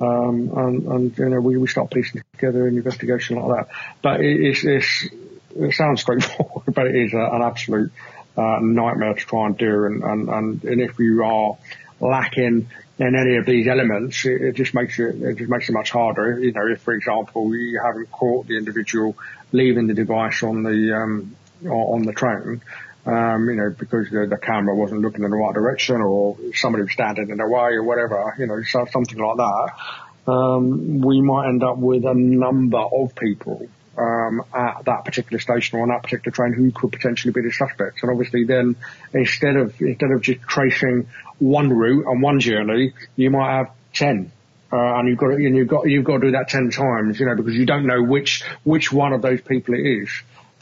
Um, 0.00 0.50
and, 0.56 0.86
and, 0.86 1.18
you 1.18 1.28
know, 1.28 1.40
we, 1.40 1.56
we 1.56 1.68
start 1.68 1.90
piecing 1.90 2.22
together 2.32 2.66
an 2.66 2.76
investigation 2.76 3.36
like 3.36 3.66
that. 3.66 3.74
But 4.02 4.20
it, 4.20 4.40
it's, 4.40 4.64
it's, 4.64 5.08
it 5.56 5.74
sounds 5.74 6.00
straightforward, 6.00 6.64
but 6.74 6.86
it 6.86 6.96
is 6.96 7.12
a, 7.12 7.18
an 7.18 7.42
absolute 7.42 7.92
uh, 8.38 8.58
nightmare 8.60 9.14
to 9.14 9.20
try 9.20 9.46
and 9.46 9.58
do. 9.58 9.84
And, 9.84 10.02
and, 10.02 10.28
and, 10.28 10.64
and 10.64 10.80
if 10.80 10.98
you 10.98 11.24
are 11.24 11.58
lacking 12.00 12.68
in 12.98 13.14
any 13.14 13.36
of 13.36 13.46
these 13.46 13.66
elements, 13.66 14.24
it, 14.24 14.40
it 14.40 14.52
just 14.54 14.74
makes 14.74 14.98
it, 14.98 15.16
it 15.16 15.38
just 15.38 15.50
makes 15.50 15.68
it 15.68 15.72
much 15.72 15.90
harder. 15.90 16.38
You 16.38 16.52
know, 16.52 16.66
if 16.72 16.80
for 16.82 16.94
example 16.94 17.54
you 17.54 17.80
haven't 17.84 18.10
caught 18.10 18.46
the 18.46 18.56
individual 18.56 19.16
leaving 19.52 19.86
the 19.86 19.94
device 19.94 20.42
on 20.42 20.62
the 20.62 20.94
um, 20.96 21.36
on 21.64 22.02
the 22.02 22.12
train, 22.12 22.62
um, 23.06 23.48
you 23.48 23.56
know, 23.56 23.74
because 23.76 24.10
the, 24.10 24.26
the, 24.26 24.36
camera 24.36 24.76
wasn't 24.76 25.00
looking 25.00 25.24
in 25.24 25.30
the 25.30 25.36
right 25.36 25.54
direction 25.54 25.96
or 25.96 26.36
somebody 26.54 26.84
was 26.84 26.92
standing 26.92 27.30
in 27.30 27.38
the 27.38 27.48
way 27.48 27.72
or 27.72 27.82
whatever, 27.82 28.34
you 28.38 28.46
know, 28.46 28.62
so, 28.62 28.86
something 28.92 29.18
like 29.18 29.36
that, 29.38 30.30
um, 30.32 31.00
we 31.00 31.20
might 31.20 31.48
end 31.48 31.64
up 31.64 31.78
with 31.78 32.04
a 32.04 32.14
number 32.14 32.78
of 32.78 33.14
people 33.16 33.68
um, 33.98 34.44
at 34.54 34.84
that 34.84 35.04
particular 35.04 35.40
station 35.40 35.78
or 35.78 35.82
on 35.82 35.88
that 35.88 36.02
particular 36.02 36.34
train 36.34 36.52
who 36.52 36.70
could 36.70 36.92
potentially 36.92 37.32
be 37.32 37.42
the 37.42 37.50
suspects. 37.50 38.02
And 38.02 38.10
obviously 38.10 38.44
then 38.44 38.76
instead 39.12 39.56
of, 39.56 39.80
instead 39.80 40.10
of 40.10 40.22
just 40.22 40.40
tracing 40.42 41.08
one 41.38 41.70
route 41.70 42.06
and 42.06 42.22
one 42.22 42.40
journey, 42.40 42.94
you 43.16 43.30
might 43.30 43.56
have 43.56 43.70
10. 43.94 44.30
Uh, 44.70 44.76
and 44.76 45.08
you've 45.08 45.18
got 45.18 45.28
to, 45.28 45.34
and 45.34 45.56
you've 45.56 45.68
got, 45.68 45.88
you've 45.88 46.04
got 46.04 46.18
to 46.18 46.26
do 46.26 46.30
that 46.32 46.48
10 46.48 46.70
times, 46.70 47.18
you 47.18 47.26
know, 47.26 47.34
because 47.34 47.54
you 47.54 47.66
don't 47.66 47.86
know 47.86 48.02
which, 48.02 48.44
which 48.64 48.92
one 48.92 49.12
of 49.12 49.22
those 49.22 49.40
people 49.40 49.74
it 49.74 49.80
is. 49.80 50.10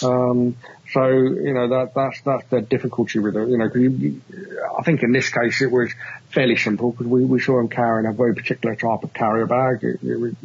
Um, 0.03 0.57
so, 0.93 1.09
you 1.09 1.53
know, 1.53 1.69
that, 1.69 1.93
that's, 1.95 2.21
that's 2.21 2.47
the 2.49 2.61
difficulty 2.61 3.19
with 3.19 3.37
it, 3.37 3.49
you 3.49 3.59
know, 3.59 3.69
cause 3.69 3.81
you, 3.81 4.23
I 4.79 4.83
think 4.83 5.03
in 5.03 5.11
this 5.13 5.29
case 5.29 5.61
it 5.61 5.71
was 5.71 5.91
fairly 6.31 6.57
simple 6.57 6.93
because 6.93 7.07
we, 7.07 7.25
we 7.25 7.41
saw 7.41 7.59
him 7.59 7.69
carrying 7.69 8.07
a 8.07 8.13
very 8.13 8.35
particular 8.35 8.77
type 8.77 9.03
of 9.03 9.13
carrier 9.13 9.47
bag 9.47 9.83
it, 9.83 10.01
it, 10.03 10.37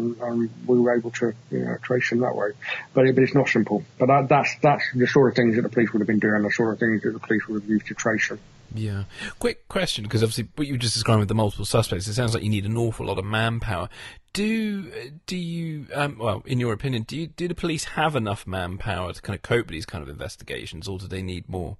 and, 0.00 0.20
and, 0.20 0.50
we 0.66 0.80
were 0.80 0.96
able 0.96 1.10
to, 1.12 1.32
you 1.50 1.58
know, 1.60 1.76
trace 1.82 2.10
him 2.10 2.20
that 2.20 2.34
way. 2.34 2.50
But, 2.94 3.06
it, 3.06 3.14
but 3.14 3.24
it's 3.24 3.34
not 3.34 3.48
simple. 3.48 3.84
But 3.98 4.06
that, 4.06 4.28
that's, 4.28 4.56
that's 4.62 4.84
the 4.94 5.06
sort 5.06 5.30
of 5.30 5.36
things 5.36 5.56
that 5.56 5.62
the 5.62 5.68
police 5.68 5.92
would 5.92 6.00
have 6.00 6.06
been 6.08 6.18
doing, 6.18 6.42
the 6.42 6.50
sort 6.50 6.72
of 6.72 6.78
things 6.78 7.02
that 7.02 7.12
the 7.12 7.18
police 7.18 7.46
would 7.48 7.62
have 7.62 7.70
used 7.70 7.86
to 7.86 7.94
trace 7.94 8.28
him. 8.28 8.38
Yeah. 8.74 9.04
Quick 9.38 9.68
question, 9.68 10.04
because 10.04 10.22
obviously 10.22 10.48
what 10.54 10.66
you 10.66 10.74
were 10.74 10.78
just 10.78 10.94
described 10.94 11.20
with 11.20 11.28
the 11.28 11.34
multiple 11.34 11.64
suspects, 11.64 12.06
it 12.06 12.14
sounds 12.14 12.34
like 12.34 12.42
you 12.42 12.50
need 12.50 12.66
an 12.66 12.76
awful 12.76 13.06
lot 13.06 13.18
of 13.18 13.24
manpower. 13.24 13.88
Do 14.32 14.90
do 15.26 15.36
you, 15.36 15.86
um, 15.92 16.18
well, 16.18 16.42
in 16.46 16.60
your 16.60 16.72
opinion, 16.72 17.02
do 17.02 17.16
you, 17.16 17.26
do 17.26 17.48
the 17.48 17.54
police 17.54 17.84
have 17.84 18.14
enough 18.14 18.46
manpower 18.46 19.12
to 19.12 19.20
kind 19.20 19.34
of 19.34 19.42
cope 19.42 19.66
with 19.66 19.72
these 19.72 19.86
kind 19.86 20.02
of 20.02 20.08
investigations, 20.08 20.86
or 20.86 20.98
do 20.98 21.08
they 21.08 21.22
need 21.22 21.48
more? 21.48 21.78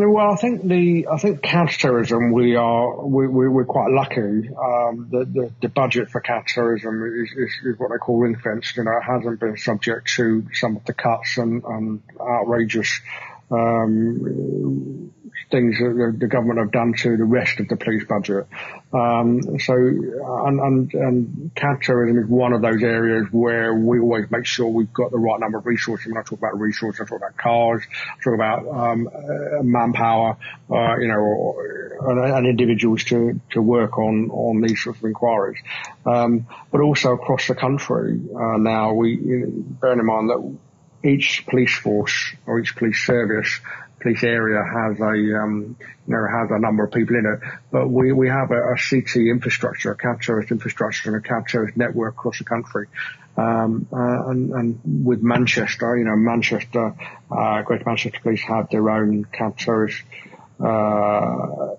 Well, 0.00 0.32
I 0.32 0.36
think 0.36 0.62
the 0.62 1.08
I 1.10 1.18
think 1.18 1.42
counterterrorism 1.42 2.30
we 2.30 2.54
are 2.54 3.04
we, 3.04 3.26
we 3.26 3.48
we're 3.48 3.64
quite 3.64 3.90
lucky. 3.90 4.20
Um, 4.20 5.08
the, 5.10 5.24
the, 5.24 5.52
the 5.60 5.68
budget 5.68 6.08
for 6.10 6.20
counterterrorism 6.20 7.02
is, 7.04 7.30
is, 7.32 7.52
is 7.64 7.78
what 7.78 7.90
they 7.90 7.98
call 7.98 8.18
ring 8.18 8.36
fenced. 8.36 8.76
You 8.76 8.84
know, 8.84 8.92
it 8.92 9.02
hasn't 9.02 9.40
been 9.40 9.56
subject 9.56 10.08
to 10.14 10.46
some 10.54 10.76
of 10.76 10.84
the 10.84 10.94
cuts 10.94 11.36
and, 11.38 11.64
and 11.64 12.02
outrageous 12.20 13.00
um, 13.50 15.12
things 15.50 15.78
that 15.78 16.16
the, 16.18 16.26
government 16.26 16.58
have 16.58 16.70
done 16.70 16.92
to 16.92 17.16
the 17.16 17.24
rest 17.24 17.58
of 17.58 17.68
the 17.68 17.76
police 17.76 18.04
budget. 18.04 18.46
Um, 18.92 19.58
so, 19.58 19.74
and, 19.74 20.60
and, 20.60 20.94
and 20.94 21.50
counterterrorism 21.54 22.22
is 22.22 22.28
one 22.28 22.52
of 22.52 22.60
those 22.60 22.82
areas 22.82 23.26
where 23.30 23.74
we 23.74 23.98
always 23.98 24.30
make 24.30 24.44
sure 24.44 24.68
we've 24.68 24.92
got 24.92 25.10
the 25.10 25.18
right 25.18 25.40
number 25.40 25.58
of 25.58 25.66
resources. 25.66 26.06
When 26.06 26.18
I 26.18 26.22
talk 26.22 26.38
about 26.38 26.58
resources, 26.58 27.00
I 27.00 27.04
talk 27.04 27.18
about 27.18 27.36
cars, 27.36 27.82
I 27.88 28.22
talk 28.22 28.34
about 28.34 28.68
um, 28.68 29.08
uh, 29.08 29.62
manpower, 29.62 30.36
uh, 30.70 30.98
you 30.98 31.08
know, 31.08 31.14
or, 31.14 31.96
and, 32.10 32.36
and, 32.36 32.46
individuals 32.46 33.04
to, 33.04 33.40
to 33.50 33.62
work 33.62 33.98
on, 33.98 34.30
on 34.30 34.60
these 34.60 34.82
sorts 34.82 34.98
of 34.98 35.04
inquiries. 35.06 35.58
Um, 36.04 36.46
but 36.70 36.80
also 36.80 37.14
across 37.14 37.48
the 37.48 37.54
country 37.54 38.20
uh, 38.34 38.58
now, 38.58 38.92
we, 38.92 39.16
you 39.16 39.38
know, 39.38 39.48
bearing 39.80 40.00
in 40.00 40.06
mind 40.06 40.30
that 40.30 40.58
each 41.04 41.46
police 41.46 41.76
force 41.76 42.34
or 42.46 42.58
each 42.58 42.76
police 42.76 43.04
service 43.04 43.60
police 44.00 44.22
area 44.22 44.62
has 44.62 45.00
a 45.00 45.42
um, 45.42 45.76
you 46.06 46.14
know 46.14 46.26
has 46.30 46.50
a 46.50 46.58
number 46.58 46.84
of 46.84 46.92
people 46.92 47.16
in 47.16 47.26
it, 47.26 47.40
but 47.70 47.88
we 47.88 48.12
we 48.12 48.28
have 48.28 48.50
a, 48.50 48.72
a 48.72 48.76
CT 48.76 49.16
infrastructure, 49.16 49.92
a 49.92 49.96
counter-terrorist 49.96 50.50
infrastructure, 50.50 51.14
and 51.14 51.24
a 51.24 51.28
counter-terrorist 51.28 51.76
network 51.76 52.14
across 52.14 52.38
the 52.38 52.44
country. 52.44 52.86
Um, 53.36 53.86
uh, 53.92 54.30
and, 54.30 54.50
and, 54.50 54.80
with 55.06 55.22
Manchester, 55.22 55.96
you 55.96 56.04
know, 56.04 56.16
Manchester, 56.16 56.92
uh, 57.30 57.62
Greater 57.62 57.84
Manchester 57.86 58.18
Police 58.20 58.42
have 58.42 58.68
their 58.70 58.90
own 58.90 59.26
counter-terrorist 59.26 60.02
uh, 60.58 61.76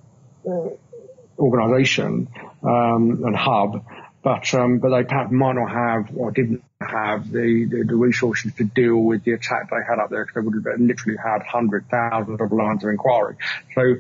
organisation 1.38 2.30
um, 2.64 3.24
and 3.26 3.36
hub, 3.36 3.86
but 4.24 4.54
um, 4.54 4.80
but 4.80 4.90
they 4.90 5.04
perhaps 5.04 5.32
might 5.32 5.54
not 5.54 5.70
have 5.70 6.16
or 6.16 6.32
didn't 6.32 6.64
have 6.82 7.30
the, 7.30 7.66
the, 7.70 7.84
the, 7.84 7.96
resources 7.96 8.54
to 8.54 8.64
deal 8.64 8.96
with 8.96 9.26
the 9.26 9.34
attack 9.34 9.70
they 9.70 9.84
had 9.86 10.00
up 10.00 10.10
there 10.10 10.24
because 10.24 10.42
they 10.42 10.48
would 10.48 10.66
have 10.66 10.80
literally 10.80 11.18
had 11.18 11.44
hundreds, 11.44 11.86
thousands 11.90 12.40
of 12.40 12.54
lines 12.54 12.84
of 12.86 12.90
inquiry. 12.90 13.36
So 13.76 13.96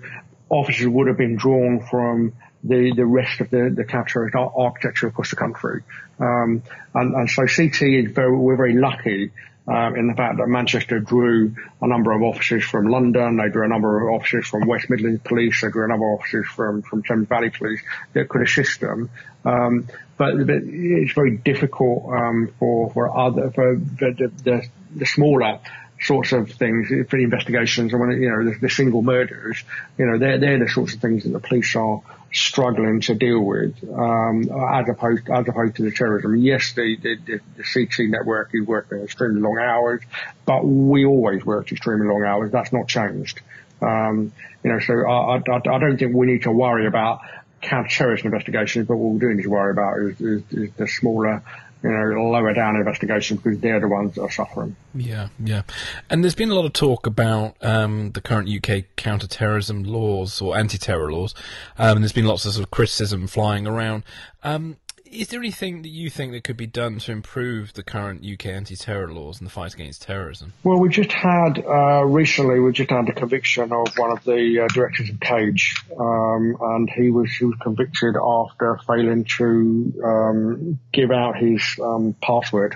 officers 0.49 0.87
would 0.87 1.07
have 1.07 1.17
been 1.17 1.35
drawn 1.35 1.81
from 1.81 2.33
the, 2.63 2.93
the 2.95 3.05
rest 3.05 3.41
of 3.41 3.49
the, 3.49 3.73
the 3.75 3.83
capture 3.83 4.31
architecture 4.37 5.07
across 5.07 5.29
the 5.29 5.35
country. 5.35 5.83
Um, 6.19 6.63
and, 6.95 7.15
and 7.15 7.29
so 7.29 7.47
CT 7.47 7.81
is 7.81 8.11
very, 8.11 8.35
we're 8.37 8.55
very 8.55 8.77
lucky 8.77 9.31
um, 9.67 9.95
in 9.97 10.07
the 10.07 10.13
fact 10.13 10.37
that 10.37 10.47
Manchester 10.47 10.99
drew 10.99 11.55
a 11.81 11.87
number 11.87 12.13
of 12.13 12.23
officers 12.23 12.63
from 12.63 12.87
London, 12.87 13.37
they 13.37 13.49
drew 13.49 13.65
a 13.65 13.67
number 13.67 14.07
of 14.07 14.15
officers 14.15 14.47
from 14.47 14.65
West 14.65 14.89
Midlands 14.89 15.21
Police, 15.23 15.61
they 15.61 15.69
drew 15.69 15.83
a 15.83 15.87
number 15.89 16.13
of 16.13 16.19
officers 16.19 16.47
from, 16.47 16.81
from 16.81 17.03
Thames 17.03 17.27
Valley 17.27 17.49
Police 17.49 17.81
that 18.13 18.29
could 18.29 18.41
assist 18.41 18.79
them. 18.79 19.09
Um, 19.45 19.87
but, 20.19 20.45
but, 20.45 20.57
it's 20.63 21.13
very 21.13 21.37
difficult 21.37 22.13
um, 22.13 22.53
for 22.59 22.91
for 22.91 23.17
other 23.17 23.49
for 23.51 23.77
the, 23.77 24.31
the, 24.43 24.67
the 24.95 25.05
smaller 25.05 25.59
sorts 26.01 26.31
of 26.33 26.51
things 26.51 26.89
for 27.09 27.17
the 27.17 27.23
investigations 27.23 27.91
and 27.91 27.99
when 27.99 28.11
you 28.21 28.29
know 28.29 28.51
the, 28.51 28.59
the, 28.59 28.69
single 28.69 29.01
murders, 29.01 29.63
you 29.97 30.05
know 30.05 30.17
they're 30.17 30.37
they're 30.37 30.59
the 30.59 30.69
sorts 30.69 30.93
of 30.93 31.01
things 31.01 31.23
that 31.23 31.31
the 31.31 31.39
police 31.39 31.75
are 31.75 32.01
struggling 32.31 33.01
to 33.01 33.15
deal 33.15 33.39
with, 33.39 33.75
um, 33.91 34.43
as 34.71 34.87
opposed 34.89 35.29
as 35.29 35.47
opposed 35.47 35.75
to 35.77 35.83
the 35.83 35.91
terrorism. 35.91 36.35
Yes, 36.35 36.73
the 36.73 36.97
the, 37.01 37.39
the, 37.57 37.63
CT 37.63 38.09
network 38.09 38.51
is 38.53 38.67
working 38.67 38.99
extremely 38.99 39.41
long 39.41 39.57
hours, 39.57 40.01
but 40.45 40.65
we 40.65 41.05
always 41.05 41.45
worked 41.45 41.71
extremely 41.71 42.07
long 42.07 42.23
hours. 42.23 42.51
That's 42.51 42.73
not 42.73 42.87
changed. 42.87 43.41
Um, 43.81 44.33
you 44.63 44.71
know, 44.71 44.79
so 44.79 44.93
I, 45.07 45.37
I, 45.37 45.55
I 45.55 45.79
don't 45.79 45.97
think 45.97 46.13
we 46.13 46.27
need 46.27 46.43
to 46.43 46.51
worry 46.51 46.85
about 46.85 47.21
counter-terrorist 47.61 48.25
investigations, 48.25 48.87
but 48.87 48.97
what 48.97 49.13
we 49.13 49.19
do 49.19 49.33
need 49.33 49.43
to 49.43 49.49
worry 49.49 49.71
about 49.71 49.99
is, 49.99 50.21
is, 50.21 50.43
is 50.51 50.71
the 50.77 50.87
smaller 50.87 51.43
you 51.83 51.89
know, 51.89 52.29
lower 52.29 52.53
down 52.53 52.75
investigations 52.75 53.41
because 53.41 53.59
they're 53.59 53.79
the 53.79 53.87
ones 53.87 54.15
that 54.15 54.21
are 54.21 54.31
suffering. 54.31 54.75
Yeah, 54.93 55.29
yeah. 55.41 55.61
And 56.09 56.23
there's 56.23 56.35
been 56.35 56.49
a 56.49 56.53
lot 56.53 56.65
of 56.65 56.73
talk 56.73 57.07
about 57.07 57.55
um, 57.61 58.11
the 58.11 58.21
current 58.21 58.49
UK 58.49 58.83
counter-terrorism 58.97 59.83
laws 59.83 60.41
or 60.41 60.57
anti-terror 60.57 61.11
laws, 61.11 61.33
um, 61.77 61.97
and 61.97 62.03
there's 62.03 62.11
been 62.11 62.25
lots 62.25 62.45
of 62.45 62.53
sort 62.53 62.65
of 62.65 62.71
criticism 62.71 63.27
flying 63.27 63.65
around. 63.65 64.03
Um, 64.43 64.77
is 65.11 65.29
there 65.29 65.39
anything 65.39 65.81
that 65.81 65.89
you 65.89 66.09
think 66.09 66.31
that 66.31 66.43
could 66.43 66.57
be 66.57 66.67
done 66.67 66.99
to 66.99 67.11
improve 67.11 67.73
the 67.73 67.83
current 67.83 68.25
UK 68.25 68.47
anti-terror 68.47 69.11
laws 69.11 69.39
and 69.39 69.47
the 69.47 69.51
fight 69.51 69.73
against 69.73 70.03
terrorism? 70.03 70.53
Well, 70.63 70.79
we 70.79 70.89
just 70.89 71.11
had 71.11 71.63
uh, 71.65 72.03
recently 72.05 72.59
we 72.59 72.71
just 72.71 72.89
had 72.89 73.07
the 73.07 73.13
conviction 73.13 73.71
of 73.71 73.87
one 73.97 74.11
of 74.11 74.23
the 74.23 74.65
uh, 74.65 74.67
directors 74.73 75.09
of 75.09 75.19
Cage, 75.19 75.75
um, 75.99 76.57
and 76.59 76.89
he 76.89 77.09
was 77.09 77.31
he 77.31 77.45
was 77.45 77.55
convicted 77.61 78.15
after 78.15 78.79
failing 78.87 79.25
to 79.37 79.93
um, 80.03 80.79
give 80.91 81.11
out 81.11 81.37
his 81.37 81.61
um, 81.81 82.15
password 82.21 82.75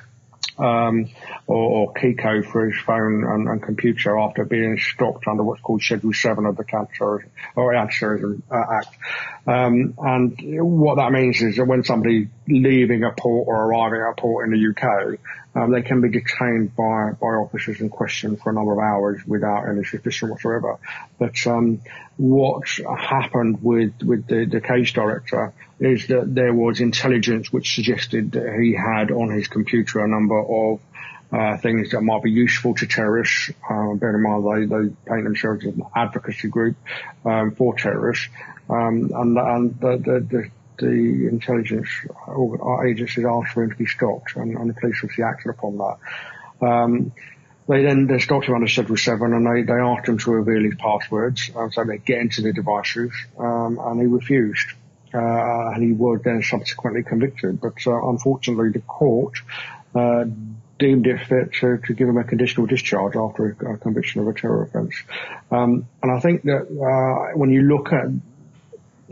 um, 0.57 1.09
or, 1.47 1.87
or, 1.87 1.93
code 1.93 2.45
for 2.45 2.67
his 2.69 2.79
phone 2.81 3.23
and, 3.23 3.47
and, 3.47 3.63
computer 3.63 4.17
after 4.17 4.45
being 4.45 4.77
stopped 4.77 5.27
under 5.27 5.43
what's 5.43 5.61
called 5.61 5.81
Schedule 5.81 6.13
7 6.13 6.45
of 6.45 6.57
the 6.57 6.63
Counter 6.63 7.27
or 7.55 7.73
Anti-Terrorism 7.73 8.43
uh, 8.51 8.63
Act. 8.71 8.95
Um, 9.47 9.95
and 9.97 10.37
what 10.61 10.95
that 10.95 11.11
means 11.11 11.41
is 11.41 11.57
that 11.57 11.65
when 11.65 11.83
somebody 11.83 12.29
leaving 12.47 13.03
a 13.03 13.11
port 13.11 13.47
or 13.47 13.65
arriving 13.65 14.01
at 14.01 14.11
a 14.11 14.21
port 14.21 14.47
in 14.47 14.53
the 14.53 14.69
UK, 14.69 15.19
um, 15.55 15.71
they 15.71 15.81
can 15.81 16.01
be 16.01 16.09
detained 16.09 16.75
by, 16.75 17.11
by 17.19 17.27
officers 17.27 17.79
in 17.79 17.89
question 17.89 18.37
for 18.37 18.49
a 18.49 18.53
number 18.53 18.73
of 18.73 18.79
hours 18.79 19.21
without 19.27 19.69
any 19.69 19.83
suspicion 19.83 20.29
whatsoever. 20.29 20.79
But 21.19 21.35
um, 21.45 21.81
what 22.17 22.67
happened 22.97 23.61
with, 23.61 24.01
with 24.03 24.27
the, 24.27 24.45
the 24.45 24.61
cage 24.61 24.93
director 24.93 25.53
is 25.79 26.07
that 26.07 26.33
there 26.33 26.53
was 26.53 26.79
intelligence 26.79 27.51
which 27.51 27.75
suggested 27.75 28.31
that 28.31 28.57
he 28.59 28.73
had 28.73 29.11
on 29.11 29.29
his 29.29 29.47
computer 29.47 30.03
a 30.03 30.07
number 30.07 30.39
of 30.39 30.79
uh, 31.31 31.57
things 31.57 31.91
that 31.91 32.01
might 32.01 32.21
be 32.21 32.31
useful 32.31 32.75
to 32.75 32.85
terrorists. 32.85 33.49
Uh, 33.67 33.93
bear 33.95 34.15
in 34.15 34.21
mind 34.21 34.43
they, 34.45 34.65
they 34.65 34.95
paint 35.07 35.23
themselves 35.23 35.65
as 35.65 35.73
an 35.73 35.83
advocacy 35.95 36.47
group 36.47 36.77
um, 37.25 37.51
for 37.55 37.75
terrorists, 37.75 38.27
um, 38.69 39.11
and, 39.13 39.37
and 39.37 39.79
the, 39.79 39.97
the, 39.97 40.49
the 40.77 41.27
intelligence 41.29 41.89
agencies 42.85 43.25
asked 43.25 43.53
for 43.53 43.63
him 43.63 43.71
to 43.71 43.75
be 43.75 43.85
stopped, 43.85 44.35
and, 44.35 44.55
and 44.57 44.69
the 44.69 44.73
police 44.73 44.97
obviously 45.03 45.23
acted 45.23 45.49
upon 45.49 45.77
that. 45.77 46.67
Um, 46.67 47.11
they 47.67 47.83
then 47.83 48.07
they 48.07 48.19
stopped 48.19 48.45
him 48.45 48.55
under 48.55 48.67
Schedule 48.67 48.97
7 48.97 49.33
and 49.33 49.45
they, 49.45 49.61
they 49.63 49.79
asked 49.79 50.07
him 50.07 50.17
to 50.17 50.31
reveal 50.31 50.63
his 50.63 50.75
passwords, 50.75 51.49
um, 51.55 51.71
so 51.71 51.83
they 51.85 51.97
get 51.97 52.19
into 52.19 52.41
the 52.41 52.51
devices, 52.51 53.11
um, 53.39 53.79
and 53.81 54.01
he 54.01 54.07
refused. 54.07 54.67
Uh, 55.15 55.73
and 55.75 55.83
he 55.83 55.93
was 55.93 56.21
then 56.23 56.41
subsequently 56.41 57.03
convicted. 57.03 57.61
But 57.61 57.75
uh, 57.85 58.09
unfortunately, 58.09 58.71
the 58.71 58.79
court 58.79 59.35
uh, 59.93 60.23
deemed 60.79 61.05
it 61.05 61.19
fit 61.27 61.53
to, 61.53 61.77
to, 61.85 61.93
give 61.93 62.09
him 62.09 62.17
a 62.17 62.23
conditional 62.23 62.65
discharge 62.65 63.15
after 63.15 63.55
a, 63.61 63.75
a 63.75 63.77
conviction 63.77 64.21
of 64.21 64.27
a 64.27 64.33
terror 64.33 64.63
offence. 64.63 64.95
Um, 65.51 65.87
and 66.01 66.11
I 66.11 66.19
think 66.19 66.41
that 66.43 66.63
uh, 66.63 67.37
when 67.37 67.51
you 67.51 67.61
look 67.61 67.93
at 67.93 68.07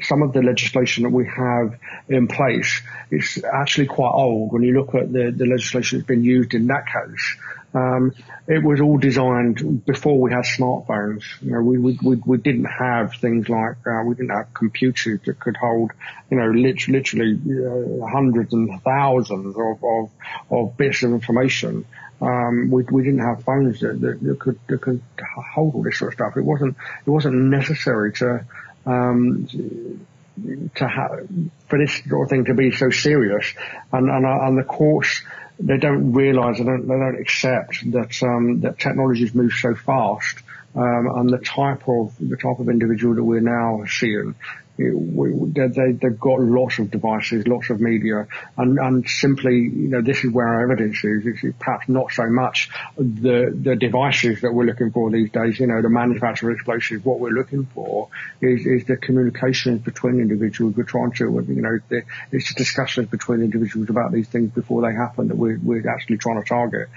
some 0.04 0.22
of 0.22 0.34
the 0.34 0.42
legislation 0.42 1.04
that 1.04 1.12
we 1.12 1.26
have 1.28 1.78
in 2.10 2.28
place 2.28 2.82
is 3.10 3.44
actually 3.52 3.88
quite 3.88 4.12
old. 4.12 4.52
When 4.54 4.64
you 4.64 4.80
look 4.80 4.96
at 4.96 5.12
the, 5.12 5.32
the 5.36 5.46
legislation 5.46 6.00
that's 6.00 6.08
been 6.08 6.24
used 6.24 6.54
in 6.54 6.68
that 6.68 6.86
case, 6.86 7.38
um, 7.74 8.14
it 8.48 8.62
was 8.62 8.82
all 8.82 8.98
designed 8.98 9.86
before 9.86 10.20
we 10.20 10.32
had 10.32 10.44
smartphones. 10.44 11.24
You 11.42 11.52
know, 11.52 11.62
we, 11.62 11.78
we, 11.78 12.00
we, 12.04 12.16
we 12.26 12.38
didn't 12.38 12.66
have 12.66 13.14
things 13.16 13.48
like, 13.48 13.78
uh, 13.88 14.04
we 14.06 14.16
didn't 14.16 14.32
have 14.32 14.54
computers 14.54 15.22
that 15.26 15.40
could 15.40 15.56
hold, 15.56 15.92
you 16.30 16.38
know, 16.38 16.50
lit- 16.52 16.90
literally 16.90 17.40
uh, 17.40 18.06
hundreds 18.08 18.54
and 18.54 18.82
thousands 18.84 19.56
of, 19.56 19.84
of, 19.84 20.10
of 20.50 20.78
bits 20.78 21.04
of 21.04 21.12
information. 21.12 21.86
Um, 22.20 22.70
we, 22.70 22.84
we 22.84 23.04
didn't 23.04 23.26
have 23.26 23.44
phones 23.44 23.80
that, 23.80 24.00
that, 24.02 24.22
that, 24.22 24.40
could, 24.40 24.60
that 24.68 24.82
could 24.82 25.02
hold 25.56 25.74
all 25.74 25.82
this 25.82 25.98
sort 25.98 26.14
of 26.14 26.18
stuff. 26.18 26.38
It 26.38 26.44
wasn't, 26.44 26.76
it 27.06 27.10
wasn't 27.10 27.36
necessary 27.36 28.14
to, 28.14 28.46
um, 28.86 29.48
to 30.76 30.88
have, 30.88 31.28
for 31.68 31.78
this 31.78 32.02
sort 32.08 32.26
of 32.26 32.30
thing 32.30 32.46
to 32.46 32.54
be 32.54 32.72
so 32.72 32.90
serious. 32.90 33.54
And, 33.92 34.10
and, 34.10 34.26
uh, 34.26 34.40
and 34.42 34.58
the 34.58 34.64
courts, 34.64 35.22
they 35.60 35.78
don't 35.78 36.14
realise, 36.14 36.58
they 36.58 36.64
don't, 36.64 36.88
they 36.88 36.96
don't 36.96 37.20
accept 37.20 37.92
that 37.92 38.24
um, 38.24 38.62
that 38.62 38.80
technologies 38.80 39.36
move 39.36 39.54
so 39.54 39.76
fast, 39.76 40.40
um, 40.76 41.08
and 41.16 41.30
the 41.30 41.40
type 41.40 41.88
of 41.88 42.16
the 42.20 42.38
type 42.38 42.60
of 42.60 42.70
individual 42.70 43.16
that 43.16 43.24
we're 43.24 43.42
now 43.42 43.84
seeing 43.88 44.36
they, 44.78 45.92
they've 45.92 46.20
got 46.20 46.40
lots 46.40 46.80
of 46.80 46.92
devices, 46.92 47.48
lots 47.48 47.70
of 47.70 47.82
media, 47.82 48.28
and, 48.58 48.80
and 48.80 49.08
simply, 49.08 49.58
you 49.58 49.90
know, 49.90 50.02
this 50.02 50.24
is 50.24 50.32
where 50.32 50.48
our 50.48 50.64
evidence 50.64 51.04
is. 51.04 51.26
It's 51.26 51.56
perhaps 51.60 51.90
not 51.90 52.12
so 52.12 52.28
much 52.28 52.70
the 52.98 53.54
the 53.54 53.76
devices 53.76 54.42
that 54.42 54.54
we're 54.54 54.66
looking 54.66 54.92
for 54.92 55.12
these 55.12 55.32
days. 55.32 55.60
You 55.60 55.68
know, 55.68 55.82
the 55.82 55.90
manufacture 55.90 56.50
of 56.50 56.56
explosives. 56.56 57.04
What 57.04 57.20
we're 57.20 57.30
looking 57.30 57.66
for 57.66 58.10
is, 58.42 58.66
is 58.66 58.86
the 58.86 58.98
communications 58.98 59.82
between 59.82 60.20
individuals. 60.20 60.76
We're 60.76 60.84
trying 60.84 61.12
to, 61.14 61.26
you 61.48 61.62
know, 61.62 61.80
the, 61.90 62.04
it's 62.32 62.50
the 62.50 62.56
discussions 62.56 63.10
between 63.10 63.42
individuals 63.42 63.90
about 63.90 64.12
these 64.12 64.28
things 64.28 64.52
before 64.52 64.82
they 64.82 64.94
happen 64.94 65.28
that 65.28 65.38
we're, 65.38 65.60
we're 65.62 65.88
actually 65.90 66.18
trying 66.18 66.42
to 66.42 66.48
target. 66.48 66.90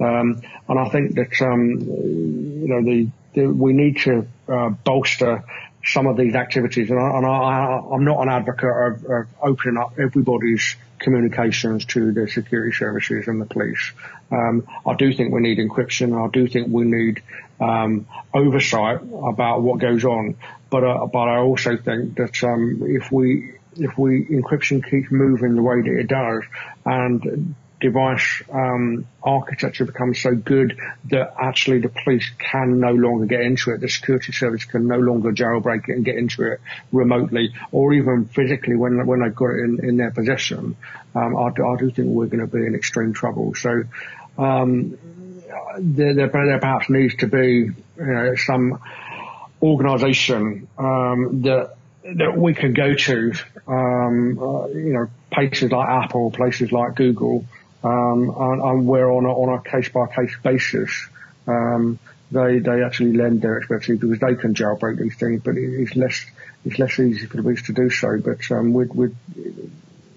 Um, 0.00 0.42
and 0.68 0.78
I 0.78 0.88
think 0.90 1.16
that, 1.16 1.42
um, 1.42 1.80
you 1.80 2.68
know, 2.68 2.82
the, 2.82 3.08
we 3.34 3.72
need 3.72 3.98
to 3.98 4.26
uh, 4.48 4.70
bolster 4.70 5.44
some 5.84 6.06
of 6.06 6.16
these 6.16 6.34
activities. 6.34 6.90
And, 6.90 6.98
I, 6.98 7.80
am 7.92 8.04
not 8.04 8.20
an 8.22 8.28
advocate 8.28 8.68
of, 8.68 9.04
of, 9.04 9.26
opening 9.40 9.78
up 9.78 9.98
everybody's 9.98 10.76
communications 10.98 11.84
to 11.86 12.12
the 12.12 12.28
security 12.28 12.76
services 12.76 13.28
and 13.28 13.40
the 13.40 13.46
police. 13.46 13.92
Um, 14.30 14.66
I 14.86 14.94
do 14.94 15.12
think 15.12 15.32
we 15.32 15.40
need 15.40 15.58
encryption. 15.58 16.12
I 16.22 16.30
do 16.30 16.48
think 16.48 16.68
we 16.68 16.84
need 16.84 17.22
um, 17.60 18.06
oversight 18.34 19.00
about 19.02 19.62
what 19.62 19.78
goes 19.78 20.04
on. 20.04 20.36
But 20.70 20.84
uh, 20.84 21.06
but 21.06 21.28
I 21.28 21.38
also 21.38 21.76
think 21.76 22.16
that 22.16 22.42
um, 22.44 22.82
if 22.84 23.10
we 23.10 23.54
if 23.76 23.96
we 23.96 24.26
encryption 24.26 24.88
keeps 24.88 25.10
moving 25.10 25.54
the 25.54 25.62
way 25.62 25.80
that 25.80 25.98
it 25.98 26.08
does, 26.08 26.42
and 26.84 27.54
device 27.80 28.42
um, 28.52 29.06
architecture 29.22 29.84
becomes 29.84 30.20
so 30.20 30.34
good 30.34 30.78
that 31.10 31.34
actually 31.40 31.80
the 31.80 31.88
police 31.88 32.28
can 32.38 32.80
no 32.80 32.92
longer 32.92 33.26
get 33.26 33.40
into 33.40 33.70
it. 33.70 33.80
The 33.80 33.88
security 33.88 34.32
service 34.32 34.64
can 34.64 34.88
no 34.88 34.98
longer 34.98 35.32
jailbreak 35.32 35.88
it 35.88 35.96
and 35.96 36.04
get 36.04 36.16
into 36.16 36.42
it 36.52 36.60
remotely 36.92 37.54
or 37.70 37.92
even 37.92 38.26
physically 38.26 38.74
when 38.74 39.06
when 39.06 39.20
they've 39.20 39.34
got 39.34 39.50
it 39.50 39.64
in, 39.64 39.88
in 39.88 39.96
their 39.96 40.10
possession. 40.10 40.76
Um, 41.14 41.36
I, 41.36 41.48
I, 41.48 41.76
do 41.78 41.90
think 41.90 42.08
we're 42.08 42.26
going 42.26 42.40
to 42.40 42.46
be 42.46 42.66
in 42.66 42.74
extreme 42.74 43.12
trouble. 43.12 43.54
So 43.54 43.84
um, 44.36 44.98
there, 45.78 46.14
there, 46.14 46.28
there, 46.28 46.58
perhaps 46.58 46.90
needs 46.90 47.14
to 47.16 47.26
be 47.26 47.70
you 47.70 47.74
know, 47.96 48.34
some 48.36 48.80
organisation 49.62 50.68
um, 50.78 51.42
that 51.42 51.74
that 52.14 52.36
we 52.36 52.54
can 52.54 52.72
go 52.72 52.94
to, 52.94 53.32
um, 53.66 54.38
uh, 54.38 54.66
you 54.68 54.94
know, 54.94 55.08
places 55.30 55.70
like 55.70 55.88
Apple, 55.88 56.30
places 56.30 56.72
like 56.72 56.94
Google, 56.94 57.44
um, 57.82 58.34
and, 58.36 58.62
and, 58.62 58.86
we're 58.86 59.10
on 59.10 59.24
a, 59.24 59.32
on 59.32 59.58
a 59.58 59.70
case 59.70 59.88
by 59.88 60.06
case 60.06 60.34
basis. 60.42 61.08
Um, 61.46 61.98
they 62.30 62.58
they 62.58 62.82
actually 62.82 63.14
lend 63.14 63.40
their 63.40 63.58
expertise 63.58 63.98
because 63.98 64.18
they 64.18 64.34
can 64.34 64.54
jailbreak 64.54 64.98
these 64.98 65.16
things, 65.16 65.42
but 65.42 65.56
it's 65.56 65.96
less 65.96 66.24
it's 66.64 66.78
less 66.78 66.98
easy 66.98 67.26
for 67.26 67.38
the 67.38 67.42
police 67.42 67.62
to 67.62 67.72
do 67.72 67.88
so. 67.88 68.18
But 68.18 68.50
um, 68.50 68.72
with 68.72 68.94
with 68.94 69.16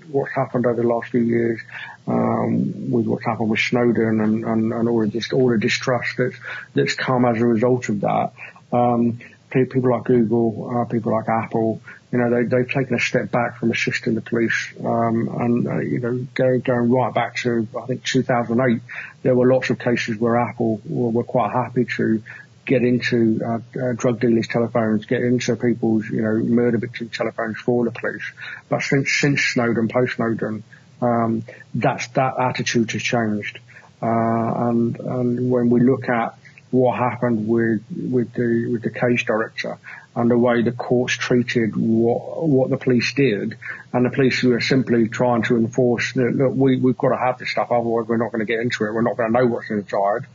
what's 0.10 0.34
happened 0.34 0.66
over 0.66 0.82
the 0.82 0.88
last 0.88 1.12
few 1.12 1.22
years, 1.22 1.62
um, 2.08 2.92
with 2.92 3.06
what's 3.06 3.26
happened 3.26 3.50
with 3.50 3.60
Snowden 3.60 4.20
and, 4.20 4.44
and, 4.44 4.74
and 4.74 4.90
all 4.90 5.04
of 5.04 5.12
this 5.12 5.32
all 5.32 5.50
the 5.50 5.58
distrust 5.58 6.18
that's 6.18 6.36
that's 6.74 6.96
come 6.96 7.26
as 7.26 7.42
a 7.42 7.46
result 7.46 7.90
of 7.90 8.02
that, 8.02 8.34
um, 8.74 9.20
people 9.50 9.90
like 9.90 10.06
Google, 10.06 10.82
uh, 10.82 10.86
people 10.86 11.14
like 11.14 11.30
Apple, 11.30 11.82
you 12.12 12.18
know, 12.18 12.30
they, 12.30 12.44
they've 12.44 12.70
taken 12.70 12.94
a 12.96 13.00
step 13.00 13.32
back 13.32 13.58
from 13.58 13.72
assisting 13.72 14.16
the 14.16 14.22
police, 14.22 14.74
um, 14.84 15.30
and, 15.40 15.68
uh, 15.68 15.80
you 15.80 16.00
know, 16.00 16.28
going, 16.34 16.60
going 16.60 16.92
right 16.92 17.14
back 17.14 17.38
to, 17.38 17.68
I 17.82 17.86
think 17.86 18.04
2008, 18.04 18.82
there 19.24 19.34
were 19.34 19.52
lots 19.52 19.70
of 19.70 19.80
cases 19.80 20.18
where 20.18 20.38
Apple 20.38 20.82
were, 20.86 21.10
were 21.10 21.24
quite 21.24 21.52
happy 21.52 21.86
to 21.98 22.22
get 22.66 22.84
into, 22.84 23.40
uh, 23.46 23.60
uh, 23.80 23.94
drug 23.94 24.20
dealers' 24.20 24.50
telephones, 24.50 25.06
get 25.06 25.22
into 25.22 25.56
people's, 25.56 26.10
you 26.10 26.22
know, 26.22 26.36
murder 26.36 26.78
victim 26.78 27.10
telephones 27.10 27.58
for 27.58 27.86
the 27.86 27.92
police. 27.92 28.30
But 28.68 28.82
since, 28.82 29.10
since 29.20 29.42
Snowden, 29.42 29.88
post 29.88 30.16
Snowden, 30.16 30.64
um, 31.02 31.44
that's, 31.74 32.10
that 32.10 32.38
attitude 32.38 32.92
has 32.92 33.02
changed. 33.02 33.60
Uh, 34.02 34.70
and, 34.70 35.00
and 35.00 35.50
when 35.50 35.70
we 35.70 35.80
look 35.80 36.10
at 36.10 36.36
what 36.72 36.98
happened 36.98 37.48
with 37.48 37.82
with 37.92 38.34
the 38.34 38.68
with 38.72 38.82
the 38.82 38.90
Cage 38.90 39.26
director 39.26 39.78
and 40.16 40.30
the 40.30 40.38
way 40.38 40.62
the 40.62 40.72
courts 40.72 41.14
treated 41.14 41.76
what 41.76 42.48
what 42.48 42.70
the 42.70 42.78
police 42.78 43.14
did, 43.14 43.58
and 43.94 44.06
the 44.06 44.10
police 44.10 44.44
were 44.44 44.60
simply 44.60 45.08
trying 45.08 45.44
to 45.44 45.56
enforce 45.56 46.14
that 46.14 46.36
look 46.36 46.54
we 46.56 46.78
we've 46.78 46.98
got 46.98 47.10
to 47.10 47.18
have 47.18 47.38
this 47.38 47.50
stuff 47.50 47.72
otherwise 47.72 48.08
we're 48.08 48.18
not 48.18 48.32
going 48.32 48.46
to 48.46 48.46
get 48.46 48.60
into 48.60 48.84
it 48.84 48.94
we're 48.94 49.02
not 49.02 49.18
going 49.18 49.32
to 49.32 49.40
know 49.40 49.48
what's 49.48 49.70
inside. 49.70 50.26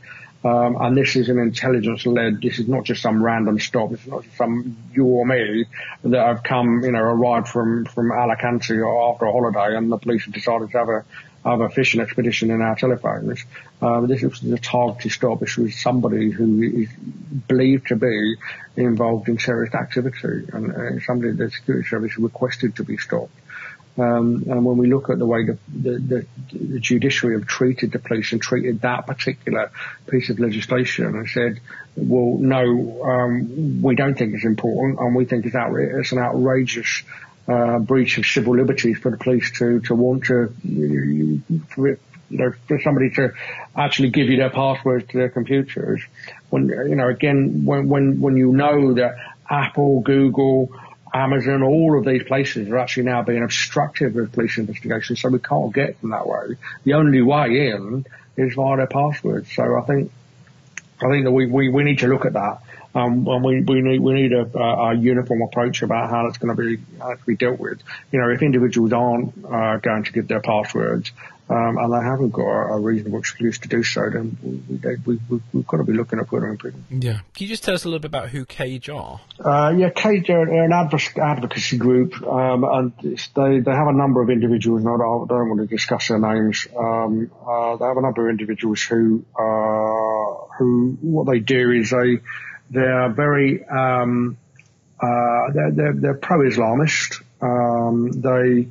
Um, 0.43 0.77
and 0.79 0.95
this 0.95 1.15
is 1.15 1.29
an 1.29 1.39
intelligence 1.39 2.05
led, 2.05 2.41
this 2.41 2.59
is 2.59 2.67
not 2.67 2.83
just 2.83 3.01
some 3.01 3.23
random 3.23 3.59
stop, 3.59 3.91
is 3.91 4.05
not 4.05 4.23
just 4.23 4.37
some 4.37 4.77
you 4.93 5.05
or 5.05 5.25
me 5.25 5.65
that 6.03 6.25
have 6.25 6.43
come, 6.43 6.81
you 6.83 6.91
know, 6.91 6.99
arrived 6.99 7.47
from, 7.47 7.85
from 7.85 8.11
Alicante 8.11 8.77
or 8.77 9.13
after 9.13 9.25
a 9.25 9.31
holiday 9.31 9.75
and 9.75 9.91
the 9.91 9.97
police 9.97 10.25
have 10.25 10.33
decided 10.33 10.69
to 10.71 10.77
have 10.77 10.89
a, 10.89 11.05
have 11.43 11.61
a 11.61 11.69
fishing 11.69 12.01
expedition 12.01 12.51
in 12.51 12.61
our 12.61 12.75
telephones. 12.75 13.43
Uh, 13.81 14.01
this 14.01 14.21
was 14.21 14.43
a 14.43 14.57
targeted 14.59 15.11
stop. 15.11 15.39
This 15.39 15.57
was 15.57 15.75
somebody 15.75 16.29
who 16.29 16.61
is 16.61 16.89
believed 17.47 17.87
to 17.87 17.95
be 17.95 18.35
involved 18.83 19.27
in 19.27 19.37
terrorist 19.37 19.73
activity 19.73 20.47
and 20.53 20.71
uh, 20.71 20.99
somebody 21.05 21.33
the 21.33 21.49
security 21.49 21.87
service 21.87 22.17
requested 22.17 22.75
to 22.75 22.83
be 22.83 22.97
stopped. 22.97 23.33
Um, 23.97 24.43
and 24.47 24.63
when 24.63 24.77
we 24.77 24.87
look 24.93 25.09
at 25.09 25.17
the 25.17 25.25
way 25.25 25.43
the, 25.45 25.57
the, 25.67 26.25
the, 26.53 26.79
judiciary 26.79 27.35
have 27.35 27.47
treated 27.47 27.91
the 27.91 27.97
police 27.97 28.31
and 28.31 28.39
treated 28.39 28.81
that 28.81 29.07
particular 29.07 29.71
piece 30.07 30.29
of 30.29 30.39
legislation 30.39 31.05
and 31.05 31.27
said, 31.27 31.59
well, 31.95 32.37
no, 32.37 33.03
um, 33.03 33.81
we 33.81 33.95
don't 33.95 34.15
think 34.15 34.35
it's 34.35 34.45
important 34.45 34.99
and 34.99 35.15
we 35.15 35.25
think 35.25 35.47
it's, 35.47 35.55
it's 35.55 36.11
an 36.11 36.19
outrageous 36.19 37.01
uh, 37.47 37.79
breach 37.79 38.19
of 38.19 38.25
civil 38.27 38.55
liberties 38.55 38.99
for 38.99 39.09
the 39.09 39.17
police 39.17 39.51
to, 39.57 39.79
to 39.79 39.95
want 39.95 40.25
to, 40.25 40.53
for, 41.69 41.97
know, 42.29 42.53
for 42.67 42.79
somebody 42.81 43.09
to 43.11 43.33
actually 43.75 44.09
give 44.09 44.27
you 44.27 44.37
their 44.37 44.49
passwords 44.49 45.07
to 45.09 45.17
their 45.17 45.29
computers. 45.29 46.01
When, 46.49 46.67
you 46.67 46.95
know, 46.95 47.07
again, 47.07 47.65
when, 47.65 47.87
when, 47.87 48.19
when 48.19 48.37
you 48.37 48.51
know 48.51 48.93
that 48.95 49.15
Apple, 49.49 50.01
Google, 50.01 50.71
Amazon, 51.13 51.63
all 51.63 51.97
of 51.97 52.05
these 52.05 52.23
places 52.23 52.67
are 52.69 52.77
actually 52.77 53.03
now 53.03 53.23
being 53.23 53.43
obstructive 53.43 54.15
with 54.15 54.33
police 54.33 54.57
investigations, 54.57 55.21
so 55.21 55.29
we 55.29 55.39
can't 55.39 55.73
get 55.73 55.99
them 56.01 56.11
that 56.11 56.27
way. 56.27 56.57
The 56.83 56.93
only 56.93 57.21
way 57.21 57.69
in 57.69 58.05
is 58.35 58.53
via 58.55 58.77
their 58.77 58.87
passwords. 58.87 59.51
So 59.53 59.77
I 59.77 59.81
think, 59.85 60.11
I 61.01 61.09
think 61.09 61.23
that 61.25 61.31
we, 61.31 61.45
we, 61.45 61.69
we 61.69 61.83
need 61.83 61.99
to 61.99 62.07
look 62.07 62.25
at 62.25 62.33
that 62.33 62.61
um, 62.97 63.27
and 63.27 63.43
we, 63.43 63.61
we 63.61 63.81
need 63.81 63.99
we 63.99 64.13
need 64.13 64.33
a, 64.33 64.57
a, 64.57 64.95
uniform 64.95 65.41
approach 65.43 65.83
about 65.83 66.09
how 66.09 66.27
it's 66.27 66.37
going 66.37 66.55
to 66.55 66.61
be 66.61 66.81
how 66.99 67.13
to 67.13 67.25
be 67.25 67.35
dealt 67.35 67.59
with. 67.59 67.79
You 68.11 68.19
know, 68.19 68.29
if 68.29 68.41
individuals 68.41 68.91
aren't 68.91 69.45
uh, 69.45 69.77
going 69.77 70.03
to 70.03 70.11
give 70.11 70.27
their 70.27 70.39
passwords 70.39 71.11
um, 71.49 71.77
and 71.77 71.93
they 71.93 72.05
haven't 72.05 72.31
got 72.31 72.73
a, 72.73 72.79
reasonable 72.79 73.19
excuse 73.19 73.57
to 73.59 73.67
do 73.67 73.83
so, 73.83 74.09
then 74.09 74.37
we, 74.41 74.95
we, 75.05 75.19
we, 75.29 75.41
we've 75.53 75.67
got 75.67 75.77
to 75.77 75.83
be 75.83 75.93
looking 75.93 76.19
at 76.19 76.27
putting 76.27 76.43
them 76.43 76.51
in 76.51 76.57
prison. 76.57 76.85
Yeah. 76.89 77.19
Can 77.33 77.43
you 77.43 77.47
just 77.47 77.63
tell 77.63 77.73
us 77.73 77.85
a 77.85 77.87
little 77.87 77.99
bit 77.99 78.09
about 78.09 78.29
who 78.29 78.45
Cage 78.45 78.89
are? 78.89 79.21
Uh, 79.39 79.73
yeah, 79.77 79.89
Cage 79.89 80.29
are, 80.29 80.41
are 80.41 80.63
an 80.63 80.73
advocacy 80.73 81.77
group, 81.77 82.21
um, 82.23 82.63
and 82.63 82.93
they 83.35 83.59
they 83.59 83.71
have 83.71 83.87
a 83.87 83.93
number 83.93 84.21
of 84.21 84.29
individuals. 84.29 84.81
And 84.81 84.89
I 84.89 84.97
don't, 84.97 85.27
don't 85.27 85.49
want 85.49 85.61
to 85.61 85.67
discuss 85.67 86.09
their 86.09 86.19
names. 86.19 86.67
Um, 86.77 87.31
uh, 87.47 87.75
they 87.77 87.85
have 87.85 87.97
a 87.97 88.01
number 88.01 88.27
of 88.27 88.31
individuals 88.31 88.81
who 88.83 89.25
uh, 89.37 90.47
who 90.57 90.97
what 91.01 91.27
they 91.27 91.39
do 91.39 91.71
is 91.71 91.91
they 91.91 92.19
they 92.69 92.81
are 92.81 93.09
very, 93.09 93.65
um, 93.65 94.37
uh, 94.99 95.51
they're, 95.53 95.71
they're, 95.71 95.93
they're 95.93 96.13
pro-Islamist. 96.15 97.21
Um, 97.41 98.11
they 98.11 98.67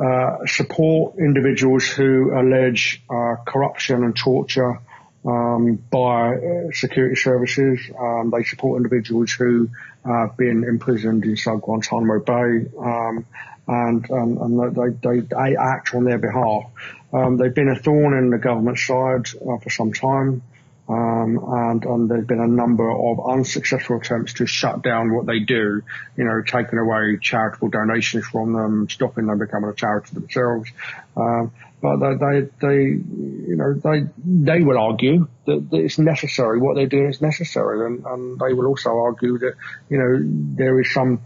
uh, 0.00 0.44
support 0.46 1.18
individuals 1.18 1.86
who 1.86 2.32
allege 2.36 3.02
uh, 3.08 3.36
corruption 3.46 4.02
and 4.02 4.16
torture 4.16 4.80
um, 5.24 5.76
by 5.76 6.34
uh, 6.34 6.70
security 6.72 7.16
services. 7.16 7.80
Um, 7.98 8.30
they 8.30 8.44
support 8.44 8.78
individuals 8.78 9.32
who 9.32 9.70
have 10.04 10.36
been 10.36 10.64
imprisoned 10.64 11.24
inside 11.24 11.60
Guantanamo 11.60 12.18
Bay, 12.20 12.66
um, 12.78 13.26
and, 13.66 14.10
and 14.10 14.76
they, 14.76 14.90
they, 15.08 15.20
they, 15.20 15.56
act 15.56 15.94
on 15.94 16.04
their 16.04 16.18
behalf. 16.18 16.64
Um, 17.12 17.36
they've 17.36 17.54
been 17.54 17.68
a 17.70 17.78
thorn 17.78 18.18
in 18.18 18.30
the 18.30 18.38
government 18.38 18.78
side 18.78 19.28
uh, 19.36 19.58
for 19.58 19.70
some 19.70 19.92
time. 19.92 20.42
Um, 20.86 21.38
and, 21.48 21.84
and 21.84 22.10
there's 22.10 22.26
been 22.26 22.40
a 22.40 22.46
number 22.46 22.90
of 22.90 23.18
unsuccessful 23.26 23.98
attempts 23.98 24.34
to 24.34 24.46
shut 24.46 24.82
down 24.82 25.14
what 25.14 25.24
they 25.24 25.38
do, 25.38 25.80
you 26.16 26.24
know, 26.24 26.42
taking 26.46 26.78
away 26.78 27.16
charitable 27.22 27.68
donations 27.68 28.26
from 28.26 28.52
them, 28.52 28.88
stopping 28.90 29.26
them 29.26 29.38
becoming 29.38 29.70
a 29.70 29.74
charity 29.74 30.12
themselves. 30.12 30.70
Um, 31.16 31.52
but 31.80 31.96
they, 31.96 32.14
they, 32.14 32.48
they, 32.60 32.82
you 32.82 33.56
know, 33.56 33.74
they, 33.74 34.06
they 34.24 34.62
will 34.62 34.78
argue 34.78 35.26
that, 35.46 35.70
that 35.70 35.76
it's 35.76 35.98
necessary. 35.98 36.58
What 36.58 36.76
they're 36.76 36.86
doing 36.86 37.08
is 37.08 37.20
necessary. 37.22 37.86
And, 37.86 38.04
and 38.04 38.38
they 38.38 38.52
will 38.52 38.66
also 38.66 38.90
argue 38.90 39.38
that, 39.38 39.54
you 39.88 39.98
know, 39.98 40.18
there 40.56 40.78
is 40.80 40.92
some, 40.92 41.22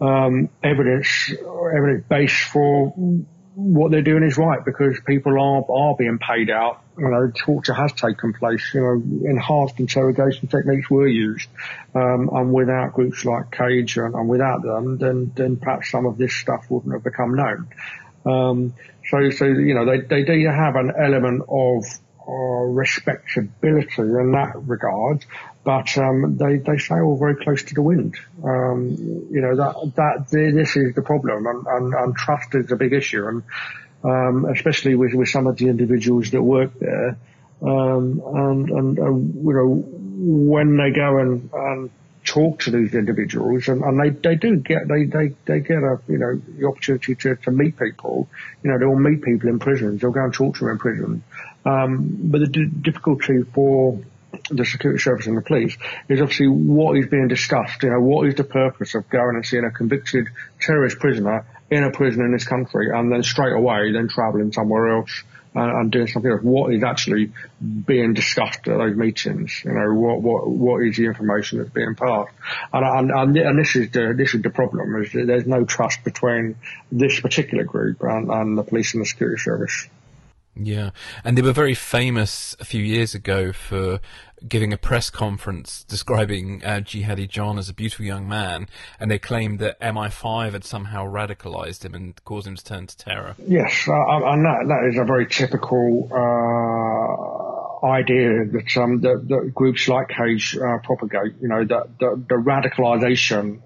um, 0.00 0.48
evidence, 0.62 1.32
evidence 1.32 2.04
base 2.08 2.40
for 2.52 2.94
what 3.60 3.90
they're 3.90 4.02
doing 4.02 4.22
is 4.22 4.38
right 4.38 4.64
because 4.64 5.00
people 5.04 5.32
are, 5.32 5.64
are 5.68 5.96
being 5.96 6.18
paid 6.18 6.48
out. 6.48 6.80
You 6.96 7.08
know, 7.08 7.32
torture 7.34 7.74
has 7.74 7.92
taken 7.92 8.32
place. 8.32 8.62
You 8.72 8.80
know, 8.80 9.28
enhanced 9.28 9.80
interrogation 9.80 10.46
techniques 10.46 10.88
were 10.88 11.08
used. 11.08 11.48
Um, 11.92 12.30
and 12.32 12.52
without 12.52 12.92
groups 12.92 13.24
like 13.24 13.50
Cage 13.50 13.96
and, 13.96 14.14
and, 14.14 14.28
without 14.28 14.62
them, 14.62 14.98
then, 14.98 15.32
then 15.34 15.56
perhaps 15.56 15.90
some 15.90 16.06
of 16.06 16.18
this 16.18 16.34
stuff 16.34 16.66
wouldn't 16.70 16.92
have 16.92 17.02
become 17.02 17.34
known. 17.34 17.68
Um, 18.24 18.74
so, 19.10 19.30
so, 19.30 19.46
you 19.46 19.74
know, 19.74 19.86
they, 19.86 20.02
they 20.02 20.22
do 20.22 20.46
have 20.46 20.76
an 20.76 20.92
element 20.96 21.42
of 21.48 21.84
uh, 22.28 22.32
respectability 22.32 24.02
in 24.02 24.32
that 24.32 24.52
regard, 24.54 25.24
but 25.64 25.96
um, 25.98 26.36
they 26.36 26.58
they 26.58 26.78
sail 26.78 27.16
very 27.16 27.36
close 27.36 27.62
to 27.64 27.74
the 27.74 27.82
wind. 27.82 28.16
Um, 28.42 28.96
you 29.30 29.40
know 29.40 29.56
that 29.56 29.92
that 29.96 30.30
this 30.30 30.76
is 30.76 30.94
the 30.94 31.02
problem, 31.02 31.46
and, 31.46 31.66
and, 31.66 31.94
and 31.94 32.16
trust 32.16 32.54
is 32.54 32.70
a 32.72 32.76
big 32.76 32.92
issue, 32.92 33.26
and 33.26 33.42
um, 34.04 34.44
especially 34.46 34.94
with, 34.94 35.14
with 35.14 35.28
some 35.28 35.46
of 35.46 35.56
the 35.56 35.68
individuals 35.68 36.30
that 36.30 36.42
work 36.42 36.72
there. 36.78 37.16
Um, 37.60 38.22
and, 38.24 38.70
and, 38.70 38.98
and, 38.98 39.34
you 39.34 39.52
know, 39.52 39.84
when 39.84 40.76
they 40.76 40.92
go 40.92 41.18
and, 41.18 41.50
and 41.52 41.90
talk 42.24 42.60
to 42.60 42.70
these 42.70 42.94
individuals 42.94 43.68
and, 43.68 43.82
and 43.82 43.98
they, 43.98 44.10
they 44.10 44.34
do 44.34 44.56
get 44.56 44.86
they, 44.86 45.04
they, 45.04 45.34
they 45.46 45.60
get 45.60 45.78
a 45.78 45.98
you 46.08 46.18
know 46.18 46.40
the 46.58 46.66
opportunity 46.66 47.14
to, 47.14 47.36
to 47.36 47.50
meet 47.50 47.78
people 47.78 48.28
you 48.62 48.70
know 48.70 48.78
they'll 48.78 48.94
meet 48.94 49.22
people 49.22 49.48
in 49.48 49.58
prisons 49.58 50.00
they'll 50.02 50.10
go 50.10 50.24
and 50.24 50.34
talk 50.34 50.54
to 50.54 50.60
them 50.60 50.72
in 50.72 50.78
prison 50.78 51.22
um, 51.64 52.18
but 52.24 52.40
the 52.40 52.46
d- 52.46 52.66
difficulty 52.82 53.44
for 53.54 53.98
the 54.50 54.64
security 54.64 55.00
service 55.00 55.26
and 55.26 55.36
the 55.36 55.42
police 55.42 55.76
is 56.08 56.20
obviously 56.20 56.48
what 56.48 56.96
is 56.96 57.06
being 57.06 57.28
discussed. 57.28 57.82
You 57.82 57.90
know, 57.90 58.00
what 58.00 58.28
is 58.28 58.34
the 58.34 58.44
purpose 58.44 58.94
of 58.94 59.08
going 59.08 59.36
and 59.36 59.44
seeing 59.44 59.64
a 59.64 59.70
convicted 59.70 60.28
terrorist 60.60 60.98
prisoner 60.98 61.46
in 61.70 61.84
a 61.84 61.90
prison 61.90 62.24
in 62.24 62.32
this 62.32 62.44
country 62.44 62.90
and 62.92 63.12
then 63.12 63.22
straight 63.22 63.52
away 63.52 63.92
then 63.92 64.08
travelling 64.08 64.52
somewhere 64.52 64.96
else 64.96 65.22
and, 65.54 65.70
and, 65.70 65.92
doing 65.92 66.06
something 66.06 66.30
else? 66.30 66.42
What 66.42 66.72
is 66.72 66.82
actually 66.82 67.32
being 67.60 68.14
discussed 68.14 68.66
at 68.68 68.78
those 68.78 68.96
meetings? 68.96 69.62
You 69.64 69.72
know, 69.72 69.92
what 69.94 70.22
what 70.22 70.48
what 70.48 70.82
is 70.82 70.96
the 70.96 71.06
information 71.06 71.58
that's 71.58 71.70
being 71.70 71.94
passed? 71.94 72.32
And 72.72 73.10
and, 73.10 73.36
and 73.36 73.58
this 73.58 73.76
is 73.76 73.90
the 73.90 74.14
this 74.16 74.34
is 74.34 74.42
the 74.42 74.50
problem 74.50 75.02
is 75.02 75.12
there's 75.12 75.46
no 75.46 75.64
trust 75.64 76.04
between 76.04 76.56
this 76.90 77.20
particular 77.20 77.64
group 77.64 78.02
and, 78.02 78.30
and 78.30 78.58
the 78.58 78.62
police 78.62 78.94
and 78.94 79.02
the 79.02 79.06
security 79.06 79.40
service. 79.40 79.88
Yeah, 80.60 80.90
and 81.24 81.38
they 81.38 81.42
were 81.42 81.52
very 81.52 81.74
famous 81.74 82.56
a 82.58 82.64
few 82.64 82.82
years 82.82 83.14
ago 83.14 83.52
for 83.52 84.00
giving 84.46 84.72
a 84.72 84.76
press 84.76 85.10
conference 85.10 85.84
describing 85.84 86.64
uh, 86.64 86.80
Jihadi 86.80 87.28
John 87.28 87.58
as 87.58 87.68
a 87.68 87.74
beautiful 87.74 88.04
young 88.04 88.28
man, 88.28 88.68
and 89.00 89.10
they 89.10 89.18
claimed 89.18 89.58
that 89.60 89.80
MI5 89.80 90.52
had 90.52 90.64
somehow 90.64 91.06
radicalized 91.06 91.84
him 91.84 91.94
and 91.94 92.24
caused 92.24 92.46
him 92.46 92.56
to 92.56 92.64
turn 92.64 92.86
to 92.86 92.96
terror. 92.96 93.36
Yes, 93.46 93.86
uh, 93.88 93.92
and 93.92 94.44
that, 94.44 94.66
that 94.68 94.88
is 94.88 94.98
a 94.98 95.04
very 95.04 95.26
typical 95.26 96.08
uh, 96.12 97.47
idea 97.84 98.44
that, 98.46 98.76
um, 98.76 99.00
that, 99.00 99.26
that, 99.28 99.52
groups 99.54 99.88
like 99.88 100.08
Cage 100.08 100.56
uh, 100.56 100.78
propagate. 100.82 101.34
You 101.40 101.48
know, 101.48 101.64
that, 101.64 101.98
the 101.98 102.34
radicalisation 102.34 103.60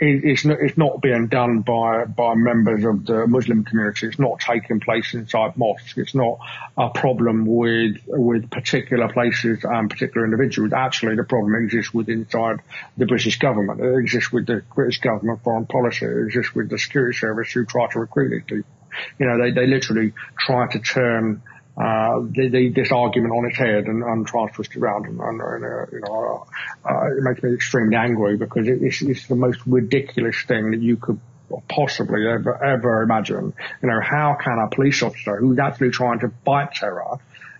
is, 0.00 0.44
is, 0.44 0.46
is, 0.46 0.78
not 0.78 1.00
being 1.00 1.28
done 1.28 1.60
by 1.60 2.04
by 2.04 2.34
members 2.34 2.84
of 2.84 3.06
the 3.06 3.26
Muslim 3.26 3.64
community. 3.64 4.06
It's 4.06 4.18
not 4.18 4.40
taking 4.40 4.80
place 4.80 5.14
inside 5.14 5.56
mosques. 5.56 5.96
It's 5.96 6.14
not 6.14 6.38
a 6.76 6.90
problem 6.90 7.46
with 7.46 7.96
with 8.06 8.50
particular 8.50 9.08
places 9.12 9.60
and 9.64 9.90
particular 9.90 10.24
individuals. 10.24 10.72
Actually, 10.72 11.16
the 11.16 11.24
problem 11.24 11.54
exists 11.62 11.92
with 11.92 12.08
inside 12.08 12.60
the 12.96 13.06
British 13.06 13.38
government. 13.38 13.80
It 13.80 13.98
exists 13.98 14.32
with 14.32 14.46
the 14.46 14.62
British 14.74 15.00
government 15.00 15.42
foreign 15.42 15.66
policy. 15.66 16.06
It 16.06 16.26
exists 16.26 16.54
with 16.54 16.70
the 16.70 16.78
security 16.78 17.16
service 17.16 17.52
who 17.52 17.64
try 17.64 17.88
to 17.92 18.00
recruit 18.00 18.30
these 18.30 18.44
people. 18.44 18.70
You 19.18 19.26
know, 19.26 19.38
they, 19.38 19.50
they 19.52 19.66
literally 19.66 20.12
try 20.38 20.66
to 20.72 20.78
turn 20.78 21.42
uh, 21.80 22.20
this 22.34 22.90
argument 22.92 23.32
on 23.32 23.46
its 23.46 23.56
head 23.56 23.86
and, 23.86 24.02
and 24.02 24.26
try 24.26 24.46
to 24.46 24.52
twist 24.52 24.74
it 24.74 24.78
around. 24.78 25.06
And, 25.06 25.20
and 25.20 25.40
uh, 25.40 25.86
you 25.92 26.00
know, 26.00 26.46
uh, 26.84 27.06
it 27.16 27.22
makes 27.22 27.42
me 27.42 27.54
extremely 27.54 27.96
angry 27.96 28.36
because 28.36 28.66
it, 28.66 28.82
it's, 28.82 29.00
it's 29.02 29.26
the 29.28 29.36
most 29.36 29.60
ridiculous 29.66 30.42
thing 30.46 30.72
that 30.72 30.80
you 30.80 30.96
could 30.96 31.20
possibly 31.68 32.26
ever, 32.28 32.62
ever 32.62 33.02
imagine. 33.02 33.54
You 33.82 33.88
know, 33.88 34.00
how 34.02 34.36
can 34.42 34.58
a 34.58 34.74
police 34.74 35.02
officer 35.02 35.36
who's 35.36 35.58
actually 35.58 35.90
trying 35.90 36.20
to 36.20 36.32
fight 36.44 36.74
terror 36.74 37.18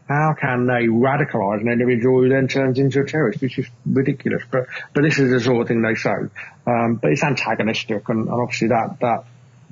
how 0.08 0.34
can 0.40 0.66
they 0.66 0.86
radicalise 0.86 1.60
an 1.60 1.68
individual 1.68 2.22
who 2.22 2.30
then 2.30 2.48
turns 2.48 2.78
into 2.78 3.00
a 3.00 3.04
terrorist? 3.04 3.42
It's 3.42 3.54
just 3.54 3.70
ridiculous. 3.84 4.42
But 4.50 4.66
but 4.94 5.02
this 5.02 5.18
is 5.18 5.30
the 5.30 5.40
sort 5.40 5.62
of 5.62 5.68
thing 5.68 5.82
they 5.82 5.96
say. 5.96 6.14
Um, 6.66 6.94
but 6.94 7.12
it's 7.12 7.22
antagonistic, 7.22 8.08
and, 8.08 8.26
and 8.26 8.40
obviously 8.40 8.68
that 8.68 8.96
that 9.00 9.24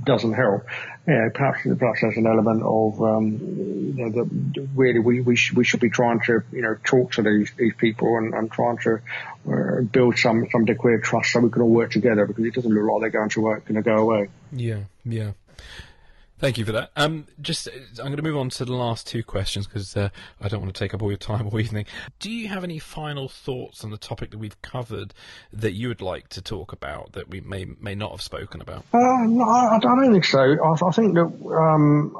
doesn't 0.03 0.33
help. 0.33 0.67
Yeah, 1.07 1.29
perhaps 1.33 1.61
perhaps 1.79 2.01
there's 2.01 2.17
an 2.17 2.27
element 2.27 2.63
of 2.63 3.01
um, 3.01 3.39
you 3.39 3.95
know, 3.95 4.11
that 4.11 4.69
really 4.75 4.99
we 4.99 5.21
we, 5.21 5.37
sh- 5.37 5.53
we 5.53 5.65
should 5.65 5.81
be 5.81 5.91
trying 5.91 6.21
to 6.27 6.43
you 6.53 6.63
know 6.63 6.77
talk 6.85 7.13
to 7.13 7.23
these 7.23 7.53
these 7.57 7.75
people 7.77 8.17
and, 8.19 8.35
and 8.35 8.51
trying 8.51 8.79
to 8.79 9.01
uh, 9.49 9.83
build 9.83 10.19
some 10.19 10.47
some 10.51 10.65
degree 10.65 10.97
of 10.97 11.03
trust 11.03 11.33
so 11.33 11.41
we 11.41 11.51
can 11.51 11.63
all 11.63 11.69
work 11.69 11.93
together 11.93 12.27
because 12.27 12.45
it 12.45 12.55
doesn't 12.55 12.73
look 12.73 12.91
like 12.91 13.01
they're 13.13 13.21
going 13.21 13.31
to 13.31 13.41
work 13.41 13.65
going 13.67 13.77
to 13.77 13.83
go 13.83 13.97
away. 13.99 14.29
Yeah, 14.53 14.81
yeah. 15.05 15.33
Thank 16.39 16.59
you 16.59 16.67
for 16.67 16.73
that. 16.73 16.91
Um, 16.97 17.27
just 17.41 17.67
I'm 17.99 18.07
going 18.07 18.17
to 18.17 18.23
move 18.23 18.37
on 18.37 18.51
to 18.51 18.65
the 18.67 18.75
last 18.75 19.07
two 19.07 19.23
questions 19.23 19.67
because 19.67 19.97
uh, 19.97 20.11
I 20.41 20.49
don't 20.49 20.61
want 20.61 20.75
to 20.75 20.79
take 20.79 20.93
up 20.93 21.03
all 21.03 21.11
your 21.11 21.17
time 21.17 21.47
all 21.53 21.59
evening. 21.59 21.87
Do 22.19 22.31
you 22.31 22.49
have 22.49 22.63
any 22.63 22.79
final 22.79 23.29
thoughts 23.29 23.85
on 23.85 23.91
the 23.91 23.97
topic 23.97 24.33
that 24.33 24.39
we've 24.39 24.61
covered 24.61 25.15
that 25.53 25.73
you 25.73 25.89
would 25.89 26.03
like 26.03 26.29
to 26.31 26.43
talk 26.43 26.73
about 26.73 27.13
that 27.13 27.31
we 27.31 27.41
may 27.41 27.67
may 27.81 27.95
not 27.95 28.11
have 28.11 28.21
spoken 28.21 28.61
about? 28.61 28.85
Uh, 28.93 28.99
no, 29.27 29.45
I, 29.45 29.77
I, 29.77 29.79
don't 29.79 30.13
think 30.13 30.25
so. 30.25 30.39
I, 30.41 30.87
I 30.87 30.91
think 30.91 31.15
that 31.15 31.25
um, 31.25 32.15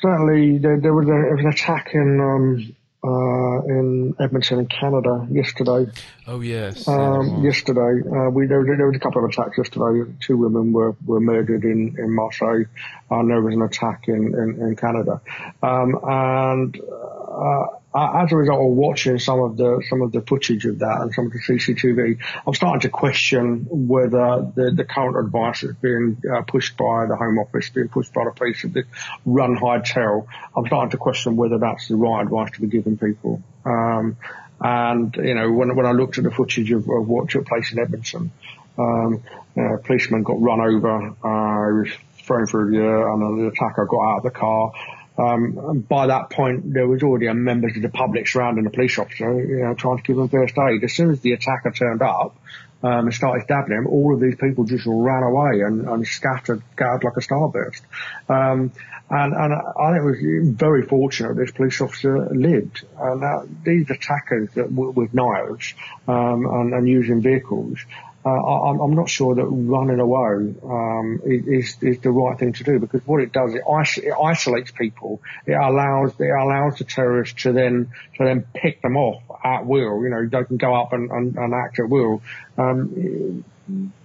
certainly 0.00 0.58
there, 0.58 0.78
there, 0.80 0.94
was 0.94 1.08
a, 1.08 1.12
was 1.12 1.40
an 1.40 1.48
attack 1.48 1.90
in 1.94 2.20
um, 2.20 2.76
uh, 3.04 3.62
in 3.66 4.14
Edmonton, 4.20 4.60
in 4.60 4.66
Canada, 4.66 5.26
yesterday. 5.30 5.90
Oh 6.26 6.40
yes. 6.40 6.86
Um, 6.86 7.42
yesterday, 7.42 8.08
uh, 8.08 8.30
we 8.30 8.46
there, 8.46 8.64
there, 8.64 8.86
was 8.86 8.96
a 8.96 9.00
couple 9.00 9.24
of 9.24 9.30
attacks 9.30 9.58
yesterday. 9.58 10.10
Two 10.20 10.36
women 10.36 10.72
were, 10.72 10.94
were 11.04 11.20
murdered 11.20 11.64
in 11.64 11.96
in 11.98 12.14
Marseille, 12.14 12.64
and 13.10 13.30
there 13.30 13.40
was 13.40 13.54
an 13.54 13.62
attack 13.62 14.08
in 14.08 14.34
in, 14.34 14.66
in 14.66 14.76
Canada, 14.76 15.20
um, 15.62 15.98
and. 16.04 16.80
Uh, 16.80 17.66
as 17.94 18.32
a 18.32 18.36
result 18.36 18.60
of 18.60 18.76
watching 18.76 19.18
some 19.18 19.40
of 19.40 19.56
the 19.56 19.82
some 19.88 20.00
of 20.00 20.12
the 20.12 20.22
footage 20.22 20.64
of 20.64 20.78
that 20.78 21.02
and 21.02 21.12
some 21.12 21.26
of 21.26 21.32
the 21.32 21.40
CCTV, 21.40 22.18
I'm 22.46 22.54
starting 22.54 22.80
to 22.80 22.88
question 22.88 23.66
whether 23.68 24.50
the, 24.54 24.72
the 24.74 24.84
current 24.84 25.18
advice 25.18 25.60
that's 25.60 25.78
being 25.78 26.22
uh, 26.32 26.42
pushed 26.42 26.76
by 26.76 27.06
the 27.06 27.16
Home 27.16 27.38
Office, 27.38 27.68
being 27.68 27.88
pushed 27.88 28.14
by 28.14 28.24
the 28.24 28.30
police, 28.30 28.64
of 28.64 28.72
the 28.72 28.84
run, 29.26 29.56
hide, 29.56 29.84
tell. 29.84 30.26
I'm 30.56 30.66
starting 30.66 30.90
to 30.92 30.96
question 30.96 31.36
whether 31.36 31.58
that's 31.58 31.88
the 31.88 31.96
right 31.96 32.22
advice 32.22 32.52
to 32.52 32.62
be 32.62 32.68
giving 32.68 32.96
people. 32.96 33.42
Um, 33.64 34.16
and 34.60 35.14
you 35.16 35.34
know, 35.34 35.52
when 35.52 35.76
when 35.76 35.84
I 35.84 35.92
looked 35.92 36.16
at 36.18 36.24
the 36.24 36.30
footage 36.30 36.70
of, 36.72 36.88
of 36.88 37.06
what 37.06 37.28
took 37.28 37.46
place 37.46 37.72
in 37.72 37.78
Edmonton, 37.78 38.32
um, 38.78 39.22
a 39.56 39.78
policeman 39.78 40.22
got 40.22 40.40
run 40.40 40.60
over, 40.60 41.08
uh, 41.08 41.82
he 41.82 41.90
was 41.90 41.98
thrown 42.24 42.46
through 42.46 42.70
the 42.70 42.78
air, 42.78 43.08
and 43.12 43.38
the 43.38 43.48
attacker 43.48 43.84
got 43.84 44.00
out 44.00 44.16
of 44.18 44.22
the 44.22 44.30
car 44.30 44.72
um, 45.18 45.84
by 45.88 46.06
that 46.06 46.30
point, 46.30 46.72
there 46.72 46.86
was 46.86 47.02
already 47.02 47.26
a 47.26 47.34
members 47.34 47.76
of 47.76 47.82
the 47.82 47.88
public 47.88 48.28
surrounding 48.28 48.64
the 48.64 48.70
police 48.70 48.98
officer, 48.98 49.44
you 49.44 49.60
know, 49.60 49.74
trying 49.74 49.98
to 49.98 50.02
give 50.02 50.18
him 50.18 50.28
first 50.28 50.54
aid. 50.58 50.82
As 50.82 50.92
soon 50.94 51.10
as 51.10 51.20
the 51.20 51.32
attacker 51.32 51.70
turned 51.70 52.02
up 52.02 52.36
um, 52.82 53.06
and 53.06 53.14
started 53.14 53.44
stabbing 53.44 53.76
him, 53.76 53.86
all 53.86 54.14
of 54.14 54.20
these 54.20 54.36
people 54.36 54.64
just 54.64 54.84
ran 54.86 55.22
away 55.22 55.60
and, 55.60 55.86
and 55.86 56.06
scattered, 56.06 56.62
scattered 56.72 57.04
like 57.04 57.16
a 57.16 57.20
starburst. 57.20 57.82
Um, 58.28 58.72
and, 59.10 59.34
and 59.34 59.52
I 59.52 59.92
think 59.92 60.02
it 60.02 60.04
was 60.04 60.56
very 60.56 60.86
fortunate 60.86 61.36
this 61.36 61.50
police 61.50 61.82
officer 61.82 62.30
lived. 62.30 62.82
And 62.98 63.22
uh, 63.22 63.42
these 63.62 63.90
attackers 63.90 64.48
that, 64.54 64.72
with 64.72 65.12
knives 65.12 65.74
um, 66.08 66.46
and, 66.46 66.72
and 66.72 66.88
using 66.88 67.20
vehicles 67.20 67.78
uh, 68.24 68.28
I, 68.28 68.70
am 68.70 68.94
not 68.94 69.08
sure 69.08 69.34
that 69.34 69.44
running 69.44 69.98
away 69.98 70.54
um, 70.62 71.20
is, 71.24 71.76
is 71.80 71.98
the 72.00 72.10
right 72.10 72.38
thing 72.38 72.52
to 72.52 72.64
do 72.64 72.78
because 72.78 73.04
what 73.04 73.20
it 73.20 73.32
does, 73.32 73.54
it, 73.54 73.62
is- 73.66 74.04
it, 74.04 74.12
isolates 74.12 74.70
people. 74.70 75.20
It 75.44 75.54
allows 75.54 76.12
it 76.20 76.30
allows 76.30 76.78
the 76.78 76.84
terrorists 76.84 77.42
to 77.42 77.52
then 77.52 77.90
to 78.18 78.24
then 78.24 78.46
pick 78.54 78.80
them 78.80 78.96
off 78.96 79.22
at 79.44 79.66
will. 79.66 80.04
You 80.04 80.10
know, 80.10 80.26
they 80.26 80.44
can 80.44 80.56
go 80.56 80.74
up 80.74 80.92
and, 80.92 81.10
and, 81.10 81.36
and 81.36 81.54
act 81.54 81.80
at 81.80 81.88
will. 81.88 82.22
Um, 82.56 83.44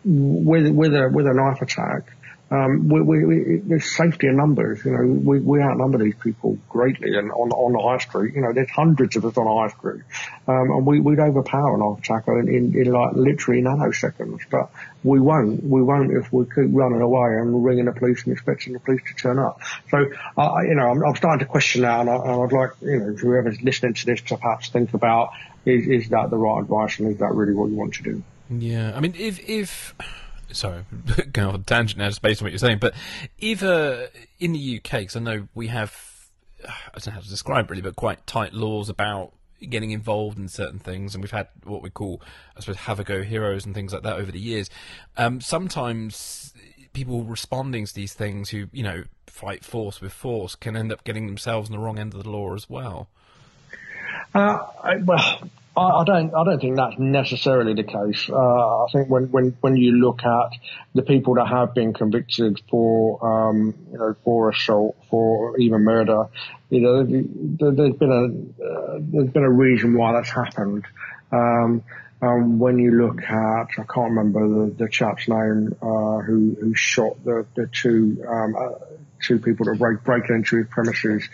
with 0.04 0.68
with 0.70 0.94
a 0.96 1.10
with 1.12 1.28
a 1.28 1.34
knife 1.34 1.62
attack, 1.62 2.12
um, 2.50 2.88
we, 2.88 3.02
we, 3.02 3.26
we, 3.26 3.58
there's 3.58 3.92
safety 3.96 4.28
in 4.28 4.38
numbers. 4.38 4.84
You 4.86 4.92
know, 4.92 5.06
we, 5.06 5.40
we 5.40 5.62
outnumber 5.62 5.98
these 5.98 6.16
people 6.16 6.58
greatly, 6.70 7.18
and 7.18 7.30
on 7.32 7.52
on 7.52 7.74
the 7.74 7.80
high 7.80 7.98
street, 7.98 8.36
you 8.36 8.42
know, 8.42 8.54
there's 8.54 8.70
hundreds 8.70 9.18
of 9.18 9.26
us 9.26 9.38
on 9.38 9.46
the 9.46 9.54
high 9.54 9.78
street, 9.78 10.04
um, 10.48 10.72
and 10.72 10.86
we, 10.86 11.02
we'd 11.02 11.20
overpower 11.20 11.76
an 11.76 11.98
attacker 12.00 12.40
in, 12.40 12.48
in, 12.48 12.76
in 12.76 12.92
like 12.94 13.16
literally 13.16 13.62
nanoseconds. 13.62 14.42
But 14.50 14.70
we 15.04 15.20
won't. 15.20 15.62
We 15.62 15.82
won't 15.82 16.14
if 16.14 16.32
we 16.32 16.46
keep 16.46 16.70
running 16.72 17.02
away 17.02 17.36
and 17.36 17.66
ringing 17.66 17.86
the 17.86 17.92
police 17.92 18.24
and 18.24 18.32
expecting 18.32 18.74
the 18.74 18.80
police 18.80 19.02
to 19.08 19.14
turn 19.16 19.40
up. 19.40 19.60
So, 19.92 19.98
you 20.00 20.76
know, 20.76 20.90
I'm, 20.90 21.04
I'm 21.04 21.16
starting 21.18 21.40
to 21.40 21.46
question 21.46 21.82
now, 21.82 22.02
and, 22.02 22.10
I, 22.10 22.16
I'd 22.16 22.52
like 22.54 22.72
you 22.82 23.00
know 23.00 23.14
whoever's 23.14 23.62
listening 23.62 23.94
to 23.96 24.06
this 24.06 24.22
to 24.22 24.38
perhaps 24.38 24.70
think 24.70 24.94
about 24.94 25.32
is 25.66 25.86
is 25.86 26.10
that 26.10 26.30
the 26.30 26.38
right 26.38 26.62
advice, 26.62 27.00
and 27.00 27.12
is 27.12 27.20
that 27.20 27.34
really 27.34 27.54
what 27.54 27.70
you 27.70 27.76
want 27.76 27.96
to 27.96 28.04
do? 28.04 28.24
Yeah, 28.50 28.94
I 28.96 29.02
mean, 29.02 29.16
if 29.18 29.40
if 29.50 29.94
sorry, 30.52 30.86
going 31.32 31.48
off 31.48 31.56
a 31.56 31.60
tangent 31.60 32.00
now, 32.00 32.08
just 32.08 32.22
based 32.22 32.42
on 32.42 32.46
what 32.46 32.52
you're 32.52 32.60
saying, 32.60 32.80
but 32.80 32.94
either 33.40 34.10
in 34.40 34.54
the 34.54 34.78
UK, 34.78 35.00
because 35.00 35.16
I 35.16 35.20
know 35.20 35.48
we 35.54 35.68
have, 35.68 35.96
I 36.68 36.74
don't 36.94 37.08
know 37.08 37.14
how 37.14 37.20
to 37.20 37.30
describe 37.30 37.70
really, 37.70 37.82
but 37.82 37.96
quite 37.96 38.26
tight 38.28 38.54
laws 38.54 38.90
about 38.90 39.34
getting 39.70 39.92
involved 39.92 40.38
in 40.38 40.48
certain 40.48 40.80
things, 40.80 41.16
and 41.16 41.24
we've 41.24 41.32
had 41.32 41.48
what 41.64 41.82
we 41.82 41.90
call, 41.90 42.22
I 42.56 42.62
suppose, 42.62 42.78
have 42.78 43.00
a 43.00 43.04
go 43.04 43.24
heroes 43.24 43.66
and 43.66 43.74
things 43.74 43.94
like 43.94 44.04
that 44.04 44.18
over 44.18 44.32
the 44.32 44.40
years. 44.40 44.70
Um, 45.18 45.42
sometimes 45.42 46.54
people 46.94 47.24
responding 47.24 47.86
to 47.86 47.94
these 47.94 48.14
things 48.14 48.50
who, 48.50 48.68
you 48.72 48.84
know, 48.84 49.04
fight 49.28 49.64
force 49.64 50.02
with 50.02 50.12
force 50.12 50.56
can 50.56 50.76
end 50.76 50.92
up 50.92 51.04
getting 51.04 51.28
themselves 51.28 51.70
on 51.70 51.76
the 51.76 51.80
wrong 51.80 52.00
end 52.00 52.14
of 52.14 52.24
the 52.24 52.30
law 52.30 52.56
as 52.56 52.70
well. 52.70 53.08
Uh, 54.34 54.66
I, 54.84 54.98
well, 54.98 55.50
I, 55.78 56.02
I, 56.02 56.04
don't. 56.06 56.34
I 56.34 56.44
don't 56.44 56.60
think 56.60 56.76
that's 56.76 56.98
necessarily 56.98 57.76
the 57.76 57.84
case. 57.84 58.30
Uh, 58.30 58.86
I 58.86 58.88
think 58.92 59.10
when, 59.10 59.32
when, 59.32 59.56
when 59.62 59.78
you 59.78 59.92
look 59.92 60.24
at 60.24 60.58
the 60.96 61.04
people 61.04 61.36
that 61.36 61.48
have 61.48 61.76
been 61.76 61.94
convicted 61.94 62.60
for 62.68 63.50
um, 63.50 63.76
you 63.92 63.98
know 64.00 64.16
for 64.24 64.50
assault, 64.50 64.98
for 65.10 65.56
even 65.60 65.84
murder, 65.84 66.26
you 66.72 66.82
know, 66.82 67.04
there's 67.04 67.96
been 67.96 68.12
a 68.12 68.64
uh, 68.64 68.98
there's 69.00 69.30
been 69.30 69.44
a 69.44 69.52
reason 69.52 69.96
why 69.96 70.14
that's 70.14 70.32
happened. 70.32 70.86
Um, 71.32 71.84
um, 72.24 72.58
when 72.58 72.80
you 72.80 72.92
look 72.92 73.22
at, 73.22 73.68
I 73.78 73.84
can't 73.84 74.10
remember 74.10 74.48
the, 74.48 74.74
the 74.74 74.90
chap's 74.90 75.28
name 75.28 75.76
uh, 75.80 76.20
who 76.26 76.58
who 76.60 76.74
shot 76.74 77.24
the 77.24 77.46
the 77.56 77.68
two 77.68 78.26
um, 78.28 78.56
uh, 78.56 78.86
two 79.22 79.38
people 79.38 79.68
that 79.68 79.78
break 79.78 80.04
break 80.04 80.28
into 80.30 80.58
his 80.58 80.68
premises, 80.72 81.30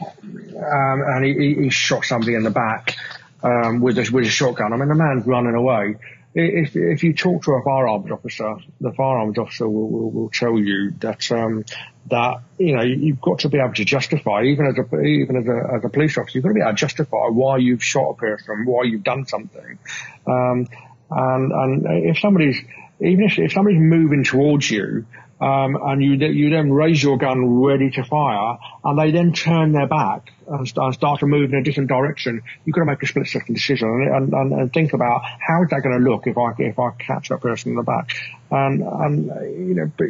um, 0.00 1.02
and 1.06 1.24
he, 1.26 1.54
he 1.64 1.68
shot 1.68 2.06
somebody 2.06 2.34
in 2.34 2.42
the 2.42 2.50
back 2.50 2.96
um, 3.42 3.80
with 3.80 3.98
a, 3.98 4.10
with 4.12 4.26
a 4.26 4.30
shotgun. 4.30 4.72
I 4.72 4.76
mean, 4.76 4.88
the 4.88 4.94
man's 4.94 5.26
running 5.26 5.54
away. 5.54 5.96
If, 6.34 6.74
if 6.76 7.02
you 7.02 7.12
talk 7.12 7.42
to 7.44 7.52
a 7.52 7.62
firearms 7.62 8.10
officer, 8.10 8.56
the 8.80 8.92
firearms 8.92 9.36
officer 9.36 9.68
will, 9.68 9.90
will, 9.90 10.10
will 10.10 10.30
tell 10.30 10.58
you 10.58 10.92
that, 11.00 11.30
um, 11.30 11.64
that, 12.08 12.40
you 12.56 12.74
know, 12.74 12.82
you've 12.82 13.20
got 13.20 13.40
to 13.40 13.50
be 13.50 13.58
able 13.58 13.74
to 13.74 13.84
justify, 13.84 14.44
even 14.44 14.66
as 14.66 14.78
a, 14.78 15.00
even 15.02 15.36
as 15.36 15.46
a, 15.46 15.74
as 15.76 15.84
a 15.84 15.90
police 15.90 16.16
officer, 16.16 16.38
you've 16.38 16.44
got 16.44 16.48
to 16.48 16.54
be 16.54 16.62
able 16.62 16.70
to 16.70 16.76
justify 16.76 17.26
why 17.28 17.58
you've 17.58 17.84
shot 17.84 18.12
a 18.12 18.14
person, 18.14 18.64
why 18.64 18.84
you've 18.84 19.04
done 19.04 19.26
something. 19.26 19.78
Um, 20.26 20.68
and, 21.10 21.52
and 21.52 21.86
if 22.06 22.18
somebody's, 22.18 22.56
even 23.00 23.24
if, 23.24 23.38
if 23.38 23.52
somebody's 23.52 23.80
moving 23.80 24.24
towards 24.24 24.70
you, 24.70 25.06
um, 25.40 25.76
and 25.82 26.00
you 26.00 26.12
you 26.12 26.50
then 26.50 26.72
raise 26.72 27.02
your 27.02 27.18
gun 27.18 27.62
ready 27.62 27.90
to 27.90 28.04
fire, 28.04 28.58
and 28.84 28.98
they 28.98 29.10
then 29.10 29.32
turn 29.32 29.72
their 29.72 29.88
back 29.88 30.32
and 30.46 30.68
start, 30.68 30.94
start 30.94 31.20
to 31.20 31.26
move 31.26 31.52
in 31.52 31.58
a 31.58 31.64
different 31.64 31.88
direction. 31.88 32.42
You've 32.64 32.74
got 32.74 32.82
to 32.82 32.86
make 32.86 33.02
a 33.02 33.06
split 33.06 33.26
second 33.26 33.54
decision 33.54 33.88
and, 33.88 34.32
and, 34.32 34.52
and 34.52 34.72
think 34.72 34.92
about 34.92 35.22
how 35.24 35.64
is 35.64 35.70
that 35.70 35.82
going 35.82 35.98
to 35.98 36.10
look 36.10 36.28
if 36.28 36.38
I 36.38 36.52
if 36.58 36.78
I 36.78 36.90
catch 36.90 37.30
that 37.30 37.40
person 37.40 37.70
in 37.70 37.76
the 37.76 37.82
back, 37.82 38.12
and 38.50 38.82
and 38.82 39.68
you 39.68 39.74
know. 39.74 39.92
But, 39.96 40.08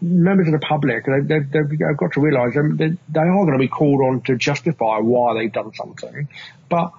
members 0.00 0.46
of 0.46 0.52
the 0.52 0.58
public, 0.58 1.04
they, 1.04 1.12
have 1.12 1.28
they, 1.28 1.94
got 1.98 2.12
to 2.12 2.20
realise 2.20 2.54
they, 2.54 2.96
they 3.10 3.20
are 3.20 3.44
going 3.44 3.52
to 3.52 3.58
be 3.58 3.68
called 3.68 4.00
on 4.00 4.22
to 4.22 4.36
justify 4.36 4.98
why 4.98 5.34
they've 5.34 5.52
done 5.52 5.74
something, 5.74 6.28
but 6.70 6.92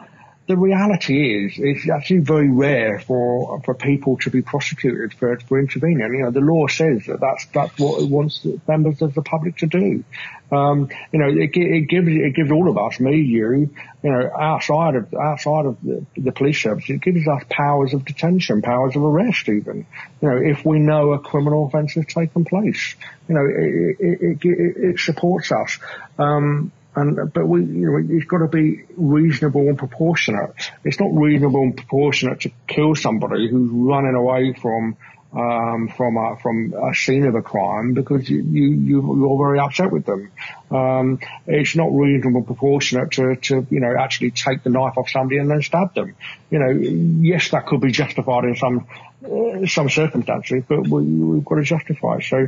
the 0.48 0.56
reality 0.56 1.46
is, 1.46 1.54
it's 1.58 1.90
actually 1.90 2.20
very 2.20 2.50
rare 2.50 3.00
for 3.00 3.62
for 3.62 3.74
people 3.74 4.18
to 4.18 4.30
be 4.30 4.44
prosecuted 4.44 5.14
for 5.14 5.40
for 5.40 5.60
intervening. 5.60 6.00
You 6.00 6.24
know, 6.24 6.32
the 6.32 6.40
law 6.42 6.68
says 6.68 7.06
that 7.08 7.20
that's 7.20 7.46
that's 7.48 7.80
what 7.80 8.04
it 8.04 8.10
wants 8.10 8.46
members 8.68 9.02
of 9.02 9.16
the 9.16 9.24
public 9.24 9.58
to 9.58 9.68
do. 9.68 10.04
Um, 10.52 10.90
you 11.12 11.18
know, 11.18 11.28
it, 11.28 11.58
it, 11.58 11.90
gives 11.90 12.08
it 12.08 12.36
gives 12.36 12.52
all 12.52 12.70
of 12.70 12.78
us, 12.78 13.00
me, 13.00 13.18
you, 13.18 13.72
you 14.04 14.12
know, 14.12 14.30
outside 14.40 14.96
of 14.96 15.12
outside 15.16 15.66
of 15.66 15.82
the, 15.82 16.06
the, 16.16 16.32
police 16.32 16.62
service, 16.62 16.88
it 16.88 17.02
gives 17.02 17.28
us 17.28 17.42
powers 17.50 17.96
of 17.96 18.06
detention, 18.06 18.62
powers 18.62 18.96
of 18.96 19.04
arrest, 19.04 19.50
even. 19.50 19.88
You 20.22 20.30
know, 20.30 20.38
if 20.38 20.64
we 20.64 20.78
know 20.78 21.14
a 21.14 21.20
criminal 21.20 21.66
offence 21.66 21.94
has 21.94 22.06
taken 22.06 22.46
place, 22.46 22.96
you 23.28 23.34
know, 23.34 23.46
it, 23.48 24.46
it, 24.46 24.78
it 24.78 25.00
supports 25.00 25.52
us. 25.52 25.80
Um, 26.20 26.72
and, 26.96 27.34
but 27.34 27.46
we, 27.46 27.62
you 27.62 27.92
know, 27.92 28.16
it's 28.16 28.26
got 28.26 28.40
to 28.40 28.48
be 28.48 28.86
reasonable 28.96 29.68
and 29.68 29.78
proportionate. 29.78 30.52
It's 30.84 31.00
not 31.00 31.14
reasonable 31.14 31.62
and 31.62 31.76
proportionate 31.76 32.42
to 32.42 32.52
kill 32.68 32.96
somebody 32.96 33.50
who's 33.50 33.70
running 33.72 34.16
away 34.16 34.54
from, 34.54 34.96
um, 35.34 35.90
from 35.90 36.16
a, 36.16 36.38
from 36.42 36.74
a 36.74 36.96
scene 36.96 37.26
of 37.26 37.36
a 37.36 37.42
crime 37.42 37.94
because 37.94 38.30
you, 38.30 38.42
you, 38.42 38.70
you're 38.86 39.38
very 39.38 39.60
upset 39.60 39.92
with 39.92 40.06
them. 40.06 40.32
Um, 40.72 41.20
it's 41.46 41.76
not 41.76 41.94
reasonable 41.94 42.38
and 42.38 42.48
proportionate 42.48 43.12
to, 43.12 43.36
to, 43.36 43.68
you 43.70 43.80
know, 43.82 43.94
actually 43.98 44.32
take 44.32 44.64
the 44.64 44.70
knife 44.70 44.98
off 44.98 45.10
somebody 45.10 45.40
and 45.40 45.52
then 45.52 45.62
stab 45.62 45.94
them. 45.94 46.16
You 46.50 46.60
know, 46.60 46.70
yes, 46.70 47.52
that 47.52 47.66
could 47.66 47.82
be 47.82 47.92
justified 47.92 48.46
in 48.46 48.56
some, 48.56 48.88
uh, 49.26 49.68
some 49.68 49.90
circumstances, 49.90 50.64
but 50.68 50.88
we, 50.88 51.04
we've 51.04 51.46
got 51.46 51.56
to 51.56 51.64
justify 51.64 52.18
it. 52.18 52.24
So, 52.24 52.48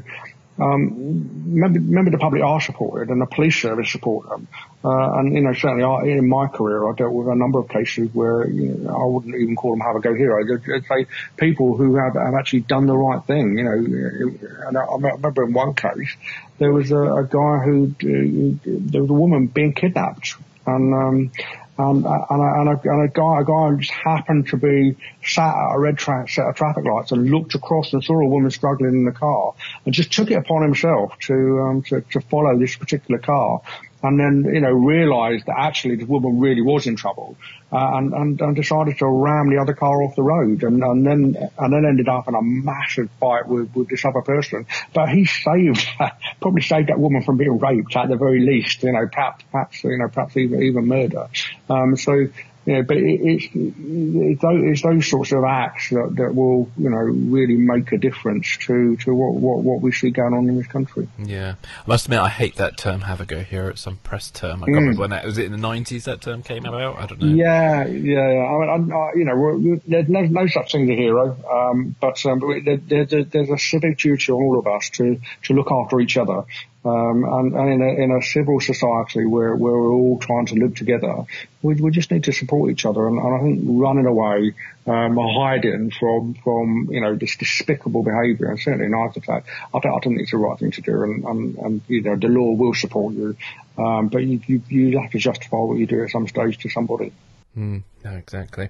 um, 0.59 1.53
maybe, 1.53 1.79
maybe 1.79 2.09
the 2.09 2.17
public 2.17 2.43
are 2.43 2.59
supported 2.59 3.09
and 3.09 3.21
the 3.21 3.25
police 3.25 3.61
service 3.61 3.91
support 3.91 4.29
them. 4.29 4.47
Uh, 4.83 5.19
and, 5.19 5.33
you 5.33 5.41
know, 5.41 5.53
certainly 5.53 5.83
I, 5.83 6.17
in 6.17 6.27
my 6.27 6.47
career, 6.47 6.87
I 6.87 6.95
dealt 6.95 7.13
with 7.13 7.27
a 7.27 7.35
number 7.35 7.59
of 7.59 7.69
cases 7.69 8.09
where, 8.13 8.47
you 8.47 8.69
know, 8.69 8.89
I 8.89 9.05
wouldn't 9.05 9.35
even 9.35 9.55
call 9.55 9.71
them 9.71 9.81
have 9.81 9.95
a 9.95 9.99
go 9.99 10.13
hero. 10.13 10.43
They'd, 10.45 10.85
say 10.85 11.07
people 11.35 11.75
who 11.75 11.95
have, 11.95 12.13
have 12.13 12.33
actually 12.33 12.61
done 12.61 12.85
the 12.87 12.97
right 12.97 13.23
thing, 13.23 13.57
you 13.57 13.63
know, 13.63 14.67
and 14.67 14.77
I, 14.77 14.81
I 14.81 14.95
remember 14.95 15.43
in 15.43 15.53
one 15.53 15.73
case, 15.73 16.15
there 16.57 16.71
was 16.71 16.91
a, 16.91 16.97
a 16.97 17.23
guy 17.23 17.59
who, 17.63 17.93
uh, 18.01 18.59
there 18.65 19.01
was 19.01 19.09
a 19.09 19.13
woman 19.13 19.47
being 19.47 19.73
kidnapped 19.73 20.35
and, 20.65 20.93
um, 20.93 21.31
and, 21.77 22.05
and, 22.05 22.05
a, 22.05 22.59
and, 22.59 22.69
a, 22.69 22.81
and 22.83 23.03
a 23.03 23.07
guy, 23.07 23.41
a 23.41 23.43
guy 23.43 23.75
just 23.79 23.91
happened 23.91 24.47
to 24.47 24.57
be 24.57 24.95
sat 25.23 25.55
at 25.55 25.75
a 25.75 25.79
red 25.79 25.97
tra- 25.97 26.27
set 26.27 26.47
of 26.47 26.55
traffic 26.55 26.85
lights 26.85 27.11
and 27.11 27.29
looked 27.29 27.55
across 27.55 27.93
and 27.93 28.03
saw 28.03 28.19
a 28.19 28.27
woman 28.27 28.49
struggling 28.49 28.93
in 28.93 29.05
the 29.05 29.11
car 29.11 29.53
and 29.85 29.93
just 29.93 30.11
took 30.11 30.31
it 30.31 30.35
upon 30.35 30.63
himself 30.63 31.17
to, 31.19 31.59
um, 31.61 31.81
to, 31.83 32.01
to 32.01 32.21
follow 32.21 32.57
this 32.57 32.75
particular 32.75 33.19
car 33.19 33.61
and 34.03 34.19
then, 34.19 34.53
you 34.53 34.61
know, 34.61 34.71
realized 34.71 35.47
that 35.47 35.57
actually 35.57 35.95
the 35.95 36.05
woman 36.05 36.39
really 36.39 36.61
was 36.61 36.85
in 36.85 36.95
trouble, 36.95 37.35
uh, 37.71 37.97
and, 37.97 38.13
and, 38.13 38.41
and, 38.41 38.55
decided 38.55 38.97
to 38.97 39.07
ram 39.07 39.49
the 39.49 39.59
other 39.59 39.73
car 39.73 40.03
off 40.03 40.15
the 40.15 40.21
road 40.21 40.63
and, 40.63 40.83
and 40.83 41.05
then, 41.05 41.35
and 41.57 41.73
then 41.73 41.85
ended 41.85 42.07
up 42.07 42.27
in 42.27 42.35
a 42.35 42.41
massive 42.41 43.09
fight 43.19 43.47
with, 43.47 43.75
with 43.75 43.89
this 43.89 44.05
other 44.05 44.21
person. 44.21 44.65
But 44.93 45.09
he 45.09 45.25
saved, 45.25 45.85
probably 46.41 46.61
saved 46.61 46.89
that 46.89 46.99
woman 46.99 47.23
from 47.23 47.37
being 47.37 47.57
raped 47.57 47.95
at 47.95 48.07
the 48.07 48.17
very 48.17 48.39
least, 48.39 48.83
you 48.83 48.91
know, 48.91 49.07
perhaps, 49.11 49.43
perhaps, 49.51 49.83
you 49.83 49.97
know, 49.97 50.07
perhaps 50.09 50.37
even, 50.37 50.61
even 50.61 50.85
murder. 50.85 51.27
Um, 51.69 51.97
so, 51.97 52.27
yeah, 52.67 52.81
but 52.81 52.97
it, 52.97 53.21
it's, 53.23 53.45
it's, 53.53 54.41
those, 54.41 54.61
it's 54.61 54.81
those 54.81 55.09
sorts 55.09 55.31
of 55.31 55.45
acts 55.45 55.89
that, 55.91 56.13
that 56.17 56.35
will, 56.35 56.69
you 56.77 56.89
know, 56.89 56.97
really 56.97 57.55
make 57.55 57.93
a 57.93 57.97
difference 57.97 58.57
to, 58.57 58.97
to 58.97 59.15
what, 59.15 59.35
what, 59.35 59.63
what 59.63 59.81
we 59.81 59.93
see 59.93 60.09
going 60.09 60.33
on 60.33 60.49
in 60.49 60.57
this 60.57 60.67
country. 60.67 61.07
Yeah. 61.17 61.55
I 61.63 61.87
must 61.87 62.07
admit, 62.07 62.19
I 62.19 62.27
hate 62.27 62.57
that 62.57 62.77
term, 62.77 62.99
have 63.01 63.21
a 63.21 63.25
go 63.25 63.39
here. 63.39 63.69
It's 63.69 63.79
some 63.79 63.95
press 64.03 64.29
term. 64.31 64.63
I 64.63 64.65
can't 64.65 64.75
mm. 64.75 64.79
remember 64.81 64.99
when 64.99 65.09
that, 65.11 65.23
was 65.23 65.37
it 65.37 65.45
in 65.45 65.53
the 65.53 65.65
90s 65.65 66.03
that 66.03 66.19
term 66.19 66.43
came 66.43 66.65
about? 66.65 66.97
I 66.97 67.05
don't 67.05 67.21
know. 67.21 67.27
Yeah, 67.27 67.85
yeah, 67.85 68.33
yeah. 68.33 68.43
I 68.43 68.77
mean, 68.77 68.91
I, 68.91 69.11
you 69.15 69.23
know, 69.23 69.79
there's 69.87 70.09
no, 70.09 70.21
no 70.23 70.47
such 70.47 70.73
thing 70.73 70.83
as 70.83 70.89
a 70.89 70.95
hero, 70.95 71.37
um, 71.49 71.95
but, 72.01 72.25
um, 72.25 72.41
there, 72.65 73.05
there, 73.05 73.23
there's 73.23 73.49
a 73.49 73.57
civic 73.57 73.97
duty 73.97 74.29
on 74.33 74.43
all 74.43 74.59
of 74.59 74.67
us 74.67 74.89
to, 74.95 75.21
to 75.43 75.53
look 75.53 75.71
after 75.71 76.01
each 76.01 76.17
other. 76.17 76.43
Um, 76.87 77.25
and, 77.25 77.53
and 77.53 77.69
in, 77.73 77.81
a, 77.81 78.03
in 78.03 78.11
a 78.11 78.21
civil 78.21 78.61
society 78.61 79.25
where, 79.25 79.53
where 79.53 79.73
we're 79.73 79.91
all 79.91 80.19
trying 80.19 80.45
to 80.47 80.55
live 80.55 80.75
together, 80.75 81.25
we, 81.61 81.75
we 81.75 81.91
just 81.91 82.11
need 82.11 82.23
to 82.25 82.31
support 82.31 82.71
each 82.71 82.85
other. 82.85 83.07
And, 83.07 83.17
and 83.17 83.35
I 83.35 83.39
think 83.43 83.61
running 83.65 84.05
away, 84.05 84.53
um, 84.85 85.17
hiding 85.17 85.91
from, 85.91 86.35
from, 86.35 86.87
you 86.89 87.01
know, 87.01 87.15
this 87.15 87.35
despicable 87.35 88.03
behaviour, 88.03 88.49
and 88.51 88.59
certainly 88.59 88.85
in 88.85 88.93
after 88.93 89.19
that, 89.27 89.43
I 89.73 89.79
don't, 89.79 89.95
I 89.95 89.99
don't 89.99 90.13
think 90.13 90.21
it's 90.21 90.31
the 90.31 90.37
right 90.37 90.57
thing 90.57 90.71
to 90.71 90.81
do. 90.81 91.03
And, 91.03 91.25
and, 91.25 91.57
and 91.57 91.81
you 91.89 92.01
know, 92.03 92.15
the 92.15 92.29
law 92.29 92.53
will 92.53 92.73
support 92.73 93.15
you. 93.15 93.35
Um, 93.77 94.07
but 94.07 94.23
you, 94.23 94.39
you, 94.47 94.61
you 94.69 94.99
have 94.99 95.11
to 95.11 95.19
justify 95.19 95.57
what 95.57 95.77
you 95.77 95.87
do 95.87 96.03
at 96.03 96.11
some 96.11 96.27
stage 96.27 96.57
to 96.59 96.69
somebody. 96.69 97.11
Mm, 97.57 97.83
no, 98.05 98.11
exactly. 98.11 98.69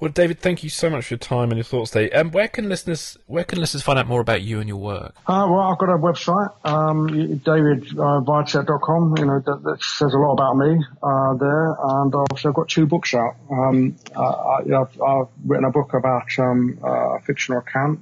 Well, 0.00 0.10
David, 0.10 0.40
thank 0.40 0.64
you 0.64 0.70
so 0.70 0.88
much 0.88 1.06
for 1.06 1.14
your 1.14 1.18
time 1.18 1.50
and 1.50 1.58
your 1.58 1.64
thoughts 1.64 1.90
today. 1.90 2.10
Um, 2.12 2.30
where 2.30 2.48
can 2.48 2.66
listeners 2.66 3.18
where 3.26 3.44
can 3.44 3.60
listeners 3.60 3.82
find 3.82 3.98
out 3.98 4.06
more 4.06 4.22
about 4.22 4.40
you 4.40 4.58
and 4.58 4.66
your 4.66 4.78
work? 4.78 5.14
Uh, 5.26 5.46
well, 5.50 5.60
I've 5.60 5.76
got 5.76 5.90
a 5.90 5.98
website, 5.98 6.50
um, 6.64 7.08
davidvidecette.com. 7.08 9.12
Uh, 9.12 9.20
you 9.20 9.26
know 9.26 9.38
that, 9.40 9.62
that, 9.64 9.82
says 9.82 10.14
a 10.14 10.18
lot 10.18 10.32
about 10.32 10.56
me 10.56 10.82
uh, 11.02 11.34
there, 11.34 11.76
and 11.78 12.14
I've 12.14 12.26
also 12.30 12.52
got 12.52 12.70
two 12.70 12.86
books 12.86 13.12
out. 13.12 13.36
Um, 13.50 13.96
I, 14.16 14.62
have 14.66 15.28
written 15.44 15.66
a 15.66 15.70
book 15.70 15.92
about 15.92 16.38
um, 16.38 16.78
uh, 16.82 17.18
fictional 17.26 17.60
account. 17.60 18.00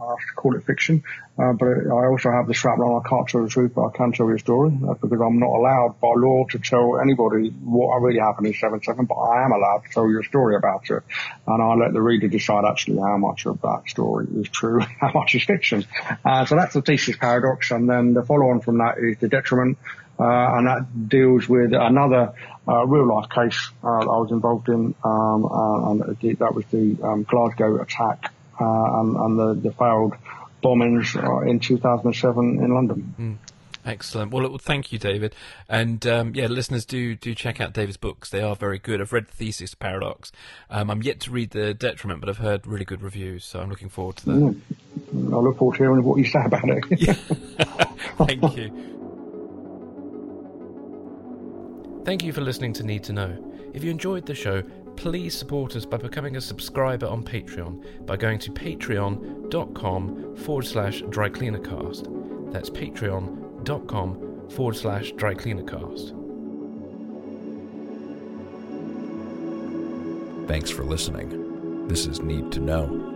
I 0.00 0.08
have 0.10 0.18
to 0.18 0.34
call 0.34 0.56
it 0.56 0.64
fiction. 0.64 1.02
Uh, 1.38 1.52
but 1.52 1.66
I 1.66 2.06
also 2.06 2.30
have 2.30 2.46
the 2.46 2.54
shrapnel. 2.54 3.02
I 3.04 3.08
can't 3.08 3.28
tell 3.28 3.42
the 3.42 3.48
truth, 3.48 3.72
but 3.74 3.86
I 3.86 3.96
can 3.96 4.12
tell 4.12 4.26
you 4.28 4.36
a 4.36 4.38
story 4.38 4.70
That's 4.70 5.00
because 5.00 5.20
I'm 5.20 5.38
not 5.38 5.50
allowed 5.50 6.00
by 6.00 6.12
law 6.16 6.46
to 6.50 6.58
tell 6.58 6.98
anybody 6.98 7.50
what 7.50 7.98
really 8.00 8.20
happened 8.20 8.46
in 8.46 8.54
7-7, 8.54 9.06
but 9.06 9.14
I 9.14 9.44
am 9.44 9.52
allowed 9.52 9.82
to 9.86 9.92
tell 9.92 10.08
you 10.08 10.20
a 10.20 10.24
story 10.24 10.56
about 10.56 10.88
it. 10.88 11.02
And 11.46 11.62
I 11.62 11.74
let 11.74 11.92
the 11.92 12.00
reader 12.00 12.28
decide 12.28 12.64
actually 12.64 12.98
how 12.98 13.18
much 13.18 13.46
of 13.46 13.60
that 13.62 13.82
story 13.86 14.26
is 14.36 14.48
true, 14.48 14.80
how 15.00 15.12
much 15.12 15.34
is 15.34 15.44
fiction. 15.44 15.84
Uh, 16.24 16.46
so 16.46 16.56
that's 16.56 16.74
the 16.74 16.82
Theseus 16.82 17.16
Paradox. 17.18 17.70
And 17.70 17.88
then 17.88 18.14
the 18.14 18.22
follow 18.22 18.50
on 18.50 18.60
from 18.60 18.78
that 18.78 18.96
is 18.98 19.18
the 19.18 19.28
detriment. 19.28 19.78
Uh, 20.18 20.56
and 20.56 20.66
that 20.66 21.08
deals 21.10 21.46
with 21.46 21.74
another 21.74 22.32
uh, 22.66 22.86
real 22.86 23.06
life 23.06 23.28
case 23.28 23.68
uh, 23.84 23.98
I 23.98 24.16
was 24.16 24.30
involved 24.30 24.68
in, 24.70 24.94
um, 25.04 25.44
uh, 25.44 25.90
and 25.90 26.00
that 26.38 26.54
was 26.54 26.64
the 26.70 26.96
um, 27.02 27.24
Glasgow 27.24 27.82
attack 27.82 28.24
uh, 28.24 28.35
and, 28.58 29.16
and 29.16 29.38
the, 29.38 29.68
the 29.68 29.74
failed 29.74 30.14
bombings 30.62 31.16
uh, 31.16 31.48
in 31.48 31.60
2007 31.60 32.62
in 32.62 32.74
London. 32.74 33.14
Mm. 33.18 33.36
Excellent. 33.86 34.32
Well, 34.32 34.58
thank 34.58 34.90
you, 34.90 34.98
David. 34.98 35.32
And 35.68 36.04
um, 36.08 36.34
yeah, 36.34 36.46
listeners, 36.48 36.84
do 36.84 37.14
do 37.14 37.36
check 37.36 37.60
out 37.60 37.72
David's 37.72 37.96
books. 37.96 38.30
They 38.30 38.42
are 38.42 38.56
very 38.56 38.80
good. 38.80 39.00
I've 39.00 39.12
read 39.12 39.28
the 39.28 39.32
Theseus 39.32 39.74
Paradox. 39.74 40.32
Um, 40.68 40.90
I'm 40.90 41.04
yet 41.04 41.20
to 41.20 41.30
read 41.30 41.50
the 41.50 41.72
Detriment, 41.72 42.18
but 42.18 42.28
I've 42.28 42.38
heard 42.38 42.66
really 42.66 42.84
good 42.84 43.00
reviews, 43.00 43.44
so 43.44 43.60
I'm 43.60 43.70
looking 43.70 43.88
forward 43.88 44.16
to 44.16 44.26
that. 44.26 44.32
Mm. 44.34 45.32
I 45.32 45.36
look 45.36 45.58
forward 45.58 45.76
to 45.76 45.84
hearing 45.84 46.02
what 46.02 46.18
you 46.18 46.24
say 46.24 46.44
about 46.44 46.68
it. 46.68 46.84
thank 48.18 48.56
you. 48.56 48.92
Thank 52.04 52.22
you 52.22 52.32
for 52.32 52.40
listening 52.40 52.72
to 52.74 52.84
Need 52.84 53.02
to 53.04 53.12
Know. 53.12 53.36
If 53.74 53.82
you 53.82 53.90
enjoyed 53.90 54.26
the 54.26 54.34
show, 54.34 54.62
please 54.96 55.36
support 55.36 55.76
us 55.76 55.84
by 55.84 55.96
becoming 55.96 56.36
a 56.36 56.40
subscriber 56.40 57.06
on 57.06 57.22
Patreon 57.22 58.06
by 58.06 58.16
going 58.16 58.38
to 58.40 58.50
patreon.com 58.50 60.36
forward 60.36 60.66
slash 60.66 61.02
drycleanercast. 61.02 62.52
That's 62.52 62.70
patreon.com 62.70 64.50
forward 64.50 64.76
slash 64.76 65.12
drycleanercast. 65.12 66.22
Thanks 70.48 70.70
for 70.70 70.84
listening. 70.84 71.88
This 71.88 72.06
is 72.06 72.20
Need 72.20 72.52
to 72.52 72.60
Know. 72.60 73.15